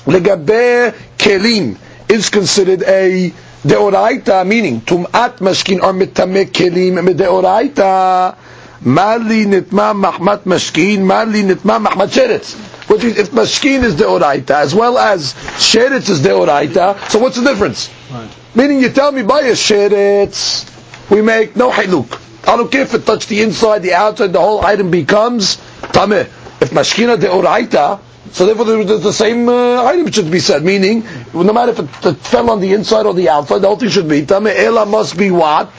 legabe 0.05 0.95
kelim 1.17 1.79
is 2.09 2.29
considered 2.29 2.83
a 2.83 3.33
deoraita, 3.65 4.47
meaning 4.47 4.83
tumat 4.83 5.39
mashkin 5.39 5.83
or 5.83 5.95
mitame 5.95 6.45
kelim 6.45 6.99
deoraita. 7.17 8.37
Mali 8.85 9.47
nitma 9.47 9.95
mahmat 9.95 10.43
mashkin, 10.45 11.01
mali 11.01 11.43
nitma 11.43 11.83
mahmat 11.85 12.09
sheretz. 12.09 12.72
Which 12.89 13.05
is, 13.05 13.19
if 13.19 13.31
mashkin 13.31 13.85
is 13.85 13.95
deoraita 13.95 14.51
as 14.51 14.75
well 14.75 14.99
as 14.99 15.35
sheretz 15.59 16.11
is 16.11 16.21
deoraita, 16.21 17.11
so 17.11 17.19
what's 17.19 17.37
the 17.37 17.45
difference? 17.45 17.89
Right. 18.11 18.29
Meaning 18.55 18.81
you 18.81 18.91
tell 18.91 19.13
me 19.13 19.23
by 19.23 19.41
a 19.43 19.53
sheretz, 19.53 20.69
we 21.11 21.23
make 21.23 21.57
no 21.57 21.71
haluk. 21.71 22.21
I 22.47 22.57
don't 22.57 22.71
care 22.71 22.83
if 22.83 22.93
it 22.95 23.07
touched 23.07 23.29
the 23.29 23.43
inside, 23.43 23.83
the 23.83 23.95
outside, 23.95 24.33
the 24.33 24.41
whole 24.41 24.65
item 24.65 24.91
becomes 24.91 25.57
tameh. 25.83 26.27
If 26.61 26.71
mashkina 26.71 27.17
deoraita, 27.17 28.01
so 28.33 28.47
therefore, 28.47 28.65
the, 28.65 28.97
the 28.99 29.13
same 29.13 29.49
uh, 29.49 29.85
item 29.85 30.11
should 30.11 30.31
be 30.31 30.39
said. 30.41 30.63
Meaning, 30.65 31.05
no 31.35 31.53
matter 31.53 31.73
if 31.73 31.79
it, 31.81 32.07
it, 32.07 32.17
fell 32.19 32.51
on 32.51 32.61
the 32.61 32.73
inside 32.73 33.05
or 33.05 33.13
the 33.15 33.29
outside, 33.29 33.59
the 33.59 33.67
whole 33.67 33.77
thing 33.77 33.91
should 33.91 34.09
be 34.09 34.25
tame. 34.25 34.47
Ela 34.47 34.87
must 34.87 35.19
be 35.19 35.31
what? 35.31 35.71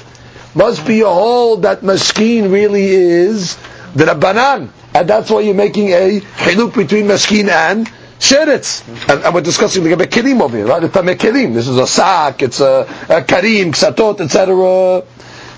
Must 0.54 0.86
be 0.86 1.02
a 1.02 1.08
whole 1.10 1.58
that 1.58 1.82
mashkin 1.82 2.52
really 2.52 2.86
is 2.86 3.58
the 3.96 4.06
rabbanan, 4.06 4.70
and 4.94 5.10
that's 5.10 5.30
why 5.30 5.42
you're 5.42 5.54
making 5.54 5.90
a 5.90 6.20
hiluk 6.20 6.76
between 6.76 7.06
mashkin 7.06 7.50
and 7.50 7.88
sheretz. 8.20 8.82
And, 9.10 9.24
and, 9.24 9.34
we're 9.36 9.42
discussing 9.42 9.84
the 9.84 9.90
kelim 10.08 10.42
over 10.42 10.58
here, 10.58 10.66
right? 10.68 10.82
The 10.82 10.90
tame 10.90 11.16
kelim. 11.18 11.54
This 11.54 11.68
is 11.68 11.78
a 11.78 11.88
sack. 11.88 12.42
It's 12.42 12.60
a, 12.60 12.88
a 13.10 13.24
karim, 13.24 13.72
ksatot, 13.74 14.22
etc. 14.22 15.04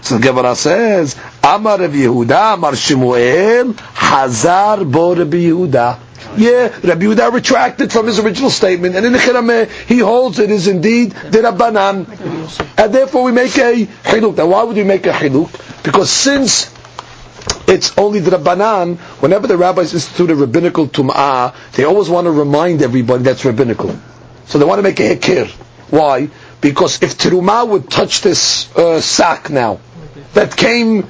So 0.01 0.17
the 0.17 0.21
Gemara 0.21 0.55
says, 0.55 1.15
Amar 1.43 1.79
Rabbi 1.79 1.95
Yehuda, 1.95 2.53
Amar 2.55 2.75
Shemuel, 2.75 3.73
Hazar 3.73 4.85
bo 4.85 5.15
Rabbi 5.15 5.37
Yehuda. 5.37 5.99
Yeah, 6.37 6.67
Rabbi 6.83 7.05
Yehuda 7.05 7.31
retracted 7.31 7.91
from 7.91 8.07
his 8.07 8.19
original 8.19 8.49
statement, 8.49 8.95
and 8.95 9.05
in 9.05 9.13
the 9.13 9.19
Chirameh, 9.19 9.69
he 9.87 9.99
holds 9.99 10.37
it 10.39 10.51
is 10.51 10.67
indeed 10.67 11.11
the 11.11 11.39
Rabbanan. 11.39 12.07
And 12.77 12.93
therefore 12.93 13.23
we 13.23 13.31
make 13.31 13.57
a 13.57 13.85
Hiluk. 13.85 14.35
Now 14.37 14.47
why 14.47 14.63
would 14.63 14.75
we 14.75 14.83
make 14.83 15.05
a 15.07 15.11
Hiluk? 15.13 15.83
Because 15.83 16.11
since 16.11 16.74
it's 17.67 17.97
only 17.97 18.19
the 18.19 18.31
Rabbanan, 18.31 18.97
whenever 19.21 19.47
the 19.47 19.57
rabbis 19.57 19.93
institute 19.93 20.29
a 20.31 20.35
rabbinical 20.35 20.87
Tum'ah, 20.87 21.55
they 21.73 21.83
always 21.83 22.09
want 22.09 22.25
to 22.25 22.31
remind 22.31 22.81
everybody 22.81 23.23
that's 23.23 23.43
rabbinical. 23.45 23.97
So 24.45 24.57
they 24.59 24.65
want 24.65 24.79
to 24.79 24.83
make 24.83 24.99
a 24.99 25.15
Hekir. 25.15 25.47
Why? 25.89 26.29
Because 26.61 27.01
if 27.03 27.17
Terumah 27.17 27.67
would 27.67 27.89
touch 27.89 28.21
this 28.21 28.73
uh, 28.75 29.01
sack 29.01 29.49
now, 29.49 29.79
that 30.33 30.55
came 30.55 31.09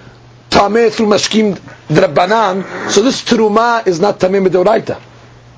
Tameh 0.50 0.92
through 0.92 1.08
Mashkim 1.08 1.56
Rabbanan, 1.90 2.90
so 2.92 3.02
this 3.02 3.24
Terumah 3.24 3.86
is 3.88 4.00
not 4.00 4.20
Tameh 4.20 4.46
Medoraita 4.48 5.02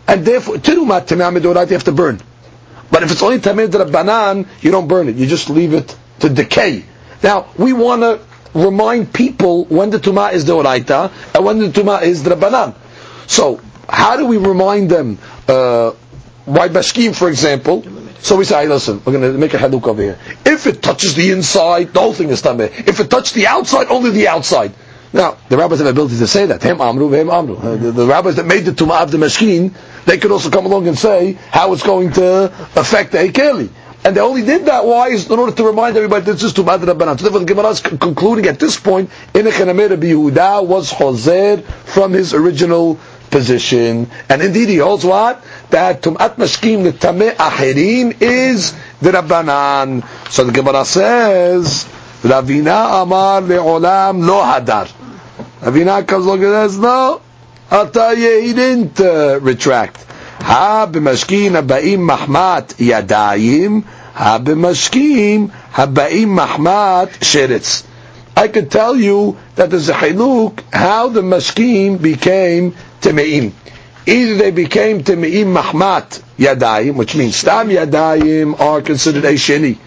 and 0.08 0.26
therefore 0.26 0.56
tirumat 0.56 1.06
tamei 1.06 1.38
midorat 1.38 1.68
you 1.68 1.74
have 1.74 1.84
to 1.84 1.92
burn. 1.92 2.20
But 2.90 3.04
if 3.04 3.12
it's 3.12 3.22
only 3.22 3.40
tamei 3.40 3.68
banan, 3.92 4.48
you 4.62 4.72
don't 4.72 4.88
burn 4.88 5.10
it. 5.10 5.18
You 5.18 5.28
just 5.28 5.50
leave 5.50 5.74
it 5.74 5.96
to 6.20 6.30
decay. 6.30 6.86
Now 7.22 7.50
we 7.58 7.74
want 7.74 8.02
to 8.02 8.22
remind 8.54 9.14
people 9.14 9.66
when 9.66 9.90
the 9.90 10.00
tuma 10.00 10.34
is 10.34 10.46
the 10.46 10.54
oraita 10.54 11.12
and 11.36 11.46
when 11.46 11.60
the 11.60 11.70
tuma 11.70 12.02
is 12.02 12.24
the 12.24 12.36
banan. 12.36 12.76
So 13.28 13.62
how 13.90 14.18
do 14.18 14.26
we 14.26 14.38
remind 14.38 14.90
them? 14.90 15.18
Uh, 15.48 15.92
why 16.46 16.70
bashkim, 16.70 17.16
for 17.16 17.28
example? 17.30 17.84
So 18.20 18.36
we 18.38 18.46
say, 18.46 18.64
hey, 18.64 18.68
listen, 18.68 19.02
we're 19.06 19.14
going 19.14 19.34
to 19.34 19.38
make 19.38 19.54
a 19.54 19.58
haluk 19.58 19.86
over 19.88 20.02
here. 20.02 20.20
If 20.46 20.66
it 20.66 20.82
touches 20.82 21.14
the 21.16 21.32
inside, 21.32 21.94
the 21.94 22.00
whole 22.00 22.14
thing 22.14 22.30
is 22.30 22.42
tamei. 22.42 22.88
If 22.88 23.00
it 23.00 23.10
touches 23.10 23.34
the 23.34 23.48
outside, 23.48 23.88
only 23.88 24.12
the 24.12 24.28
outside. 24.28 24.74
Now, 25.14 25.38
the 25.50 25.58
rabbis 25.58 25.80
have 25.80 25.88
ability 25.88 26.18
to 26.18 26.28
say 26.28 26.46
that. 26.48 26.62
Hem 26.62 26.82
amru, 26.82 27.10
hem 27.12 27.30
amru. 27.30 27.56
Uh, 27.56 27.76
the, 27.76 27.92
the, 27.92 28.06
rabbis 28.06 28.36
that 28.36 28.46
made 28.46 28.66
the 28.66 28.72
tumah 28.72 29.04
of 29.04 29.12
the 29.12 29.18
mashkin, 29.18 29.74
they 30.06 30.18
could 30.18 30.32
also 30.32 30.50
come 30.50 30.66
along 30.66 30.88
and 30.88 30.98
say 30.98 31.34
how 31.52 31.74
it's 31.74 31.84
going 31.84 32.12
to 32.14 32.46
affect 32.76 33.14
the 33.14 33.20
Ekeli. 33.20 33.70
And 34.08 34.16
they 34.16 34.22
only 34.22 34.42
did 34.42 34.68
that, 34.68 34.86
why? 34.86 35.10
Is 35.10 35.30
in 35.30 35.38
order 35.38 35.54
to 35.54 35.66
remind 35.68 35.98
everybody 35.98 36.24
that 36.24 36.32
this 36.32 36.44
is 36.44 36.54
Tumad 36.54 36.80
Rabbanan. 36.80 37.18
So 37.18 37.24
therefore 37.24 37.42
the 37.42 37.46
Gemara 37.46 37.72
is 37.72 37.82
concluding 37.82 38.46
at 38.46 38.58
this 38.58 38.80
point, 38.80 39.10
in 39.34 39.46
Echanameh 39.48 39.90
Rabbi 39.90 40.06
Yehuda 40.06 40.66
was 40.66 40.94
Hozer 40.94 41.62
from 41.62 42.14
his 42.14 42.34
original 42.34 42.98
position. 43.30 44.10
And 44.30 44.42
indeed 44.42 44.70
he 44.70 44.78
holds 44.78 45.04
what? 45.04 45.44
That 45.72 46.04
Tum'at 46.04 46.36
Mashkim, 46.36 46.90
Tameh 46.94 47.36
Ahirim, 47.36 48.22
is 48.22 48.74
the 49.02 49.12
Rabbanan. 49.12 50.08
So 50.32 50.46
the 50.46 50.54
Gemara 50.54 50.86
says, 50.86 51.84
Ravina 52.22 53.02
Amar 53.04 53.42
Le'olam 53.42 54.26
Lo 54.26 54.42
Hadar. 54.42 54.88
Ravina 55.60 56.08
comes 56.08 56.26
along 56.26 56.46
and 56.46 56.72
says, 56.72 56.80
no, 56.80 57.22
Ataye, 57.70 58.42
he 58.42 58.54
didn't 58.54 59.02
uh, 59.02 59.42
retract. 59.42 60.06
Ha 60.40 60.88
b'mashkin 60.90 61.60
haba'im 61.60 62.08
mahmat 62.08 62.76
yadayim, 62.78 63.84
ha 64.18 64.40
b'mashkin 64.40 65.52
haba'im 65.74 66.30
mahmat 66.40 67.10
sheretz. 67.32 67.84
I 68.36 68.48
could 68.48 68.72
tell 68.72 68.96
you 68.96 69.38
that 69.56 69.70
there's 69.70 69.90
a 69.90 69.94
hiluk 69.94 70.62
how 70.74 71.10
the 71.10 71.22
mashkim 71.22 72.02
became 72.02 72.74
temeim. 73.02 73.52
Either 74.08 74.36
they 74.36 74.50
became 74.50 75.04
temeim 75.04 75.54
mahmat 75.56 76.20
yadayim, 76.40 76.96
which 76.96 77.16
means 77.16 77.36
stam 77.36 77.70
yadayim 77.70 78.60
are 78.60 78.82
considered 78.82 79.24
a 79.26 79.34
sheni. 79.34 79.78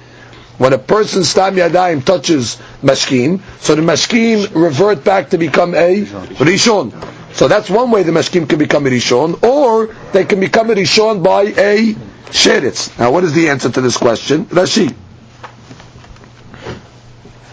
when 0.58 0.72
a 0.74 0.78
person 0.78 1.24
stam 1.24 1.56
yadayim 1.56 2.04
touches 2.04 2.56
mashkim, 2.84 3.40
so 3.60 3.74
the 3.74 3.82
mashkim 3.82 4.54
revert 4.54 5.02
back 5.02 5.30
to 5.30 5.38
become 5.38 5.74
a 5.74 6.04
rishon. 6.46 6.92
So 7.32 7.48
that's 7.48 7.68
one 7.68 7.90
way 7.90 8.04
the 8.04 8.12
mashkim 8.12 8.48
can 8.48 8.60
become 8.60 8.86
a 8.86 8.90
rishon, 8.90 9.42
or 9.42 9.92
they 10.12 10.24
can 10.24 10.38
become 10.38 10.70
a 10.70 10.74
rishon 10.74 11.24
by 11.24 11.42
a 11.70 11.96
sheretz. 12.29 12.97
Now, 12.99 13.11
what 13.11 13.23
is 13.23 13.33
the 13.33 13.49
answer 13.49 13.69
to 13.69 13.81
this 13.81 13.97
question? 13.97 14.45
Rashi. 14.45 14.93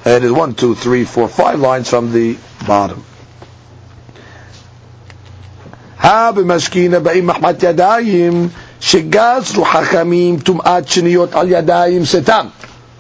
And 0.05 0.24
it's 0.24 0.32
one, 0.32 0.55
two, 0.55 0.74
three, 0.74 1.05
four, 1.05 1.28
five 1.28 1.60
lines 1.60 1.89
from 1.89 2.12
the 2.12 2.36
bottom. 2.66 3.05
Ha 5.98 6.32
b'mashkina 6.35 7.01
ba'im 7.02 7.31
mahmat 7.31 7.59
yadayim 7.60 8.51
שגזרו 8.82 9.64
חכמים 9.64 10.39
טומאת 10.39 10.89
שניות 10.89 11.35
על 11.35 11.48
ידיים 11.51 12.05
סתם. 12.05 12.47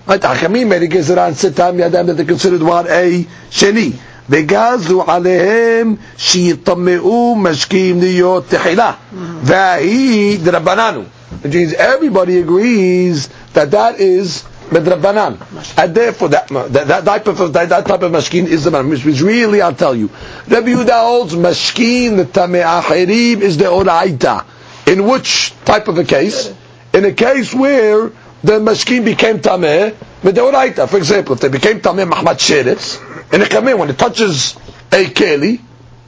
Right, 0.08 0.12
החכמים 0.26 0.72
האלה 0.72 0.86
גזרה 0.86 1.26
על 1.26 1.34
סתם 1.34 1.74
ידיים 1.78 2.06
that 2.06 2.16
they 2.16 2.24
considered 2.24 2.62
what 2.62 2.86
a 2.86 3.24
שני. 3.50 3.92
וגזרו 4.30 5.04
עליהם 5.06 5.94
שיטמאו 6.16 7.36
משקיעים 7.38 8.00
להיות 8.00 8.44
תחילה. 8.48 8.92
והיא 9.42 10.38
דרבננו. 10.42 11.02
Which 11.41 11.53
means 11.53 11.73
everybody 11.73 12.39
agrees 12.39 13.27
that 13.53 13.71
that 13.71 13.99
is 13.99 14.43
medrabanan. 14.69 15.77
And 15.77 15.95
therefore, 15.95 16.29
that, 16.29 16.47
that, 16.49 16.87
that 16.87 17.05
type 17.05 17.27
of 17.27 17.53
that, 17.53 17.69
that 17.69 17.85
type 17.85 18.01
of 18.01 18.11
mashkin 18.11 18.45
is 18.45 18.63
the 18.63 18.71
man. 18.71 18.89
Which 18.89 19.05
means 19.05 19.21
really, 19.21 19.61
I'll 19.61 19.75
tell 19.75 19.95
you, 19.95 20.07
Rabbi 20.47 20.67
Yehuda 20.67 21.01
holds 21.01 21.35
mashkin 21.35 22.17
the 22.17 22.25
tamei 22.25 22.63
achirim 22.63 23.41
is 23.41 23.57
the 23.57 23.65
oraita. 23.65 24.45
In 24.87 25.05
which 25.05 25.53
type 25.65 25.87
of 25.87 25.97
a 25.97 26.03
case? 26.03 26.53
In 26.93 27.05
a 27.05 27.11
case 27.11 27.53
where 27.53 28.09
the 28.43 28.59
mashkin 28.59 29.03
became 29.03 29.39
tameh 29.39 29.93
medoraita. 30.21 30.87
For 30.89 30.97
example, 30.97 31.33
if 31.35 31.41
they 31.41 31.49
became 31.49 31.79
tameh 31.81 32.09
mahmad 32.09 32.37
sheretz 32.37 33.33
in 33.33 33.41
a 33.41 33.45
kameh 33.45 33.77
when 33.77 33.89
it 33.89 33.97
touches 33.97 34.55
a 34.91 35.05
keli, 35.05 35.59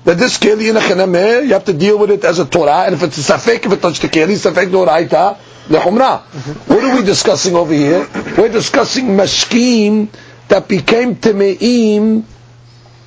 that 0.06 0.18
this 0.18 0.38
keli 0.38 0.70
in 0.70 0.78
a 0.78 0.80
chanameh, 0.80 1.44
you 1.48 1.54
have 1.54 1.66
to 1.66 1.74
deal 1.74 1.98
with 2.00 2.12
it 2.12 2.24
as 2.24 2.40
a 2.40 2.46
Torah, 2.46 2.84
and 2.86 2.96
if 2.96 3.04
it's 3.04 3.18
a 3.18 3.34
safek, 3.34 3.66
if 3.66 3.72
it 3.72 3.82
touched 3.82 4.02
the 4.02 4.08
keli, 4.08 4.36
safek 4.38 4.70
doraita, 4.70 5.38
lechumra. 5.68 6.22
What 6.68 6.84
are 6.84 6.96
we 6.96 7.04
discussing 7.04 7.56
over 7.56 7.74
here? 7.74 8.08
We're 8.38 8.50
discussing 8.52 9.08
mashkim 9.08 10.10
that 10.48 10.68
became 10.68 11.16
tameim 11.16 12.24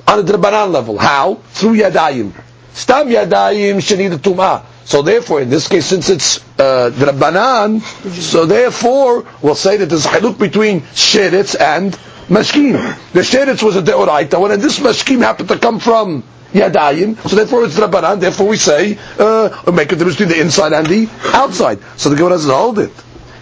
on 0.06 0.18
a 0.18 0.22
drabanan 0.22 0.70
level. 0.72 0.98
How? 0.98 1.34
Through 1.34 1.78
yadayim. 1.78 2.32
Stam 2.72 3.08
yadayim 3.08 3.76
shenid 3.76 4.16
tumah. 4.18 4.64
So 4.84 5.02
therefore, 5.02 5.40
in 5.40 5.48
this 5.50 5.68
case, 5.68 5.86
since 5.86 6.08
it's 6.10 6.38
uh, 6.58 6.90
drabanan, 6.92 7.80
so 8.10 8.46
therefore, 8.46 9.24
we'll 9.40 9.54
say 9.54 9.76
that 9.78 9.86
there's 9.86 10.06
a 10.06 10.08
haluk 10.08 10.38
between 10.38 10.80
sheretz 10.80 11.58
and 11.58 11.92
mashkim. 12.28 12.72
The 13.12 13.20
sheretz 13.20 13.62
was 13.62 13.76
a 13.76 13.82
deoraita, 13.82 14.40
when 14.40 14.60
this 14.60 14.78
mashkim 14.80 15.20
happened 15.22 15.48
to 15.48 15.58
come 15.58 15.78
from 15.78 16.24
yadayim, 16.52 17.16
so 17.28 17.36
therefore 17.36 17.64
it's 17.64 17.78
drabanan, 17.78 18.20
therefore 18.20 18.48
we 18.48 18.56
say, 18.56 18.98
uh, 19.18 19.70
make 19.72 19.90
a 19.92 19.96
difference 19.96 20.16
between 20.18 20.28
the 20.36 20.40
inside 20.40 20.72
and 20.72 20.86
the 20.86 21.08
outside. 21.34 21.78
So 21.96 22.10
the 22.10 22.16
Gemara 22.16 22.38
says, 22.38 22.50
hold 22.50 22.78
it. 22.78 22.92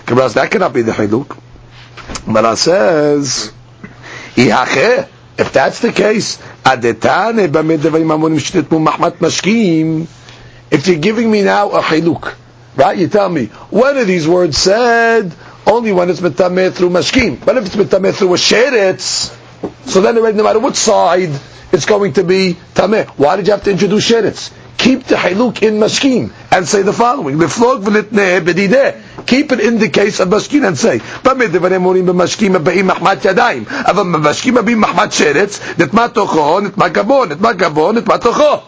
Gemara 0.07 0.25
says, 0.25 0.35
that 0.35 0.51
cannot 0.51 0.73
be 0.73 0.83
the 0.83 0.93
haluk. 0.93 1.39
Gemara 2.25 2.57
says, 2.57 3.53
if 4.37 5.53
that's 5.53 5.81
the 5.81 5.93
case, 5.93 6.39
if 10.73 10.87
you're 10.87 10.99
giving 10.99 11.31
me 11.31 11.43
now 11.43 11.71
a 11.71 11.81
haluk, 11.81 12.35
right? 12.77 12.97
You 12.99 13.09
tell 13.09 13.29
me, 13.29 13.47
when 13.47 13.97
are 13.97 14.05
these 14.05 14.29
words 14.29 14.57
said? 14.57 15.35
Only 15.67 15.93
when 15.93 16.09
it's 16.11 16.21
metameh 16.21 16.73
through 16.73 16.91
mashkim. 16.91 17.45
But 17.45 17.57
if 17.59 17.67
it's 17.67 17.77
metameh 17.77 18.15
through 18.15 18.35
a 18.35 18.37
sheretz, 18.37 19.37
so 19.87 20.01
then 20.01 20.17
already 20.17 20.37
no 20.37 20.45
matter 20.45 20.59
what 20.59 20.77
side, 20.77 21.31
it's 21.73 21.87
going 21.87 22.15
to 22.15 22.25
be 22.25 22.57
tameh. 22.75 23.09
Why 23.11 23.37
did 23.37 23.47
you 23.47 23.53
have 23.53 23.65
to 23.65 23.71
introduce 23.71 24.11
sheretz? 24.11 24.53
Keep 24.79 25.05
the 25.05 25.17
haluk 25.17 25.63
in 25.63 25.75
mashkim 25.75 26.33
and 26.51 26.67
say 26.67 26.83
the 26.83 26.93
following: 26.93 27.37
Leflog 27.37 27.85
v'litneh 27.85 28.41
bedideh. 28.41 29.10
Keep 29.27 29.53
it 29.53 29.61
in 29.61 29.79
the 29.79 29.89
case 29.89 30.21
of 30.21 30.29
mashkim 30.29 30.67
and 30.67 30.79
say: 30.79 30.99
B'mid 30.99 31.49
devarim 31.49 31.83
morim 31.83 32.07
b'mashkim 32.07 32.57
b'im 32.63 32.91
mahmat 32.91 33.21
yadayim. 33.23 33.65
Avam 33.65 34.15
b'mashkim 34.15 34.57
b'im 34.63 34.83
mahmat 34.83 35.11
sheretz. 35.11 35.59
Nitma 35.75 36.09
tocho, 36.09 36.67
nitma 36.67 36.91
gabon, 36.93 37.33
nitma 37.33 37.55
gabon, 37.55 37.99
nitma 37.99 38.19
tocho. 38.19 38.63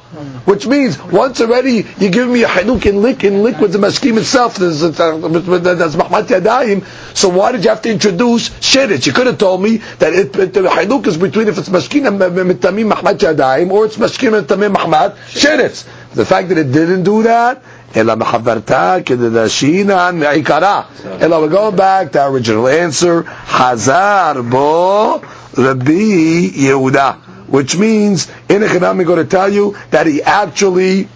Which 0.45 0.67
means 0.67 1.03
once 1.03 1.41
already 1.41 1.87
you 1.99 2.11
give 2.11 2.29
me 2.29 2.43
a 2.43 2.49
haluk 2.49 2.85
in 2.85 3.01
lik 3.01 3.25
in 3.25 3.43
liquid 3.43 3.73
the 3.73 3.79
mashkim 3.79 4.19
itself. 4.19 4.57
Uh, 4.57 4.69
that's 4.69 5.97
mahmat 5.97 6.27
yadayim. 6.27 6.85
So 7.17 7.29
why 7.29 7.53
did 7.53 7.65
you 7.65 7.71
have 7.71 7.83
to 7.83 7.91
introduce 7.91 8.51
sheretz? 8.51 9.07
You 9.07 9.13
could 9.13 9.27
have 9.27 9.39
told 9.39 9.63
me 9.63 9.79
that 9.99 10.13
it, 10.13 10.37
it, 10.37 10.53
the 10.55 10.63
haluk 10.63 11.07
is 11.07 11.17
between 11.17 11.49
if 11.49 11.59
it's 11.59 11.69
mashkim 11.69 12.07
and 12.07 12.23
uh, 12.23 12.29
mitamim 12.31 12.93
mahmat 12.93 13.19
yadayim 13.19 13.71
or 13.71 13.87
it's 13.87 13.97
mashkim 13.97 14.37
and 14.37 14.47
tamim 14.47 14.75
mahmat 14.75 15.17
sheretz. 15.29 15.87
The 16.15 16.27
fact 16.27 16.51
that 16.51 16.59
it 16.59 16.73
didn't 16.73 17.05
do 17.05 17.23
that, 17.23 17.63
אלא 17.96 18.16
מחברתה 18.16 18.96
כדי 19.06 19.30
להשינן 19.30 20.16
מעיקרה. 20.20 20.82
אלא 21.22 21.36
we're 21.46 21.54
going 21.54 21.76
back 21.78 22.12
to 22.12 22.18
our 22.20 22.30
original 22.32 22.68
answer, 22.68 23.24
חזר 23.50 24.34
בו 24.50 25.20
רבי 25.58 26.52
יהודה. 26.56 27.12
Which 27.50 27.78
means, 27.78 28.28
in 28.50 28.62
Echanam, 28.62 28.98
we're 28.98 29.06
going 29.06 29.20
to 29.20 29.26
tell 29.26 29.48
you 29.52 29.78
that 29.92 30.06
he 30.06 30.22
actually 30.22 31.08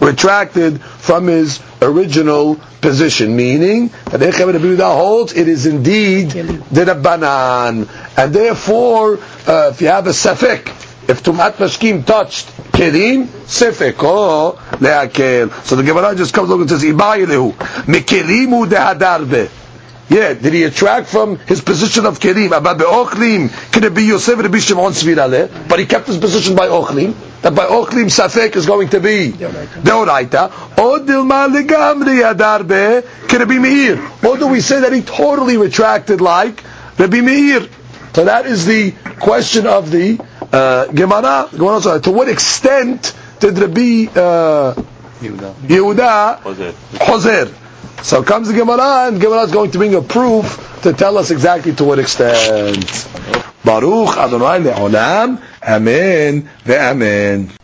retracted 0.00 0.80
from 0.82 1.26
his 1.26 1.60
original 1.82 2.56
position, 2.80 3.36
meaning 3.36 3.88
that 4.06 4.20
Echem 4.20 4.46
Rabbi 4.52 4.58
Yehuda 4.64 4.94
holds 4.96 5.32
it 5.34 5.48
is 5.48 5.66
indeed 5.66 6.30
the 6.30 6.84
Rabbanan, 6.84 7.88
and 8.16 8.34
therefore, 8.34 9.18
uh, 9.46 9.70
if 9.72 9.80
you 9.80 9.88
have 9.88 10.06
a 10.06 10.10
safek, 10.10 10.68
if 11.07 11.23
Tumat 11.23 11.53
Mashkim 11.53 12.05
touched 12.05 12.47
Kelim, 12.71 13.25
Sefek, 13.25 13.95
oh, 13.99 14.57
le'akel. 14.73 15.51
So 15.63 15.75
the 15.75 15.83
Gemara 15.83 16.15
just 16.15 16.33
comes 16.33 16.49
along 16.49 16.61
and 16.61 16.69
says, 16.69 16.83
Ibayilehu, 16.83 17.53
Mikelimu 17.53 18.65
dehadarbe. 18.67 19.49
Yeah, 20.09 20.33
did 20.33 20.53
he 20.53 20.63
attract 20.63 21.07
from 21.07 21.37
his 21.39 21.61
position 21.61 22.05
of 22.05 22.19
Kelim? 22.19 22.49
But 22.49 22.77
Ochlim, 22.79 23.49
can 23.73 23.83
it 23.83 23.93
be 23.93 24.03
Yosef 24.03 24.39
Rabbi 24.39 24.59
Shimon 24.59 24.91
Svirale? 24.93 25.67
But 25.67 25.79
he 25.79 25.85
kept 25.85 26.07
his 26.07 26.17
position 26.17 26.55
by 26.55 26.67
Ochlim. 26.67 27.13
That 27.41 27.53
by 27.55 27.65
Ochlim 27.65 28.05
Safek 28.05 28.55
is 28.55 28.65
going 28.65 28.89
to 28.89 28.99
be 28.99 29.31
Deoraita. 29.31 30.77
Or 30.77 30.99
Legamri 30.99 32.33
Adarbe, 32.33 33.27
can 33.27 33.41
it 33.41 33.49
be 33.49 33.59
Meir? 33.59 33.99
Or 34.25 34.37
do 34.37 34.47
we 34.47 34.61
say 34.61 34.79
that 34.81 34.93
he 34.93 35.01
totally 35.01 35.57
retracted 35.57 36.21
like 36.21 36.63
Rabbi 36.97 37.21
Meir? 37.21 37.67
So 38.17 38.25
that 38.25 38.47
is 38.47 38.65
the 38.65 38.93
question 39.21 39.67
of 39.67 39.91
the 39.91 40.17
uh, 40.51 40.87
Gemara. 40.87 41.49
To 42.01 42.11
what 42.11 42.27
extent 42.27 43.13
did 43.39 43.59
Rabbi 43.59 44.09
uh, 44.09 44.73
Yehuda 45.21 46.41
Hoser? 46.97 47.53
So 48.03 48.23
comes 48.23 48.47
the 48.47 48.55
Gemara, 48.55 49.09
and 49.09 49.21
Gemara 49.21 49.41
is 49.43 49.51
going 49.51 49.69
to 49.69 49.77
bring 49.77 49.93
a 49.93 50.01
proof 50.01 50.79
to 50.81 50.93
tell 50.93 51.19
us 51.19 51.29
exactly 51.29 51.75
to 51.75 51.83
what 51.83 51.99
extent. 51.99 53.07
Baruch 53.63 54.17
Adonai 54.17 54.65
le'olam, 54.65 55.39
Amen 55.61 56.49
ve'amen. 56.65 57.57